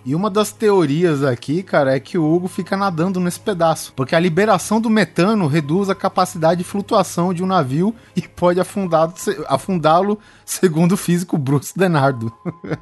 E 0.06 0.16
uma 0.16 0.30
das 0.30 0.52
teorias 0.52 1.24
aqui, 1.24 1.64
cara, 1.64 1.96
é 1.96 2.00
que 2.00 2.18
o 2.18 2.34
Hugo 2.34 2.48
fica 2.48 2.78
nadando 2.78 3.20
nesse 3.20 3.40
pedaço. 3.40 3.94
Porque 3.96 4.16
a 4.16 4.20
liberação 4.20 4.80
do 4.80 4.90
metano 4.90 5.48
reduz 5.48 5.90
a 5.90 5.96
capacidade 5.96 6.60
de 6.60 6.64
flutuação 6.64 7.34
de 7.34 7.44
um 7.44 7.48
navio 7.48 7.94
e 8.16 8.22
pode 8.22 8.60
afundá-lo, 8.60 9.14
afundá-lo 9.48 10.20
segundo 10.46 10.94
o 10.94 10.98
físico 10.98 11.38
Bruce 11.38 11.74
Denardo. 11.76 12.32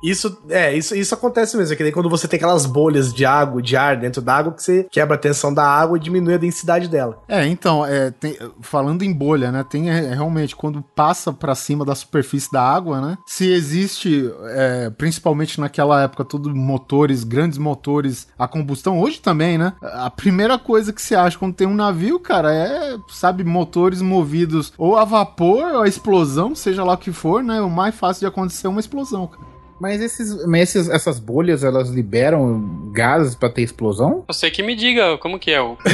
Isso, 0.03 0.37
é, 0.49 0.75
isso, 0.75 0.95
isso 0.95 1.13
acontece 1.13 1.57
mesmo. 1.57 1.73
É 1.73 1.75
que 1.75 1.83
daí 1.83 1.91
quando 1.91 2.09
você 2.09 2.27
tem 2.27 2.37
aquelas 2.37 2.65
bolhas 2.65 3.00
bolhas 3.01 3.13
de 3.13 3.25
água, 3.25 3.61
de 3.61 3.75
ar 3.75 3.97
dentro 3.97 4.21
da 4.21 4.35
água, 4.35 4.53
que 4.53 4.61
você 4.63 4.87
quebra 4.89 5.15
a 5.15 5.19
tensão 5.19 5.53
da 5.53 5.65
água 5.65 5.97
e 5.97 5.99
diminui 5.99 6.35
a 6.35 6.37
densidade 6.37 6.87
dela. 6.87 7.21
É, 7.27 7.45
então, 7.47 7.85
é, 7.85 8.11
tem- 8.11 8.37
falando 8.61 9.01
em 9.03 9.11
bolha, 9.11 9.51
né? 9.51 9.65
Tem 9.67 9.89
é, 9.89 10.13
realmente, 10.13 10.55
quando 10.55 10.81
passa 10.95 11.33
pra 11.33 11.55
cima 11.55 11.83
da 11.83 11.95
superfície 11.95 12.51
da 12.51 12.61
água, 12.61 13.01
né? 13.01 13.17
Se 13.25 13.51
existe, 13.51 14.31
é, 14.49 14.89
principalmente 14.91 15.59
naquela 15.59 16.03
época, 16.03 16.23
tudo 16.23 16.53
motores, 16.55 17.23
grandes 17.23 17.57
motores 17.57 18.27
a 18.37 18.47
combustão, 18.47 18.99
hoje 18.99 19.19
também, 19.19 19.57
né? 19.57 19.73
A 19.81 20.09
primeira 20.09 20.57
coisa 20.59 20.93
que 20.93 21.01
se 21.01 21.15
acha 21.15 21.37
quando 21.37 21.55
tem 21.55 21.67
um 21.67 21.73
navio, 21.75 22.19
cara, 22.19 22.53
é, 22.53 22.95
sabe, 23.09 23.43
motores 23.43 24.01
movidos 24.01 24.73
ou 24.77 24.97
a 24.97 25.05
vapor, 25.05 25.71
ou 25.73 25.81
a 25.81 25.87
explosão, 25.87 26.53
seja 26.55 26.83
lá 26.83 26.93
o 26.93 26.97
que 26.97 27.11
for, 27.11 27.43
né? 27.43 27.61
O 27.61 27.69
mais 27.69 27.95
fácil 27.95 28.21
de 28.21 28.25
acontecer 28.27 28.67
é 28.67 28.69
uma 28.69 28.79
explosão, 28.79 29.27
cara. 29.27 29.50
Mas, 29.81 29.99
esses, 29.99 30.45
mas 30.45 30.61
esses- 30.75 30.87
essas 30.89 31.17
bolhas, 31.19 31.63
elas 31.63 31.89
liberam 31.89 32.91
gases 32.93 33.33
pra 33.33 33.49
ter 33.49 33.63
explosão? 33.63 34.23
Você 34.27 34.51
que 34.51 34.61
me 34.61 34.75
diga 34.75 35.17
como 35.17 35.39
que 35.39 35.49
é 35.49 35.59
o. 35.59 35.75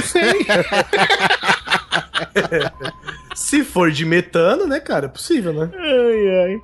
Se 3.35 3.63
for 3.63 3.91
de 3.91 4.03
metano, 4.03 4.65
né, 4.65 4.79
cara, 4.79 5.05
é 5.05 5.09
possível, 5.09 5.53
né? 5.53 5.69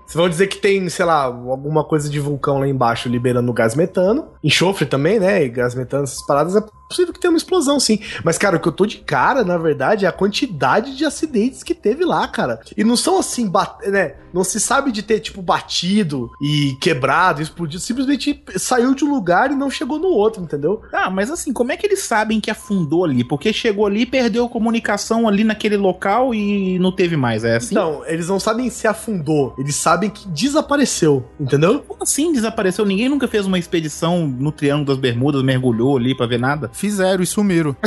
Vocês 0.05 0.15
vão 0.15 0.27
dizer 0.27 0.47
que 0.47 0.57
tem, 0.57 0.89
sei 0.89 1.05
lá, 1.05 1.21
alguma 1.23 1.83
coisa 1.83 2.09
de 2.09 2.19
vulcão 2.19 2.59
lá 2.59 2.67
embaixo 2.67 3.07
liberando 3.07 3.53
gás 3.53 3.75
metano, 3.75 4.27
enxofre 4.43 4.85
também, 4.85 5.19
né? 5.19 5.43
E 5.45 5.49
gás 5.49 5.75
metano, 5.75 6.03
essas 6.03 6.25
paradas, 6.25 6.55
é 6.55 6.61
possível 6.93 7.13
que 7.13 7.19
tenha 7.19 7.31
uma 7.31 7.37
explosão, 7.37 7.79
sim. 7.79 7.99
Mas, 8.23 8.37
cara, 8.37 8.57
o 8.57 8.59
que 8.59 8.67
eu 8.67 8.71
tô 8.71 8.85
de 8.85 8.97
cara, 8.97 9.43
na 9.43 9.57
verdade, 9.57 10.05
é 10.05 10.07
a 10.07 10.11
quantidade 10.11 10.95
de 10.95 11.05
acidentes 11.05 11.63
que 11.63 11.73
teve 11.73 12.05
lá, 12.05 12.27
cara. 12.27 12.59
E 12.77 12.83
não 12.83 12.95
são 12.95 13.19
assim, 13.19 13.51
né? 13.87 14.15
Não 14.33 14.43
se 14.43 14.59
sabe 14.59 14.91
de 14.91 15.03
ter, 15.03 15.19
tipo, 15.19 15.41
batido 15.41 16.29
e 16.41 16.75
quebrado, 16.79 17.41
explodido. 17.41 17.81
Simplesmente 17.81 18.41
saiu 18.55 18.93
de 18.93 19.03
um 19.03 19.11
lugar 19.11 19.51
e 19.51 19.55
não 19.55 19.69
chegou 19.69 19.99
no 19.99 20.07
outro, 20.07 20.41
entendeu? 20.41 20.81
Ah, 20.91 21.09
mas 21.09 21.29
assim, 21.29 21.51
como 21.51 21.71
é 21.71 21.77
que 21.77 21.85
eles 21.85 22.01
sabem 22.03 22.39
que 22.39 22.49
afundou 22.49 23.05
ali? 23.05 23.23
Porque 23.23 23.51
chegou 23.51 23.85
ali, 23.85 24.05
perdeu 24.05 24.49
comunicação 24.49 25.27
ali 25.27 25.43
naquele 25.43 25.77
local 25.77 26.33
e 26.33 26.77
não 26.79 26.91
teve 26.91 27.15
mais, 27.15 27.43
é 27.43 27.57
assim? 27.57 27.73
Então, 27.73 28.03
eles 28.05 28.27
não 28.27 28.39
sabem 28.39 28.69
se 28.69 28.87
afundou, 28.87 29.55
eles 29.57 29.75
sabem 29.75 30.09
que 30.09 30.27
desapareceu, 30.29 31.25
entendeu? 31.39 31.79
Como 31.87 32.03
assim 32.03 32.31
desapareceu? 32.31 32.85
Ninguém 32.85 33.09
nunca 33.09 33.27
fez 33.27 33.45
uma 33.45 33.59
expedição 33.59 34.27
no 34.27 34.51
Triângulo 34.51 34.87
das 34.87 34.97
Bermudas, 34.97 35.43
mergulhou 35.43 35.97
ali 35.97 36.15
pra 36.15 36.25
ver 36.25 36.39
nada? 36.39 36.69
Fizeram 36.83 37.23
e 37.23 37.25
sumiram. 37.25 37.73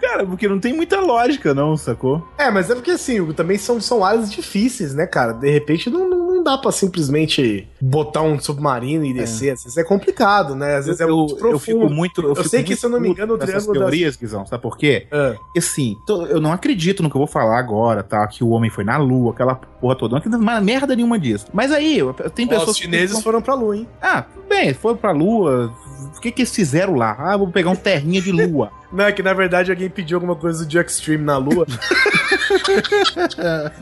Cara, 0.00 0.26
porque 0.26 0.48
não 0.48 0.58
tem 0.58 0.72
muita 0.74 0.98
lógica, 1.00 1.54
não, 1.54 1.76
sacou? 1.76 2.26
É, 2.36 2.50
mas 2.50 2.68
é 2.70 2.74
porque 2.74 2.90
assim, 2.92 3.24
também 3.32 3.56
são, 3.58 3.80
são 3.80 4.04
áreas 4.04 4.30
difíceis, 4.32 4.94
né, 4.94 5.06
cara? 5.06 5.32
De 5.32 5.48
repente 5.50 5.88
não, 5.88 6.08
não, 6.08 6.26
não 6.34 6.42
dá 6.42 6.58
pra 6.58 6.72
simplesmente 6.72 7.68
botar 7.80 8.22
um 8.22 8.38
submarino 8.38 9.04
e 9.04 9.12
descer. 9.14 9.50
Às 9.52 9.62
vezes 9.62 9.78
é 9.78 9.84
complicado, 9.84 10.54
né? 10.54 10.76
Às 10.76 10.86
vezes 10.86 11.00
é 11.00 11.04
eu, 11.04 11.16
muito 11.16 11.34
eu 11.34 11.38
profundo. 11.50 11.58
fico 11.60 11.90
muito. 11.94 12.20
Eu, 12.22 12.28
Eu 12.30 12.34
fico 12.36 12.48
sei 12.48 12.62
que, 12.62 12.70
muito 12.70 12.80
se 12.80 12.86
eu 12.86 12.90
não 12.90 13.00
me 13.00 13.08
engano, 13.10 13.34
o 13.34 13.36
dessas 13.38 13.54
Triângulo 13.64 13.74
das- 13.78 13.90
teorias, 13.90 14.16
Guizão, 14.16 14.44
sabe 14.46 14.62
por 14.62 14.76
quê? 14.76 15.06
Porque 15.10 15.58
assim, 15.58 15.96
tô- 16.06 16.26
eu 16.26 16.40
não 16.40 16.52
acredito 16.52 17.02
no 17.02 17.08
que 17.10 17.16
eu 17.16 17.20
vou 17.20 17.28
falar 17.28 17.58
agora, 17.58 18.02
tá? 18.02 18.26
Que 18.26 18.42
o 18.42 18.48
homem 18.50 18.70
foi 18.70 18.82
na 18.84 18.96
lua, 18.96 19.32
aquela 19.32 19.60
porra 19.80 19.96
toda. 19.96 20.12
Não 20.12 20.18
acredito 20.18 20.42
mais 20.42 20.62
merda 20.62 20.94
nenhuma 20.94 21.18
disso. 21.18 21.46
Mas 21.52 21.72
aí, 21.72 22.00
tem 22.34 22.46
ó, 22.46 22.48
pessoas 22.48 22.70
os 22.70 22.76
chineses 22.78 23.16
que. 23.16 23.22
foram 23.22 23.40
pra 23.40 23.54
lua, 23.54 23.76
hein? 23.76 23.88
Ah, 24.00 24.22
tudo 24.22 24.46
bem, 24.48 24.74
foram 24.74 24.96
pra 24.96 25.10
lua. 25.12 25.72
O 26.16 26.20
que 26.20 26.30
que 26.30 26.42
eles 26.42 26.54
fizeram 26.54 26.94
lá? 26.94 27.16
Ah, 27.18 27.36
vou 27.36 27.48
pegar 27.48 27.70
um 27.70 27.76
terrinha 27.76 28.20
de 28.20 28.30
lua. 28.30 28.70
Não, 28.92 29.04
é 29.04 29.12
que 29.12 29.22
na 29.22 29.32
verdade 29.32 29.70
alguém 29.70 29.88
pediu 29.88 30.16
alguma 30.16 30.34
coisa 30.36 30.64
do 30.64 30.80
Extreme 30.80 31.24
na 31.24 31.36
lua. 31.36 31.66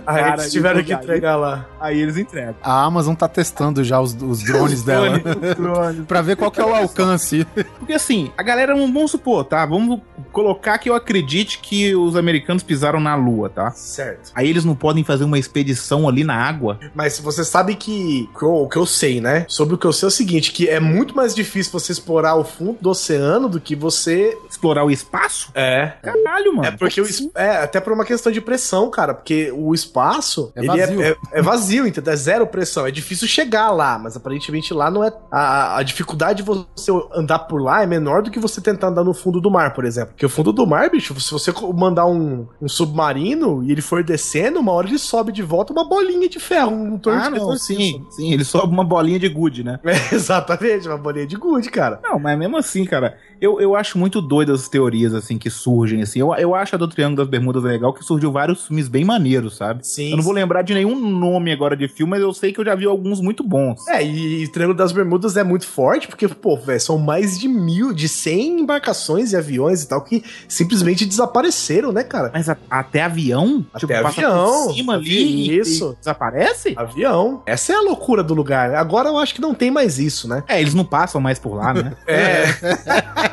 Aí 0.06 0.22
Cara, 0.22 0.42
eles 0.42 0.52
tiveram 0.52 0.82
que 0.82 0.92
entregar 0.92 1.36
lá. 1.36 1.66
Aí 1.80 2.00
eles 2.00 2.16
entregam. 2.16 2.56
A 2.62 2.84
Amazon 2.84 3.14
tá 3.14 3.28
testando 3.28 3.82
já 3.82 4.00
os, 4.00 4.14
os 4.14 4.42
drones 4.42 4.82
dela. 4.82 5.20
pra 6.06 6.22
ver 6.22 6.36
qual 6.36 6.50
que 6.50 6.60
é 6.60 6.64
o 6.64 6.74
alcance. 6.74 7.46
Porque 7.78 7.92
assim, 7.92 8.30
a 8.36 8.42
galera, 8.42 8.74
vamos 8.74 9.10
supor, 9.10 9.44
tá? 9.44 9.64
Vamos 9.64 10.00
colocar 10.32 10.78
que 10.78 10.90
eu 10.90 10.94
acredite 10.94 11.58
que 11.60 11.94
os 11.94 12.16
americanos 12.16 12.62
pisaram 12.62 13.00
na 13.00 13.14
lua, 13.14 13.48
tá? 13.48 13.70
Certo. 13.70 14.30
Aí 14.34 14.48
eles 14.48 14.64
não 14.64 14.74
podem 14.74 15.04
fazer 15.04 15.24
uma 15.24 15.38
expedição 15.38 16.08
ali 16.08 16.24
na 16.24 16.34
água. 16.34 16.78
Mas 16.94 17.18
você 17.18 17.44
sabe 17.44 17.74
que, 17.74 18.28
o 18.40 18.68
que 18.68 18.76
eu 18.76 18.86
sei, 18.86 19.20
né? 19.20 19.46
Sobre 19.48 19.74
o 19.74 19.78
que 19.78 19.86
eu 19.86 19.92
sei 19.92 20.06
é 20.06 20.08
o 20.08 20.10
seguinte, 20.10 20.52
que 20.52 20.68
é 20.68 20.80
muito 20.80 21.16
mais 21.16 21.34
difícil 21.34 21.72
você 21.72 21.92
explorar 21.92 22.36
o 22.36 22.44
fundo 22.44 22.78
do 22.80 22.90
oceano 22.90 23.48
do 23.48 23.60
que 23.60 23.74
você... 23.74 24.36
Explorar 24.48 24.84
o 24.84 24.90
espaço? 24.98 25.50
É. 25.54 25.92
Caralho, 26.02 26.54
mano. 26.54 26.68
É 26.68 26.70
porque 26.70 27.00
o 27.00 27.04
es- 27.04 27.28
é 27.34 27.62
até 27.62 27.80
por 27.80 27.92
uma 27.92 28.04
questão 28.04 28.30
de 28.30 28.40
pressão, 28.40 28.90
cara, 28.90 29.14
porque 29.14 29.50
o 29.54 29.74
espaço 29.74 30.52
É 30.54 30.60
ele 30.60 30.66
vazio. 30.68 31.02
É, 31.02 31.08
é- 31.10 31.16
é 31.32 31.42
vazio, 31.42 31.86
entendeu? 31.86 32.12
É 32.12 32.16
zero 32.16 32.46
pressão. 32.46 32.86
É 32.86 32.90
difícil 32.90 33.26
chegar 33.28 33.70
lá, 33.70 33.98
mas 33.98 34.16
aparentemente 34.16 34.72
lá 34.74 34.90
não 34.90 35.02
é 35.04 35.12
a, 35.30 35.78
a 35.78 35.82
dificuldade 35.82 36.42
de 36.42 36.42
você 36.42 36.90
andar 37.14 37.40
por 37.40 37.60
lá 37.62 37.82
é 37.82 37.86
menor 37.86 38.22
do 38.22 38.30
que 38.30 38.38
você 38.38 38.60
tentar 38.60 38.88
andar 38.88 39.04
no 39.04 39.14
fundo 39.14 39.40
do 39.40 39.50
mar, 39.50 39.72
por 39.74 39.84
exemplo. 39.84 40.10
Porque 40.10 40.26
o 40.26 40.28
fundo 40.28 40.52
do 40.52 40.66
mar, 40.66 40.90
bicho, 40.90 41.18
se 41.20 41.30
você 41.32 41.52
mandar 41.74 42.06
um, 42.06 42.46
um 42.60 42.68
submarino 42.68 43.62
e 43.64 43.72
ele 43.72 43.80
for 43.82 44.02
descendo, 44.02 44.60
uma 44.60 44.72
hora 44.72 44.86
ele 44.88 44.98
sobe 44.98 45.32
de 45.32 45.42
volta 45.42 45.72
uma 45.72 45.88
bolinha 45.88 46.28
de 46.28 46.38
ferro, 46.38 46.72
um 46.72 46.98
torno 46.98 47.20
Ah, 47.20 47.30
de 47.30 47.38
não, 47.38 47.56
sim, 47.56 48.04
sim, 48.10 48.32
ele 48.32 48.44
sobe 48.44 48.72
uma 48.72 48.84
bolinha 48.84 49.18
de 49.18 49.28
gude, 49.28 49.62
né? 49.64 49.78
É, 49.88 50.14
exatamente, 50.14 50.86
uma 50.88 50.98
bolinha 50.98 51.26
de 51.26 51.36
gude, 51.36 51.70
cara. 51.70 51.98
Não, 52.02 52.18
mas 52.18 52.38
mesmo 52.38 52.56
assim, 52.56 52.84
cara, 52.84 53.16
eu, 53.40 53.60
eu 53.60 53.74
acho 53.74 53.98
muito 53.98 54.20
doido 54.20 54.52
as 54.52 54.68
teorias, 54.68 54.87
assim, 55.14 55.38
que 55.38 55.50
surgem, 55.50 56.02
assim. 56.02 56.20
Eu, 56.20 56.34
eu 56.34 56.54
acho 56.54 56.74
a 56.74 56.78
do 56.78 56.88
Triângulo 56.88 57.16
das 57.18 57.28
Bermudas 57.28 57.62
legal, 57.62 57.92
que 57.92 58.04
surgiu 58.04 58.30
vários 58.32 58.66
filmes 58.66 58.88
bem 58.88 59.04
maneiros, 59.04 59.56
sabe? 59.56 59.86
Sim. 59.86 60.10
Eu 60.10 60.16
não 60.16 60.24
vou 60.24 60.32
lembrar 60.32 60.62
de 60.62 60.74
nenhum 60.74 60.98
nome 60.98 61.52
agora 61.52 61.76
de 61.76 61.88
filme, 61.88 62.10
mas 62.10 62.20
eu 62.22 62.32
sei 62.32 62.52
que 62.52 62.60
eu 62.60 62.64
já 62.64 62.74
vi 62.74 62.86
alguns 62.86 63.20
muito 63.20 63.42
bons. 63.42 63.86
É, 63.88 64.04
e 64.04 64.44
o 64.44 64.52
Triângulo 64.52 64.76
das 64.76 64.92
Bermudas 64.92 65.36
é 65.36 65.44
muito 65.44 65.66
forte, 65.66 66.08
porque, 66.08 66.26
pô, 66.28 66.56
velho, 66.56 66.80
são 66.80 66.98
mais 66.98 67.38
de 67.38 67.48
mil, 67.48 67.92
de 67.92 68.08
100 68.08 68.60
embarcações 68.60 69.32
e 69.32 69.36
aviões 69.36 69.82
e 69.82 69.88
tal 69.88 70.02
que 70.02 70.22
simplesmente 70.48 71.04
desapareceram, 71.06 71.92
né, 71.92 72.02
cara? 72.04 72.30
Mas 72.32 72.48
a- 72.48 72.56
até 72.70 73.02
avião? 73.02 73.64
Tipo, 73.76 73.92
Até 73.92 74.02
passa 74.02 74.20
avião. 74.26 74.66
por 74.66 74.74
cima 74.74 74.94
ali 74.94 75.50
e- 75.50 75.58
Isso. 75.58 75.92
e 75.92 75.98
desaparece? 75.98 76.74
Avião. 76.76 77.42
Essa 77.46 77.72
é 77.72 77.76
a 77.76 77.80
loucura 77.82 78.22
do 78.22 78.34
lugar. 78.34 78.74
Agora 78.74 79.08
eu 79.08 79.18
acho 79.18 79.34
que 79.34 79.40
não 79.40 79.54
tem 79.54 79.70
mais 79.70 79.98
isso, 79.98 80.28
né? 80.28 80.42
É, 80.48 80.60
eles 80.60 80.74
não 80.74 80.84
passam 80.84 81.20
mais 81.20 81.38
por 81.38 81.54
lá, 81.54 81.72
né? 81.74 81.92
É. 82.06 82.44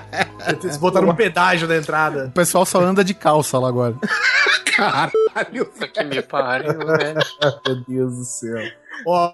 Eles 0.48 0.78
botaram 0.78 1.10
um 1.10 1.16
pedágio 1.16 1.68
na 1.68 1.78
entrada. 1.78 2.26
O 2.28 2.32
pessoal 2.32 2.66
só 2.66 2.82
anda 2.82 3.04
de 3.04 3.14
calça 3.14 3.58
lá 3.60 3.68
agora. 3.68 3.96
Caralho, 4.76 5.66
que 5.94 6.04
me 6.04 6.22
pariu, 6.22 6.78
velho. 6.78 7.20
meu 7.66 7.76
Deus 7.88 8.18
do 8.18 8.26
céu. 8.26 8.62
Ó, 9.06 9.32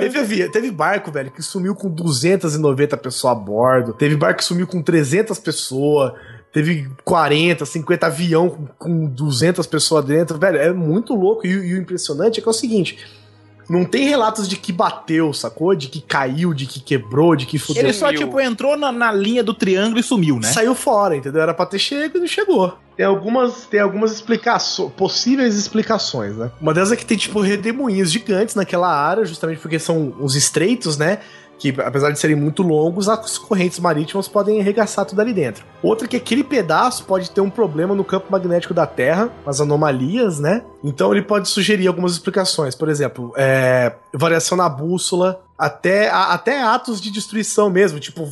teve, 0.00 0.48
teve 0.48 0.70
barco, 0.70 1.10
velho, 1.10 1.30
que 1.30 1.42
sumiu 1.42 1.74
com 1.74 1.88
290 1.88 2.96
pessoas 2.98 3.32
a 3.32 3.34
bordo. 3.34 3.92
Teve 3.94 4.16
barco 4.16 4.38
que 4.38 4.44
sumiu 4.44 4.66
com 4.66 4.82
300 4.82 5.38
pessoas. 5.38 6.12
Teve 6.52 6.90
40, 7.04 7.64
50 7.64 8.06
avião 8.06 8.50
com, 8.50 8.66
com 8.66 9.06
200 9.06 9.66
pessoas 9.66 10.04
dentro. 10.04 10.38
Velho, 10.38 10.58
é 10.58 10.72
muito 10.72 11.14
louco. 11.14 11.46
E, 11.46 11.50
e 11.50 11.74
o 11.74 11.78
impressionante 11.78 12.38
é 12.38 12.42
que 12.42 12.48
é 12.48 12.50
o 12.50 12.54
seguinte. 12.54 13.21
Não 13.68 13.84
tem 13.84 14.08
relatos 14.08 14.48
de 14.48 14.56
que 14.56 14.72
bateu, 14.72 15.32
sacou? 15.32 15.74
De 15.74 15.88
que 15.88 16.00
caiu, 16.00 16.52
de 16.52 16.66
que 16.66 16.80
quebrou, 16.80 17.36
de 17.36 17.46
que 17.46 17.58
fudeu. 17.58 17.82
Ele 17.82 17.92
só, 17.92 18.12
tipo, 18.12 18.40
entrou 18.40 18.76
na, 18.76 18.92
na 18.92 19.12
linha 19.12 19.42
do 19.42 19.54
triângulo 19.54 19.98
e 19.98 20.02
sumiu, 20.02 20.38
né? 20.38 20.48
Saiu 20.48 20.74
fora, 20.74 21.16
entendeu? 21.16 21.42
Era 21.42 21.54
pra 21.54 21.66
ter 21.66 21.78
chego 21.78 22.18
e 22.18 22.20
não 22.20 22.26
chegou. 22.26 22.76
Tem 22.96 23.06
algumas, 23.06 23.64
tem 23.66 23.80
algumas 23.80 24.12
explicações, 24.12 24.92
possíveis 24.92 25.56
explicações, 25.56 26.36
né? 26.36 26.50
Uma 26.60 26.74
delas 26.74 26.92
é 26.92 26.96
que 26.96 27.06
tem, 27.06 27.16
tipo, 27.16 27.40
redemoinhos 27.40 28.12
gigantes 28.12 28.54
naquela 28.54 28.94
área, 28.94 29.24
justamente 29.24 29.60
porque 29.60 29.78
são 29.78 30.14
os 30.20 30.36
estreitos, 30.36 30.98
né? 30.98 31.20
Que, 31.62 31.72
apesar 31.80 32.10
de 32.10 32.18
serem 32.18 32.34
muito 32.34 32.60
longos, 32.60 33.08
as 33.08 33.38
correntes 33.38 33.78
marítimas 33.78 34.26
podem 34.26 34.60
arregaçar 34.60 35.04
tudo 35.04 35.20
ali 35.20 35.32
dentro. 35.32 35.64
Outra 35.80 36.08
é 36.08 36.08
que 36.08 36.16
aquele 36.16 36.42
pedaço 36.42 37.04
pode 37.04 37.30
ter 37.30 37.40
um 37.40 37.48
problema 37.48 37.94
no 37.94 38.02
campo 38.02 38.26
magnético 38.32 38.74
da 38.74 38.84
Terra, 38.84 39.30
as 39.46 39.60
anomalias, 39.60 40.40
né? 40.40 40.64
Então 40.82 41.12
ele 41.12 41.22
pode 41.22 41.48
sugerir 41.48 41.86
algumas 41.86 42.10
explicações. 42.14 42.74
Por 42.74 42.88
exemplo, 42.88 43.32
é, 43.36 43.92
variação 44.14 44.56
na 44.56 44.68
bússola, 44.68 45.40
até, 45.58 46.08
a- 46.10 46.32
até 46.32 46.60
atos 46.62 47.00
de 47.00 47.10
destruição 47.10 47.70
mesmo. 47.70 48.00
Tipo, 48.00 48.28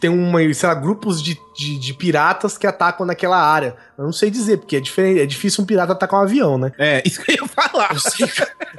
tem 0.00 0.10
uma, 0.10 0.38
sei 0.52 0.68
lá, 0.68 0.74
grupos 0.74 1.22
de, 1.22 1.38
de, 1.56 1.78
de 1.78 1.94
piratas 1.94 2.58
que 2.58 2.66
atacam 2.66 3.06
naquela 3.06 3.38
área. 3.38 3.74
Eu 3.96 4.04
não 4.04 4.12
sei 4.12 4.30
dizer, 4.30 4.58
porque 4.58 4.76
é, 4.76 4.80
diferente, 4.80 5.20
é 5.20 5.26
difícil 5.26 5.64
um 5.64 5.66
pirata 5.66 5.92
atacar 5.92 6.20
um 6.20 6.22
avião, 6.24 6.58
né? 6.58 6.72
É, 6.78 7.02
isso 7.06 7.22
que 7.22 7.32
eu 7.32 7.36
ia 7.42 7.48
falar. 7.48 7.92
Eu 7.94 7.98
sei, 8.00 8.28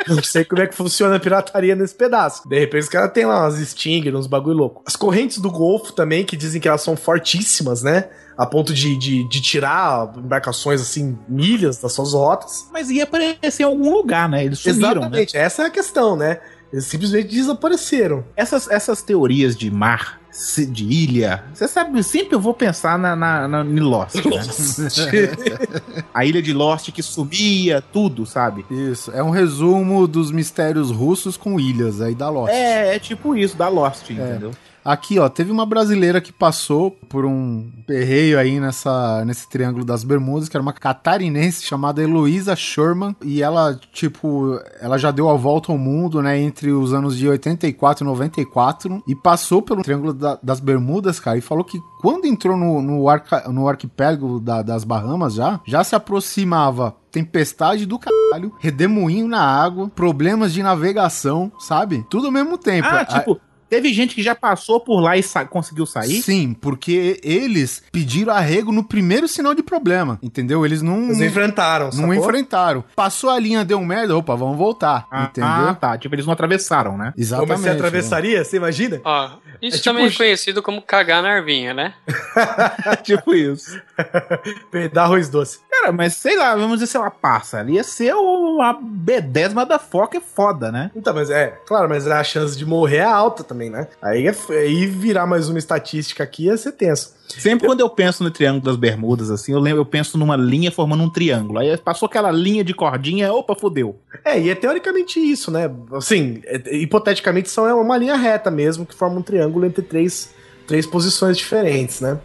não 0.07 0.21
sei 0.23 0.45
como 0.45 0.61
é 0.61 0.67
que 0.67 0.75
funciona 0.75 1.15
a 1.15 1.19
pirataria 1.19 1.75
nesse 1.75 1.95
pedaço. 1.95 2.47
De 2.47 2.59
repente 2.59 2.83
os 2.83 2.89
caras 2.89 3.11
têm 3.11 3.25
lá 3.25 3.41
umas 3.41 3.55
Stinger, 3.55 4.15
uns 4.15 4.27
bagulho 4.27 4.57
louco. 4.57 4.83
As 4.85 4.95
correntes 4.95 5.39
do 5.39 5.49
Golfo 5.49 5.91
também, 5.93 6.23
que 6.23 6.37
dizem 6.37 6.61
que 6.61 6.67
elas 6.67 6.81
são 6.81 6.95
fortíssimas, 6.95 7.81
né? 7.81 8.07
A 8.37 8.45
ponto 8.45 8.73
de, 8.73 8.97
de, 8.97 9.27
de 9.29 9.41
tirar 9.41 10.11
embarcações, 10.17 10.81
assim, 10.81 11.17
milhas 11.27 11.77
das 11.77 11.93
suas 11.93 12.13
rotas. 12.13 12.67
Mas 12.71 12.89
ia 12.89 13.03
aparecer 13.03 13.63
em 13.63 13.65
algum 13.65 13.91
lugar, 13.93 14.27
né? 14.27 14.43
Eles 14.43 14.59
sumiram, 14.59 14.87
né? 14.87 14.97
Exatamente, 14.99 15.37
essa 15.37 15.63
é 15.63 15.65
a 15.67 15.69
questão, 15.69 16.15
né? 16.17 16.39
Eles 16.73 16.85
simplesmente 16.85 17.29
desapareceram. 17.29 18.25
Essas, 18.35 18.69
essas 18.69 19.01
teorias 19.01 19.55
de 19.55 19.71
mar 19.71 20.19
se- 20.31 20.65
de 20.65 20.83
ilha. 20.83 21.45
Você 21.53 21.65
sabe, 21.67 22.03
sempre 22.03 22.35
eu 22.35 22.39
vou 22.41 22.53
pensar 22.53 22.99
na, 22.99 23.15
na, 23.15 23.47
na 23.47 23.61
em 23.63 23.79
Lost, 23.79 24.15
né? 24.15 24.41
A 26.13 26.25
ilha 26.25 26.41
de 26.41 26.51
Lost 26.53 26.91
que 26.91 27.01
sumia, 27.01 27.81
tudo, 27.81 28.25
sabe? 28.25 28.65
Isso, 28.69 29.11
é 29.11 29.23
um 29.23 29.29
resumo 29.29 30.07
dos 30.07 30.31
mistérios 30.31 30.91
russos 30.91 31.37
com 31.37 31.57
ilhas 31.59 32.01
aí 32.01 32.13
da 32.15 32.29
Lost. 32.29 32.51
É, 32.53 32.95
é 32.95 32.99
tipo 32.99 33.35
isso, 33.35 33.55
da 33.55 33.67
Lost, 33.69 34.09
entendeu? 34.09 34.51
Aqui, 34.85 35.17
ó, 35.17 35.27
teve 35.27 35.51
uma 35.51 35.65
brasileira 35.65 36.21
que 36.21 36.31
passou 36.31 36.91
por 36.91 37.25
um 37.25 37.71
perreio 37.87 38.37
aí 38.37 38.59
nessa, 38.59 39.25
nesse 39.25 39.49
Triângulo 39.49 39.83
das 39.83 40.03
Bermudas, 40.03 40.47
que 40.47 40.55
era 40.55 40.61
uma 40.61 40.71
catarinense 40.73 41.65
chamada 41.65 42.03
Heloísa 42.03 42.55
Sherman, 42.55 43.15
e 43.23 43.41
ela, 43.41 43.73
tipo, 43.91 44.59
ela 44.79 44.99
já 44.99 45.09
deu 45.09 45.27
a 45.27 45.33
volta 45.33 45.71
ao 45.71 45.77
mundo, 45.79 46.21
né, 46.21 46.37
entre 46.39 46.71
os 46.71 46.93
anos 46.93 47.17
de 47.17 47.27
84 47.27 48.03
e 48.03 48.07
94, 48.07 49.03
e 49.07 49.15
passou 49.15 49.59
pelo 49.61 49.81
Triângulo 49.81 50.13
da- 50.13 50.37
das 50.43 50.59
Bermudas, 50.59 51.19
cara, 51.19 51.35
e 51.37 51.41
falou 51.41 51.63
que 51.63 51.79
quando 51.99 52.25
entrou 52.25 52.55
no, 52.55 52.79
no, 52.79 53.09
arca, 53.09 53.49
no 53.49 53.67
arquipélago 53.67 54.39
da- 54.39 54.61
das 54.61 54.83
Bahamas 54.83 55.33
já, 55.33 55.59
já 55.65 55.83
se 55.83 55.95
aproximava 55.95 56.95
tempestade 57.11 57.85
do 57.85 57.97
caralho, 57.97 58.53
redemoinho 58.59 59.27
na 59.27 59.41
água, 59.41 59.89
problemas 59.89 60.53
de 60.53 60.61
navegação, 60.61 61.51
sabe? 61.57 62.05
Tudo 62.09 62.27
ao 62.27 62.31
mesmo 62.31 62.57
tempo. 62.57 62.87
Ah, 62.91 62.99
A- 62.99 63.05
tipo, 63.05 63.39
teve 63.69 63.93
gente 63.93 64.15
que 64.15 64.23
já 64.23 64.33
passou 64.35 64.79
por 64.79 64.99
lá 65.01 65.17
e 65.17 65.23
sa- 65.23 65.45
conseguiu 65.45 65.85
sair? 65.85 66.21
Sim, 66.21 66.53
porque 66.53 67.19
eles 67.23 67.83
pediram 67.91 68.33
arrego 68.33 68.71
no 68.71 68.83
primeiro 68.83 69.27
sinal 69.27 69.53
de 69.53 69.63
problema, 69.63 70.17
entendeu? 70.21 70.65
Eles 70.65 70.81
não, 70.81 71.05
Eles 71.05 71.21
enfrentaram, 71.21 71.85
não 71.85 71.91
sacou? 71.91 72.13
enfrentaram. 72.15 72.83
Passou 72.95 73.29
a 73.29 73.39
linha, 73.39 73.63
deu 73.65 73.79
merda, 73.81 74.15
opa, 74.15 74.35
vamos 74.35 74.57
voltar, 74.57 75.07
Ah, 75.11 75.23
entendeu? 75.29 75.49
ah, 75.49 75.77
tá. 75.79 75.97
Tipo, 75.97 76.15
eles 76.15 76.25
não 76.25 76.33
atravessaram, 76.33 76.97
né? 76.97 77.13
Exatamente. 77.17 77.51
Como 77.53 77.63
você 77.63 77.69
atravessaria, 77.69 78.43
você 78.43 78.57
imagina? 78.57 79.01
Ó, 79.03 79.29
isso 79.61 79.77
É 79.77 79.79
tipo 79.79 79.83
também 79.83 80.07
é 80.07 80.11
conhecido 80.11 80.61
como 80.61 80.81
cagar 80.81 81.21
na 81.23 81.29
arvinha, 81.29 81.73
né? 81.73 81.93
tipo 83.03 83.33
isso. 83.33 83.79
Dar 84.93 85.03
arroz 85.03 85.29
doce. 85.29 85.59
Cara, 85.81 85.91
mas 85.91 86.13
sei 86.15 86.35
lá, 86.37 86.55
vamos 86.55 86.73
dizer 86.79 86.87
se 86.87 86.97
ela 86.97 87.11
passa. 87.11 87.59
Ali 87.59 87.73
ia 87.73 87.83
ser 87.83 88.13
o- 88.15 88.61
a 88.61 88.73
B10 88.73 89.53
da 89.67 89.77
foca 89.79 90.17
é 90.17 90.21
foda, 90.21 90.71
né? 90.71 90.89
Então, 90.95 91.13
mas 91.13 91.29
é, 91.29 91.47
claro, 91.65 91.87
mas 91.89 92.07
a 92.07 92.23
chance 92.23 92.57
de 92.57 92.65
morrer 92.65 92.97
é 92.97 93.03
alta 93.03 93.43
também, 93.43 93.69
né? 93.69 93.87
Aí, 94.01 94.27
é 94.27 94.35
aí 94.57 94.85
virar 94.87 95.25
mais 95.25 95.49
uma 95.49 95.59
estatística 95.59 96.23
aqui 96.23 96.45
ia 96.45 96.57
ser 96.57 96.71
tenso. 96.73 97.13
Sempre 97.27 97.67
quando 97.67 97.79
eu 97.81 97.89
penso 97.89 98.23
no 98.23 98.29
Triângulo 98.31 98.63
das 98.63 98.75
Bermudas, 98.75 99.29
assim, 99.31 99.51
eu 99.51 99.59
lembro, 99.59 99.81
eu 99.81 99.85
penso 99.85 100.17
numa 100.17 100.35
linha 100.37 100.71
formando 100.71 101.03
um 101.03 101.09
triângulo. 101.09 101.59
Aí 101.59 101.75
passou 101.77 102.05
aquela 102.07 102.31
linha 102.31 102.63
de 102.63 102.73
cordinha, 102.73 103.33
opa, 103.33 103.55
fodeu. 103.55 103.99
É, 104.23 104.39
e 104.39 104.49
é 104.49 104.55
teoricamente 104.55 105.19
isso, 105.19 105.49
né? 105.51 105.69
Assim, 105.93 106.41
é- 106.45 106.75
hipoteticamente 106.77 107.49
são 107.49 107.67
é 107.67 107.73
uma 107.73 107.97
linha 107.97 108.15
reta 108.15 108.49
mesmo, 108.51 108.85
que 108.85 108.93
forma 108.95 109.17
um 109.19 109.23
triângulo 109.23 109.65
entre 109.65 109.81
três, 109.81 110.29
três 110.67 110.85
posições 110.85 111.35
diferentes, 111.37 111.99
né? 111.99 112.17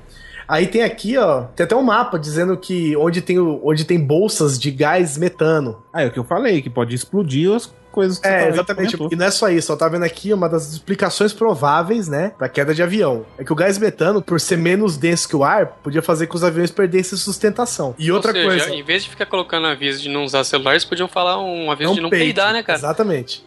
Aí 0.50 0.66
tem 0.66 0.82
aqui, 0.82 1.16
ó, 1.16 1.42
tem 1.54 1.62
até 1.62 1.76
um 1.76 1.82
mapa 1.82 2.18
dizendo 2.18 2.56
que 2.56 2.96
onde 2.96 3.22
tem, 3.22 3.38
onde 3.38 3.84
tem 3.84 4.04
bolsas 4.04 4.58
de 4.58 4.72
gás 4.72 5.16
metano. 5.16 5.80
Ah, 5.92 6.02
é 6.02 6.08
o 6.08 6.10
que 6.10 6.18
eu 6.18 6.24
falei, 6.24 6.60
que 6.60 6.68
pode 6.68 6.92
explodir 6.92 7.52
as 7.52 7.72
coisas 7.90 8.18
que 8.18 8.26
É, 8.28 8.48
exatamente. 8.48 8.96
comentou. 8.96 9.16
E 9.16 9.20
não 9.20 9.26
é 9.26 9.30
só 9.30 9.48
isso, 9.48 9.72
ó, 9.72 9.76
tá 9.76 9.88
vendo 9.88 10.04
aqui 10.04 10.32
uma 10.32 10.48
das 10.48 10.72
explicações 10.72 11.32
prováveis, 11.32 12.08
né, 12.08 12.32
pra 12.38 12.48
queda 12.48 12.74
de 12.74 12.82
avião. 12.82 13.24
É 13.38 13.44
que 13.44 13.52
o 13.52 13.56
gás 13.56 13.78
metano, 13.78 14.22
por 14.22 14.40
ser 14.40 14.56
menos 14.56 14.96
denso 14.96 15.28
que 15.28 15.36
o 15.36 15.44
ar, 15.44 15.66
podia 15.82 16.02
fazer 16.02 16.26
com 16.26 16.30
que 16.32 16.36
os 16.36 16.44
aviões 16.44 16.70
perdessem 16.70 17.18
sustentação. 17.18 17.94
E 17.98 18.10
outra 18.12 18.30
Ou 18.30 18.36
seja, 18.36 18.48
coisa. 18.64 18.74
em 18.74 18.82
vez 18.84 19.02
de 19.04 19.10
ficar 19.10 19.26
colocando 19.26 19.66
aviso 19.66 20.00
de 20.02 20.08
não 20.08 20.24
usar 20.24 20.44
celular, 20.44 20.72
eles 20.72 20.84
podiam 20.84 21.08
falar 21.08 21.42
um 21.42 21.70
aviso 21.70 21.88
Não 21.88 21.94
de 21.96 22.00
não 22.02 22.10
peide. 22.10 22.24
peidar, 22.26 22.52
né, 22.52 22.62
cara? 22.62 22.78
Exatamente. 22.78 23.42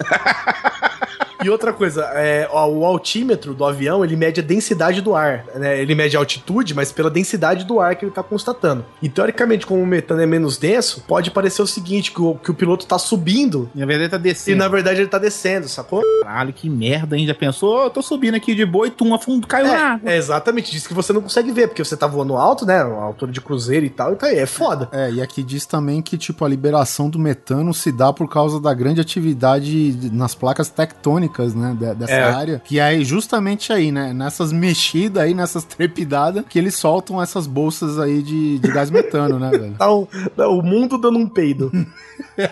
E 1.44 1.50
outra 1.50 1.74
coisa, 1.74 2.04
é, 2.14 2.48
ó, 2.50 2.66
o 2.70 2.86
altímetro 2.86 3.54
do 3.54 3.66
avião, 3.66 4.02
ele 4.04 4.16
mede 4.16 4.40
a 4.40 4.44
densidade 4.44 5.02
do 5.02 5.14
ar, 5.14 5.44
né? 5.56 5.78
Ele 5.78 5.94
mede 5.94 6.16
a 6.16 6.20
altitude, 6.20 6.74
mas 6.74 6.90
pela 6.90 7.10
densidade 7.10 7.66
do 7.66 7.82
ar 7.82 7.98
que 7.98 8.06
ele 8.06 8.14
tá 8.14 8.24
constatando. 8.24 8.86
E 9.02 9.10
teoricamente, 9.10 9.66
como 9.66 9.82
o 9.82 9.86
metano 9.86 10.22
é 10.22 10.26
menos 10.26 10.58
denso, 10.58 11.04
pode 11.06 11.32
parecer 11.32 11.62
o 11.62 11.68
seguinte, 11.68 12.14
que 12.14 12.22
o, 12.22 12.36
que 12.36 12.50
o 12.50 12.54
piloto 12.54 12.86
tá 12.86 12.98
subindo 12.98 13.70
Na 13.76 13.86
verdade 13.86 14.10
tá 14.34 14.40
e 14.42 14.46
descendo. 14.46 14.58
na 14.58 14.68
verdade 14.68 15.00
ele 15.02 15.08
tá 15.10 15.18
descendo, 15.18 15.68
sacou? 15.68 16.02
Caralho, 16.24 16.54
que 16.54 16.70
merda, 16.70 17.18
hein? 17.18 17.26
Já 17.28 17.34
pensou? 17.36 17.78
"Ô, 17.78 17.84
Eu 17.86 17.90
tô 17.90 18.02
subindo 18.02 18.36
aqui 18.36 18.56
de 18.56 18.66
boa 18.66 18.88
e 18.88 18.92
tum, 18.92 19.14
a 19.14 19.20
fundo 19.20 19.46
caiu 19.48 19.68
na 19.68 19.74
água. 19.94 20.10
É, 20.10 20.16
é 20.16 20.18
exatamente, 20.18 20.72
diz 20.72 20.88
que 20.88 20.94
você 20.94 21.12
não 21.14 21.22
consegue 21.22 21.52
ver, 21.52 21.68
porque 21.68 21.84
você 21.84 21.96
tá 21.98 22.08
voando 22.08 22.36
alto, 22.36 22.66
né? 22.66 22.76
A 22.82 22.86
altura 23.04 23.32
de 23.32 23.42
cruzeiro 23.42 23.86
e 23.86 23.90
tal, 23.90 24.14
e 24.14 24.16
tá 24.16 24.28
aí, 24.28 24.38
é 24.40 24.46
foda. 24.46 24.90
É, 24.92 25.12
e 25.12 25.22
aqui 25.22 25.44
diz 25.44 25.66
também 25.66 26.02
que, 26.02 26.18
tipo, 26.18 26.44
a 26.46 26.50
liberação 26.50 27.10
do 27.10 27.20
metano 27.20 27.74
se 27.74 27.92
dá 27.92 28.12
por 28.14 28.30
causa 28.30 28.60
da 28.60 28.74
grande 28.74 29.00
atividade 29.02 29.92
de- 29.94 30.12
nas 30.14 30.36
placas 30.36 30.70
tectônicas, 30.70 31.54
né, 31.54 31.76
de- 31.80 31.96
dessa 31.96 32.14
É. 32.14 32.24
área, 32.34 32.62
que 32.64 32.80
é 32.80 33.00
justamente 33.02 33.72
aí, 33.74 33.92
né, 33.92 34.14
nessas 34.14 34.52
mexidas 34.52 35.24
aí, 35.24 35.34
nessas 35.34 35.64
trepidadas, 35.66 36.44
que 36.50 36.58
eles 36.60 36.76
soltam 36.76 37.22
essas 37.22 37.46
bolsas 37.48 38.00
aí 38.00 38.22
de, 38.22 38.60
de 38.60 38.68
gás 38.72 38.90
metano, 38.90 39.38
né, 39.40 39.50
velho? 39.58 39.76
Tá 39.78 39.92
o, 39.92 40.08
tá 40.36 40.48
o 40.48 40.62
mundo 40.62 40.98
dando 40.98 41.18
um 41.20 41.28
peido. 41.28 41.72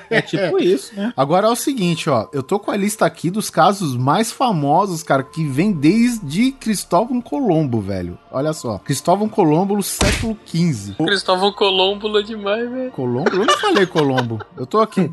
É 0.10 0.22
tipo 0.22 0.60
isso, 0.60 0.94
né? 0.96 1.14
Agora 1.16 1.48
é 1.48 1.50
o 1.50 1.56
seguinte, 1.56 1.71
ó, 2.10 2.28
eu 2.34 2.44
tô 2.44 2.60
com 2.60 2.72
a 2.72 2.78
lista 2.78 3.06
aqui 3.06 3.30
dos 3.30 3.50
casos 3.50 3.96
mais 3.96 4.32
famosos, 4.32 5.04
cara, 5.04 5.24
que 5.24 5.44
vem 5.44 5.72
desde 5.72 6.52
Cristóvão 6.54 7.22
Colombo, 7.22 7.80
velho. 7.82 8.18
Olha 8.32 8.54
só, 8.54 8.78
Cristóvão 8.80 9.30
Colombo 9.30 9.76
no 9.76 9.84
século 9.84 10.38
XV. 10.46 10.96
Cristóvão 10.96 11.52
Colombo 11.52 12.18
é 12.18 12.24
demais, 12.24 12.70
velho. 12.70 12.92
Colombo? 12.92 13.30
Eu 13.32 13.46
não 13.46 13.58
falei 13.58 13.86
Colombo. 13.86 14.40
Eu 14.58 14.66
tô 14.66 14.80
aqui. 14.80 15.12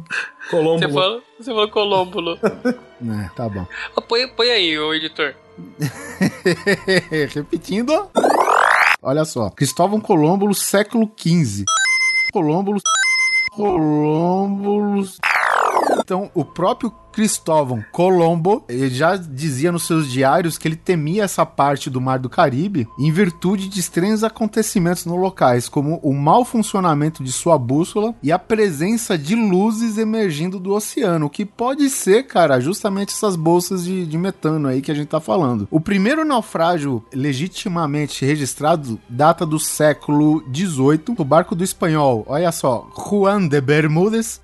Colombo. 0.51 0.79
Você 0.79 0.93
falou, 0.93 1.23
você 1.39 1.51
falou 1.51 1.69
Colombo. 1.69 2.39
É, 3.01 3.31
tá 3.37 3.49
bom. 3.49 3.65
Ah, 3.97 4.01
põe, 4.01 4.27
põe 4.27 4.51
aí, 4.51 4.77
ô 4.77 4.93
editor. 4.93 5.33
Repetindo. 7.33 8.11
Olha 9.01 9.25
só. 9.25 9.51
Cristóvão 9.51 10.01
Colombo, 10.01 10.53
século 10.53 11.09
XV. 11.17 11.65
Colombo. 12.33 12.75
Colombo. 13.53 15.05
Então, 15.93 16.31
o 16.35 16.45
próprio 16.45 16.91
Cristóvão 17.13 17.85
Colombo, 17.93 18.65
ele 18.69 18.91
já 18.91 19.17
dizia 19.17 19.73
nos 19.73 19.87
seus 19.87 20.11
diários 20.11 20.57
que 20.57 20.69
ele 20.69 20.77
temia 20.77 21.25
essa 21.25 21.45
parte 21.45 21.91
do 21.91 22.01
Mar 22.01 22.19
do 22.19 22.29
Caribe 22.29 22.89
em 22.99 23.11
virtude 23.11 23.69
de 23.69 23.81
estranhos 23.81 24.23
acontecimentos 24.23 25.05
no 25.05 25.17
locais, 25.17 25.69
como 25.69 25.99
o 26.03 26.15
mau 26.15 26.45
funcionamento 26.45 27.23
de 27.25 27.33
sua 27.33 27.59
bússola 27.59 28.15
e 28.23 28.31
a 28.31 28.39
presença 28.39 29.19
de 29.19 29.35
luzes 29.35 29.99
emergindo 29.99 30.61
do 30.61 30.73
oceano, 30.73 31.29
que 31.29 31.45
pode 31.45 31.91
ser, 31.91 32.25
cara, 32.25 32.61
justamente 32.61 33.13
essas 33.13 33.37
bolsas 33.37 33.85
de, 33.85 34.07
de 34.07 34.19
metano 34.19 34.69
aí 34.69 34.81
que 34.81 34.91
a 34.91 34.95
gente 34.95 35.09
tá 35.09 35.21
falando. 35.21 35.67
O 35.71 35.81
primeiro 35.81 36.25
naufrágio 36.25 37.05
legitimamente 37.13 38.25
registrado 38.25 38.99
data 39.09 39.45
do 39.45 39.59
século 39.59 40.43
XVIII, 40.55 41.17
o 41.19 41.25
barco 41.25 41.55
do 41.55 41.65
espanhol, 41.65 42.25
olha 42.29 42.53
só, 42.53 42.89
Juan 42.97 43.49
de 43.49 43.61
Bermúdez, 43.61 44.41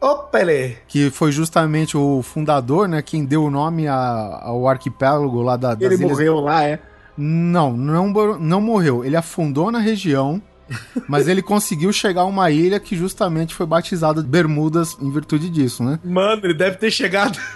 que 0.89 1.11
foi 1.11 1.31
justamente 1.31 1.97
o 1.97 2.23
fundador, 2.23 2.54
né, 2.89 3.03
quem 3.03 3.25
deu 3.25 3.45
o 3.45 3.51
nome 3.51 3.87
a- 3.89 4.41
ao 4.43 4.69
arquipélago 4.69 5.43
lá 5.43 5.57
da, 5.57 5.75
das 5.75 5.83
Ele 5.83 5.95
ilhas 5.97 6.11
morreu 6.11 6.41
lá, 6.41 6.65
é. 6.65 6.79
não, 7.17 7.73
não, 7.77 8.13
não 8.39 8.61
morreu. 8.61 9.05
Ele 9.05 9.17
afundou 9.17 9.71
na 9.71 9.79
região, 9.79 10.41
mas 11.09 11.29
ele 11.29 11.43
conseguiu 11.43 11.93
chegar 11.93 12.23
a 12.23 12.27
uma 12.27 12.51
ilha 12.51 12.81
que 12.81 12.97
justamente 12.97 13.55
foi 13.55 13.67
batizada 13.67 14.23
de 14.23 14.29
Bermudas 14.29 14.97
em 15.01 15.11
virtude 15.11 15.49
disso, 15.51 15.83
né? 15.85 15.99
Mano, 16.05 16.41
ele 16.45 16.55
deve 16.55 16.77
ter 16.77 16.91
chegado. 16.91 17.39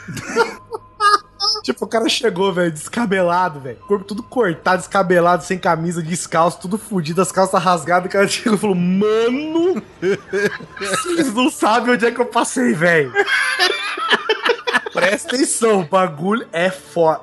tipo, 1.65 1.85
o 1.85 1.89
cara 1.89 2.09
chegou, 2.09 2.53
velho, 2.53 2.71
descabelado, 2.73 3.61
velho. 3.61 3.79
Corpo 3.87 4.05
tudo 4.05 4.23
cortado, 4.23 4.79
descabelado, 4.79 5.43
sem 5.45 5.59
camisa, 5.59 6.03
descalço, 6.03 6.61
tudo 6.61 6.79
fudido, 6.79 7.21
as 7.21 7.33
calças 7.33 7.63
rasgadas. 7.63 8.09
O 8.09 8.13
cara 8.13 8.29
chegou 8.29 8.55
e 8.55 8.59
falou: 8.59 8.77
Mano, 8.77 9.83
vocês 10.79 11.33
não 11.35 11.51
sabem 11.51 11.95
onde 11.95 12.07
é 12.07 12.11
que 12.11 12.21
eu 12.21 12.27
passei, 12.27 12.73
velho. 12.75 13.13
Presta 15.01 15.35
atenção, 15.35 15.81
o 15.81 15.85
bagulho 15.85 16.47
é 16.53 16.71
foda. 16.71 17.21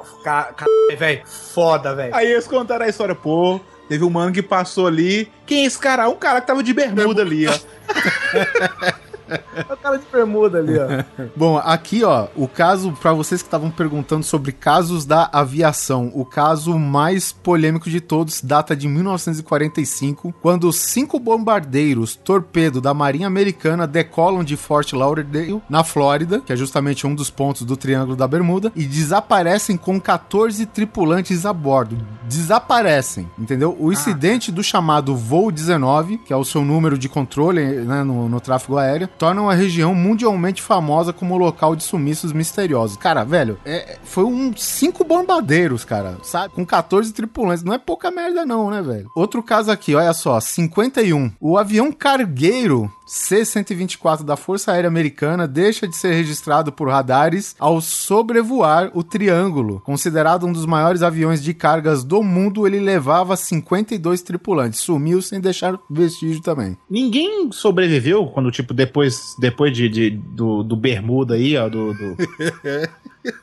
Velho, 0.97 1.21
foda, 1.25 1.95
velho. 1.95 2.15
Aí 2.15 2.31
eles 2.31 2.47
contaram 2.47 2.85
a 2.85 2.89
história, 2.89 3.15
pô. 3.15 3.59
Teve 3.87 4.03
um 4.03 4.09
mano 4.09 4.31
que 4.31 4.41
passou 4.41 4.87
ali. 4.87 5.31
Quem 5.45 5.63
é 5.63 5.65
esse 5.65 5.77
cara? 5.77 6.09
Um 6.09 6.15
cara 6.15 6.41
que 6.41 6.47
tava 6.47 6.63
de 6.63 6.73
bermuda 6.73 7.21
ali, 7.21 7.47
ó. 7.47 7.53
É 9.29 9.73
o 9.73 9.77
cara 9.77 9.97
de 9.97 10.05
bermuda 10.11 10.59
ali, 10.59 10.73
ó. 10.77 11.25
Bom, 11.35 11.57
aqui, 11.57 12.03
ó, 12.03 12.27
o 12.35 12.47
caso, 12.47 12.91
pra 12.93 13.13
vocês 13.13 13.41
que 13.41 13.47
estavam 13.47 13.71
perguntando 13.71 14.23
sobre 14.23 14.51
casos 14.51 15.05
da 15.05 15.29
aviação, 15.31 16.11
o 16.13 16.25
caso 16.25 16.77
mais 16.77 17.31
polêmico 17.31 17.89
de 17.89 17.99
todos 17.99 18.41
data 18.41 18.75
de 18.75 18.87
1945, 18.87 20.33
quando 20.41 20.71
cinco 20.71 21.19
bombardeiros 21.19 22.15
torpedo 22.15 22.79
da 22.79 22.93
Marinha 22.93 23.27
Americana 23.27 23.87
decolam 23.87 24.43
de 24.43 24.55
Fort 24.55 24.93
Lauderdale, 24.93 25.61
na 25.69 25.83
Flórida, 25.83 26.41
que 26.41 26.53
é 26.53 26.55
justamente 26.55 27.07
um 27.07 27.15
dos 27.15 27.29
pontos 27.29 27.63
do 27.63 27.77
Triângulo 27.77 28.15
da 28.15 28.27
Bermuda, 28.27 28.71
e 28.75 28.85
desaparecem 28.85 29.77
com 29.77 29.99
14 29.99 30.65
tripulantes 30.65 31.45
a 31.45 31.53
bordo. 31.53 31.97
Desaparecem, 32.27 33.29
entendeu? 33.37 33.75
O 33.79 33.91
incidente 33.91 34.51
do 34.51 34.63
chamado 34.63 35.15
voo 35.15 35.51
19, 35.51 36.17
que 36.19 36.33
é 36.33 36.35
o 36.35 36.45
seu 36.45 36.63
número 36.63 36.97
de 36.97 37.07
controle 37.07 37.63
né, 37.63 38.03
no, 38.03 38.27
no 38.27 38.39
tráfego 38.39 38.77
aéreo, 38.77 39.07
tornam 39.17 39.49
a 39.49 39.53
região 39.53 39.93
mundialmente 39.93 40.61
famosa 40.61 41.13
como 41.13 41.37
local 41.37 41.75
de 41.75 41.83
sumiços 41.83 42.33
misteriosos. 42.33 42.97
Cara, 42.97 43.23
velho, 43.23 43.57
é, 43.65 43.97
foi 44.03 44.23
um 44.23 44.55
cinco 44.55 45.03
bombardeiros, 45.03 45.83
cara, 45.85 46.17
sabe? 46.23 46.53
Com 46.53 46.65
14 46.65 47.13
tripulantes. 47.13 47.63
Não 47.63 47.73
é 47.73 47.77
pouca 47.77 48.11
merda 48.11 48.45
não, 48.45 48.69
né, 48.69 48.81
velho? 48.81 49.09
Outro 49.15 49.41
caso 49.41 49.71
aqui, 49.71 49.95
olha 49.95 50.13
só, 50.13 50.39
51. 50.39 51.31
O 51.39 51.57
avião 51.57 51.91
cargueiro 51.91 52.91
C-124 53.05 54.23
da 54.23 54.35
Força 54.35 54.71
Aérea 54.71 54.87
Americana 54.87 55.47
deixa 55.47 55.87
de 55.87 55.95
ser 55.95 56.13
registrado 56.13 56.71
por 56.71 56.89
radares 56.89 57.55
ao 57.59 57.79
sobrevoar 57.79 58.91
o 58.93 59.03
Triângulo. 59.03 59.81
Considerado 59.85 60.45
um 60.45 60.51
dos 60.51 60.65
maiores 60.65 61.03
aviões 61.03 61.41
de 61.43 61.53
cargas 61.53 62.03
do 62.03 62.23
mundo, 62.23 62.65
ele 62.65 62.79
levava 62.79 63.35
52 63.35 64.21
tripulantes. 64.21 64.79
Sumiu 64.79 65.21
sem 65.21 65.39
deixar 65.39 65.79
vestígio 65.89 66.41
também. 66.41 66.77
Ninguém 66.89 67.51
sobreviveu 67.51 68.25
quando, 68.27 68.51
tipo, 68.51 68.73
depois, 68.73 69.04
depois 69.39 69.75
de, 69.75 69.89
de- 69.89 70.09
do, 70.11 70.63
do 70.63 70.75
Bermuda 70.75 71.35
aí, 71.35 71.57
ó, 71.57 71.67
do, 71.69 71.93
do, 71.93 72.15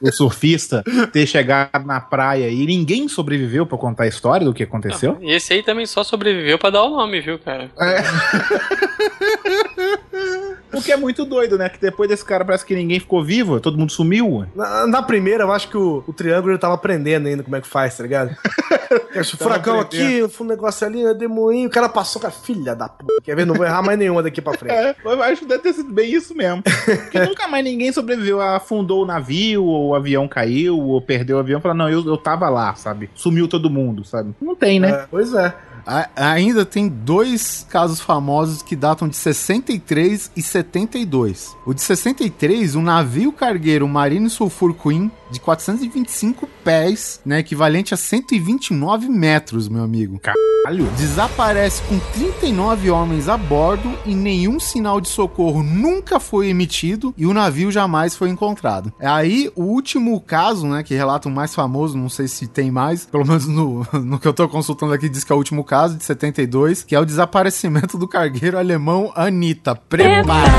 do 0.01 0.13
surfista 0.17 0.83
ter 1.13 1.27
chegado 1.27 1.87
na 1.87 2.01
praia 2.01 2.49
e 2.49 2.65
ninguém 2.67 3.09
sobreviveu 3.09 3.67
pra 3.67 3.79
contar 3.79 4.05
a 4.05 4.09
história 4.09 4.45
do 4.45 4.55
que 4.55 4.63
aconteceu? 4.63 5.19
E 5.21 5.33
esse 5.33 5.53
aí 5.53 5.63
também 5.63 5.87
só 5.87 6.03
sobreviveu 6.05 6.59
pra 6.59 6.71
dar 6.71 6.83
o 6.85 6.91
nome, 6.91 7.21
viu, 7.21 7.39
cara? 7.39 7.71
O 10.73 10.83
que 10.83 10.93
é 10.93 10.97
muito 10.97 11.25
doido, 11.25 11.59
né? 11.59 11.69
Que 11.69 11.81
depois 11.81 12.09
desse 12.09 12.25
cara 12.25 12.45
parece 12.45 12.65
que 12.65 12.75
ninguém 12.75 12.99
ficou 13.01 13.23
vivo, 13.23 13.61
todo 13.61 13.79
mundo 13.79 13.93
sumiu. 13.93 14.47
Na, 14.55 14.87
na 14.87 15.03
primeira, 15.03 15.45
eu 15.45 15.53
acho 15.53 15.69
que 15.69 15.77
o, 15.77 16.03
o 16.07 16.13
triângulo 16.13 16.59
tava 16.59 16.75
aprendendo 16.75 17.29
ainda 17.29 17.43
como 17.43 17.57
é 17.57 17.61
que 17.61 17.67
faz, 17.67 17.97
tá 17.97 18.03
ligado? 18.03 18.37
Esse 19.15 19.37
furacão 19.37 19.81
aqui, 19.81 20.23
um 20.41 20.45
negócio 20.45 20.87
ali, 20.87 21.03
né, 21.03 21.15
demoinho, 21.15 21.69
o 21.69 21.71
cara 21.71 21.89
passou 21.89 22.21
com 22.21 22.29
a 22.29 22.31
filha 22.31 22.75
da 22.75 22.89
puta. 22.89 23.23
Quer 23.23 23.37
ver? 23.37 23.47
Não 23.47 23.55
vou 23.55 23.65
errar 23.65 23.83
mais 23.83 23.99
nenhuma 23.99 24.23
daqui 24.23 24.41
pra 24.41 24.55
frente. 24.55 24.73
É, 24.83 24.97
eu 25.05 25.23
acho 25.23 25.43
que 25.43 25.47
deve 25.47 25.63
ter 25.63 25.75
sido 25.75 25.93
bem 25.93 26.13
isso 26.13 26.35
mesmo. 26.35 26.63
Porque 26.63 27.21
nunca 27.27 27.47
mais 27.47 27.63
ninguém 27.63 27.93
sobreviveu, 27.93 28.41
afundou 28.41 29.03
o 29.03 29.07
navio, 29.07 29.65
ou 29.65 29.89
o 29.89 29.95
avião 29.95 30.27
caiu, 30.27 30.79
ou 30.79 31.01
perdeu 31.01 31.37
o 31.37 31.41
avião. 31.41 31.61
Falou, 31.61 31.77
não, 31.77 31.91
eu, 31.91 32.05
eu 32.05 32.17
tava 32.17 32.49
lá, 32.49 32.75
sabe? 32.75 33.11
Sumiu 33.15 33.47
todo 33.47 33.71
mundo, 33.71 34.03
sabe? 34.03 34.35
Não 34.41 34.57
tem, 34.57 34.81
né? 34.81 34.91
É, 34.91 35.07
pois 35.11 35.35
é. 35.35 35.55
A- 35.87 36.09
ainda 36.15 36.65
tem 36.65 36.89
dois 36.89 37.67
casos 37.69 38.01
famosos 38.01 38.63
que 38.63 38.77
datam 38.77 39.09
de 39.09 39.17
63 39.17 40.31
e 40.37 40.43
72. 40.43 41.57
O 41.67 41.75
de 41.75 41.83
63, 41.83 42.75
um 42.77 42.83
navio 42.83 43.33
cargueiro 43.33 43.89
Marine 43.89 44.31
Sulfur 44.31 44.75
Queen 44.75 45.11
de 45.33 45.41
425 45.41 46.49
pés, 46.63 47.21
né, 47.25 47.39
equivalente 47.39 47.95
a 47.95 47.97
129 47.97 49.09
metros, 49.09 49.69
meu 49.69 49.83
amigo. 49.83 50.21
Caralho. 50.21 50.87
Desaparece 50.97 51.83
com 51.89 51.99
39 51.99 52.91
homens 52.91 53.29
a 53.29 53.37
bordo 53.37 53.99
e 54.07 54.15
nenhum 54.15 54.61
sinal 54.61 55.01
de 55.01 55.09
socorro 55.09 55.63
nunca 55.63 56.21
foi 56.21 56.49
emitido 56.49 57.15
e 57.17 57.27
o 57.27 57.35
navio 57.35 57.73
jamais 57.73 58.15
foi 58.15 58.29
encontrado. 58.29 58.93
Aí, 59.01 59.51
o 59.57 59.63
último 59.63 60.21
caso, 60.21 60.67
né, 60.67 60.83
que 60.83 60.95
relata 60.95 61.29
o 61.29 61.33
mais 61.33 61.55
famoso, 61.55 61.97
não 61.97 62.09
sei 62.09 62.29
se 62.29 62.47
tem 62.47 62.71
mais, 62.71 63.07
pelo 63.07 63.27
menos 63.27 63.47
no, 63.47 63.87
no 64.05 64.19
que 64.19 64.29
eu 64.29 64.35
tô 64.35 64.49
consultando 64.49 64.93
aqui 64.93 65.09
diz 65.09 65.25
que 65.25 65.33
é 65.33 65.35
o 65.35 65.39
último 65.39 65.65
caso, 65.65 65.97
de 65.97 66.05
72, 66.05 66.85
que 66.85 66.95
é 66.95 67.01
o 67.01 67.05
desaparecimento 67.05 67.97
do 67.97 68.07
cargueiro 68.07 68.59
alemão 68.59 69.11
Anitta. 69.17 69.75
Prepara! 69.75 70.53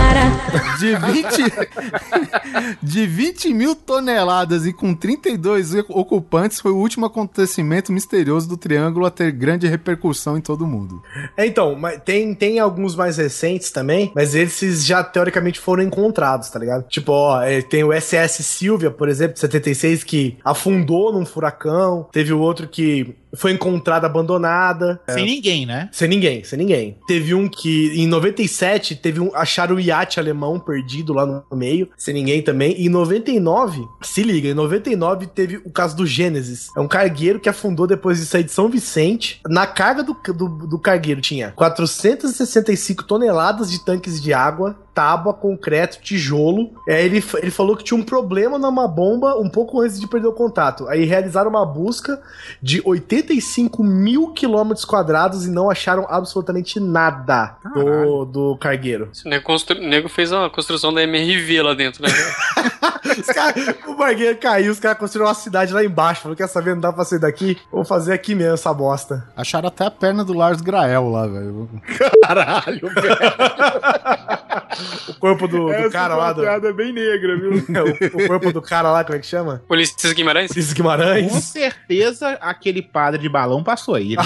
De 0.79 0.95
20, 0.95 2.77
de 2.81 3.05
20 3.05 3.53
mil 3.53 3.75
toneladas 3.75 4.62
e 4.65 4.73
com 4.73 4.93
32 4.93 5.75
ocupantes, 5.89 6.59
foi 6.59 6.71
o 6.71 6.77
último 6.77 7.05
acontecimento 7.05 7.91
misterioso 7.91 8.47
do 8.47 8.57
Triângulo 8.57 9.05
a 9.05 9.11
ter 9.11 9.31
grande 9.31 9.67
repercussão 9.67 10.37
em 10.37 10.41
todo 10.41 10.63
o 10.63 10.67
mundo. 10.67 11.01
É, 11.35 11.45
então, 11.45 11.77
tem, 12.05 12.33
tem 12.33 12.59
alguns 12.59 12.95
mais 12.95 13.17
recentes 13.17 13.71
também, 13.71 14.11
mas 14.15 14.35
esses 14.35 14.85
já 14.85 15.03
teoricamente 15.03 15.59
foram 15.59 15.83
encontrados, 15.83 16.49
tá 16.49 16.59
ligado? 16.59 16.87
Tipo, 16.87 17.11
ó, 17.11 17.41
é, 17.41 17.61
tem 17.61 17.83
o 17.83 17.93
SS 17.93 18.43
Silvia, 18.43 18.91
por 18.91 19.09
exemplo, 19.09 19.33
de 19.33 19.39
76, 19.39 20.03
que 20.03 20.37
afundou 20.43 21.11
num 21.11 21.25
furacão. 21.25 22.07
Teve 22.11 22.33
o 22.33 22.39
outro 22.39 22.67
que 22.67 23.15
foi 23.35 23.51
encontrada 23.51 24.05
abandonada. 24.07 25.01
Sem 25.09 25.25
ninguém, 25.25 25.65
né? 25.65 25.89
Sem 25.91 26.07
ninguém, 26.07 26.43
sem 26.43 26.57
ninguém. 26.57 26.97
Teve 27.07 27.33
um 27.33 27.47
que, 27.47 27.91
em 27.95 28.07
97, 28.07 28.95
teve 28.95 29.19
um. 29.19 29.31
Acharam 29.35 29.75
o 29.75 29.79
iate 29.79 30.19
alemão 30.19 30.59
perdido 30.59 31.13
lá 31.13 31.25
no 31.25 31.43
meio, 31.57 31.89
sem 31.97 32.13
ninguém 32.13 32.41
também. 32.41 32.75
E 32.79 32.87
em 32.87 32.89
99, 32.89 33.81
se 34.01 34.23
liga, 34.23 34.49
em 34.49 34.53
99 34.53 35.27
teve 35.27 35.57
o 35.57 35.71
caso 35.71 35.95
do 35.95 36.05
Gênesis. 36.05 36.67
É 36.75 36.79
um 36.79 36.87
cargueiro 36.87 37.39
que 37.39 37.49
afundou 37.49 37.87
depois 37.87 38.19
de 38.19 38.25
sair 38.25 38.43
de 38.43 38.51
São 38.51 38.69
Vicente. 38.69 39.41
Na 39.47 39.65
carga 39.65 40.03
do, 40.03 40.13
do, 40.13 40.67
do 40.67 40.79
cargueiro 40.79 41.21
tinha 41.21 41.51
465 41.51 43.03
toneladas 43.03 43.71
de 43.71 43.83
tanques 43.83 44.21
de 44.21 44.33
água, 44.33 44.77
tábua, 44.93 45.33
concreto, 45.33 45.99
tijolo. 46.01 46.71
Aí 46.87 47.05
ele, 47.05 47.23
ele 47.41 47.51
falou 47.51 47.75
que 47.75 47.83
tinha 47.83 47.99
um 47.99 48.03
problema 48.03 48.57
numa 48.57 48.87
bomba 48.87 49.37
um 49.37 49.49
pouco 49.49 49.81
antes 49.81 49.99
de 49.99 50.07
perder 50.07 50.27
o 50.27 50.33
contato. 50.33 50.87
Aí 50.87 51.05
realizaram 51.05 51.49
uma 51.49 51.65
busca 51.65 52.21
de 52.61 52.81
85 52.85 53.83
mil 53.83 54.29
quilômetros 54.33 54.85
quadrados 54.85 55.45
e 55.45 55.49
não 55.49 55.69
acharam 55.69 56.05
absolutamente 56.09 56.79
nada 56.79 57.55
do, 57.73 58.25
do 58.25 58.57
cargueiro. 58.57 59.09
O 59.25 59.29
nego, 59.29 59.43
constru... 59.43 59.77
o 59.77 59.81
nego 59.81 60.09
fez 60.09 60.31
uma 60.31 60.49
construção 60.49 60.93
da 60.93 61.01
MRV 61.03 61.61
lá 61.61 61.73
dentro, 61.73 62.03
né? 62.03 62.09
Cara- 63.33 63.53
o 63.87 63.95
cargueiro 63.95 64.37
caiu, 64.37 64.71
os 64.71 64.79
caras 64.79 64.97
construíram 64.97 65.27
uma 65.27 65.35
cidade 65.35 65.73
lá 65.73 65.83
embaixo. 65.83 66.21
Falou, 66.21 66.35
quer 66.35 66.47
saber, 66.47 66.73
não 66.73 66.81
dá 66.81 66.91
pra 66.93 67.03
sair 67.05 67.19
daqui? 67.19 67.57
Vou 67.71 67.83
fazer 67.83 68.13
aqui 68.13 68.33
mesmo 68.33 68.53
essa 68.53 68.73
bosta. 68.73 69.27
Acharam 69.35 69.67
até 69.67 69.85
a 69.85 69.91
perna 69.91 70.23
do 70.23 70.33
Lars 70.33 70.61
Grael 70.61 71.09
lá, 71.09 71.27
velho. 71.27 71.69
Caralho, 72.25 72.89
velho. 72.89 73.17
O 75.07 75.13
corpo 75.15 75.47
do, 75.47 75.67
do 75.67 75.89
cara 75.91 76.15
lá, 76.15 76.33
do, 76.33 76.41
piada 76.41 76.73
bem 76.73 76.91
negra, 76.93 77.37
viu? 77.37 77.51
o, 78.13 78.23
o 78.23 78.27
corpo 78.27 78.51
do 78.51 78.61
cara 78.61 78.91
lá, 78.91 79.03
como 79.03 79.15
é 79.17 79.19
que 79.19 79.25
chama? 79.27 79.61
Ulisses 79.69 80.13
Guimarães? 80.13 80.51
Ulisses 80.51 80.71
Com 80.73 80.77
Guimarães. 80.77 81.31
certeza 81.43 82.29
aquele 82.41 82.81
padre 82.81 83.21
de 83.21 83.29
balão 83.29 83.63
passou 83.63 83.95
aí. 83.95 84.15
né? 84.15 84.23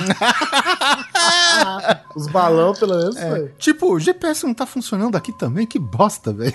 Os 2.15 2.27
balão, 2.27 2.73
pelo 2.73 2.95
menos, 2.97 3.15
É, 3.17 3.29
foi. 3.29 3.51
tipo, 3.57 3.93
o 3.93 3.99
GPS 3.99 4.45
não 4.45 4.53
tá 4.53 4.65
funcionando 4.65 5.15
aqui 5.15 5.31
também? 5.37 5.65
Que 5.65 5.79
bosta, 5.79 6.31
velho. 6.33 6.53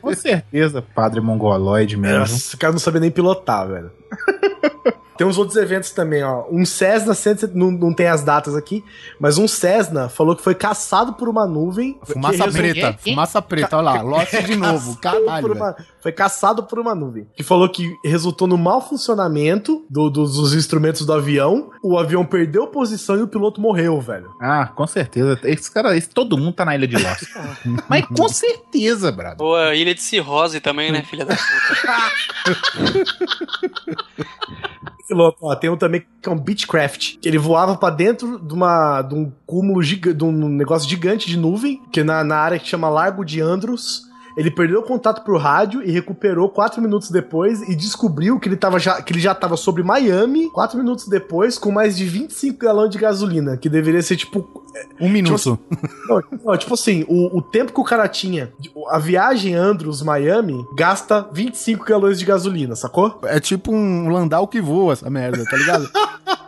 Com 0.00 0.14
certeza, 0.14 0.82
padre 0.82 1.20
mongoloide 1.20 1.96
mesmo. 1.96 2.18
Nossa, 2.20 2.56
o 2.56 2.58
cara 2.58 2.72
não 2.72 2.80
sabia 2.80 3.00
nem 3.00 3.10
pilotar, 3.10 3.66
velho. 3.68 3.90
Tem 5.16 5.26
uns 5.26 5.38
outros 5.38 5.56
eventos 5.56 5.90
também, 5.90 6.22
ó. 6.22 6.44
Um 6.50 6.64
Cessna, 6.64 7.14
100 7.14 7.36
não, 7.54 7.70
não 7.70 7.94
tem 7.94 8.06
as 8.06 8.22
datas 8.22 8.54
aqui, 8.54 8.84
mas 9.18 9.38
um 9.38 9.48
Cessna 9.48 10.08
falou 10.08 10.36
que 10.36 10.42
foi 10.42 10.54
caçado 10.54 11.14
por 11.14 11.28
uma 11.28 11.46
nuvem. 11.46 11.98
Fumaça 12.04 12.44
que 12.44 12.52
preta, 12.52 12.96
fumaça 13.02 13.42
preta, 13.42 13.76
olha 13.78 13.84
lá, 13.84 14.02
lote 14.02 14.42
de 14.42 14.54
novo, 14.56 14.96
caralho, 14.98 15.52
uma- 15.54 15.74
Foi 16.00 16.12
caçado 16.12 16.62
por 16.64 16.78
uma 16.78 16.94
nuvem. 16.94 17.26
Que 17.34 17.42
falou 17.42 17.68
que 17.68 17.92
resultou 18.04 18.46
no 18.46 18.56
mau 18.58 18.80
funcionamento 18.80 19.84
do- 19.90 20.10
dos, 20.10 20.36
dos 20.36 20.54
instrumentos 20.54 21.04
do 21.06 21.12
avião. 21.12 21.70
O 21.82 21.98
avião 21.98 22.24
perdeu 22.24 22.66
posição 22.68 23.16
e 23.16 23.22
o 23.22 23.28
piloto 23.28 23.60
morreu, 23.60 24.00
velho. 24.00 24.30
Ah, 24.40 24.66
com 24.66 24.86
certeza. 24.86 25.38
Esse 25.44 25.70
cara, 25.70 25.96
esse, 25.96 26.08
todo 26.08 26.36
mundo 26.38 26.52
tá 26.52 26.64
na 26.64 26.74
ilha 26.74 26.86
de 26.86 26.96
Lost. 26.96 27.24
Mas 27.88 28.04
com 28.06 28.28
certeza, 28.28 29.10
brado. 29.10 29.42
Ou 29.42 29.56
a 29.56 29.74
Ilha 29.74 29.94
de 29.94 30.02
Cirrose 30.02 30.60
também, 30.60 30.92
né, 30.92 31.02
filha 31.02 31.24
da 31.24 31.34
puta? 31.36 32.46
piloto. 35.06 35.38
Ó, 35.42 35.54
tem 35.54 35.70
um 35.70 35.76
também 35.76 36.04
que 36.20 36.28
é 36.28 36.32
um 36.32 36.38
Beechcraft, 36.38 37.18
que 37.18 37.28
ele 37.28 37.38
voava 37.38 37.76
pra 37.76 37.90
dentro 37.90 38.38
de, 38.38 38.54
uma, 38.54 39.02
de 39.02 39.14
um 39.14 39.32
cúmulo 39.46 39.82
gigante, 39.82 40.16
de 40.16 40.24
um 40.24 40.48
negócio 40.48 40.88
gigante 40.88 41.28
de 41.28 41.36
nuvem, 41.36 41.82
que 41.92 42.02
na, 42.02 42.24
na 42.24 42.36
área 42.36 42.58
que 42.58 42.68
chama 42.68 42.88
Largo 42.88 43.24
de 43.24 43.40
Andros. 43.40 44.02
Ele 44.36 44.50
perdeu 44.50 44.80
o 44.80 44.82
contato 44.82 45.24
pro 45.24 45.38
rádio 45.38 45.82
e 45.82 45.90
recuperou 45.90 46.48
quatro 46.48 46.82
minutos 46.82 47.10
depois 47.10 47.62
e 47.62 47.74
descobriu 47.74 48.38
que 48.38 48.48
ele, 48.48 48.56
tava 48.56 48.78
já, 48.78 49.00
que 49.00 49.12
ele 49.12 49.20
já 49.20 49.34
tava 49.34 49.56
sobre 49.56 49.82
Miami 49.82 50.50
quatro 50.50 50.76
minutos 50.76 51.08
depois 51.08 51.58
com 51.58 51.72
mais 51.72 51.96
de 51.96 52.04
25 52.04 52.58
galões 52.58 52.90
de 52.90 52.98
gasolina, 52.98 53.56
que 53.56 53.68
deveria 53.68 54.02
ser 54.02 54.16
tipo 54.16 54.64
Um 55.00 55.08
minuto. 55.08 55.58
não, 56.08 56.22
não, 56.44 56.56
tipo 56.56 56.74
assim, 56.74 57.04
o, 57.08 57.38
o 57.38 57.42
tempo 57.42 57.72
que 57.72 57.80
o 57.80 57.84
cara 57.84 58.06
tinha, 58.08 58.52
a 58.90 58.98
viagem 58.98 59.54
Andros-Miami 59.54 60.66
gasta 60.76 61.26
25 61.32 61.84
galões 61.84 62.18
de 62.18 62.24
gasolina, 62.24 62.76
sacou? 62.76 63.18
É 63.24 63.40
tipo 63.40 63.72
um 63.72 64.08
landau 64.08 64.46
que 64.46 64.60
voa, 64.60 64.92
essa 64.92 65.08
merda, 65.08 65.44
tá 65.44 65.56
ligado? 65.56 65.88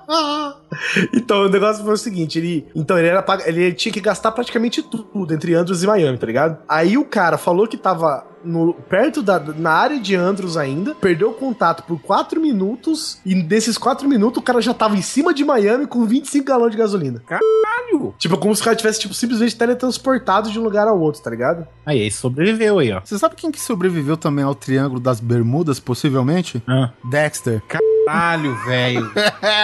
Então, 1.12 1.47
o 1.47 1.49
negócio 1.49 1.85
foi 1.85 1.95
o 1.95 1.97
seguinte, 1.97 2.39
ele, 2.39 2.66
então 2.74 2.99
ele 2.99 3.09
era 3.09 3.24
ele 3.47 3.73
tinha 3.73 3.93
que 3.93 4.01
gastar 4.01 4.32
praticamente 4.32 4.82
tudo 4.82 5.32
entre 5.32 5.55
Andros 5.55 5.82
e 5.82 5.86
Miami, 5.86 6.19
tá 6.19 6.27
ligado? 6.27 6.59
Aí 6.69 6.97
o 6.97 7.05
cara 7.05 7.39
falou 7.39 7.66
que 7.66 7.77
tava 7.77 8.27
no, 8.48 8.72
perto 8.72 9.22
da 9.22 9.38
na 9.38 9.70
área 9.70 10.00
de 10.00 10.16
Andros 10.16 10.56
ainda, 10.56 10.94
perdeu 10.94 11.30
o 11.30 11.34
contato 11.34 11.82
por 11.82 12.00
4 12.00 12.40
minutos 12.40 13.20
e 13.24 13.34
desses 13.34 13.76
4 13.76 14.08
minutos 14.08 14.38
o 14.38 14.42
cara 14.42 14.60
já 14.60 14.72
tava 14.72 14.96
em 14.96 15.02
cima 15.02 15.34
de 15.34 15.44
Miami 15.44 15.86
com 15.86 16.04
25 16.04 16.44
galões 16.44 16.72
de 16.72 16.78
gasolina. 16.78 17.22
Caralho! 17.26 18.14
Tipo, 18.18 18.38
como 18.38 18.54
se 18.54 18.62
o 18.62 18.64
cara 18.64 18.76
tivesse 18.76 19.00
tipo 19.00 19.14
simplesmente 19.14 19.56
teletransportado 19.56 20.50
de 20.50 20.58
um 20.58 20.62
lugar 20.62 20.88
ao 20.88 20.98
outro, 20.98 21.22
tá 21.22 21.30
ligado? 21.30 21.66
Aí, 21.84 22.00
esse 22.06 22.16
sobreviveu 22.16 22.78
aí, 22.78 22.92
ó. 22.92 23.00
Você 23.04 23.18
sabe 23.18 23.36
quem 23.36 23.50
que 23.50 23.60
sobreviveu 23.60 24.16
também 24.16 24.44
ao 24.44 24.54
Triângulo 24.54 25.00
das 25.00 25.20
Bermudas, 25.20 25.78
possivelmente? 25.78 26.62
Ah. 26.66 26.90
Dexter. 27.10 27.62
Caralho, 27.68 28.54
velho. 28.64 29.10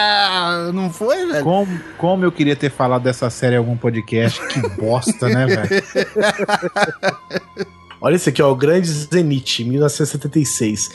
não 0.75 0.91
foi, 0.91 1.27
velho? 1.27 1.45
Como, 1.45 1.81
como 1.97 2.25
eu 2.25 2.33
queria 2.33 2.57
ter 2.57 2.71
falado 2.71 3.03
dessa 3.03 3.31
série 3.31 3.55
em 3.55 3.59
algum 3.59 3.77
podcast. 3.77 4.41
Que 4.49 4.61
bosta, 4.81 5.29
né, 5.29 5.47
velho? 5.47 5.85
Olha 8.05 8.17
esse 8.17 8.29
aqui, 8.29 8.43
ó, 8.43 8.53
o 8.53 8.55
Grande 8.55 8.87
Zenit, 8.87 9.65
1976. 9.65 10.91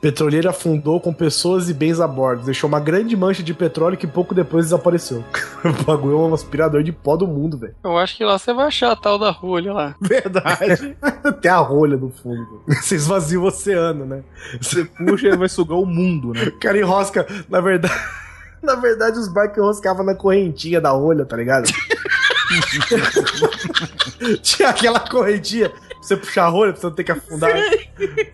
Petroleiro 0.00 0.48
afundou 0.48 0.98
com 0.98 1.12
pessoas 1.12 1.68
e 1.68 1.74
bens 1.74 2.00
a 2.00 2.08
bordo, 2.08 2.46
deixou 2.46 2.68
uma 2.68 2.80
grande 2.80 3.14
mancha 3.14 3.42
de 3.42 3.52
petróleo 3.52 3.98
que 3.98 4.06
pouco 4.06 4.34
depois 4.34 4.64
desapareceu. 4.64 5.22
o 5.62 5.84
bagulho 5.84 6.14
é 6.14 6.20
um 6.20 6.32
aspirador 6.32 6.82
de 6.82 6.90
pó 6.90 7.18
do 7.18 7.26
mundo, 7.26 7.58
velho. 7.58 7.74
Eu 7.84 7.98
acho 7.98 8.16
que 8.16 8.24
lá 8.24 8.38
você 8.38 8.54
vai 8.54 8.68
achar 8.68 8.92
a 8.92 8.96
tal 8.96 9.18
da 9.18 9.30
rolha 9.30 9.74
lá. 9.74 9.94
Verdade. 10.00 10.96
Tem 11.42 11.50
a 11.50 11.58
rolha 11.58 11.98
no 11.98 12.08
fundo. 12.08 12.62
Você 12.66 12.94
esvazia 12.94 13.38
o 13.38 13.44
oceano, 13.44 14.06
né? 14.06 14.22
Você 14.58 14.86
puxa 14.86 15.28
e 15.28 15.36
vai 15.36 15.50
sugar 15.50 15.76
o 15.76 15.84
mundo, 15.84 16.32
né? 16.32 16.44
O 16.44 16.58
cara 16.58 16.78
enrosca, 16.78 17.26
na 17.46 17.60
verdade. 17.60 17.92
Na 18.64 18.76
verdade, 18.76 19.18
os 19.18 19.28
barcos 19.28 19.58
enroscavam 19.58 20.06
na 20.06 20.14
correntinha 20.14 20.80
da 20.80 20.88
rolha, 20.88 21.26
tá 21.26 21.36
ligado? 21.36 21.70
Tinha 24.40 24.70
aquela 24.70 25.00
correntinha 25.00 25.70
você 26.06 26.16
puxar 26.16 26.44
a 26.44 26.48
rolha 26.48 26.72
pra 26.72 26.80
você 26.80 26.86
não 26.86 26.94
ter 26.94 27.04
que 27.04 27.12
afundar. 27.12 27.50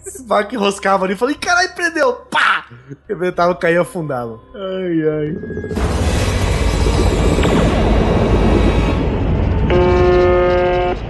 Os 0.06 0.22
barcos 0.22 0.54
enroscavam 0.54 1.04
ali 1.04 1.14
e 1.14 1.16
falei, 1.16 1.36
caralho, 1.36 1.72
prendeu! 1.74 2.12
Pá! 2.30 2.66
Rebentava, 3.08 3.54
caía 3.54 3.76
e 3.76 3.78
afundava. 3.78 4.40
Ai, 4.54 5.02
ai. 5.08 6.40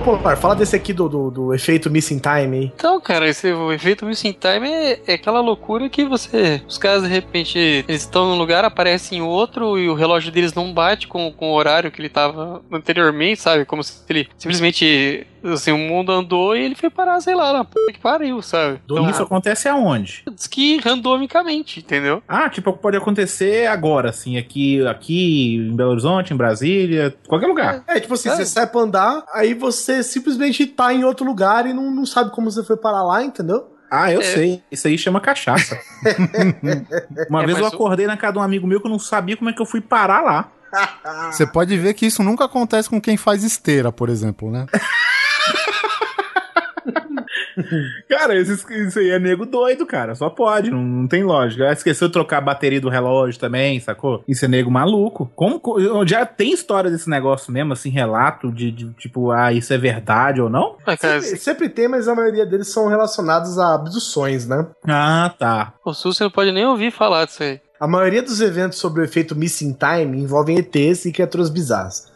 Pô, 0.05 0.17
Mar, 0.17 0.37
fala 0.37 0.57
desse 0.57 0.75
aqui 0.75 0.95
do, 0.95 1.09
do, 1.09 1.31
do 1.31 1.55
efeito 1.55 1.91
Missing 1.91 2.19
Time 2.19 2.57
aí. 2.57 2.73
Então, 2.75 2.99
cara, 3.01 3.29
esse, 3.29 3.53
o 3.53 3.71
efeito 3.71 4.07
Missing 4.07 4.33
Time 4.33 4.69
é, 4.69 5.01
é 5.07 5.15
aquela 5.15 5.41
loucura 5.41 5.89
que 5.91 6.05
você. 6.07 6.63
Os 6.67 6.79
caras, 6.79 7.03
de 7.03 7.09
repente, 7.09 7.59
eles 7.59 8.03
estão 8.03 8.31
num 8.31 8.39
lugar, 8.39 8.65
aparecem 8.65 9.19
em 9.19 9.23
outro 9.23 9.79
e 9.79 9.89
o 9.89 9.95
relógio 9.95 10.33
deles 10.33 10.55
não 10.55 10.73
bate 10.73 11.07
com, 11.07 11.31
com 11.31 11.51
o 11.51 11.55
horário 11.55 11.91
que 11.91 12.01
ele 12.01 12.09
tava 12.09 12.63
anteriormente, 12.73 13.41
sabe? 13.41 13.65
Como 13.67 13.85
se 13.85 14.03
ele 14.09 14.29
simplesmente. 14.39 15.27
Assim, 15.45 15.73
o 15.73 15.79
mundo 15.79 16.13
andou 16.13 16.55
e 16.57 16.61
ele 16.63 16.75
foi 16.75 16.91
parar, 16.91 17.21
sei 17.21 17.35
lá, 17.35 17.53
na 17.53 17.65
puta 17.65 17.93
que 17.93 17.99
pariu, 17.99 18.41
sabe? 18.43 18.81
Então, 18.85 19.09
isso 19.11 19.23
acontece 19.23 19.69
aonde? 19.69 20.23
diz 20.35 20.47
que 20.47 20.79
randomicamente, 20.79 21.81
entendeu? 21.81 22.23
Ah, 22.29 22.49
tipo, 22.49 22.73
pode 22.73 22.97
acontecer 22.97 23.67
agora, 23.67 24.11
assim, 24.11 24.37
aqui, 24.37 24.87
aqui 24.87 25.57
em 25.57 25.75
Belo 25.75 25.91
Horizonte, 25.93 26.33
em 26.33 26.37
Brasília, 26.37 27.15
qualquer 27.27 27.47
lugar. 27.47 27.83
É, 27.87 27.99
tipo 28.01 28.15
assim, 28.15 28.29
É. 28.29 28.37
você 28.37 28.47
sai 28.47 28.67
pra 28.67 28.81
andar, 28.83 29.25
aí 29.33 29.55
você 29.55 30.03
simplesmente 30.03 30.67
tá 30.67 30.93
em 30.93 31.05
outro 31.05 31.25
lugar 31.27 31.67
e 31.67 31.73
não, 31.73 31.91
não 31.91 32.05
sabe 32.07 32.31
como 32.31 32.51
você 32.51 32.63
foi 32.65 32.77
parar 32.77 33.03
lá, 33.03 33.23
entendeu? 33.25 33.77
Ah, 33.91 34.13
eu 34.13 34.21
É. 34.21 34.25
sei. 34.25 34.63
Isso 34.71 34.87
aí 34.87 34.97
chama 34.97 35.21
cachaça. 35.21 35.77
Uma 37.29 37.43
É, 37.43 37.47
vez 37.47 37.59
eu 37.59 37.67
acordei 37.67 38.07
na 38.07 38.17
casa 38.17 38.35
de 38.35 38.39
um 38.39 38.43
amigo 38.43 38.67
meu 38.67 38.81
que 38.81 38.87
eu 38.87 38.91
não 38.91 38.99
sabia 38.99 39.37
como 39.37 39.51
é 39.51 39.53
que 39.53 39.61
eu 39.61 39.67
fui 39.67 39.81
parar 39.81 40.21
lá. 40.23 40.53
Você 41.33 41.45
pode 41.47 41.77
ver 41.77 41.95
que 41.95 42.07
isso 42.07 42.23
nunca 42.23 42.45
acontece 42.45 42.89
com 42.89 43.01
quem 43.01 43.17
faz 43.17 43.43
esteira, 43.43 43.91
por 43.91 44.09
exemplo, 44.09 44.51
né? 44.51 44.67
Cara, 48.09 48.35
isso, 48.39 48.53
isso 48.73 48.99
aí 48.99 49.11
é 49.11 49.19
nego 49.19 49.47
doido, 49.47 49.87
cara. 49.87 50.15
Só 50.15 50.29
pode, 50.31 50.71
não, 50.71 50.83
não 50.83 51.09
tem 51.09 51.23
lógica. 51.23 51.69
Ah, 51.69 51.73
Esqueceu 51.73 52.09
de 52.09 52.13
trocar 52.13 52.39
a 52.39 52.43
bateria 52.43 52.81
do 52.81 52.89
relógio 52.89 53.39
também, 53.41 53.79
sacou? 53.81 54.23
Isso 54.29 54.45
é 54.45 54.49
nego 54.49 54.71
maluco. 54.71 55.31
Como 55.35 55.61
co- 55.61 55.79
já 56.07 56.25
tem 56.27 56.53
história 56.53 56.91
desse 56.91 57.09
negócio 57.09 57.53
mesmo, 57.53 57.73
assim, 57.73 57.91
relato 57.91 58.51
de, 58.53 58.71
de, 58.71 58.91
tipo, 58.95 59.31
ah, 59.31 59.53
isso 59.53 59.73
é 59.73 59.79
verdade 59.79 60.41
ou 60.41 60.49
não? 60.51 60.77
Cara, 60.85 61.21
Sempre, 61.23 61.39
sempre 61.41 61.69
tem, 61.69 61.89
mas 61.89 62.09
a 62.09 62.15
maioria 62.15 62.45
deles 62.47 62.73
são 62.73 62.89
relacionados 62.89 63.59
a 63.59 63.75
abduções, 63.75 64.47
né? 64.47 64.67
Ah, 64.87 65.33
tá. 65.39 65.75
o 65.85 65.93
Sul 65.95 66.13
você 66.13 66.25
não 66.25 66.31
pode 66.31 66.53
nem 66.53 66.67
ouvir 66.67 66.91
falar 66.91 67.25
disso 67.27 67.43
aí. 67.43 67.61
A 67.81 67.87
maioria 67.89 68.23
dos 68.23 68.41
eventos 68.43 68.79
sobre 68.79 69.01
o 69.01 69.05
efeito 69.05 69.35
Missing 69.35 69.73
Time 69.75 70.19
envolvem 70.23 70.59
ETs 70.59 71.07
e 71.07 71.13
criaturas 71.13 71.49
bizarras. 71.49 72.10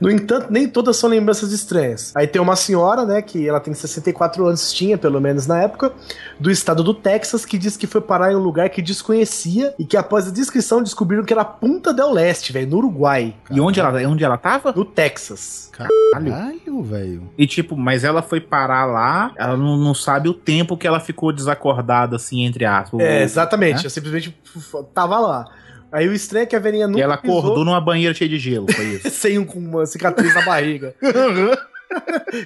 No 0.00 0.10
entanto, 0.10 0.48
nem 0.50 0.68
todas 0.68 0.96
são 0.96 1.08
lembranças 1.08 1.52
estranhas. 1.52 2.12
Aí 2.14 2.26
tem 2.26 2.40
uma 2.40 2.56
senhora, 2.56 3.04
né, 3.04 3.22
que 3.22 3.48
ela 3.48 3.60
tem 3.60 3.72
64 3.74 4.46
anos, 4.46 4.72
tinha 4.72 4.98
pelo 4.98 5.20
menos 5.20 5.46
na 5.46 5.62
época, 5.62 5.92
do 6.38 6.50
estado 6.50 6.82
do 6.82 6.94
Texas, 6.94 7.44
que 7.44 7.58
diz 7.58 7.76
que 7.76 7.86
foi 7.86 8.00
parar 8.00 8.32
em 8.32 8.36
um 8.36 8.40
lugar 8.40 8.68
que 8.70 8.82
desconhecia 8.82 9.74
e 9.78 9.84
que 9.84 9.96
após 9.96 10.28
a 10.28 10.30
descrição 10.30 10.82
descobriram 10.82 11.24
que 11.24 11.32
era 11.32 11.44
Punta 11.44 11.92
del 11.92 12.12
Leste, 12.12 12.52
velho, 12.52 12.68
no 12.68 12.76
Uruguai, 12.78 13.34
E 13.50 13.60
onde 13.60 13.80
ela, 13.80 13.90
onde 14.08 14.24
ela 14.24 14.36
tava? 14.36 14.72
no 14.72 14.84
Texas. 14.84 15.70
Caralho, 15.72 16.82
velho. 16.82 17.30
E 17.36 17.46
tipo, 17.46 17.76
mas 17.76 18.04
ela 18.04 18.22
foi 18.22 18.40
parar 18.40 18.84
lá, 18.86 19.32
ela 19.36 19.56
não, 19.56 19.76
não 19.76 19.94
sabe 19.94 20.28
o 20.28 20.34
tempo 20.34 20.76
que 20.76 20.86
ela 20.86 21.00
ficou 21.00 21.32
desacordada, 21.32 22.16
assim, 22.16 22.44
entre 22.44 22.64
aspas. 22.64 23.00
É, 23.00 23.22
exatamente, 23.22 23.78
né? 23.78 23.86
eu 23.86 23.90
simplesmente 23.90 24.36
tava 24.94 25.18
lá. 25.18 25.46
Aí 25.92 26.08
o 26.08 26.12
estranho 26.12 26.44
é 26.44 26.46
que 26.46 26.56
a 26.56 26.58
velhinha 26.58 26.86
nunca 26.86 26.98
E 26.98 27.02
ela 27.02 27.16
pisou 27.16 27.38
acordou 27.38 27.64
numa 27.64 27.80
banheira 27.80 28.14
cheia 28.14 28.28
de 28.28 28.38
gelo, 28.38 28.66
foi 28.72 28.84
isso. 28.86 29.10
sem 29.26 29.38
um, 29.38 29.44
com 29.44 29.58
uma 29.58 29.86
cicatriz 29.86 30.34
na 30.34 30.42
barriga. 30.42 30.94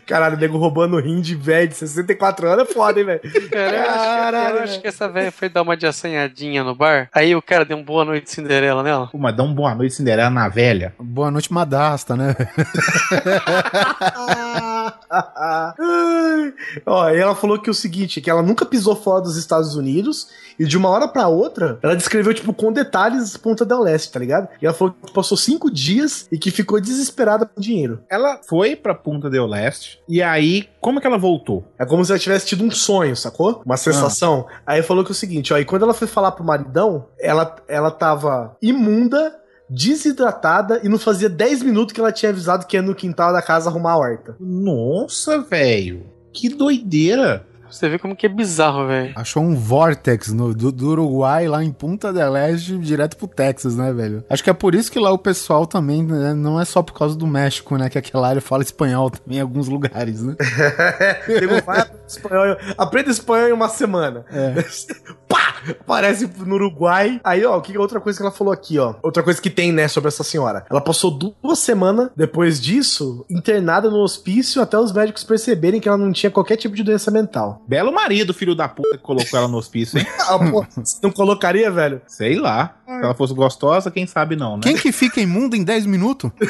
Caralho, 0.06 0.36
o 0.36 0.38
nego 0.38 0.58
roubando 0.58 1.00
rim 1.00 1.20
de 1.20 1.34
velho 1.34 1.68
de 1.68 1.74
64 1.74 2.46
anos 2.46 2.68
é 2.68 2.72
foda, 2.72 3.00
hein, 3.00 3.06
velho? 3.06 3.20
Cara, 3.50 3.76
eu 3.76 3.82
acho, 3.82 3.92
que, 3.92 3.98
Caralho, 3.98 4.56
eu 4.56 4.62
acho 4.62 4.80
que 4.82 4.86
essa 4.86 5.08
velha 5.08 5.32
foi 5.32 5.48
dar 5.48 5.62
uma 5.62 5.76
de 5.76 5.86
assanhadinha 5.86 6.62
no 6.62 6.74
bar. 6.74 7.08
Aí 7.12 7.34
o 7.34 7.40
cara 7.40 7.64
deu 7.64 7.76
um 7.76 7.82
boa 7.82 8.04
noite 8.04 8.30
Cinderela 8.30 8.82
nela. 8.82 9.06
Pô, 9.06 9.16
mas 9.16 9.34
dá 9.34 9.42
um 9.42 9.54
boa 9.54 9.74
noite 9.74 9.94
Cinderela 9.94 10.30
na 10.30 10.48
velha. 10.48 10.94
Boa 10.98 11.30
noite, 11.30 11.52
Madasta, 11.52 12.14
né? 12.14 12.36
Ó, 16.86 17.10
e 17.10 17.18
ela 17.18 17.34
falou 17.34 17.60
que 17.60 17.68
o 17.68 17.74
seguinte, 17.74 18.20
que 18.20 18.30
ela 18.30 18.42
nunca 18.42 18.64
pisou 18.64 18.94
fora 18.94 19.22
dos 19.22 19.36
Estados 19.36 19.74
Unidos 19.74 20.28
e 20.58 20.64
de 20.64 20.76
uma 20.76 20.88
hora 20.88 21.08
pra 21.08 21.26
outra, 21.26 21.78
ela 21.82 21.96
descreveu, 21.96 22.32
tipo, 22.32 22.52
com 22.52 22.72
detalhes 22.72 23.36
Ponta 23.36 23.64
del 23.64 23.80
Leste, 23.80 24.12
tá 24.12 24.20
ligado? 24.20 24.48
E 24.60 24.66
ela 24.66 24.74
falou 24.74 24.94
que 25.04 25.12
passou 25.12 25.36
cinco 25.36 25.70
dias 25.70 26.28
e 26.30 26.38
que 26.38 26.50
ficou 26.50 26.80
desesperada 26.80 27.46
com 27.46 27.60
dinheiro. 27.60 28.00
Ela 28.08 28.40
foi 28.48 28.76
pra 28.76 28.94
Punta 28.94 29.28
del 29.28 29.46
Leste, 29.46 30.00
e 30.08 30.22
aí, 30.22 30.68
como 30.80 31.00
que 31.00 31.06
ela 31.06 31.18
voltou? 31.18 31.64
É 31.78 31.84
como 31.84 32.04
se 32.04 32.12
ela 32.12 32.18
tivesse 32.18 32.46
tido 32.46 32.64
um 32.64 32.70
sonho, 32.70 33.16
sacou? 33.16 33.62
Uma 33.64 33.76
sensação. 33.76 34.46
Aí 34.66 34.82
falou 34.82 35.02
que 35.04 35.10
é 35.10 35.12
o 35.12 35.14
seguinte, 35.14 35.52
ó, 35.52 35.58
e 35.58 35.64
quando 35.64 35.82
ela 35.82 35.94
foi 35.94 36.06
falar 36.06 36.32
pro 36.32 36.44
maridão, 36.44 37.06
ela, 37.18 37.56
ela 37.66 37.90
tava 37.90 38.56
imunda, 38.62 39.34
desidratada 39.70 40.80
e 40.82 40.88
não 40.88 40.98
fazia 40.98 41.28
10 41.28 41.62
minutos 41.62 41.92
que 41.92 42.00
ela 42.00 42.12
tinha 42.12 42.30
avisado 42.30 42.66
que 42.66 42.76
ia 42.76 42.82
no 42.82 42.94
quintal 42.94 43.32
da 43.32 43.40
casa 43.40 43.70
arrumar 43.70 43.92
a 43.92 43.98
horta. 43.98 44.36
Nossa, 44.40 45.40
velho. 45.40 46.04
Que 46.32 46.48
doideira. 46.48 47.46
Você 47.70 47.88
vê 47.88 47.98
como 47.98 48.16
que 48.16 48.26
é 48.26 48.28
bizarro, 48.28 48.88
velho. 48.88 49.12
Achou 49.14 49.42
um 49.42 49.54
vortex 49.54 50.32
no, 50.32 50.52
do, 50.52 50.72
do 50.72 50.88
Uruguai 50.88 51.46
lá 51.46 51.62
em 51.62 51.70
Punta 51.70 52.12
del 52.12 52.36
Este 52.36 52.76
direto 52.78 53.16
pro 53.16 53.28
Texas, 53.28 53.76
né, 53.76 53.92
velho? 53.92 54.24
Acho 54.28 54.42
que 54.42 54.50
é 54.50 54.52
por 54.52 54.74
isso 54.74 54.90
que 54.90 54.98
lá 54.98 55.12
o 55.12 55.18
pessoal 55.18 55.66
também, 55.66 56.02
né, 56.02 56.34
não 56.34 56.60
é 56.60 56.64
só 56.64 56.82
por 56.82 56.92
causa 56.92 57.16
do 57.16 57.28
México, 57.28 57.76
né, 57.76 57.88
que 57.88 57.96
aquela 57.96 58.26
área 58.26 58.40
fala 58.40 58.64
espanhol 58.64 59.08
também 59.08 59.38
em 59.38 59.40
alguns 59.40 59.68
lugares, 59.68 60.20
né? 60.20 60.34
Vai 61.64 61.80
aprender 61.80 62.06
espanhol, 62.08 62.56
aprenda 62.76 63.10
espanhol 63.10 63.48
em 63.48 63.52
uma 63.52 63.68
semana. 63.68 64.24
É. 64.32 64.64
Pá! 65.28 65.50
Aparece 65.80 66.30
no 66.38 66.54
Uruguai. 66.54 67.20
Aí, 67.24 67.44
ó, 67.44 67.56
o 67.56 67.60
que 67.62 67.76
outra 67.76 68.00
coisa 68.00 68.18
que 68.18 68.22
ela 68.22 68.32
falou 68.32 68.52
aqui, 68.52 68.78
ó. 68.78 68.94
Outra 69.02 69.22
coisa 69.22 69.40
que 69.40 69.50
tem, 69.50 69.72
né, 69.72 69.88
sobre 69.88 70.08
essa 70.08 70.22
senhora. 70.22 70.64
Ela 70.70 70.80
passou 70.80 71.10
duas 71.10 71.58
semanas 71.58 72.10
depois 72.16 72.60
disso 72.60 73.24
internada 73.30 73.90
no 73.90 73.98
hospício 73.98 74.62
até 74.62 74.78
os 74.78 74.92
médicos 74.92 75.24
perceberem 75.24 75.80
que 75.80 75.88
ela 75.88 75.98
não 75.98 76.12
tinha 76.12 76.30
qualquer 76.30 76.56
tipo 76.56 76.74
de 76.74 76.82
doença 76.82 77.10
mental. 77.10 77.62
Belo 77.66 77.92
marido, 77.92 78.34
filho 78.34 78.54
da 78.54 78.68
puta, 78.68 78.96
que 78.96 79.02
colocou 79.02 79.38
ela 79.38 79.48
no 79.48 79.58
hospício, 79.58 79.98
hein? 79.98 80.06
Ah, 80.30 80.38
pô, 80.38 80.64
não 81.02 81.10
colocaria, 81.10 81.70
velho? 81.70 82.00
Sei 82.06 82.38
lá. 82.38 82.76
Se 82.86 83.04
ela 83.04 83.14
fosse 83.14 83.34
gostosa, 83.34 83.90
quem 83.90 84.06
sabe 84.06 84.36
não, 84.36 84.56
né? 84.56 84.62
Quem 84.62 84.76
que 84.76 84.92
fica 84.92 85.20
imundo 85.20 85.56
em 85.56 85.64
10 85.64 85.86
minutos? 85.86 86.30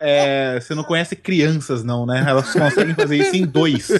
É, 0.00 0.58
você 0.58 0.74
não 0.74 0.82
conhece 0.82 1.14
crianças, 1.14 1.84
não, 1.84 2.06
né? 2.06 2.24
Elas 2.26 2.50
conseguem 2.52 2.94
fazer 2.94 3.18
isso 3.18 3.36
em 3.36 3.44
dois. 3.44 3.90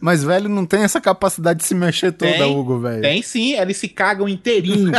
Mas, 0.00 0.24
velho, 0.24 0.48
não 0.48 0.64
tem 0.64 0.82
essa 0.82 1.00
capacidade 1.00 1.60
de 1.60 1.66
se 1.66 1.74
mexer 1.74 2.10
toda, 2.12 2.32
Tem, 2.32 2.56
Hugo, 2.56 2.80
velho. 2.80 3.02
Tem 3.02 3.22
sim, 3.22 3.52
eles 3.52 3.76
se 3.76 3.88
cagam 3.88 4.26
inteirinho. 4.26 4.92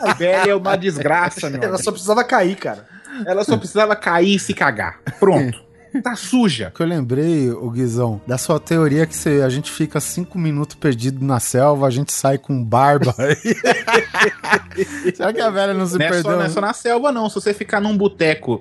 A 0.00 0.14
velha 0.14 0.50
é 0.50 0.54
uma 0.54 0.74
desgraça, 0.74 1.50
meu. 1.50 1.62
Ela 1.62 1.76
só 1.76 1.92
precisava 1.92 2.24
cair, 2.24 2.56
cara. 2.56 2.86
Ela 3.26 3.44
só 3.44 3.58
precisava 3.58 3.94
cair 3.94 4.36
e 4.36 4.38
se 4.38 4.54
cagar. 4.54 5.00
Pronto. 5.20 5.71
Tá 6.02 6.14
suja. 6.16 6.72
que 6.74 6.82
eu 6.82 6.86
lembrei, 6.86 7.50
o 7.50 7.70
Guizão, 7.70 8.20
da 8.26 8.38
sua 8.38 8.58
teoria 8.60 9.06
que 9.06 9.14
se 9.14 9.42
a 9.42 9.48
gente 9.48 9.70
fica 9.70 10.00
cinco 10.00 10.38
minutos 10.38 10.76
perdido 10.76 11.24
na 11.24 11.38
selva, 11.40 11.86
a 11.86 11.90
gente 11.90 12.12
sai 12.12 12.38
com 12.38 12.62
barba. 12.64 13.14
Será 15.14 15.32
que 15.32 15.40
a 15.40 15.50
velha 15.50 15.74
não 15.74 15.86
se 15.86 15.98
Não 15.98 16.04
é, 16.06 16.08
só, 16.08 16.14
perdeu? 16.14 16.32
não 16.32 16.42
é 16.42 16.48
só 16.48 16.60
na 16.60 16.72
selva, 16.72 17.12
não. 17.12 17.28
Se 17.28 17.34
você 17.36 17.52
ficar 17.54 17.80
num 17.80 17.96
boteco 17.96 18.60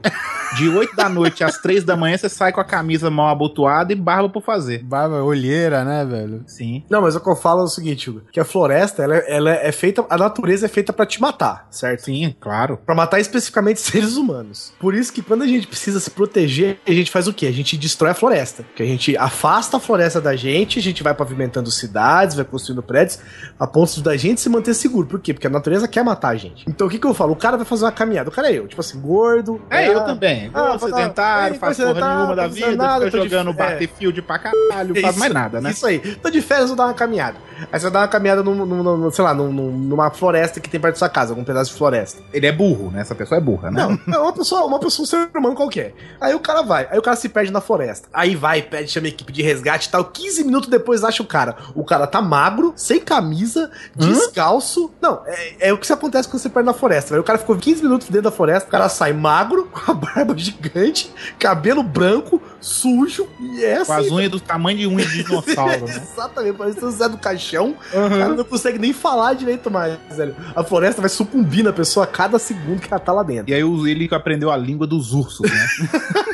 de 0.58 0.68
8 0.70 0.95
da 0.95 1.08
noite 1.10 1.44
às 1.44 1.58
3 1.58 1.84
da 1.84 1.95
manhã, 1.95 2.18
você 2.18 2.30
sai 2.30 2.52
com 2.52 2.60
a 2.60 2.66
camisa 2.66 3.10
mal 3.10 3.30
abotoada 3.30 3.94
e 3.94 3.95
barba 3.95 4.30
por 4.30 4.44
fazer. 4.44 4.84
Barba, 4.84 5.24
olheira, 5.24 5.84
né, 5.84 6.06
velho? 6.06 6.44
Sim. 6.48 6.84
Não, 6.90 7.02
mas 7.02 7.16
o 7.16 7.20
que 7.22 7.30
eu 7.30 7.36
falo 7.36 7.62
é 7.62 7.64
o 7.64 7.68
seguinte, 7.68 8.10
Hugo, 8.10 8.22
que 8.32 8.40
a 8.40 8.45
floresta, 8.45 9.03
ela, 9.03 9.16
é- 9.18 9.26
ela 9.36 9.52
é 9.52 9.72
feita, 9.72 10.06
a 10.10 10.18
natureza 10.18 10.66
é 10.66 10.70
feita 10.70 10.91
pra 10.91 11.06
te 11.06 11.22
matar, 11.22 11.68
certo? 11.72 12.06
Sim, 12.06 12.36
claro. 12.40 12.78
Pra 12.86 12.95
matar 12.95 13.20
especificamente 13.20 13.80
seres 13.82 14.16
humanos. 14.18 14.74
Por 14.80 14.94
isso 14.94 15.14
que 15.14 15.22
quando 15.22 15.44
a 15.44 15.48
gente 15.48 15.68
precisa 15.68 15.99
se 15.99 16.10
proteger, 16.12 16.80
a 16.88 16.91
gente 16.91 17.12
faz 17.12 17.20
faz 17.22 17.27
o 17.27 17.34
quê? 17.34 17.45
A 17.45 17.52
gente 17.52 17.77
destrói 17.77 18.11
a 18.11 18.14
floresta. 18.15 18.65
Que 18.76 18.81
a 18.81 18.85
gente 18.85 19.15
afasta 19.15 19.77
a 19.77 19.80
floresta 19.80 20.19
da 20.19 20.35
gente, 20.35 20.80
a 20.80 20.81
gente 20.81 21.03
vai 21.03 21.14
pavimentando 21.14 21.69
cidades, 21.69 22.35
vai 22.35 22.43
construindo 22.45 22.81
prédios, 22.81 23.19
a 23.60 23.68
ponto 23.68 24.02
da 24.02 24.18
gente 24.18 24.41
se 24.41 24.49
manter 24.49 24.73
seguro. 24.73 25.06
Por 25.07 25.19
quê? 25.19 25.34
Porque 25.34 25.45
a 25.48 25.49
natureza 25.49 25.88
quer 25.88 26.03
matar 26.03 26.30
a 26.30 26.35
gente. 26.35 26.65
Então 26.68 26.88
o 26.88 26.89
que, 26.89 26.98
que 26.98 27.06
eu 27.06 27.14
falo? 27.14 27.34
O 27.34 27.35
cara 27.35 27.57
vai 27.57 27.65
fazer 27.65 27.85
uma 27.85 27.91
caminhada. 27.91 28.30
O 28.30 28.31
cara 28.34 28.49
é 28.52 28.57
eu, 28.57 28.68
tipo 28.68 28.81
assim, 28.81 28.99
gordo. 28.99 29.61
É, 29.69 29.77
ah, 29.77 29.85
eu 29.85 30.03
também. 30.06 30.49
Ah, 30.53 30.72
Ah, 30.73 30.80
sedentário, 30.80 31.56
é, 31.56 31.60
faz 31.60 31.77
porra 31.77 31.93
nenhuma 31.93 32.35
da 32.35 32.48
vida, 32.48 32.76
nada, 32.76 33.06
fica 33.06 33.18
tô 33.18 33.23
de- 33.23 33.30
jogando 33.30 33.49
é. 33.52 33.53
Battlefield 33.53 34.22
pra 34.23 34.39
caralho, 34.39 34.99
faz 35.02 35.18
mais 35.18 35.34
nada, 35.34 35.61
né? 35.61 35.72
Isso 35.72 35.85
aí. 35.85 35.99
Tô 35.99 36.30
de 36.30 36.41
férias, 36.41 36.68
vou 36.69 36.76
dar 36.77 36.85
uma 36.85 36.93
caminhada. 36.93 37.38
Aí 37.72 37.80
você 37.80 37.84
vai 37.84 37.91
dar 37.91 37.99
uma 38.02 38.07
caminhada, 38.07 38.41
num, 38.41 38.56
num- 38.56 38.84
num- 38.98 39.11
sei 39.11 39.23
lá, 39.23 39.34
num- 39.34 39.52
numa 39.52 40.10
floresta 40.10 40.60
que 40.60 40.69
tem 40.69 40.80
perto 40.80 40.95
da 40.95 40.99
sua 40.99 41.10
casa, 41.10 41.31
algum 41.31 41.43
pedaço 41.43 41.72
de 41.72 41.77
floresta. 41.77 42.22
Ele 42.34 42.48
é 42.48 42.52
burro, 42.52 42.89
né? 42.91 43.02
Essa 43.02 43.14
pessoa 43.14 43.38
é 43.38 43.41
burra, 43.41 43.69
né? 43.69 43.99
Não, 44.07 44.15
é 44.18 44.19
uma 44.22 44.34
pessoa, 44.34 44.65
uma 44.65 44.80
pessoa, 44.80 45.03
um 45.03 45.07
ser 45.07 45.30
humano 45.38 45.56
qualquer. 45.56 45.93
Aí 46.19 46.34
o 46.34 46.39
cara 46.39 46.61
vai, 46.64 46.88
aí 46.89 46.98
o 46.98 47.02
cara 47.02 47.11
se 47.16 47.30
perde 47.30 47.52
na 47.52 47.62
floresta. 47.62 48.08
Aí 48.14 48.36
vai, 48.36 48.62
pede, 48.62 48.92
chama 48.92 49.08
a 49.08 49.10
equipe 49.10 49.32
de 49.32 49.42
resgate 49.42 49.88
e 49.88 49.92
tal. 49.92 50.06
15 50.06 50.44
minutos 50.44 50.70
depois 50.70 51.04
acha 51.04 51.22
o 51.24 51.26
cara. 51.26 51.56
O 51.76 51.84
cara 51.84 52.08
tá 52.08 52.22
magro, 52.22 52.74
sem 52.76 53.00
camisa, 53.00 53.72
descalço. 53.96 54.92
Não, 55.02 55.22
é, 55.26 55.70
é 55.70 55.74
o 55.74 55.78
que 55.78 55.88
se 55.88 55.94
acontece 55.94 56.28
quando 56.28 56.42
você 56.42 56.50
perde 56.50 56.66
na 56.66 56.74
floresta. 56.74 57.20
O 57.20 57.24
cara 57.24 57.40
ficou 57.40 57.56
15 57.56 57.84
minutos 57.84 58.08
dentro 58.08 58.24
da 58.24 58.32
floresta, 58.32 58.68
o 58.68 58.72
cara 58.72 58.90
sai 58.90 59.14
magro, 59.14 59.66
com 59.72 59.92
a 59.92 59.94
barba 59.94 60.38
gigante, 60.38 61.12
cabelo 61.40 61.84
branco, 61.84 62.42
sujo, 62.60 63.28
e 63.40 63.64
é 63.64 63.84
Com 63.86 63.94
as 63.94 64.06
assim. 64.06 64.14
unhas 64.14 64.32
do 64.32 64.40
tamanho 64.40 64.78
de 64.78 64.88
unha 64.88 65.06
de 65.06 65.24
dinossauro, 65.24 65.86
né? 65.86 66.02
Exatamente, 66.12 66.58
parece 66.58 66.84
o 66.84 66.92
Zé 66.92 67.10
do 67.10 67.18
Caixão. 67.18 67.76
O 67.92 68.10
cara 68.10 68.30
não 68.30 68.44
consegue 68.44 68.80
nem 68.80 68.94
falar 68.94 69.34
direito 69.34 69.70
mais, 69.70 69.98
velho. 70.12 70.36
A 70.56 70.64
floresta 70.64 71.02
vai 71.02 71.10
sucumbir 71.10 71.64
na 71.64 71.74
pessoa 71.74 72.04
a 72.04 72.08
cada 72.08 72.40
segundo 72.40 72.80
que 72.82 72.92
ela 72.92 73.00
tá 73.00 73.12
lá 73.12 73.24
dentro. 73.24 73.50
E 73.50 73.54
aí 73.54 73.62
ele 73.62 74.10
aprendeu 74.12 74.52
a 74.52 74.58
língua 74.58 74.86
dos 74.86 75.14
ursos, 75.14 75.50
né? 75.50 75.68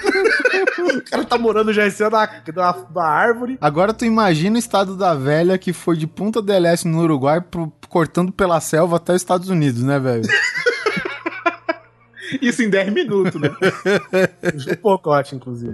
O 1.08 1.10
cara 1.10 1.24
tá 1.26 1.38
morando 1.38 1.72
já 1.74 1.88
em 1.88 1.92
cima 1.92 2.10
da, 2.10 2.28
árvore. 3.06 3.58
Agora 3.62 3.94
tu 3.94 4.04
imagina 4.06 4.58
o 4.58 4.60
estado 4.60 4.96
da 4.98 5.14
velha 5.14 5.58
que 5.58 5.72
foi 5.74 5.96
de 5.96 6.06
Punta 6.06 6.42
del 6.42 6.66
Este 6.66 6.88
no 6.88 7.02
Uruguai 7.02 7.40
pro- 7.42 7.72
cortando 7.88 8.32
pela 8.32 8.60
selva 8.60 8.98
até 8.98 9.14
os 9.14 9.22
Estados 9.22 9.50
Unidos, 9.50 9.82
né, 9.84 10.00
velho? 10.00 10.24
Isso 12.42 12.62
em 12.62 12.70
10 12.70 12.94
minutos, 12.94 13.40
né? 13.40 13.50
Um 14.84 15.12
acho, 15.14 15.36
inclusive. 15.36 15.74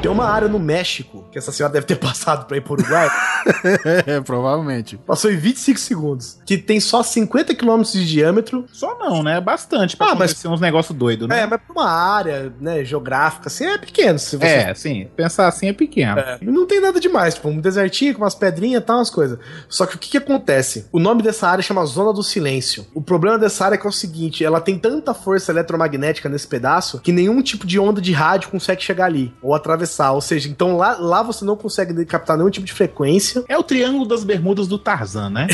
Tem 0.00 0.08
uma 0.08 0.26
área 0.26 0.46
no 0.46 0.60
México 0.60 1.26
que 1.32 1.38
essa 1.38 1.50
senhora 1.50 1.72
deve 1.72 1.84
ter 1.86 1.96
passado 1.98 2.46
pra 2.46 2.56
ir 2.56 2.60
pro 2.60 2.74
Uruguai. 2.74 3.08
é, 4.06 4.20
provavelmente. 4.20 4.96
passou 4.96 5.28
em 5.30 5.36
25 5.36 5.78
segundos. 5.80 6.38
Que 6.46 6.56
tem 6.56 6.78
só 6.78 7.02
50 7.02 7.52
km 7.56 7.82
de 7.82 8.06
diâmetro. 8.06 8.64
Só 8.72 8.96
não, 8.96 9.24
né? 9.24 9.40
Bastante 9.40 9.96
pra 9.96 10.06
Ah, 10.06 10.14
mas- 10.14 10.30
acontecer 10.30 10.48
uns 10.48 10.60
negócios 10.60 10.96
doidos, 10.96 11.28
né? 11.28 11.40
É, 11.40 11.46
mas 11.46 11.60
pra 11.60 11.72
uma 11.72 11.90
área, 11.90 12.52
né, 12.60 12.84
geográfica, 12.84 13.48
assim, 13.48 13.66
é 13.66 13.76
pequeno. 13.76 14.20
Se 14.20 14.36
você 14.36 14.46
É, 14.46 14.74
sim. 14.74 15.08
Pensar 15.16 15.48
assim 15.48 15.66
é 15.68 15.72
pequeno. 15.72 16.20
É, 16.20 16.38
Não 16.42 16.64
tem 16.64 16.80
nada 16.80 17.00
demais, 17.00 17.34
tipo, 17.34 17.48
um 17.48 17.60
desertinho 17.60 18.14
com 18.14 18.22
umas 18.22 18.36
pedrinhas 18.36 18.80
e 18.82 18.84
tal, 18.84 18.98
umas 18.98 19.10
coisas. 19.10 19.36
Só 19.68 19.84
que 19.84 19.96
o 19.96 19.98
que, 19.98 20.10
que 20.10 20.18
acontece? 20.18 20.86
O 20.92 21.00
nome 21.00 21.22
dessa 21.22 21.48
área 21.48 21.62
chama 21.62 21.84
Zona 21.86 22.12
do 22.12 22.22
Silêncio. 22.22 22.86
O 22.94 23.02
problema 23.02 23.36
dessa 23.36 23.64
área 23.64 23.74
é 23.74 23.78
que 23.78 23.86
é 23.86 23.90
o 23.90 23.92
seguinte: 23.92 24.44
ela 24.44 24.60
tem 24.60 24.78
tanta 24.78 25.12
força 25.12 25.50
eletromagnética 25.50 26.28
nesse 26.28 26.46
pedaço 26.46 27.00
que 27.00 27.10
nenhum 27.10 27.42
tipo 27.42 27.66
de 27.66 27.80
onda 27.80 28.00
de 28.00 28.12
rádio 28.12 28.48
consegue 28.50 28.80
chegar 28.82 29.06
ali 29.06 29.34
ou 29.42 29.54
atravessar. 29.54 29.87
Ou 30.12 30.20
seja, 30.20 30.48
então 30.48 30.76
lá, 30.76 30.96
lá 30.98 31.22
você 31.22 31.44
não 31.44 31.56
consegue 31.56 32.04
captar 32.04 32.36
nenhum 32.36 32.50
tipo 32.50 32.66
de 32.66 32.72
frequência 32.72 33.44
É 33.48 33.56
o 33.56 33.62
Triângulo 33.62 34.06
das 34.06 34.24
Bermudas 34.24 34.66
do 34.66 34.78
Tarzan, 34.78 35.30
né? 35.30 35.46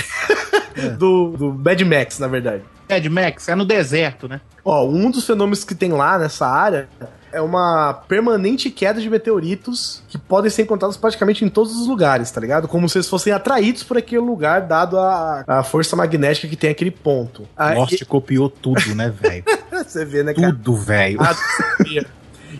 do, 0.98 1.30
do 1.36 1.52
Mad 1.52 1.80
Max, 1.82 2.18
na 2.18 2.26
verdade. 2.26 2.62
Mad 2.88 3.06
Max 3.06 3.48
é 3.48 3.54
no 3.54 3.64
deserto, 3.64 4.28
né? 4.28 4.40
Ó, 4.64 4.86
um 4.86 5.10
dos 5.10 5.26
fenômenos 5.26 5.64
que 5.64 5.74
tem 5.74 5.92
lá 5.92 6.18
nessa 6.18 6.46
área 6.46 6.88
é 7.34 7.40
uma 7.40 7.92
permanente 7.92 8.70
queda 8.70 9.00
de 9.00 9.10
meteoritos 9.10 10.02
que 10.08 10.16
podem 10.16 10.48
ser 10.50 10.62
encontrados 10.62 10.96
praticamente 10.96 11.44
em 11.44 11.48
todos 11.48 11.76
os 11.76 11.88
lugares, 11.88 12.30
tá 12.30 12.40
ligado? 12.40 12.68
Como 12.68 12.88
se 12.88 12.96
eles 12.96 13.08
fossem 13.08 13.32
atraídos 13.32 13.82
por 13.82 13.98
aquele 13.98 14.20
lugar, 14.20 14.62
dado 14.62 14.96
a, 14.98 15.44
a 15.46 15.62
força 15.64 15.96
magnética 15.96 16.46
que 16.46 16.56
tem 16.56 16.70
aquele 16.70 16.92
ponto. 16.92 17.46
Aí, 17.56 17.76
Lost 17.76 18.04
copiou 18.04 18.48
tudo, 18.48 18.94
né, 18.94 19.10
velho? 19.10 19.44
você 19.84 20.04
vê, 20.04 20.22
né, 20.22 20.32
cara? 20.32 20.52
Tudo, 20.52 20.76
velho. 20.76 21.18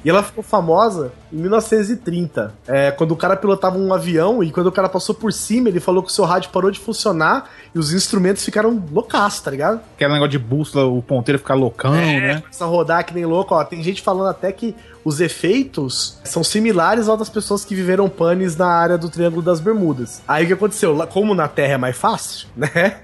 E 0.05 0.11
ela 0.11 0.23
ficou 0.23 0.45
famosa 0.45 1.13
em 1.33 1.37
1930, 1.39 2.53
é, 2.69 2.91
quando 2.91 3.13
o 3.13 3.17
cara 3.17 3.37
pilotava 3.37 3.79
um 3.79 3.93
avião 3.93 4.43
e 4.43 4.51
quando 4.53 4.67
o 4.67 4.73
cara 4.73 4.89
passou 4.89 5.15
por 5.15 5.33
cima, 5.33 5.69
ele 5.69 5.81
falou 5.81 6.03
que 6.03 6.11
o 6.11 6.13
seu 6.13 6.25
rádio 6.25 6.51
parou 6.51 6.71
de 6.71 6.79
funcionar 6.79 7.49
e 7.75 7.79
os 7.79 7.93
instrumentos 7.93 8.45
ficaram 8.45 8.83
loucaços, 8.93 9.41
tá 9.41 9.51
ligado? 9.51 9.81
Aquele 9.95 10.13
negócio 10.13 10.31
de 10.33 10.39
bússola, 10.39 10.85
o 10.87 11.03
ponteiro 11.03 11.39
ficar 11.39 11.55
loucão, 11.55 11.95
É, 11.95 12.21
né? 12.21 12.41
começa 12.41 12.65
a 12.65 12.69
rodar 12.69 13.05
que 13.07 13.15
nem 13.15 13.25
louco. 13.25 13.55
Ó, 13.55 13.65
tem 13.65 13.83
gente 13.83 14.03
falando 14.03 14.29
até 14.29 14.53
que 14.53 14.75
os 15.05 15.21
efeitos 15.21 16.19
são 16.25 16.45
similares 16.45 17.09
aos 17.09 17.19
das 17.19 17.29
pessoas 17.29 17.65
que 17.65 17.75
viveram 17.75 18.09
panes 18.09 18.57
na 18.57 18.67
área 18.69 18.97
do 18.99 19.09
Triângulo 19.09 19.43
das 19.43 19.61
Bermudas. 19.61 20.23
Aí 20.29 20.45
o 20.45 20.47
que 20.47 20.53
aconteceu? 20.53 20.97
Como 21.09 21.35
na 21.35 21.49
Terra 21.49 21.75
é 21.75 21.79
mais 21.79 21.97
fácil, 21.97 22.49
né? 22.57 22.99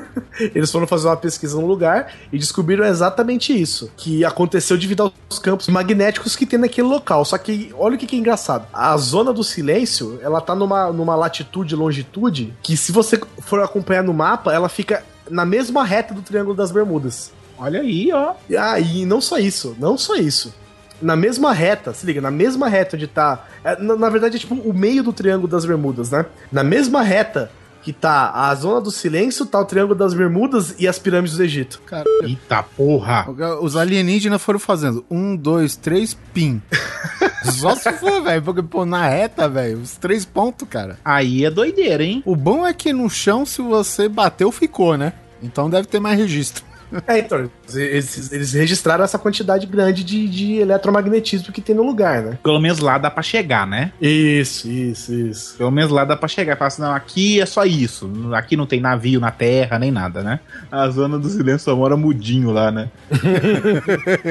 Eles 0.54 0.70
foram 0.70 0.86
fazer 0.86 1.06
uma 1.08 1.16
pesquisa 1.16 1.60
no 1.60 1.66
lugar 1.66 2.12
e 2.32 2.38
descobriram 2.38 2.84
exatamente 2.84 3.58
isso. 3.58 3.90
Que 3.96 4.24
aconteceu 4.24 4.76
devido 4.76 5.02
aos 5.02 5.38
campos 5.38 5.68
magnéticos 5.68 6.36
que 6.36 6.46
tem 6.46 6.58
naquele 6.58 6.88
local. 6.88 7.24
Só 7.24 7.36
que, 7.38 7.72
olha 7.76 7.96
o 7.96 7.98
que, 7.98 8.06
que 8.06 8.16
é 8.16 8.18
engraçado. 8.18 8.66
A 8.72 8.96
zona 8.96 9.32
do 9.32 9.44
silêncio, 9.44 10.18
ela 10.22 10.40
tá 10.40 10.54
numa, 10.54 10.92
numa 10.92 11.14
latitude 11.14 11.74
e 11.74 11.78
longitude 11.78 12.54
que, 12.62 12.76
se 12.76 12.92
você 12.92 13.20
for 13.40 13.60
acompanhar 13.60 14.02
no 14.02 14.14
mapa, 14.14 14.52
ela 14.52 14.68
fica 14.68 15.04
na 15.30 15.44
mesma 15.44 15.84
reta 15.84 16.14
do 16.14 16.22
Triângulo 16.22 16.56
das 16.56 16.70
Bermudas. 16.70 17.32
Olha 17.58 17.80
aí, 17.80 18.10
ó. 18.12 18.34
E 18.48 18.56
aí, 18.56 19.04
não 19.04 19.20
só 19.20 19.38
isso, 19.38 19.76
não 19.78 19.96
só 19.96 20.16
isso. 20.16 20.52
Na 21.00 21.16
mesma 21.16 21.52
reta, 21.52 21.92
se 21.92 22.06
liga, 22.06 22.20
na 22.20 22.30
mesma 22.30 22.68
reta 22.68 22.96
onde 22.96 23.08
tá. 23.08 23.44
é, 23.64 23.76
na, 23.80 23.96
na 23.96 24.08
verdade, 24.08 24.36
é 24.36 24.38
tipo 24.38 24.54
o 24.54 24.72
meio 24.72 25.02
do 25.02 25.12
Triângulo 25.12 25.48
das 25.48 25.64
Bermudas, 25.64 26.10
né? 26.10 26.26
Na 26.50 26.62
mesma 26.62 27.02
reta 27.02 27.50
que 27.82 27.92
tá 27.92 28.30
a 28.32 28.54
Zona 28.54 28.80
do 28.80 28.90
Silêncio, 28.90 29.44
tá 29.44 29.60
o 29.60 29.64
Triângulo 29.64 29.94
das 29.98 30.14
Bermudas 30.14 30.74
e 30.78 30.86
as 30.86 30.98
pirâmides 30.98 31.36
do 31.36 31.42
Egito. 31.42 31.82
Cara, 31.84 32.04
Eita 32.22 32.62
porra. 32.62 33.26
os 33.60 33.76
alienígenas 33.76 34.40
foram 34.40 34.58
fazendo 34.58 35.04
um, 35.10 35.36
dois, 35.36 35.76
três, 35.76 36.16
pim. 36.32 36.62
Só 37.44 37.74
se 37.74 37.92
for, 37.94 38.22
velho, 38.22 38.42
porque, 38.42 38.62
pô, 38.62 38.84
na 38.86 39.08
reta, 39.08 39.48
velho, 39.48 39.78
os 39.78 39.96
três 39.96 40.24
pontos, 40.24 40.68
cara. 40.68 40.98
Aí 41.04 41.44
é 41.44 41.50
doideira, 41.50 42.04
hein? 42.04 42.22
O 42.24 42.36
bom 42.36 42.66
é 42.66 42.72
que 42.72 42.92
no 42.92 43.10
chão, 43.10 43.44
se 43.44 43.60
você 43.60 44.08
bateu, 44.08 44.52
ficou, 44.52 44.96
né? 44.96 45.12
Então 45.42 45.68
deve 45.68 45.88
ter 45.88 45.98
mais 45.98 46.16
registro. 46.16 46.62
É, 47.06 47.18
então, 47.18 47.48
eles, 47.74 48.32
eles 48.32 48.52
registraram 48.52 49.02
essa 49.04 49.18
quantidade 49.18 49.66
grande 49.66 50.04
de, 50.04 50.28
de 50.28 50.54
eletromagnetismo 50.56 51.52
que 51.52 51.60
tem 51.60 51.74
no 51.74 51.82
lugar, 51.82 52.22
né? 52.22 52.38
Pelo 52.42 52.60
menos 52.60 52.78
lá 52.80 52.98
dá 52.98 53.10
pra 53.10 53.22
chegar, 53.22 53.66
né? 53.66 53.92
Isso, 54.00 54.68
isso, 54.68 55.12
isso. 55.14 55.54
Pelo 55.56 55.70
menos 55.70 55.90
lá 55.90 56.04
dá 56.04 56.16
pra 56.16 56.28
chegar. 56.28 56.56
Fala 56.56 56.68
assim, 56.68 56.82
não, 56.82 56.94
aqui 56.94 57.40
é 57.40 57.46
só 57.46 57.64
isso. 57.64 58.10
Aqui 58.34 58.56
não 58.56 58.66
tem 58.66 58.80
navio 58.80 59.18
na 59.20 59.30
terra, 59.30 59.78
nem 59.78 59.90
nada, 59.90 60.22
né? 60.22 60.40
A 60.70 60.88
zona 60.90 61.18
do 61.18 61.28
silêncio 61.28 61.60
só 61.60 61.76
mora 61.76 61.96
mudinho 61.96 62.50
lá, 62.50 62.70
né? 62.70 62.88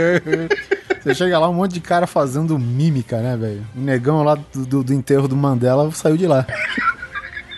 Você 1.03 1.15
chega 1.15 1.39
lá, 1.39 1.49
um 1.49 1.53
monte 1.53 1.73
de 1.73 1.79
cara 1.81 2.05
fazendo 2.05 2.59
mímica, 2.59 3.19
né, 3.21 3.35
velho? 3.35 3.65
O 3.75 3.79
negão 3.81 4.21
lá 4.23 4.35
do, 4.53 4.65
do- 4.65 4.83
do 4.83 4.93
enterro 4.93 5.27
do 5.27 5.35
Mandela 5.35 5.89
saiu 5.91 6.15
de 6.15 6.27
lá. 6.27 6.45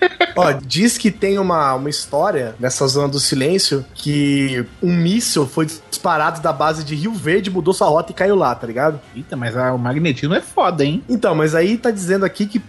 Ó, 0.35 0.51
diz 0.65 0.97
que 0.97 1.11
tem 1.11 1.37
uma, 1.37 1.73
uma 1.75 1.89
história 1.89 2.55
nessa 2.59 2.87
zona 2.87 3.07
do 3.07 3.19
silêncio 3.19 3.85
que 3.93 4.65
um 4.81 4.91
míssil 4.95 5.45
foi 5.47 5.67
disparado 5.89 6.41
da 6.41 6.51
base 6.51 6.83
de 6.83 6.95
Rio 6.95 7.13
Verde, 7.13 7.49
mudou 7.51 7.73
sua 7.73 7.87
rota 7.87 8.11
e 8.11 8.15
caiu 8.15 8.35
lá, 8.35 8.53
tá 8.55 8.65
ligado? 8.65 8.99
Eita, 9.15 9.35
mas 9.35 9.55
a- 9.55 9.73
o 9.73 9.77
magnetismo 9.77 10.33
é 10.33 10.41
foda, 10.41 10.83
hein? 10.83 11.03
Então, 11.07 11.35
mas 11.35 11.53
aí 11.53 11.77
tá 11.77 11.91
dizendo 11.91 12.25
aqui 12.25 12.45
que 12.47 12.59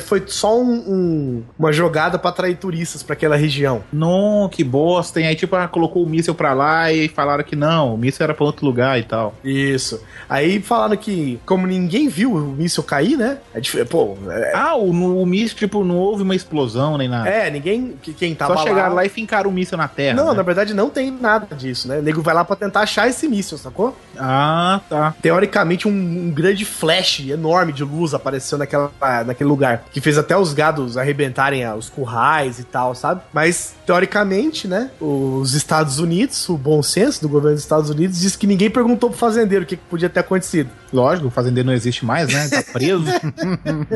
foi 0.00 0.22
só 0.26 0.58
um- 0.60 0.84
um- 0.86 1.42
uma 1.58 1.72
jogada 1.72 2.18
pra 2.18 2.30
atrair 2.30 2.56
turistas 2.56 3.02
pra 3.02 3.14
aquela 3.14 3.36
região. 3.36 3.82
Não, 3.92 4.48
que 4.50 4.62
bosta. 4.64 5.20
E 5.20 5.24
aí, 5.26 5.34
tipo, 5.34 5.54
ah, 5.56 5.68
colocou 5.68 6.02
o 6.02 6.08
míssil 6.08 6.34
pra 6.34 6.52
lá 6.52 6.92
e 6.92 7.08
falaram 7.08 7.44
que 7.44 7.56
não, 7.56 7.94
o 7.94 7.98
míssil 7.98 8.24
era 8.24 8.34
pra 8.34 8.44
outro 8.44 8.64
lugar 8.66 8.98
e 8.98 9.02
tal. 9.02 9.34
Isso. 9.44 10.00
Aí 10.28 10.60
falaram 10.60 10.96
que, 10.96 11.38
como 11.46 11.66
ninguém 11.66 12.08
viu 12.08 12.32
o 12.34 12.40
míssil 12.40 12.82
cair, 12.82 13.16
né? 13.16 13.38
É 13.54 13.60
dif- 13.60 13.84
pô, 13.86 14.16
é, 14.30 14.52
Ah, 14.54 14.74
o, 14.76 14.92
no- 14.92 15.20
o 15.22 15.26
míssil, 15.26 15.56
tipo, 15.56 15.84
não 15.84 15.96
houve 15.96 16.22
uma 16.22 16.34
explosão 16.34 16.96
nem 16.98 17.08
nada. 17.08 17.28
é, 17.28 17.50
ninguém. 17.50 17.94
que- 18.02 18.12
Quem 18.16 18.34
tava 18.34 18.56
Só 18.56 18.62
chegaram 18.64 18.94
lá 18.94 19.04
e 19.04 19.08
fincaram 19.08 19.50
o 19.50 19.52
míssil 19.52 19.76
na 19.76 19.88
terra. 19.88 20.16
Não, 20.16 20.30
né? 20.30 20.34
na 20.38 20.42
verdade 20.42 20.72
não 20.74 20.88
tem 20.88 21.10
nada 21.10 21.54
disso, 21.54 21.86
né? 21.88 21.98
O 21.98 22.02
nego 22.02 22.22
vai 22.22 22.34
lá 22.34 22.44
pra 22.44 22.56
tentar 22.56 22.80
achar 22.80 23.08
esse 23.08 23.28
míssil, 23.28 23.58
sacou? 23.58 23.94
Ah, 24.18 24.80
tá. 24.88 25.14
Teoricamente, 25.20 25.86
um, 25.86 25.90
um 25.90 26.30
grande 26.30 26.64
flash 26.64 27.20
enorme 27.28 27.72
de 27.72 27.84
luz 27.84 28.14
apareceu 28.14 28.56
naquela, 28.56 28.90
naquele 29.26 29.48
lugar. 29.48 29.65
Que 29.90 30.00
fez 30.00 30.18
até 30.18 30.36
os 30.36 30.52
gados 30.52 30.96
arrebentarem 30.96 31.64
ah, 31.64 31.74
os 31.74 31.88
currais 31.88 32.58
e 32.58 32.64
tal, 32.64 32.94
sabe? 32.94 33.22
Mas, 33.32 33.74
teoricamente, 33.84 34.68
né? 34.68 34.90
Os 35.00 35.54
Estados 35.54 35.98
Unidos, 35.98 36.48
o 36.48 36.56
bom 36.56 36.82
senso 36.82 37.22
do 37.22 37.28
governo 37.28 37.56
dos 37.56 37.62
Estados 37.62 37.90
Unidos, 37.90 38.20
diz 38.20 38.36
que 38.36 38.46
ninguém 38.46 38.70
perguntou 38.70 39.10
pro 39.10 39.18
fazendeiro 39.18 39.64
o 39.64 39.66
que, 39.66 39.76
que 39.76 39.84
podia 39.84 40.08
ter 40.08 40.20
acontecido. 40.20 40.70
Lógico, 40.92 41.28
o 41.28 41.30
fazendeiro 41.30 41.66
não 41.66 41.74
existe 41.74 42.04
mais, 42.04 42.32
né? 42.32 42.48
Tá 42.48 42.62
preso. 42.72 43.04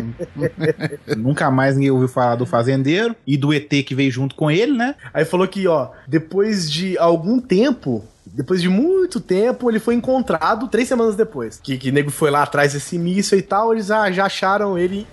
Nunca 1.17 1.51
mais 1.51 1.77
ninguém 1.77 1.91
ouviu 1.91 2.09
falar 2.09 2.37
do 2.37 2.47
fazendeiro 2.47 3.15
e 3.27 3.37
do 3.37 3.53
ET 3.53 3.69
que 3.69 3.95
veio 3.95 4.11
junto 4.11 4.35
com 4.35 4.51
ele, 4.51 4.73
né? 4.73 4.95
Aí 5.13 5.25
falou 5.25 5.47
que, 5.47 5.67
ó, 5.67 5.91
depois 6.07 6.71
de 6.71 6.99
algum 6.99 7.41
tempo 7.41 8.05
Depois 8.33 8.63
de 8.63 8.69
muito 8.69 9.21
tempo, 9.21 9.71
ele 9.71 9.79
foi 9.79 9.95
encontrado 9.95 10.69
três 10.69 10.87
semanas 10.89 11.17
depois. 11.17 11.59
Que, 11.63 11.77
que 11.77 11.91
nego 11.91 12.11
foi 12.11 12.31
lá 12.31 12.43
atrás 12.43 12.73
desse 12.73 12.99
míssil 12.99 13.39
e 13.39 13.43
tal, 13.43 13.73
eles 13.73 13.87
já, 13.87 14.11
já 14.11 14.27
acharam 14.27 14.79
ele 14.79 15.07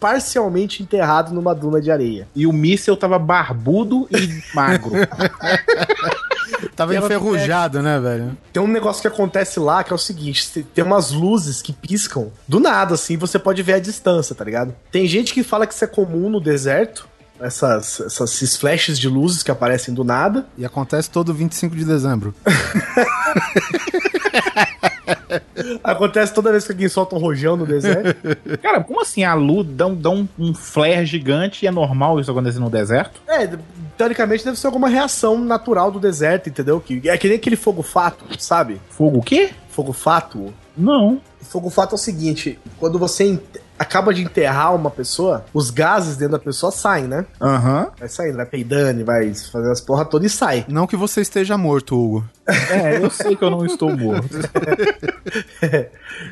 parcialmente 0.00 0.82
enterrado 0.82 1.32
numa 1.34 1.54
duna 1.54 1.80
de 1.80 1.90
areia. 1.90 2.26
E 2.34 2.46
o 2.46 2.52
míssel 2.52 2.96
tava 2.96 3.18
barbudo 3.18 4.08
e 4.10 4.42
magro. 4.54 4.92
Tava 6.76 6.94
Ela- 6.94 7.04
enferrujado, 7.06 7.82
né, 7.82 8.00
velho? 8.00 8.36
Tem 8.52 8.62
um 8.62 8.66
negócio 8.66 9.00
que 9.02 9.08
acontece 9.08 9.60
lá 9.60 9.84
que 9.84 9.92
é 9.92 9.96
o 9.96 9.98
seguinte: 9.98 10.50
te- 10.50 10.62
tem 10.62 10.84
umas 10.84 11.10
luzes 11.12 11.62
que 11.62 11.72
piscam 11.72 12.30
do 12.48 12.58
nada, 12.58 12.94
assim, 12.94 13.16
você 13.16 13.38
pode 13.38 13.62
ver 13.62 13.74
a 13.74 13.78
distância, 13.78 14.34
tá 14.34 14.44
ligado? 14.44 14.74
Tem 14.90 15.06
gente 15.06 15.32
que 15.32 15.42
fala 15.42 15.66
que 15.66 15.74
isso 15.74 15.84
é 15.84 15.86
comum 15.88 16.28
no 16.28 16.40
deserto. 16.40 17.08
Essas, 17.40 18.00
essas, 18.00 18.32
esses 18.34 18.56
flashes 18.56 18.98
de 18.98 19.08
luzes 19.08 19.42
que 19.42 19.50
aparecem 19.50 19.92
do 19.92 20.04
nada. 20.04 20.46
E 20.56 20.64
acontece 20.64 21.10
todo 21.10 21.34
25 21.34 21.74
de 21.74 21.84
dezembro. 21.84 22.34
Acontece 25.82 26.32
toda 26.32 26.50
vez 26.50 26.64
que 26.64 26.72
alguém 26.72 26.88
solta 26.88 27.14
um 27.16 27.18
rojão 27.18 27.56
no 27.56 27.66
deserto. 27.66 28.16
Cara, 28.62 28.82
como 28.82 29.00
assim 29.00 29.24
a 29.24 29.34
luz 29.34 29.66
dá, 29.70 29.86
um- 29.86 29.94
dá 29.94 30.10
um, 30.10 30.28
um 30.38 30.54
flare 30.54 31.04
gigante 31.06 31.64
e 31.64 31.68
é 31.68 31.70
normal 31.70 32.20
isso 32.20 32.30
acontecer 32.30 32.58
no 32.58 32.70
deserto? 32.70 33.20
é, 33.26 33.48
teoricamente 33.96 34.44
deve 34.44 34.58
ser 34.58 34.66
alguma 34.66 34.88
reação 34.88 35.38
natural 35.38 35.90
do 35.90 36.00
deserto, 36.00 36.48
entendeu? 36.48 36.80
Que, 36.80 37.08
é 37.08 37.16
que 37.16 37.28
nem 37.28 37.36
aquele 37.36 37.56
fogo 37.56 37.82
fato, 37.82 38.24
sabe? 38.38 38.80
Fogo 38.90 39.18
o 39.18 39.22
quê? 39.22 39.50
Fogo 39.68 39.92
fato. 39.92 40.52
Não. 40.76 41.20
Fogo 41.42 41.70
fato 41.70 41.92
é 41.92 41.94
o 41.96 41.98
seguinte: 41.98 42.58
quando 42.78 42.98
você 42.98 43.38
acaba 43.78 44.12
de 44.12 44.22
enterrar 44.22 44.74
uma 44.74 44.90
pessoa, 44.90 45.44
os 45.52 45.70
gases 45.70 46.16
dentro 46.16 46.32
da 46.32 46.38
pessoa 46.38 46.70
saem, 46.70 47.06
né? 47.06 47.26
Aham. 47.40 47.88
Vai 47.98 48.08
saindo, 48.08 48.36
vai 48.36 48.46
peidando, 48.46 49.04
vai 49.04 49.34
fazendo 49.34 49.72
as 49.72 49.80
porra 49.80 50.04
toda 50.04 50.26
e 50.26 50.30
sai. 50.30 50.64
Não 50.68 50.86
que 50.86 50.96
você 50.96 51.20
esteja 51.20 51.58
morto, 51.58 51.96
Hugo. 51.96 52.24
É, 52.46 52.98
eu 53.02 53.10
sei 53.10 53.34
que 53.36 53.42
eu 53.42 53.50
não 53.50 53.64
estou 53.64 53.96
morto. 53.96 54.28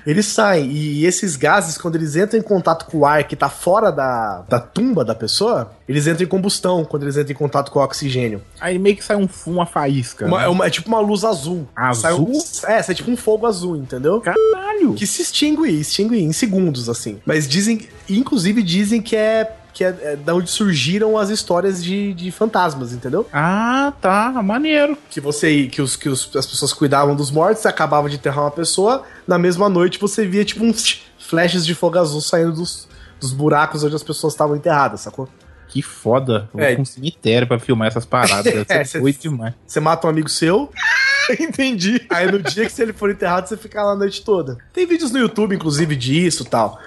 Eles 0.07 0.27
saem, 0.27 0.71
e 0.71 1.07
esses 1.07 1.37
gases, 1.37 1.79
quando 1.79 1.97
eles 1.97 2.15
entram 2.17 2.39
em 2.39 2.43
contato 2.43 2.87
com 2.87 2.99
o 2.99 3.07
ar 3.07 3.25
que 3.25 3.35
tá 3.35 3.49
fora 3.49 3.91
da, 3.91 4.45
da 4.49 4.61
tumba 4.61 5.05
da 5.05 5.15
pessoa, 5.15 5.73
eles 5.89 6.07
entram 6.07 6.25
em 6.25 6.29
combustão 6.29 6.85
quando 6.85 7.03
eles 7.05 7.17
entram 7.17 7.33
em 7.33 7.37
contato 7.37 7.71
com 7.71 7.79
o 7.79 7.83
oxigênio. 7.83 8.43
Aí 8.61 8.79
meio 8.79 8.97
que 8.97 9.05
sai 9.05 9.17
um 9.17 9.27
fumo, 9.27 9.57
uma 9.59 9.67
faísca. 9.67 10.27
Uma- 10.27 10.39
né? 10.39 10.45
é, 10.45 10.49
uma- 10.49 10.67
é 10.67 10.71
tipo 10.71 10.89
uma 10.89 11.01
luz 11.01 11.25
azul. 11.25 11.67
Sai 11.95 12.13
um- 12.13 12.31
Azul? 12.31 12.43
é, 12.69 12.83
sai 12.83 12.95
tipo 12.95 13.11
um 13.11 13.17
fogo 13.17 13.47
azul, 13.47 13.77
entendeu? 13.77 14.21
Caralho! 14.21 14.95
Que 14.95 15.07
se 15.07 15.23
extingue, 15.23 15.81
extingue 15.81 16.23
em 16.23 16.33
segundos, 16.33 16.89
assim. 16.89 17.21
Mas 17.27 17.49
dizem, 17.49 17.89
inclusive 18.09 18.63
dizem 18.63 19.01
que 19.03 19.17
é, 19.17 19.51
que 19.73 19.85
é, 19.85 19.97
é 20.03 20.17
da 20.17 20.35
onde 20.35 20.51
surgiram 20.51 21.17
as 21.17 21.31
histórias 21.31 21.83
de, 21.83 22.13
de 22.15 22.31
fantasmas, 22.31 22.93
entendeu? 22.93 23.27
Ah, 23.33 23.93
tá. 24.01 24.31
Maneiro. 24.43 24.97
Que 25.11 25.21
você, 25.21 25.67
que, 25.67 25.81
os, 25.81 25.97
que 25.97 26.09
os- 26.09 26.31
as 26.37 26.47
pessoas 26.47 26.73
cuidavam 26.73 27.15
dos 27.17 27.31
mortos, 27.31 27.65
acabavam 27.67 28.09
de 28.11 28.17
enterrar 28.17 28.45
uma 28.45 28.51
pessoa, 28.51 29.03
na 29.27 29.39
mesma 29.39 29.69
noite 29.69 29.99
você 29.99 30.27
via 30.27 30.45
tipo 30.45 30.65
uns 30.65 31.03
flashes 31.19 31.65
de 31.65 31.75
fogo 31.75 31.99
azul 31.99 32.21
saindo 32.21 32.53
dos, 32.53 32.87
dos 33.21 33.33
buracos 33.33 33.83
onde 33.83 33.95
as 33.97 34.03
pessoas 34.03 34.33
estavam 34.35 34.55
enterradas, 34.57 35.01
sacou? 35.01 35.29
Que 35.69 35.81
foda. 35.81 36.51
Eu 36.53 36.61
É. 36.61 36.73
vou 36.75 36.83
um 36.83 36.85
cemitério 36.85 37.49
pra 37.49 37.59
filmar 37.59 37.89
essas 37.89 38.05
paradas. 38.05 38.53
É, 38.69 38.85
cê- 38.85 39.01
doido 39.01 39.17
demais. 39.19 39.55
Você 39.67 39.81
mata 39.81 40.07
um 40.07 40.11
amigo 40.11 40.29
seu, 40.29 40.71
Entendi. 41.41 42.05
aí 42.11 42.31
no 42.31 42.41
dia 42.43 42.67
que 42.67 42.73
se 42.73 42.83
ele 42.83 42.93
for 42.93 43.11
enterrado, 43.11 43.47
você 43.49 43.57
fica 43.57 43.83
lá 43.83 43.93
a 43.93 43.97
noite 43.97 44.23
toda. 44.23 44.59
Tem 44.73 44.87
vídeos 44.87 45.11
no 45.11 45.19
YouTube, 45.19 45.55
inclusive, 45.55 45.97
disso 45.97 46.43
e 46.43 46.47
tal. 46.47 46.79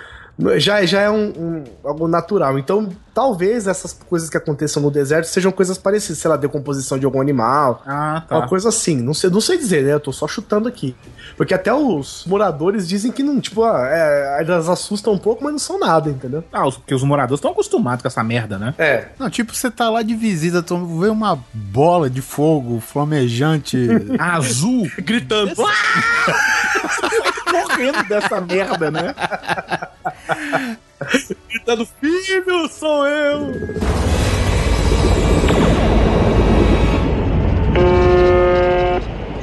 Já, 0.57 0.85
já 0.85 0.99
é 1.01 1.09
um, 1.09 1.27
um- 1.29 1.63
algo 1.83 2.07
natural. 2.09 2.59
Então, 2.59 2.89
talvez 3.13 3.67
essas 3.67 3.93
coisas 3.93 4.29
que 4.29 4.35
aconteçam 4.35 4.83
no 4.83 4.91
deserto 4.91 5.27
sejam 5.27 5.49
coisas 5.49 5.77
parecidas, 5.77 6.17
sei 6.17 6.29
lá, 6.29 6.35
decomposição 6.35 6.99
de 6.99 7.05
algum 7.05 7.21
animal, 7.21 7.81
Ah, 7.87 8.25
Uma 8.29 8.41
tá. 8.41 8.47
coisa 8.47 8.67
assim, 8.67 8.97
não 8.97 9.13
sei, 9.13 9.29
não 9.29 9.39
sei 9.39 9.57
dizer, 9.57 9.83
né? 9.85 9.93
Eu 9.93 9.99
tô 10.01 10.11
só 10.11 10.27
chutando 10.27 10.67
aqui. 10.67 10.93
Porque 11.37 11.53
até 11.53 11.73
os 11.73 12.25
moradores 12.27 12.85
dizem 12.85 13.13
que 13.13 13.23
não, 13.23 13.39
tipo, 13.39 13.63
ah, 13.63 13.87
é, 13.89 14.43
elas 14.43 14.67
assustam 14.67 15.13
um 15.13 15.17
pouco, 15.17 15.41
mas 15.41 15.53
não 15.53 15.59
são 15.59 15.79
nada, 15.79 16.09
entendeu? 16.09 16.43
Ah, 16.51 16.67
os- 16.67 16.75
porque 16.77 16.93
os 16.93 17.03
moradores 17.03 17.39
estão 17.39 17.51
acostumados 17.51 18.01
com 18.01 18.07
essa 18.09 18.21
merda, 18.23 18.57
né? 18.59 18.73
É. 18.77 19.05
Não, 19.17 19.29
tipo, 19.29 19.55
você 19.55 19.71
tá 19.71 19.89
lá 19.89 20.01
de 20.01 20.15
visita, 20.15 20.61
tu 20.61 20.85
vê 20.99 21.07
uma 21.07 21.39
bola 21.53 22.09
de 22.09 22.21
fogo 22.21 22.81
flamejante. 22.81 23.87
Azul. 24.19 24.85
Gritando. 24.97 25.53
Morrendo 27.55 28.03
dessa 28.03 28.41
merda, 28.41 28.91
né? 28.91 29.15
Gritando, 31.49 31.85
filho, 32.01 32.67
sou 32.69 33.07
eu! 33.07 33.51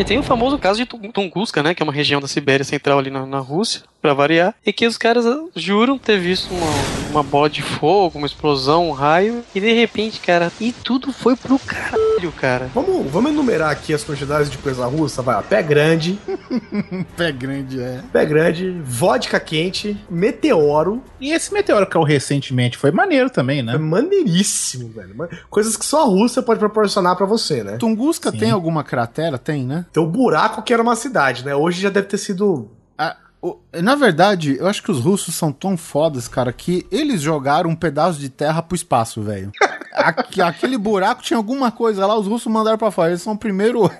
E 0.02 0.04
tem 0.04 0.18
o 0.18 0.22
famoso 0.24 0.58
caso 0.58 0.80
de 0.80 0.84
Tung- 0.84 1.12
Tunguska, 1.12 1.62
né? 1.62 1.74
Que 1.76 1.80
é 1.82 1.84
uma 1.84 1.92
região 1.92 2.20
da 2.20 2.26
Sibéria 2.26 2.64
Central 2.64 2.98
ali 2.98 3.08
na, 3.08 3.24
na 3.24 3.38
Rússia, 3.38 3.82
pra 4.00 4.12
variar. 4.12 4.52
E 4.66 4.72
que 4.72 4.84
os 4.84 4.98
caras 4.98 5.24
ah, 5.24 5.44
juram 5.54 5.96
ter 5.96 6.18
visto 6.18 6.52
uma, 6.52 6.66
uma 7.12 7.22
bola 7.22 7.48
de 7.48 7.62
fogo, 7.62 8.18
uma 8.18 8.26
explosão, 8.26 8.88
um 8.88 8.90
raio. 8.92 9.44
E 9.54 9.60
de 9.60 9.72
repente, 9.72 10.18
cara, 10.18 10.50
e 10.60 10.72
tudo 10.72 11.12
foi 11.12 11.36
pro 11.36 11.56
caralho, 11.60 12.32
cara. 12.32 12.68
Vamos, 12.74 13.08
vamos 13.12 13.30
enumerar 13.30 13.70
aqui 13.70 13.94
as 13.94 14.02
quantidades 14.02 14.50
de 14.50 14.58
coisa 14.58 14.84
russa, 14.86 15.22
vai 15.22 15.36
lá. 15.36 15.42
Pé 15.44 15.62
grande, 15.62 16.18
Pé 17.16 17.30
grande, 17.30 17.80
é. 17.80 18.00
pé 18.12 18.26
grande, 18.26 18.70
vodka 18.84 19.38
quente, 19.38 19.96
meteoro. 20.10 21.00
E 21.20 21.30
esse 21.32 21.54
meteoro 21.54 21.86
que 21.86 21.92
caiu 21.92 22.02
recentemente 22.04 22.76
foi 22.76 22.90
maneiro 22.90 23.30
também, 23.30 23.60
É 23.60 23.62
né? 23.62 23.78
maneiríssimo, 23.78 24.88
velho. 24.88 25.14
Coisas 25.48 25.76
que 25.76 25.86
só 25.86 26.02
a 26.02 26.06
Rússia 26.06 26.42
pode 26.42 26.58
proporcionar 26.58 27.14
pra 27.14 27.24
você, 27.24 27.62
né? 27.62 27.76
Tunguska 27.76 28.32
Sim. 28.32 28.38
tem 28.38 28.50
alguma 28.50 28.82
cratera? 28.82 29.38
Tem, 29.38 29.64
né? 29.64 29.84
Tem 29.92 30.02
o 30.02 30.06
buraco 30.06 30.62
que 30.62 30.72
era 30.72 30.82
uma 30.82 30.96
cidade, 30.96 31.44
né? 31.44 31.54
Hoje 31.54 31.80
já 31.82 31.90
deve 31.90 32.06
ter 32.06 32.18
sido 32.18 32.70
Ah, 32.98 33.16
o- 33.42 33.58
na 33.82 33.94
verdade, 33.94 34.56
eu 34.58 34.66
acho 34.66 34.82
que 34.82 34.90
os 34.90 35.00
russos 35.00 35.34
são 35.34 35.52
tão 35.52 35.76
fodas, 35.76 36.28
cara, 36.28 36.52
que 36.52 36.86
eles 36.90 37.20
jogaram 37.20 37.70
um 37.70 37.76
pedaço 37.76 38.18
de 38.18 38.28
terra 38.28 38.62
pro 38.62 38.74
espaço, 38.76 39.20
velho. 39.22 39.50
Aque- 39.92 40.40
Aquele 40.40 40.78
buraco 40.78 41.22
tinha 41.22 41.36
alguma 41.36 41.70
coisa 41.70 42.06
lá, 42.06 42.16
os 42.18 42.26
russos 42.26 42.50
mandaram 42.50 42.78
pra 42.78 42.90
fora. 42.90 43.10
Eles 43.10 43.20
são 43.22 43.34
o 43.34 43.38
primeiro. 43.38 43.90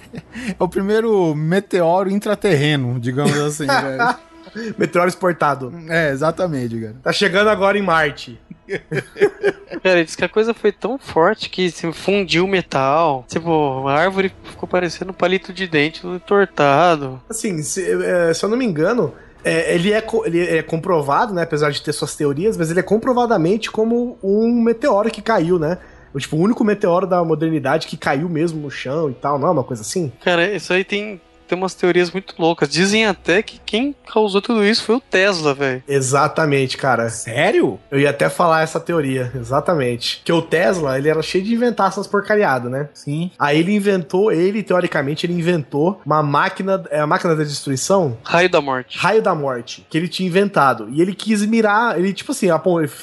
é 0.58 0.62
o 0.62 0.68
primeiro 0.68 1.34
meteoro 1.34 2.10
intraterreno, 2.10 3.00
digamos 3.00 3.36
assim, 3.38 3.66
velho. 3.66 4.74
meteoro 4.78 5.08
exportado. 5.08 5.72
É, 5.88 6.10
exatamente, 6.10 6.78
cara. 6.78 6.96
Tá 7.02 7.12
chegando 7.12 7.48
agora 7.48 7.78
em 7.78 7.82
Marte. 7.82 8.38
Cara, 9.82 10.04
diz 10.04 10.16
que 10.16 10.24
a 10.24 10.28
coisa 10.28 10.52
foi 10.52 10.72
tão 10.72 10.98
forte 10.98 11.48
que 11.48 11.70
se 11.70 11.90
fundiu 11.92 12.44
o 12.44 12.48
metal. 12.48 13.24
Tipo, 13.28 13.86
a 13.88 13.94
árvore 13.94 14.32
ficou 14.44 14.68
parecendo 14.68 15.10
um 15.10 15.14
palito 15.14 15.52
de 15.52 15.66
dente 15.66 16.06
entortado. 16.06 17.20
Assim, 17.28 17.62
se, 17.62 17.84
é, 18.04 18.34
se 18.34 18.44
eu 18.44 18.48
não 18.48 18.56
me 18.56 18.64
engano, 18.64 19.14
é, 19.44 19.74
ele, 19.74 19.92
é, 19.92 20.04
ele 20.24 20.46
é 20.58 20.62
comprovado, 20.62 21.32
né? 21.32 21.42
Apesar 21.42 21.70
de 21.70 21.82
ter 21.82 21.92
suas 21.92 22.14
teorias, 22.16 22.56
mas 22.56 22.70
ele 22.70 22.80
é 22.80 22.82
comprovadamente 22.82 23.70
como 23.70 24.18
um 24.22 24.60
meteoro 24.62 25.10
que 25.10 25.22
caiu, 25.22 25.58
né? 25.58 25.78
O, 26.12 26.18
tipo, 26.18 26.36
o 26.36 26.40
único 26.40 26.64
meteoro 26.64 27.06
da 27.06 27.22
modernidade 27.22 27.86
que 27.86 27.96
caiu 27.96 28.28
mesmo 28.28 28.60
no 28.60 28.70
chão 28.70 29.10
e 29.10 29.14
tal, 29.14 29.38
não 29.38 29.48
é 29.48 29.50
uma 29.50 29.64
coisa 29.64 29.82
assim? 29.82 30.12
Cara, 30.24 30.54
isso 30.54 30.72
aí 30.72 30.82
tem, 30.82 31.20
tem 31.48 31.58
umas 31.58 31.74
teorias 31.74 32.10
muito 32.10 32.34
loucas. 32.38 32.68
Dizem 32.68 33.06
até 33.06 33.42
que 33.42 33.60
quem 33.64 33.94
causou 34.12 34.42
tudo 34.42 34.64
isso 34.64 34.84
foi 34.84 34.96
o 34.96 35.00
Tesla, 35.00 35.54
velho. 35.54 35.82
Exatamente, 35.88 36.76
cara. 36.76 37.08
Sério? 37.08 37.78
Eu 37.90 37.98
ia 37.98 38.10
até 38.10 38.28
falar 38.28 38.62
essa 38.62 38.78
teoria, 38.78 39.32
exatamente. 39.34 40.20
Que 40.24 40.32
o 40.32 40.42
Tesla, 40.42 40.98
ele 40.98 41.08
era 41.08 41.22
cheio 41.22 41.44
de 41.44 41.54
inventar 41.54 41.88
essas 41.88 42.06
porcariadas, 42.06 42.70
né? 42.70 42.88
Sim. 42.92 43.30
Aí 43.38 43.58
ele 43.58 43.74
inventou, 43.74 44.30
ele, 44.30 44.62
teoricamente, 44.62 45.24
ele 45.26 45.32
inventou 45.32 46.00
uma 46.04 46.22
máquina, 46.22 46.84
é 46.90 47.00
a 47.00 47.06
máquina 47.06 47.34
da 47.34 47.44
destruição? 47.44 48.18
Raio 48.22 48.50
da 48.50 48.60
morte. 48.60 48.98
Raio 48.98 49.22
da 49.22 49.34
Morte, 49.34 49.86
que 49.88 49.96
ele 49.96 50.08
tinha 50.08 50.28
inventado. 50.28 50.88
E 50.90 51.00
ele 51.00 51.14
quis 51.14 51.44
mirar, 51.46 51.98
ele, 51.98 52.12
tipo 52.12 52.32
assim, 52.32 52.48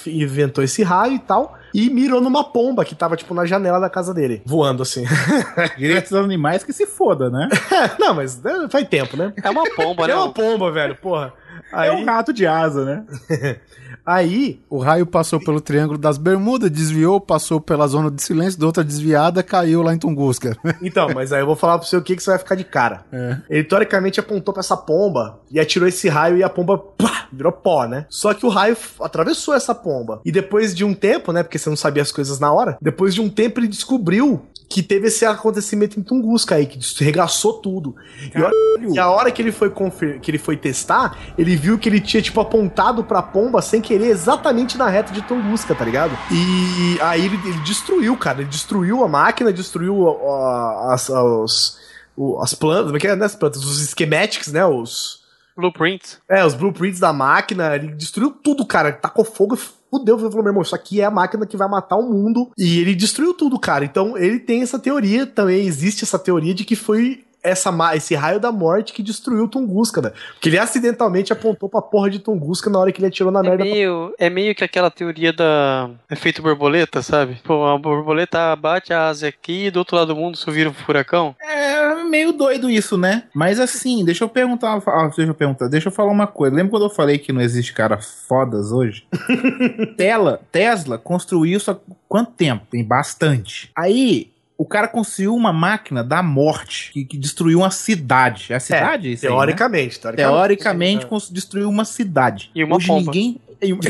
inventou 0.08 0.64
esse 0.64 0.84
raio 0.84 1.14
e 1.14 1.20
tal, 1.20 1.58
e 1.76 1.90
mirou 1.90 2.22
numa 2.22 2.42
pomba 2.42 2.86
que 2.86 2.96
tava, 2.96 3.18
tipo, 3.18 3.34
na 3.34 3.46
janela 3.46 3.82
da 3.82 3.90
casa 3.90 4.14
dele, 4.14 4.42
voando 4.46 4.82
assim. 4.82 5.04
Direitos 5.78 6.10
dos 6.10 6.24
animais 6.24 6.64
que 6.64 6.72
se 6.72 6.86
foda, 6.86 7.30
né? 7.30 7.50
Não, 8.00 8.14
mas 8.14 8.42
né, 8.42 8.68
faz 8.70 8.88
tempo, 8.88 9.18
né? 9.18 9.34
É 9.44 9.50
uma 9.50 9.64
pomba, 9.76 10.08
né? 10.08 10.14
É 10.14 10.16
uma 10.16 10.32
pomba, 10.32 10.72
velho, 10.72 10.96
porra. 10.96 11.34
Aí, 11.74 11.90
É 11.90 11.92
um 11.92 12.06
rato 12.06 12.32
de 12.32 12.48
asa, 12.48 12.86
né? 12.86 13.60
Aí 14.06 14.60
O 14.70 14.78
raio 14.80 15.06
passou 15.06 15.40
pelo 15.40 15.60
Triângulo 15.60 15.98
das 15.98 16.18
Bermudas, 16.18 16.70
desviou, 16.70 17.20
passou 17.20 17.60
pela 17.60 17.88
zona 17.88 18.12
de 18.12 18.22
silêncio, 18.22 18.60
da 18.60 18.66
outra 18.66 18.84
desviada, 18.84 19.42
caiu 19.44 19.82
lá 19.82 19.94
em 19.94 19.98
Tunguska. 19.98 20.56
então, 20.82 21.10
mas 21.14 21.34
aí 21.34 21.42
eu 21.42 21.46
vou 21.46 21.56
falar 21.56 21.78
pra 21.78 21.88
você 21.88 21.98
o 21.98 22.02
que, 22.02 22.16
que 22.16 22.24
você 22.24 22.32
vai 22.32 22.40
ficar 22.40 22.56
de 22.56 22.64
cara. 22.64 23.06
É. 23.12 23.38
Ele 23.50 23.64
teoricamente 23.64 24.20
apontou 24.20 24.54
pra 24.54 24.62
essa 24.62 24.78
pomba 24.78 25.40
e 25.50 25.60
atirou 25.60 25.88
esse 25.88 26.08
raio 26.10 26.38
e 26.38 26.44
a 26.44 26.50
pomba 26.50 26.78
pá, 26.78 27.28
virou 27.32 27.52
pó, 27.52 27.86
né? 27.86 28.06
Só 28.10 28.34
que 28.34 28.46
o 28.46 28.50
raio 28.50 28.78
atravessou 29.00 29.54
essa 29.54 29.74
pomba. 29.74 30.22
E 30.24 30.32
depois 30.32 30.76
de 30.76 30.84
um 30.84 30.94
tempo, 30.94 31.32
né? 31.32 31.44
Porque 31.44 31.58
você 31.58 31.70
não 31.70 31.78
sabia 31.78 32.04
as 32.04 32.12
coisas 32.12 32.40
na 32.40 32.52
hora, 32.52 32.78
depois 32.82 33.14
de 33.14 33.22
um 33.22 33.30
tempo 33.30 33.60
ele 33.60 33.68
descobriu 33.68 34.46
que 34.76 34.84
teve 34.84 35.08
esse 35.08 35.24
acontecimento 35.26 35.98
em 35.98 36.04
Tunguska 36.04 36.56
aí, 36.56 36.66
que 36.66 36.78
regaçou 37.02 37.54
tudo. 37.54 37.96
E 38.36 38.38
a, 38.44 38.52
e 38.94 39.00
a 39.00 39.10
hora 39.10 39.32
que 39.32 39.42
ele 39.42 39.54
foi 39.54 39.70
confer- 39.70 40.20
que 40.20 40.30
ele 40.30 40.38
foi 40.38 40.58
testar, 40.58 41.18
ele 41.38 41.56
viu 41.56 41.80
que 41.80 41.88
ele 41.88 42.02
tinha, 42.02 42.22
tipo, 42.22 42.42
apontado 42.42 43.02
pra 43.02 43.22
pomba 43.22 43.62
sem 43.62 43.80
querer 43.80 44.08
exatamente 44.08 44.78
na 44.78 44.90
reta 44.90 45.14
de 45.14 45.22
Tunguska, 45.22 45.74
tá 45.74 45.86
ligado? 45.86 46.12
E 46.30 47.00
aí 47.02 47.24
ele, 47.24 47.40
ele 47.46 47.60
destruiu, 47.62 48.18
cara. 48.18 48.42
Ele 48.42 48.50
destruiu 48.50 49.02
a 49.02 49.08
máquina, 49.08 49.54
destruiu 49.54 50.10
a- 50.10 50.12
a- 50.12 50.94
as, 50.94 51.08
os- 51.10 51.78
o- 52.18 52.38
as 52.42 52.54
plantas, 52.54 52.88
como 52.88 52.98
é 52.98 53.00
que 53.00 53.08
é, 53.08 53.16
né, 53.16 53.26
as 53.26 53.36
plantas, 53.38 53.64
os 53.64 53.90
schematics, 53.92 54.52
né, 54.52 54.66
os... 54.66 55.24
Blueprints. 55.56 56.20
É, 56.30 56.46
os 56.46 56.54
blueprints 56.54 57.00
da 57.00 57.14
máquina, 57.14 57.74
ele 57.78 57.94
destruiu 57.94 58.30
tudo, 58.30 58.66
cara. 58.66 58.92
Tacou 58.92 59.24
fogo 59.24 59.56
e 59.56 59.58
Ele 60.02 60.18
falou, 60.18 60.44
meu 60.44 60.52
irmão, 60.52 60.62
isso 60.62 60.76
aqui 60.76 61.02
é 61.02 61.06
a 61.06 61.12
máquina 61.12 61.46
que 61.46 61.58
vai 61.58 61.68
matar 61.68 61.98
o 61.98 62.10
mundo. 62.10 62.52
E 62.58 62.80
ele 62.80 62.96
destruiu 62.96 63.34
tudo, 63.34 63.60
cara. 63.60 63.86
Então, 63.86 64.18
ele 64.18 64.40
tem 64.40 64.62
essa 64.62 64.80
teoria, 64.80 65.26
também 65.26 65.66
existe 65.66 66.04
essa 66.04 66.20
teoria 66.20 66.54
de 66.54 66.64
que 66.64 66.76
foi 66.76 67.24
essa, 67.46 67.72
esse 67.96 68.16
raio 68.16 68.40
da 68.40 68.52
morte 68.52 68.94
que 68.94 69.04
destruiu 69.04 69.48
Tunguska, 69.48 70.02
né? 70.02 70.12
Porque 70.34 70.50
ele 70.50 70.58
acidentalmente 70.58 71.32
apontou 71.32 71.70
pra 71.70 71.82
porra 71.82 72.10
de 72.10 72.20
Tunguska 72.20 72.70
na 72.70 72.80
hora 72.80 72.92
que 72.92 73.00
ele 73.00 73.08
atirou 73.08 73.32
na 73.32 73.40
É 73.40 73.44
merda. 73.44 73.64
meio, 73.64 74.14
é 74.18 74.30
meio 74.30 74.56
que 74.56 74.64
aquela 74.64 74.90
teoria 74.92 75.32
da 75.32 75.90
efeito 76.10 76.42
borboleta, 76.42 77.02
sabe? 77.02 77.40
Pô, 77.44 77.66
a 77.66 77.78
borboleta 77.78 78.56
bate 78.56 78.92
a 78.94 79.08
asa 79.08 79.28
aqui 79.28 79.68
e 79.68 79.72
do 79.72 79.80
outro 79.80 79.96
lado 79.96 80.14
do 80.14 80.16
mundo 80.20 80.36
isso 80.36 80.52
vira 80.52 80.70
um 80.70 80.74
furacão. 80.74 81.36
É 81.42 82.04
meio 82.04 82.32
doido 82.34 82.70
isso, 82.70 82.98
né? 82.98 83.24
Mas 83.34 83.60
assim, 83.60 84.04
deixa 84.04 84.24
eu 84.24 84.30
perguntar. 84.30 84.82
ah, 84.86 85.08
deixa 85.16 85.32
eu 85.32 85.36
perguntar, 85.36 85.68
deixa 85.68 85.88
eu 85.90 85.92
falar 85.94 86.12
uma 86.12 86.28
coisa. 86.28 86.56
Lembra 86.56 86.72
quando 86.72 86.84
eu 86.86 86.90
falei 86.90 87.18
que 87.18 87.32
não 87.34 87.42
existe 87.42 87.74
cara 87.74 87.98
fodas 88.00 88.72
hoje? 88.72 89.06
Tela, 89.98 90.42
Tesla 90.52 90.98
construiu 90.98 91.58
isso 91.58 91.72
há 91.72 91.78
quanto 92.08 92.32
tempo? 92.32 92.66
Tem 92.70 92.84
bastante. 92.84 93.70
Aí. 93.76 94.34
O 94.58 94.66
cara 94.66 94.88
construiu 94.88 95.36
uma 95.36 95.52
máquina 95.52 96.04
da 96.04 96.24
morte 96.24 96.92
que, 96.94 97.04
que 97.04 97.18
destruiu 97.18 97.60
uma 97.60 97.72
cidade. 97.72 98.48
É 98.54 98.56
a 98.56 98.60
cidade? 98.60 99.12
isso 99.12 99.26
aí, 99.26 99.32
né? 99.32 99.38
Teoricamente, 99.38 100.00
teoricamente. 100.00 100.16
Teoricamente, 100.16 101.06
destruiu 101.34 101.70
uma 101.70 101.84
cidade. 101.84 102.52
E 102.56 102.64
uma 102.64 102.78
Hoje 102.78 102.88
pomba. 102.88 103.12
ninguém. 103.12 103.42
E 103.62 103.74
um- 103.74 103.80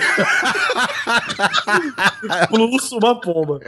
Plus 2.49 2.91
uma 2.91 3.19
pomba. 3.19 3.59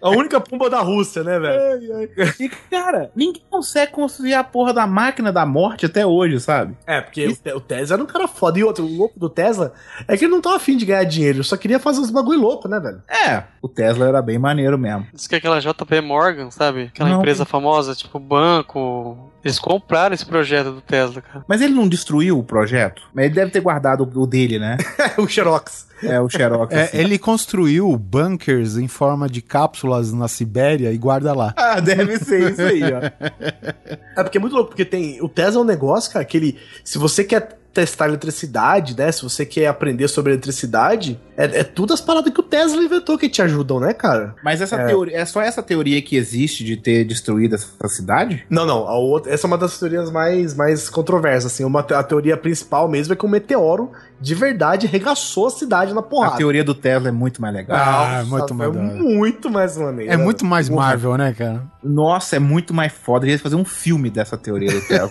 A 0.00 0.10
única 0.10 0.40
pomba 0.40 0.70
da 0.70 0.80
Rússia, 0.80 1.22
né, 1.22 1.38
velho? 1.38 2.10
E, 2.40 2.48
cara, 2.70 3.10
ninguém 3.14 3.42
consegue 3.50 3.92
construir 3.92 4.34
a 4.34 4.44
porra 4.44 4.72
da 4.72 4.86
máquina 4.86 5.32
da 5.32 5.44
morte 5.44 5.86
até 5.86 6.06
hoje, 6.06 6.40
sabe? 6.40 6.76
É, 6.86 7.00
porque 7.00 7.26
o 7.28 7.36
Te- 7.36 7.52
o 7.52 7.60
Tesla 7.60 7.96
era 7.96 8.02
um 8.02 8.06
cara 8.06 8.26
foda. 8.28 8.58
E 8.58 8.64
outro, 8.64 8.84
o 8.84 8.96
louco 8.96 9.18
do 9.18 9.28
Tesla 9.28 9.72
é 10.08 10.16
que 10.16 10.24
ele 10.24 10.32
não 10.32 10.40
tava 10.40 10.56
afim 10.56 10.76
de 10.76 10.86
ganhar 10.86 11.04
dinheiro, 11.04 11.38
ele 11.38 11.44
só 11.44 11.56
queria 11.56 11.78
fazer 11.78 12.00
uns 12.00 12.10
bagulho 12.10 12.40
louco, 12.40 12.68
né, 12.68 12.80
velho? 12.80 13.02
É, 13.08 13.44
o 13.60 13.68
Tesla 13.68 14.08
era 14.08 14.22
bem 14.22 14.38
maneiro 14.38 14.78
mesmo. 14.78 15.06
Diz 15.12 15.26
que 15.26 15.36
aquela 15.36 15.60
JP 15.60 16.00
Morgan, 16.00 16.50
sabe? 16.50 16.84
Aquela 16.84 17.10
Não. 17.10 17.18
empresa 17.18 17.44
famosa, 17.44 17.94
tipo 17.94 18.18
banco. 18.18 19.30
Eles 19.44 19.58
compraram 19.58 20.14
esse 20.14 20.24
projeto 20.24 20.72
do 20.72 20.80
Tesla, 20.80 21.20
cara. 21.20 21.44
Mas 21.46 21.60
ele 21.60 21.74
não 21.74 21.86
destruiu 21.86 22.38
o 22.38 22.42
projeto? 22.42 23.02
Mas 23.12 23.26
ele 23.26 23.34
deve 23.34 23.50
ter 23.50 23.60
guardado 23.60 24.08
o 24.14 24.26
dele, 24.26 24.58
né? 24.58 24.78
o 25.18 25.28
Xerox. 25.28 25.86
É, 26.02 26.18
o 26.18 26.28
Xerox. 26.30 26.74
É, 26.74 26.84
assim. 26.84 26.98
ele 26.98 27.18
construiu 27.18 27.94
bunkers 27.96 28.76
em 28.76 28.88
forma 28.88 29.28
de 29.28 29.42
cápsulas 29.42 30.12
na 30.12 30.28
Sibéria 30.28 30.90
e 30.92 30.96
guarda 30.96 31.34
lá. 31.34 31.52
Ah, 31.56 31.78
deve 31.78 32.18
ser 32.18 32.52
isso 32.52 32.62
aí, 32.62 32.82
ó. 32.84 33.00
É 34.16 34.22
porque 34.22 34.38
é 34.38 34.40
muito 34.40 34.54
louco, 34.54 34.70
porque 34.70 34.84
tem. 34.84 35.20
O 35.20 35.28
Tesla 35.28 35.60
é 35.60 35.64
um 35.64 35.66
negócio, 35.66 36.10
cara, 36.12 36.24
que 36.24 36.36
ele. 36.36 36.58
Se 36.82 36.96
você 36.96 37.22
quer 37.22 37.58
testar 37.74 38.06
eletricidade, 38.08 38.96
né? 38.96 39.10
Se 39.10 39.22
você 39.22 39.44
quer 39.44 39.66
aprender 39.66 40.06
sobre 40.08 40.32
eletricidade, 40.32 41.20
é, 41.36 41.60
é 41.60 41.64
tudo 41.64 41.92
as 41.92 42.00
paradas 42.00 42.32
que 42.32 42.40
o 42.40 42.42
Tesla 42.42 42.80
inventou 42.82 43.18
que 43.18 43.28
te 43.28 43.42
ajudam, 43.42 43.80
né, 43.80 43.92
cara? 43.92 44.34
Mas 44.42 44.60
essa 44.60 44.76
É. 44.76 44.86
teoria, 44.86 45.16
é 45.18 45.24
só 45.24 45.42
essa 45.42 45.62
teoria 45.62 46.00
que 46.00 46.16
existe 46.16 46.62
de 46.64 46.76
ter 46.76 47.04
destruído 47.04 47.56
essa 47.56 47.88
cidade? 47.88 48.46
Não, 48.48 48.64
não. 48.64 48.78
Outra, 48.86 49.32
essa 49.34 49.46
é 49.46 49.48
uma 49.48 49.58
das 49.58 49.78
teorias 49.78 50.10
mais, 50.10 50.54
mais 50.54 50.88
controversas, 50.88 51.52
assim. 51.52 51.64
Uma, 51.64 51.80
a 51.80 52.02
teoria 52.02 52.36
principal 52.36 52.88
mesmo 52.88 53.12
é 53.12 53.16
que 53.16 53.26
um 53.26 53.28
meteoro 53.28 53.90
de 54.24 54.34
verdade 54.34 54.86
regaçou 54.86 55.48
a 55.48 55.50
cidade 55.50 55.92
na 55.92 56.00
A 56.00 56.02
porrada. 56.02 56.36
teoria 56.36 56.64
do 56.64 56.74
Tesla 56.74 57.08
é 57.08 57.12
muito 57.12 57.42
mais 57.42 57.54
legal. 57.54 57.76
Ah, 57.78 58.24
Nossa, 58.24 58.30
muito 58.30 58.54
mais 58.54 58.70
hora. 58.70 58.82
muito 58.82 59.50
mais 59.50 59.76
maneiro. 59.76 60.12
É 60.12 60.16
muito 60.16 60.44
mais 60.46 60.68
Porra. 60.68 60.86
Marvel, 60.86 61.16
né, 61.18 61.34
cara? 61.34 61.62
Nossa, 61.82 62.36
é 62.36 62.38
muito 62.38 62.72
mais 62.72 62.90
foda. 62.92 63.26
Eles 63.26 63.42
fazer 63.42 63.56
um 63.56 63.64
filme 63.64 64.08
dessa 64.08 64.38
teoria 64.38 64.72
do 64.72 64.80
Tesla. 64.80 65.10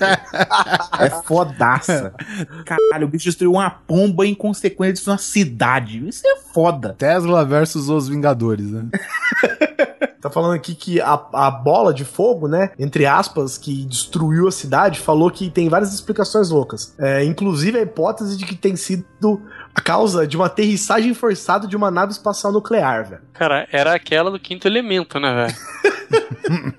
é 1.00 1.10
fodaça. 1.26 2.14
Caralho, 2.66 3.06
o 3.06 3.10
bicho 3.10 3.26
destruiu 3.26 3.52
uma 3.52 3.70
pomba 3.70 4.26
em 4.26 4.34
consequência 4.34 5.04
de 5.04 5.10
uma 5.10 5.18
cidade. 5.20 6.08
Isso 6.08 6.26
é 6.26 6.38
foda. 6.52 6.96
Tesla 6.98 7.46
versus 7.46 7.90
os 7.90 8.10
Vingadores, 8.10 8.72
né? 8.72 8.86
Tá 10.24 10.30
falando 10.30 10.54
aqui 10.54 10.74
que 10.74 11.02
a, 11.02 11.22
a 11.34 11.52
bola 11.52 11.94
de 11.94 12.06
fogo, 12.06 12.48
né? 12.48 12.72
Entre 12.80 13.06
aspas, 13.06 13.58
que 13.58 13.84
destruiu 13.84 14.48
a 14.48 14.52
cidade, 14.54 15.02
falou 15.02 15.30
que 15.30 15.50
tem 15.50 15.68
várias 15.68 15.94
explicações 15.94 16.50
loucas. 16.50 16.96
É, 16.98 17.26
inclusive 17.26 17.78
a 17.78 17.82
hipótese 17.82 18.38
de 18.38 18.46
que 18.46 18.56
tem 18.56 18.74
sido 18.78 19.42
a 19.76 19.82
causa 19.82 20.26
de 20.28 20.36
uma 20.38 20.46
aterrissagem 20.46 21.14
forçada 21.14 21.68
de 21.68 21.76
uma 21.76 21.90
nave 21.90 22.12
espacial 22.12 22.52
nuclear, 22.54 23.10
velho. 23.10 23.22
Cara, 23.34 23.68
era 23.72 23.94
aquela 23.94 24.30
do 24.32 24.40
quinto 24.40 24.68
elemento, 24.68 25.20
né, 25.20 25.48
velho? 25.48 25.56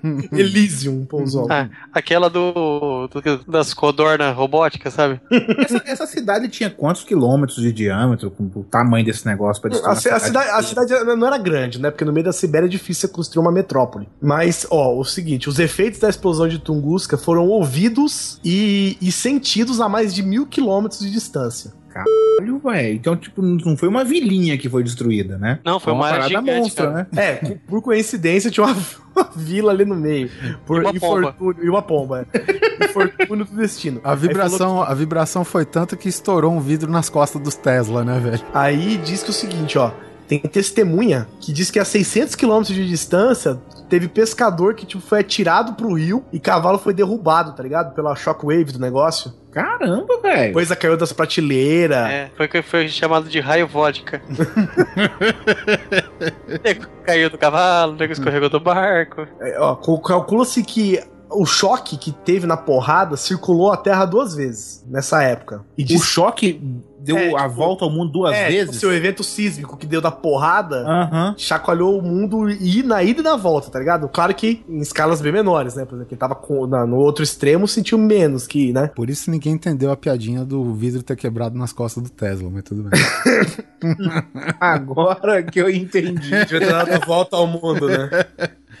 Elysium 0.31 1.05
pousou. 1.05 1.47
Ah, 1.51 1.69
aquela 1.93 2.29
do, 2.29 3.07
do- 3.07 3.51
das 3.51 3.73
codornas 3.73 4.35
robóticas, 4.35 4.93
sabe? 4.93 5.19
Essa, 5.59 5.81
essa 5.85 6.07
cidade 6.07 6.47
tinha 6.47 6.69
quantos 6.69 7.03
quilômetros 7.03 7.57
de 7.61 7.71
diâmetro 7.71 8.31
com 8.31 8.43
o 8.55 8.63
tamanho 8.63 9.05
desse 9.05 9.25
negócio 9.25 9.61
pra 9.61 9.71
destruir 9.71 9.89
A, 10.13 10.15
a 10.15 10.19
cidade, 10.19 10.49
a 10.49 10.63
cidade 10.63 10.93
não 11.15 11.27
era 11.27 11.37
grande, 11.37 11.79
né? 11.81 11.91
Porque 11.91 12.05
no 12.05 12.13
meio 12.13 12.25
da 12.25 12.31
Sibéria 12.33 12.67
é 12.67 12.69
difícil 12.69 13.07
você 13.09 13.13
construir 13.13 13.41
uma 13.43 13.51
metrópole. 13.51 14.07
Mas, 14.21 14.65
ó, 14.69 14.97
o 14.97 15.03
seguinte: 15.03 15.49
os 15.49 15.59
efeitos 15.59 15.99
da 15.99 16.09
explosão 16.09 16.47
de 16.47 16.59
Tunguska 16.59 17.17
foram 17.17 17.47
ouvidos 17.47 18.39
e, 18.43 18.97
e 19.01 19.11
sentidos 19.11 19.81
a 19.81 19.89
mais 19.89 20.13
de 20.13 20.23
mil 20.23 20.45
quilômetros 20.45 20.99
de 21.01 21.11
distância. 21.11 21.73
Caralho, 22.03 22.59
velho. 22.59 22.93
Então, 22.95 23.15
tipo, 23.15 23.41
não 23.41 23.77
foi 23.77 23.87
uma 23.87 24.03
vilinha 24.03 24.57
que 24.57 24.67
foi 24.67 24.83
destruída, 24.83 25.37
né? 25.37 25.59
Não, 25.63 25.79
foi 25.79 25.93
uma 25.93 26.07
área 26.07 26.23
parada 26.23 26.39
gigante, 26.41 26.59
monstra, 26.59 26.85
cara. 26.91 27.07
né? 27.13 27.23
É, 27.23 27.55
por 27.67 27.81
coincidência 27.81 28.51
tinha 28.51 28.65
uma, 28.65 28.75
uma 29.15 29.29
vila 29.33 29.71
ali 29.71 29.85
no 29.85 29.95
meio. 29.95 30.29
Por 30.65 30.81
E 30.81 30.85
uma 30.85 30.93
pomba. 30.99 31.19
infortúnio- 31.19 31.63
E 31.65 31.69
uma 31.69 31.81
pomba. 31.81 32.27
é. 32.33 32.85
Infortúnio 32.85 33.45
do 33.45 33.55
destino. 33.55 34.01
A 34.03 34.13
vibração, 34.13 34.81
a 34.83 34.93
vibração 34.93 35.45
foi 35.45 35.63
tanto 35.65 35.95
que 35.95 36.09
estourou 36.09 36.51
um 36.51 36.59
vidro 36.59 36.91
nas 36.91 37.09
costas 37.09 37.41
dos 37.41 37.55
Tesla, 37.55 38.03
né, 38.03 38.19
velho? 38.19 38.43
Aí 38.53 38.97
diz 38.97 39.21
que 39.23 39.27
é 39.29 39.31
o 39.31 39.33
seguinte, 39.33 39.77
ó. 39.77 39.91
Tem 40.27 40.39
testemunha 40.39 41.27
que 41.39 41.53
diz 41.53 41.69
que 41.69 41.79
a 41.79 41.85
600 41.85 42.35
quilômetros 42.35 42.75
de 42.75 42.87
distância 42.87 43.59
teve 43.87 44.07
pescador 44.07 44.73
que 44.73 44.85
tipo, 44.85 45.01
foi 45.01 45.19
atirado 45.19 45.73
pro 45.73 45.93
rio 45.93 46.25
e 46.33 46.39
cavalo 46.39 46.79
foi 46.79 46.93
derrubado, 46.93 47.53
tá 47.53 47.61
ligado? 47.61 47.93
Pela 47.93 48.15
shockwave 48.15 48.71
do 48.71 48.79
negócio. 48.79 49.31
Caramba, 49.51 50.19
velho. 50.21 50.53
Coisa 50.53 50.75
caiu 50.75 50.97
das 50.97 51.13
prateleiras. 51.13 52.09
É, 52.09 52.31
foi, 52.35 52.47
que 52.47 52.61
foi 52.61 52.89
chamado 52.89 53.29
de 53.29 53.39
raio 53.39 53.67
vodka. 53.67 54.21
caiu 57.05 57.29
do 57.29 57.37
cavalo, 57.37 57.95
escorregou 58.03 58.49
do 58.49 58.59
barco. 58.59 59.27
É, 59.39 59.59
ó, 59.59 59.75
cal- 59.75 60.01
Calcula-se 60.01 60.63
que 60.63 60.99
o 61.29 61.45
choque 61.45 61.97
que 61.97 62.11
teve 62.11 62.45
na 62.47 62.57
porrada 62.57 63.17
circulou 63.17 63.71
a 63.71 63.77
Terra 63.77 64.05
duas 64.05 64.35
vezes 64.35 64.83
nessa 64.87 65.21
época. 65.23 65.63
E 65.77 65.83
O 65.83 65.85
diz 65.85 66.01
choque 66.03 66.61
deu 66.99 67.17
É, 67.17 67.29
a 67.35 67.43
tipo, 67.43 67.49
volta 67.55 67.85
ao 67.85 67.91
mundo 67.91 68.11
duas 68.11 68.33
é, 68.35 68.47
vezes? 68.47 68.65
tipo, 68.71 68.79
seu 68.79 68.91
evento 68.93 69.23
sísmico 69.23 69.77
que 69.77 69.85
deu 69.85 70.01
da 70.01 70.09
porrada. 70.11 70.77
Aham. 70.87 71.35
chacoalhou 71.37 71.99
o 71.99 72.01
mundo 72.01 72.49
e 72.49 72.81
na 72.81 73.03
ida 73.03 73.19
e 73.21 73.23
na 73.23 73.35
volta, 73.35 73.69
tá 73.69 73.77
ligado? 73.77 74.07
Claro 74.09 74.33
que 74.33 74.63
em 74.67 74.79
escalas 74.79 75.21
bem 75.21 75.31
menores, 75.31 75.75
né? 75.75 75.85
Por 75.85 75.93
exemplo, 75.95 76.09
quem 76.09 76.17
tava 76.17 76.33
com- 76.35 76.65
na- 76.65 76.85
no 76.85 76.95
outro 76.97 77.23
extremo 77.23 77.67
sentiu 77.67 77.97
menos 77.97 78.47
que, 78.47 78.73
né? 78.73 78.87
Por 78.95 79.09
isso 79.09 79.29
ninguém 79.29 79.53
entendeu 79.53 79.91
a 79.91 79.97
piadinha 79.97 80.43
do 80.43 80.73
vidro 80.73 81.03
ter 81.03 81.15
quebrado 81.15 81.57
nas 81.57 81.71
costas 81.71 82.01
do 82.03 82.09
Tesla, 82.09 82.49
mas 82.51 82.63
tudo 82.63 82.83
bem. 82.83 82.91
Agora 84.59 85.43
que 85.43 85.59
eu 85.59 85.69
entendi. 85.69 86.29
Devia 86.29 86.45
ter 86.59 86.67
dado 86.67 86.91
a 86.93 86.99
volta 87.05 87.35
ao 87.35 87.47
mundo, 87.47 87.87
né? 87.87 88.09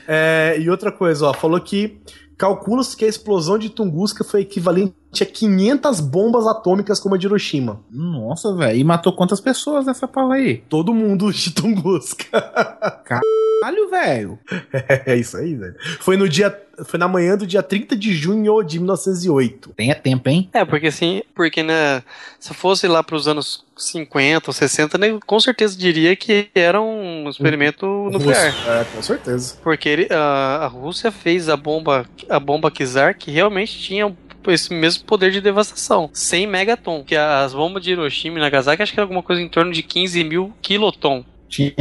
É, 0.07 0.57
e 0.59 0.69
outra 0.69 0.91
coisa, 0.91 1.27
ó, 1.27 1.33
falou 1.33 1.59
que 1.59 1.97
calcula-se 2.37 2.95
que 2.95 3.05
a 3.05 3.07
explosão 3.07 3.57
de 3.57 3.69
Tunguska 3.69 4.23
foi 4.23 4.41
equivalente 4.41 4.95
a 5.21 5.25
500 5.25 5.99
bombas 5.99 6.45
atômicas 6.47 6.99
como 6.99 7.15
a 7.15 7.17
de 7.17 7.27
Hiroshima. 7.27 7.81
Nossa, 7.89 8.53
velho. 8.55 8.77
E 8.77 8.83
matou 8.83 9.13
quantas 9.13 9.39
pessoas 9.39 9.85
nessa 9.85 10.07
porra 10.07 10.35
aí? 10.35 10.57
Todo 10.69 10.93
mundo 10.93 11.31
de 11.31 11.51
Tunguska. 11.51 12.25
Caralho, 13.05 13.89
velho. 13.89 14.39
é 15.05 15.15
isso 15.15 15.37
aí, 15.37 15.55
velho. 15.55 15.75
Foi 15.99 16.17
no 16.17 16.27
dia, 16.27 16.55
foi 16.85 16.99
na 16.99 17.07
manhã 17.07 17.37
do 17.37 17.47
dia 17.47 17.63
30 17.63 17.95
de 17.95 18.13
junho 18.13 18.61
de 18.63 18.79
1908. 18.79 19.73
Tenha 19.75 19.95
tempo, 19.95 20.29
hein? 20.29 20.49
É, 20.53 20.63
porque 20.63 20.87
assim, 20.87 21.23
porque 21.33 21.63
né, 21.63 22.03
se 22.39 22.53
fosse 22.53 22.87
lá 22.87 23.01
pros 23.01 23.27
anos 23.27 23.64
50 23.77 24.49
ou 24.49 24.53
60, 24.53 24.97
né, 24.97 25.17
com 25.25 25.39
certeza 25.39 25.77
diria 25.77 26.15
que 26.15 26.47
era 26.55 26.81
um 26.81 27.29
experimento 27.29 27.85
nuclear. 28.11 28.51
Russo. 28.53 28.69
É, 28.69 28.85
com 28.95 29.01
certeza. 29.01 29.57
Porque 29.63 29.89
ele- 29.89 30.07
a, 30.11 30.61
a 30.63 30.67
Rússia 30.67 31.11
fez 31.11 31.49
a 31.49 31.57
bomba, 31.57 32.05
a 32.29 32.39
bomba 32.39 32.71
Kizar, 32.71 33.17
que 33.17 33.31
realmente 33.31 33.77
tinha 33.77 34.15
esse 34.47 34.73
mesmo 34.73 35.03
poder 35.05 35.31
de 35.31 35.41
devastação, 35.41 36.09
100 36.13 36.47
megaton. 36.47 37.03
Que 37.03 37.15
as 37.15 37.53
bombas 37.53 37.83
de 37.83 37.91
Hiroshima 37.91 38.37
e 38.37 38.41
Nagasaki 38.41 38.81
acho 38.83 38.93
que 38.93 38.99
era 38.99 39.05
alguma 39.05 39.23
coisa 39.23 39.41
em 39.41 39.49
torno 39.49 39.71
de 39.71 39.81
15 39.81 40.23
mil 40.23 40.53
kiloton. 40.61 41.25
Tinha, 41.49 41.73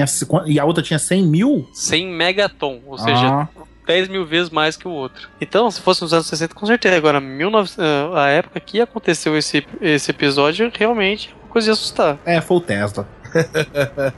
e 0.47 0.59
a 0.59 0.65
outra 0.65 0.83
tinha 0.83 0.99
100 0.99 1.23
mil? 1.25 1.69
100 1.73 2.07
megaton, 2.09 2.81
ou 2.87 2.99
seja, 2.99 3.27
Ah, 3.27 3.49
10 3.87 4.09
mil 4.09 4.25
vezes 4.25 4.51
mais 4.51 4.77
que 4.77 4.89
o 4.89 4.91
outro. 4.91 5.29
Então, 5.41 5.71
se 5.71 5.81
fosse 5.81 6.01
nos 6.03 6.13
anos 6.15 6.27
60, 6.27 6.55
com 6.55 6.65
certeza. 6.67 6.97
Agora, 6.97 7.21
19, 7.21 7.71
ah, 7.79 8.25
a 8.25 8.29
época 8.31 8.61
que 8.61 8.81
aconteceu 8.81 9.37
esse, 9.37 9.67
esse 9.81 10.11
episódio, 10.11 10.71
realmente 10.75 11.35
coisa 11.55 11.67
de 11.67 11.71
assustar. 11.71 12.19
é, 12.27 12.41
foi 12.41 12.57
o 12.57 12.61
Tesla. 12.61 13.07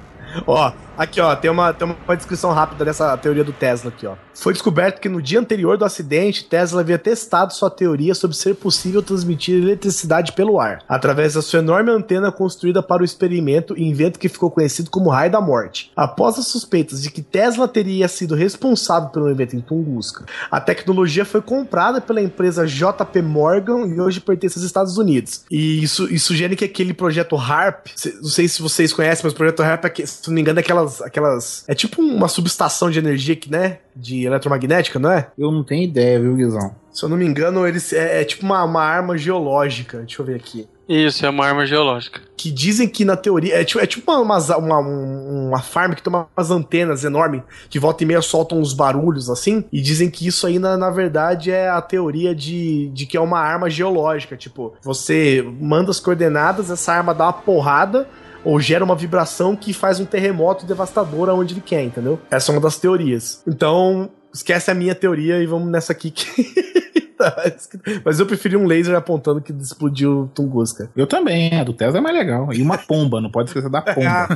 Ó, 0.47 0.73
Aqui, 0.97 1.21
ó, 1.21 1.35
tem 1.37 1.51
uma, 1.51 1.73
tem 1.73 1.87
uma 1.87 2.17
descrição 2.17 2.53
rápida 2.53 2.85
dessa 2.85 3.17
teoria 3.17 3.45
do 3.45 3.53
Tesla 3.53 3.91
aqui, 3.91 4.07
ó. 4.07 4.15
Foi 4.35 4.53
descoberto 4.53 5.01
que 5.01 5.09
no 5.09 5.21
dia 5.21 5.41
anterior 5.41 5.79
do 5.79 5.85
acidente, 5.85 6.45
Tesla 6.45 6.83
havia 6.83 6.99
testado 6.99 7.55
sua 7.55 7.71
teoria 7.71 8.15
sobre 8.15 8.37
ser 8.37 8.55
possível 8.55 9.03
transmitir 9.03 9.63
eletricidade 9.63 10.33
pelo 10.33 10.61
ar, 10.61 10.83
através 10.89 11.35
da 11.35 11.43
sua 11.43 11.61
enorme 11.61 11.91
antena 11.91 12.31
construída 12.31 12.83
para 12.83 13.03
o 13.03 13.05
experimento, 13.05 13.79
invento 13.79 14.19
que 14.19 14.29
ficou 14.29 14.51
conhecido 14.51 14.91
como 14.91 15.11
Raio 15.11 15.31
da 15.31 15.41
Morte. 15.41 15.91
Após 15.97 16.39
as 16.39 16.47
suspeitas 16.47 17.03
de 17.03 17.11
que 17.11 17.23
Tesla 17.23 17.67
teria 17.67 18.09
sido 18.09 18.35
responsável 18.35 19.09
pelo 19.09 19.31
evento 19.31 19.57
em 19.57 19.61
Tunguska, 19.61 20.25
a 20.51 20.61
tecnologia 20.61 21.25
foi 21.25 21.41
comprada 21.41 22.01
pela 22.01 22.21
empresa 22.21 22.67
JP 22.67 23.23
Morgan 23.23 23.87
e 23.87 24.01
hoje 24.01 24.21
pertence 24.21 24.59
aos 24.59 24.67
Estados 24.67 24.99
Unidos. 24.99 25.45
E 25.51 25.83
isso, 25.83 26.13
isso 26.13 26.27
sugere 26.27 26.57
que 26.57 26.65
aquele 26.65 26.93
projeto 26.93 27.37
HARP, 27.37 27.87
não 28.21 28.29
sei 28.29 28.49
se 28.49 28.61
vocês 28.61 28.93
conhecem, 28.93 29.25
mas 29.25 29.33
o 29.33 29.37
projeto 29.37 29.63
HARP, 29.63 29.85
é, 29.87 30.07
se 30.07 30.29
não 30.29 30.35
me 30.35 30.41
engano, 30.41 30.61
é 30.61 30.63
aquelas, 30.87 31.03
aquelas. 31.03 31.65
É 31.69 31.75
tipo 31.75 32.01
uma 32.03 32.29
subestação 32.29 32.91
de 32.91 32.99
energia 32.99 33.37
que, 33.37 33.51
né? 33.51 33.79
De 33.95 34.25
eletromagnética, 34.25 34.99
não 34.99 35.11
é? 35.11 35.29
Eu 35.39 35.51
não 35.51 35.63
tenho 35.65 35.83
ideia, 35.85 36.21
viu, 36.21 36.35
Guizão? 36.37 36.75
Se 36.93 37.05
eu 37.05 37.09
não 37.09 37.17
me 37.17 37.27
engano, 37.27 37.67
eles 37.67 37.93
é, 37.93 38.23
é 38.23 38.25
tipo 38.25 38.45
uma, 38.45 38.65
uma 38.65 38.83
arma 38.83 39.19
geológica. 39.19 39.99
Deixa 39.99 40.23
eu 40.23 40.27
ver 40.27 40.37
aqui. 40.37 40.67
Isso, 40.89 41.27
é 41.27 41.29
uma 41.31 41.45
arma 41.45 41.67
geológica. 41.67 42.21
Que 42.37 42.49
dizem 42.51 42.87
que 42.89 43.05
na 43.05 43.17
teoria. 43.17 43.57
É 43.61 43.65
tipo, 43.65 43.81
é 43.81 43.87
tipo 43.87 44.11
uma, 44.11 44.21
uma, 44.39 44.57
uma, 44.57 44.79
um- 44.81 45.49
uma 45.49 45.61
farm 45.61 45.93
que 45.95 46.03
tem 46.03 46.13
umas 46.13 46.51
antenas 46.51 47.03
enormes 47.05 47.43
que 47.69 47.79
volta 47.79 48.05
e 48.05 48.07
meia 48.07 48.23
soltam 48.23 48.61
uns 48.61 48.73
barulhos 48.73 49.29
assim. 49.29 49.65
E 49.73 49.81
dizem 49.81 50.09
que 50.09 50.27
isso 50.27 50.47
aí, 50.47 50.59
na, 50.61 50.77
na 50.77 50.89
verdade, 50.91 51.51
é 51.51 51.69
a 51.69 51.83
teoria 51.83 52.35
de, 52.35 52.89
de 52.91 53.05
que 53.05 53.17
é 53.17 53.21
uma 53.21 53.41
arma 53.41 53.69
geológica. 53.69 54.37
Tipo, 54.37 54.75
você 54.81 55.45
manda 55.61 55.91
as 55.91 55.99
coordenadas, 55.99 56.71
essa 56.71 56.93
arma 56.93 57.13
dá 57.13 57.25
uma 57.25 57.33
porrada. 57.33 58.09
Ou 58.47 58.61
gera 58.61 58.85
uma 58.85 58.95
vibração 58.95 59.57
que 59.57 59.73
faz 59.73 59.99
um 59.99 60.05
terremoto 60.05 60.65
devastador 60.65 61.29
aonde 61.29 61.55
ele 61.55 61.61
quer, 61.61 61.83
entendeu? 61.83 62.19
Essa 62.31 62.53
é 62.53 62.55
uma 62.55 62.61
das 62.61 62.79
teorias. 62.79 63.43
Então, 63.47 64.09
esquece 64.33 64.71
a 64.71 64.75
minha 64.75 64.95
teoria 64.95 65.43
e 65.43 65.47
vamos 65.47 65.69
nessa 65.69 65.93
aqui 65.93 66.11
que. 66.13 66.77
Mas 68.05 68.21
eu 68.21 68.27
preferi 68.27 68.57
um 68.57 68.67
laser 68.67 68.95
apontando 68.95 69.41
que 69.41 69.53
explodiu 69.53 70.31
Tunguska. 70.35 70.91
Eu 70.95 71.07
também, 71.07 71.59
a 71.59 71.65
do 71.65 71.73
Tesla 71.73 71.99
é 71.99 72.01
mais 72.01 72.15
legal. 72.15 72.53
E 72.53 72.63
uma 72.63 72.79
pomba, 72.79 73.21
não 73.21 73.31
pode 73.31 73.51
esquecer 73.51 73.71
da 73.71 73.81
pomba. 73.83 74.29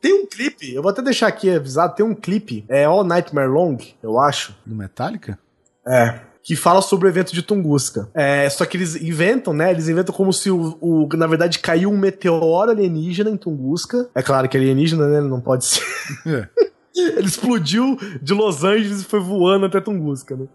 Tem 0.00 0.14
um 0.14 0.26
clipe, 0.26 0.72
eu 0.72 0.80
vou 0.80 0.90
até 0.90 1.02
deixar 1.02 1.26
aqui 1.26 1.50
avisado, 1.50 1.94
tem 1.94 2.06
um 2.06 2.14
clipe, 2.14 2.64
é 2.68 2.84
All 2.84 3.04
Nightmare 3.04 3.50
Long, 3.50 3.76
eu 4.02 4.18
acho. 4.18 4.56
Do 4.64 4.74
Metallica? 4.74 5.38
É. 5.86 6.20
Que 6.44 6.54
fala 6.54 6.82
sobre 6.82 7.08
o 7.08 7.10
evento 7.10 7.32
de 7.32 7.40
Tunguska. 7.42 8.08
É, 8.14 8.48
só 8.50 8.66
que 8.66 8.76
eles 8.76 8.94
inventam, 8.96 9.54
né? 9.54 9.70
Eles 9.70 9.88
inventam 9.88 10.14
como 10.14 10.30
se 10.32 10.50
o, 10.50 10.76
o- 10.80 11.08
na 11.16 11.26
verdade 11.26 11.58
caiu 11.58 11.90
um 11.90 11.96
meteoro 11.98 12.70
alienígena 12.70 13.30
em 13.30 13.36
Tunguska. 13.36 14.10
É 14.14 14.22
claro 14.22 14.46
que 14.48 14.56
alienígena, 14.56 15.08
né? 15.08 15.18
Ele 15.18 15.28
não 15.28 15.40
pode 15.40 15.64
ser. 15.64 15.82
É. 16.26 16.46
Ele 16.96 17.26
explodiu 17.26 17.98
de 18.22 18.32
Los 18.34 18.62
Angeles 18.62 19.00
e 19.00 19.04
foi 19.04 19.18
voando 19.18 19.66
até 19.66 19.80
Tunguska, 19.80 20.36
né? 20.36 20.46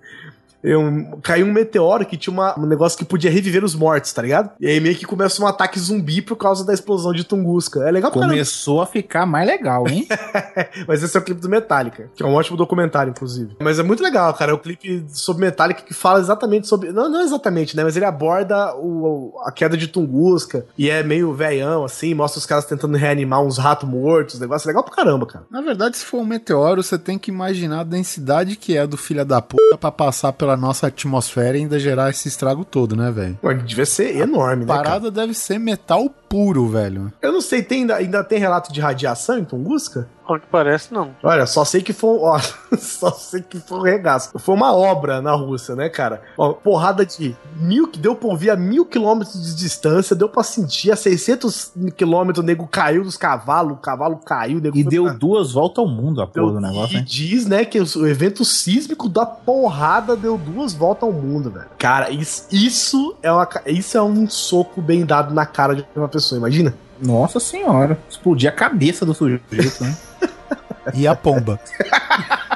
É 0.63 0.77
um- 0.77 1.19
caiu 1.21 1.45
um 1.45 1.51
meteoro 1.53 2.05
que 2.05 2.17
tinha 2.17 2.33
uma- 2.33 2.57
um 2.59 2.65
negócio 2.65 2.97
que 2.97 3.05
podia 3.05 3.31
reviver 3.31 3.63
os 3.63 3.75
mortos, 3.75 4.11
tá 4.11 4.21
ligado? 4.21 4.51
E 4.59 4.67
aí 4.67 4.79
meio 4.79 4.95
que 4.95 5.05
começa 5.05 5.41
um 5.41 5.47
ataque 5.47 5.79
zumbi 5.79 6.21
por 6.21 6.35
causa 6.35 6.65
da 6.65 6.73
explosão 6.73 7.13
de 7.13 7.23
Tunguska. 7.23 7.79
É 7.87 7.91
legal 7.91 8.11
pra 8.11 8.19
caramba. 8.21 8.33
Começou 8.35 8.81
a 8.81 8.85
ficar 8.85 9.25
mais 9.25 9.47
legal, 9.47 9.87
hein? 9.87 10.07
Mas 10.87 11.01
esse 11.03 11.15
é 11.15 11.19
o 11.19 11.23
clipe 11.23 11.41
do 11.41 11.49
Metallica, 11.49 12.09
que 12.15 12.23
é 12.23 12.25
um 12.25 12.33
ótimo 12.33 12.57
documentário, 12.57 13.11
inclusive. 13.11 13.55
Mas 13.59 13.79
é 13.79 13.83
muito 13.83 14.03
legal, 14.03 14.33
cara. 14.33 14.51
É 14.51 14.53
o 14.53 14.57
clipe 14.59 15.05
sobre 15.09 15.45
Metallica 15.45 15.81
que 15.81 15.93
fala 15.93 16.19
exatamente 16.19 16.67
sobre. 16.67 16.91
Não, 16.91 17.09
não 17.09 17.21
exatamente, 17.21 17.75
né? 17.75 17.83
Mas 17.83 17.95
ele 17.95 18.05
aborda 18.05 18.75
o, 18.75 19.33
a 19.45 19.51
queda 19.51 19.77
de 19.77 19.87
Tunguska. 19.87 20.65
E 20.77 20.89
é 20.89 21.03
meio 21.03 21.33
velhão, 21.33 21.83
assim. 21.83 22.13
Mostra 22.13 22.39
os 22.39 22.45
caras 22.45 22.65
tentando 22.65 22.97
reanimar 22.97 23.41
uns 23.41 23.57
ratos 23.57 23.87
mortos. 23.89 24.39
Negócio 24.39 24.67
legal 24.67 24.83
pra 24.83 24.93
caramba, 24.95 25.25
cara. 25.25 25.45
Na 25.49 25.61
verdade, 25.61 25.97
se 25.97 26.05
for 26.05 26.19
um 26.19 26.25
meteoro, 26.25 26.83
você 26.83 26.97
tem 26.97 27.17
que 27.17 27.31
imaginar 27.31 27.81
a 27.81 27.83
densidade 27.83 28.55
que 28.55 28.75
é 28.75 28.85
do 28.85 28.97
filho 28.97 29.23
da 29.25 29.41
puta 29.41 29.77
pra 29.79 29.91
passar 29.91 30.33
pela 30.33 30.48
nossa 30.57 30.87
atmosfera 30.87 31.57
e 31.57 31.61
ainda 31.61 31.79
gerar 31.79 32.09
esse 32.09 32.27
estrago 32.27 32.63
todo, 32.65 32.95
né, 32.95 33.11
velho? 33.11 33.37
Devia 33.65 33.85
ser 33.85 34.15
enorme, 34.17 34.65
né? 34.65 34.71
A 34.73 34.75
Cara? 34.77 34.89
parada 34.89 35.11
deve 35.11 35.33
ser 35.33 35.59
metal 35.59 36.09
puro, 36.29 36.67
velho. 36.67 37.11
Eu 37.21 37.31
não 37.33 37.41
sei, 37.41 37.61
tem, 37.63 37.81
ainda, 37.81 37.95
ainda 37.95 38.23
tem 38.23 38.39
relato 38.39 38.71
de 38.71 38.79
radiação 38.79 39.37
em 39.39 39.43
Tunguska? 39.43 40.07
Ao 40.27 40.39
que 40.39 40.45
parece, 40.45 40.93
não. 40.93 41.09
Olha, 41.23 41.47
só 41.47 41.65
sei 41.65 41.81
que 41.81 41.91
foi. 41.91 42.15
Ó, 42.21 42.39
só 42.77 43.09
sei 43.09 43.41
que 43.41 43.59
foi 43.59 43.79
um 43.79 43.81
regaço. 43.81 44.29
Foi 44.37 44.53
uma 44.53 44.71
obra 44.75 45.23
na 45.23 45.33
Rússia, 45.33 45.75
né, 45.75 45.89
cara? 45.89 46.21
Ó, 46.37 46.53
porrada 46.53 47.03
de 47.03 47.35
mil 47.59 47.87
que 47.87 47.97
deu 47.97 48.15
pra 48.15 48.29
ouvir 48.29 48.51
a 48.51 48.55
mil 48.55 48.85
quilômetros 48.85 49.43
de 49.43 49.55
distância, 49.55 50.15
deu 50.15 50.29
pra 50.29 50.43
sentir 50.43 50.91
a 50.91 50.95
600 50.95 51.71
quilômetros, 51.97 52.43
o 52.43 52.45
nego 52.45 52.67
caiu 52.67 53.03
dos 53.03 53.17
cavalos, 53.17 53.73
o 53.73 53.77
cavalo 53.77 54.17
caiu, 54.17 54.59
o 54.59 54.61
nego 54.61 54.77
E 54.77 54.83
deu 54.83 55.05
pra- 55.05 55.13
duas 55.13 55.53
voltas 55.53 55.83
ao 55.83 55.89
mundo 55.89 56.21
a 56.21 56.27
porra 56.27 56.53
do 56.53 56.59
negócio, 56.59 56.95
e 56.95 56.99
hein? 56.99 57.05
diz, 57.07 57.47
né, 57.47 57.65
que 57.65 57.79
o 57.79 58.07
evento 58.07 58.45
sísmico 58.45 59.09
da 59.09 59.25
porrada 59.25 60.15
deu 60.15 60.37
duas 60.37 60.73
voltas 60.73 61.09
ao 61.09 61.11
mundo, 61.11 61.49
velho. 61.49 61.65
Cara, 61.79 62.11
isso, 62.11 62.45
isso, 62.51 63.15
é 63.23 63.31
uma, 63.31 63.47
isso 63.65 63.97
é 63.97 64.01
um 64.03 64.29
soco 64.29 64.79
bem 64.79 65.03
dado 65.07 65.33
na 65.33 65.47
cara 65.47 65.73
de 65.75 65.83
uma 65.95 66.07
pessoa, 66.07 66.18
imagina? 66.35 66.73
Nossa 67.01 67.39
senhora. 67.39 67.97
Explodir 68.09 68.49
a 68.49 68.53
cabeça 68.53 69.05
do 69.05 69.13
sujeito, 69.13 69.83
né? 69.83 69.97
E 70.95 71.07
a 71.07 71.15
pomba. 71.15 71.59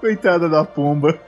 Coitada 0.00 0.48
da 0.48 0.64
pomba. 0.64 1.18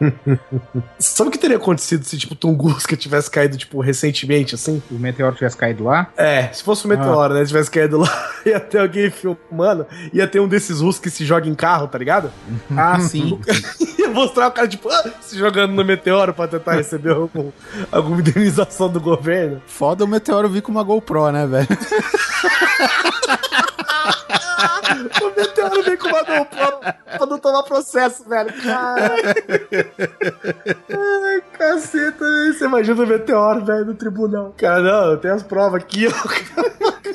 Sabe 0.98 1.28
o 1.28 1.30
que 1.30 1.38
teria 1.38 1.56
acontecido 1.56 2.04
se, 2.04 2.16
tipo, 2.16 2.34
Tunguska 2.34 2.96
tivesse 2.96 3.30
caído, 3.30 3.56
tipo, 3.56 3.80
recentemente, 3.80 4.54
assim? 4.54 4.82
Se 4.88 4.94
o 4.94 4.98
meteoro 4.98 5.34
tivesse 5.34 5.56
caído 5.56 5.84
lá, 5.84 6.08
É, 6.16 6.48
se 6.52 6.62
fosse 6.62 6.86
um 6.86 6.90
meteoro, 6.90 7.34
né? 7.34 7.44
Tivesse 7.44 7.70
caído 7.70 7.98
lá, 7.98 8.30
ia 8.46 8.60
ter 8.60 8.78
alguém 8.78 9.10
filmando, 9.10 9.86
ia 10.12 10.26
ter 10.26 10.40
um 10.40 10.48
desses 10.48 10.80
russos 10.80 11.00
que 11.00 11.10
se 11.10 11.24
joga 11.24 11.48
em 11.48 11.54
carro, 11.54 11.88
tá 11.88 11.98
ligado? 11.98 12.30
ah, 12.76 12.98
sim. 13.00 13.38
Ia 13.98 14.08
mostrar 14.10 14.48
o 14.48 14.52
cara, 14.52 14.68
tipo, 14.68 14.88
ah, 14.88 15.10
se 15.20 15.36
jogando 15.38 15.72
no 15.72 15.84
meteoro 15.84 16.32
pra 16.32 16.46
tentar 16.48 16.74
receber 16.74 17.12
algum, 17.12 17.50
alguma 17.90 18.20
indenização 18.20 18.88
do 18.88 19.00
governo. 19.00 19.60
Foda 19.66 20.04
o 20.04 20.08
meteoro 20.08 20.48
vir 20.48 20.62
com 20.62 20.70
uma 20.72 20.82
GoPro, 20.82 21.30
né, 21.30 21.46
velho? 21.46 21.68
O 25.22 25.36
meteoro 25.36 25.82
vem 25.82 25.96
com 25.96 26.08
uma 26.08 26.22
GoPro 26.22 26.78
pra 27.16 27.26
não 27.26 27.38
tomar 27.38 27.62
processo, 27.62 28.28
velho. 28.28 28.52
Caralho. 28.62 29.22
Ai, 30.90 31.42
caceta. 31.52 32.24
Você 32.52 32.64
imagina 32.64 33.02
o 33.02 33.06
meteoro, 33.06 33.64
velho, 33.64 33.84
no 33.86 33.94
tribunal. 33.94 34.54
Cara, 34.56 34.80
não, 34.80 35.10
eu 35.12 35.16
tenho 35.18 35.34
as 35.34 35.42
provas 35.42 35.82
aqui, 35.82 36.06
ó. 36.06 36.10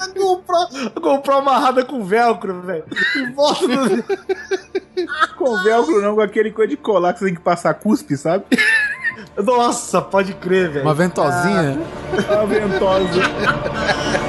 A 0.02 0.08
GoPro, 0.08 0.56
a 0.95 1.00
GoPro 1.00 1.36
amarrada 1.36 1.84
com 1.86 2.04
velcro, 2.04 2.62
velho. 2.62 2.86
E 3.16 3.32
volta 3.32 3.68
no... 3.68 4.04
Com 5.38 5.64
velcro 5.64 6.02
não, 6.02 6.16
com 6.16 6.22
aquele 6.22 6.52
coisa 6.52 6.70
de 6.70 6.78
colar 6.78 7.14
que 7.14 7.20
você 7.20 7.26
tem 7.26 7.36
que 7.36 7.41
passar 7.41 7.74
cuspe, 7.76 8.18
sabe? 8.18 8.45
Nossa, 9.38 10.02
pode 10.02 10.34
crer, 10.34 10.70
velho. 10.70 10.86
Uma 10.86 10.94
ventosinha. 10.94 11.80
A 12.30 12.45
ventosa. 12.45 14.23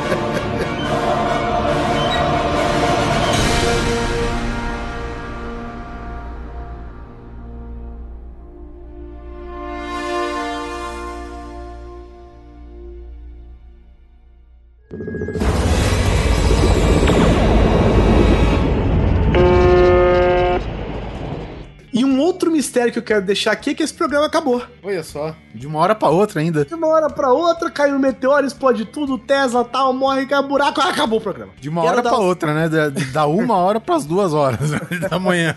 Outro 22.85 22.93
mistério 22.93 22.93
que 22.93 22.98
eu 22.98 23.02
quero 23.02 23.24
deixar 23.24 23.52
aqui 23.52 23.70
é 23.70 23.74
que 23.74 23.82
esse 23.82 23.94
programa 23.94 24.27
acabou. 24.27 24.62
Olha 24.82 25.02
só. 25.02 25.35
De 25.55 25.66
uma 25.66 25.78
hora 25.78 25.94
pra 25.94 26.09
outra 26.09 26.40
ainda. 26.40 26.65
De 26.65 26.74
uma 26.74 26.89
hora 26.89 27.09
pra 27.09 27.32
outra, 27.32 27.70
cai 27.70 27.93
um 27.93 27.98
meteoro, 27.98 28.47
explode 28.47 28.85
tudo, 28.85 29.19
Tesla 29.19 29.65
tal, 29.65 29.93
morre, 29.93 30.27
cai 30.27 30.40
um 30.40 30.48
buraco, 30.48 30.81
ah, 30.81 30.90
acabou 30.90 31.19
o 31.19 31.23
programa. 31.23 31.52
De 31.61 31.69
uma 31.69 31.82
Quero 31.82 31.93
hora 31.94 32.02
dar- 32.02 32.11
pra 32.11 32.19
outra, 32.19 32.55
né? 32.55 32.69
Da, 32.69 32.89
da 32.89 33.27
uma 33.27 33.56
hora 33.56 33.81
pras 33.81 34.05
duas 34.05 34.32
horas 34.32 34.70
da 35.11 35.19
manhã. 35.19 35.55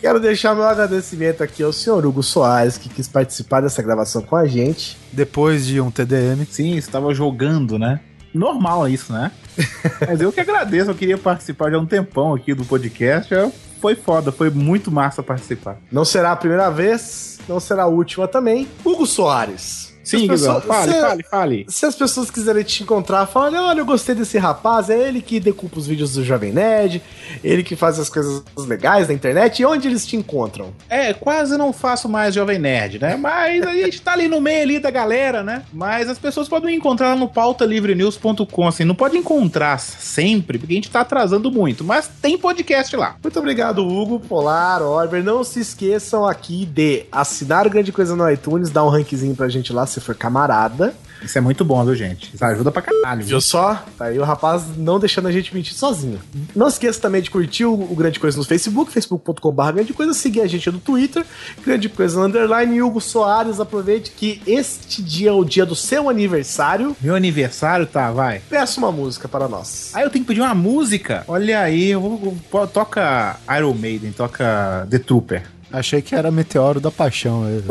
Quero 0.00 0.18
deixar 0.20 0.54
meu 0.54 0.64
agradecimento 0.64 1.42
aqui 1.42 1.62
ao 1.62 1.72
senhor 1.72 2.04
Hugo 2.04 2.22
Soares, 2.22 2.76
que 2.78 2.88
quis 2.88 3.06
participar 3.08 3.60
dessa 3.62 3.82
gravação 3.82 4.22
com 4.22 4.36
a 4.36 4.46
gente. 4.46 4.98
Depois 5.12 5.66
de 5.66 5.80
um 5.80 5.90
TDM. 5.90 6.44
Sim, 6.50 6.76
estava 6.76 7.12
jogando, 7.14 7.78
né? 7.78 8.00
Normal 8.32 8.88
isso, 8.88 9.12
né? 9.12 9.30
Mas 10.06 10.20
eu 10.20 10.32
que 10.32 10.40
agradeço, 10.40 10.90
eu 10.90 10.94
queria 10.94 11.18
participar 11.18 11.68
de 11.70 11.76
há 11.76 11.78
um 11.78 11.86
tempão 11.86 12.32
aqui 12.34 12.54
do 12.54 12.64
podcast. 12.64 13.32
Eu- 13.34 13.52
Foi 13.80 13.94
foda, 13.94 14.30
foi 14.30 14.50
muito 14.50 14.90
massa 14.90 15.22
participar. 15.22 15.78
Não 15.90 16.04
será 16.04 16.32
a 16.32 16.36
primeira 16.36 16.70
vez, 16.70 17.38
não 17.48 17.58
será 17.58 17.84
a 17.84 17.86
última 17.86 18.28
também. 18.28 18.68
Hugo 18.84 19.06
Soares, 19.06 19.89
Sim, 20.10 20.26
pessoas- 20.28 20.64
fale, 20.64 20.92
cê- 20.92 21.00
fale, 21.00 21.22
fale. 21.22 21.66
Se 21.68 21.86
as 21.86 21.94
pessoas 21.94 22.30
quiserem 22.30 22.62
te 22.62 22.82
encontrar, 22.82 23.26
falam, 23.26 23.64
olha, 23.64 23.80
eu 23.80 23.86
gostei 23.86 24.14
desse 24.14 24.38
rapaz, 24.38 24.90
é 24.90 24.98
ele 25.08 25.20
que 25.20 25.38
decoupa 25.40 25.78
os 25.78 25.86
vídeos 25.86 26.12
do 26.14 26.24
Jovem 26.24 26.52
Nerd, 26.52 27.02
ele 27.44 27.62
que 27.62 27.76
faz 27.76 27.98
as 27.98 28.08
coisas 28.08 28.42
legais 28.58 29.08
na 29.08 29.14
internet, 29.14 29.60
e 29.60 29.64
onde 29.64 29.88
eles 29.88 30.06
te 30.06 30.16
encontram? 30.16 30.72
É, 30.88 31.12
quase 31.12 31.56
não 31.56 31.72
faço 31.72 32.08
mais 32.08 32.34
Jovem 32.34 32.58
Nerd, 32.58 32.98
né? 32.98 33.16
Mas 33.16 33.62
a 33.66 33.72
gente 33.72 34.00
tá 34.02 34.12
ali 34.12 34.28
no 34.28 34.40
meio 34.40 34.62
ali 34.62 34.78
da 34.78 34.90
galera, 34.90 35.42
né? 35.42 35.62
Mas 35.72 36.08
as 36.08 36.18
pessoas 36.18 36.48
podem 36.48 36.70
me 36.70 36.76
encontrar 36.76 37.10
lá 37.10 37.16
no 37.16 37.28
pautalivrenews.com, 37.28 38.66
assim, 38.66 38.84
não 38.84 38.94
pode 38.94 39.16
encontrar 39.16 39.78
sempre, 39.78 40.58
porque 40.58 40.72
a 40.72 40.76
gente 40.76 40.90
tá 40.90 41.00
atrasando 41.00 41.50
muito, 41.50 41.84
mas 41.84 42.08
tem 42.20 42.36
podcast 42.38 42.94
lá. 42.96 43.16
Muito 43.22 43.38
obrigado, 43.38 43.86
Hugo, 43.86 44.20
Polar, 44.20 44.82
Oliver. 44.82 45.22
Não 45.22 45.42
se 45.44 45.60
esqueçam 45.60 46.26
aqui 46.26 46.64
de 46.66 47.04
assinar 47.10 47.66
o 47.66 47.70
Grande 47.70 47.92
Coisa 47.92 48.14
no 48.16 48.28
iTunes, 48.30 48.70
dar 48.70 48.84
um 48.84 48.88
rankzinho 48.88 49.34
pra 49.34 49.48
gente 49.48 49.72
lá, 49.72 49.86
se 49.86 49.99
for 50.04 50.14
camarada. 50.14 50.94
Isso 51.22 51.36
é 51.36 51.40
muito 51.42 51.66
bom, 51.66 51.84
viu, 51.84 51.94
gente? 51.94 52.34
Isso 52.34 52.42
ajuda 52.42 52.72
pra 52.72 52.80
caralho. 52.80 53.20
viu? 53.20 53.28
Viu 53.28 53.40
só? 53.42 53.84
Tá 53.98 54.06
aí 54.06 54.18
o 54.18 54.24
rapaz 54.24 54.64
não 54.78 54.98
deixando 54.98 55.28
a 55.28 55.32
gente 55.32 55.54
mentir 55.54 55.74
sozinho. 55.74 56.18
Não 56.56 56.66
esqueça 56.66 56.98
também 56.98 57.20
de 57.20 57.30
curtir 57.30 57.66
o, 57.66 57.74
o 57.74 57.94
Grande 57.94 58.18
Coisa 58.18 58.38
no 58.38 58.44
Facebook, 58.44 58.90
facebook.com.br 58.90 59.72
Grande 59.72 59.92
Coisa, 59.92 60.14
seguir 60.14 60.40
a 60.40 60.46
gente 60.46 60.70
no 60.70 60.78
Twitter, 60.78 61.22
Grande 61.62 61.90
Coisa 61.90 62.18
Underline, 62.22 62.80
Hugo 62.80 63.02
Soares, 63.02 63.60
aproveite 63.60 64.12
que 64.12 64.40
este 64.46 65.02
dia 65.02 65.28
é 65.28 65.32
o 65.32 65.44
dia 65.44 65.66
do 65.66 65.76
seu 65.76 66.08
aniversário. 66.08 66.96
Meu 67.02 67.14
aniversário, 67.14 67.84
tá, 67.86 68.10
vai. 68.10 68.40
Peça 68.48 68.78
uma 68.80 68.90
música 68.90 69.28
para 69.28 69.46
nós. 69.46 69.90
Aí 69.92 70.02
eu 70.04 70.08
tenho 70.08 70.24
que 70.24 70.28
pedir 70.28 70.40
uma 70.40 70.54
música. 70.54 71.22
Olha 71.28 71.60
aí, 71.60 71.90
eu 71.90 72.00
vou, 72.00 72.36
vou- 72.50 72.66
toca 72.66 73.36
Iron 73.58 73.74
Maiden, 73.74 74.12
toca 74.12 74.86
The 74.88 74.98
Trooper. 74.98 75.42
Achei 75.72 76.02
que 76.02 76.14
era 76.14 76.30
Meteoro 76.30 76.80
da 76.80 76.90
Paixão. 76.90 77.44
né? 77.44 77.62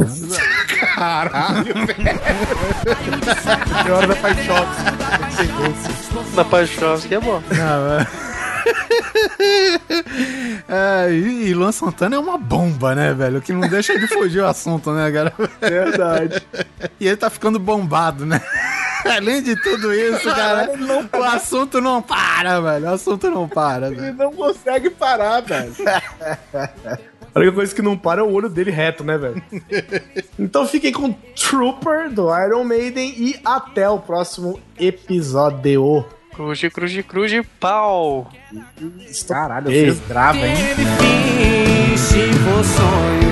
Caralho, 0.95 1.73
É 3.87 3.91
hora 3.91 4.07
da 4.07 4.15
paixão. 4.15 4.55
Da 6.35 6.45
Paixão, 6.45 6.99
que 6.99 7.15
é 7.15 7.19
bom. 7.19 7.41
Não, 7.51 7.99
é... 7.99 8.07
É, 10.67 11.11
e 11.11 11.47
e 11.49 11.53
Luan 11.53 11.71
Santana 11.71 12.15
é 12.15 12.19
uma 12.19 12.37
bomba, 12.37 12.93
né, 12.93 13.13
velho? 13.13 13.41
Que 13.41 13.51
não 13.53 13.67
deixa 13.67 13.97
de 13.97 14.05
fugir 14.07 14.41
o 14.41 14.47
assunto, 14.47 14.91
né, 14.91 15.11
cara? 15.11 15.33
Verdade. 15.59 16.41
E 16.99 17.07
ele 17.07 17.17
tá 17.17 17.29
ficando 17.29 17.57
bombado, 17.57 18.25
né? 18.25 18.39
Além 19.05 19.41
de 19.41 19.55
tudo 19.61 19.93
isso, 19.93 20.29
cara, 20.29 20.69
o 21.17 21.23
assunto 21.23 21.79
não 21.81 22.01
para, 22.01 22.59
velho. 22.59 22.85
O 22.85 22.93
assunto 22.93 23.31
não 23.31 23.47
para, 23.47 23.89
velho. 23.89 24.03
Ele 24.05 24.11
não 24.11 24.31
consegue 24.33 24.89
parar, 24.89 25.41
velho. 25.41 25.73
A 27.33 27.39
única 27.39 27.53
coisa 27.53 27.75
que 27.75 27.81
não 27.81 27.97
para 27.97 28.21
é 28.21 28.23
o 28.23 28.31
olho 28.31 28.49
dele 28.49 28.71
reto, 28.71 29.03
né, 29.03 29.17
velho? 29.17 29.41
então 30.37 30.67
fiquem 30.67 30.91
com 30.91 31.13
Trooper 31.35 32.09
do 32.09 32.27
Iron 32.35 32.63
Maiden 32.63 33.13
e 33.17 33.39
até 33.43 33.89
o 33.89 33.99
próximo 33.99 34.59
episódio. 34.79 36.05
Cruze, 36.33 36.69
cruze, 36.69 37.03
cruze, 37.03 37.43
pau. 37.59 38.31
Caralho, 39.27 39.65
vocês 39.65 39.99
gravam, 40.07 40.45
hein? 40.45 40.55
Sonho 42.07 43.28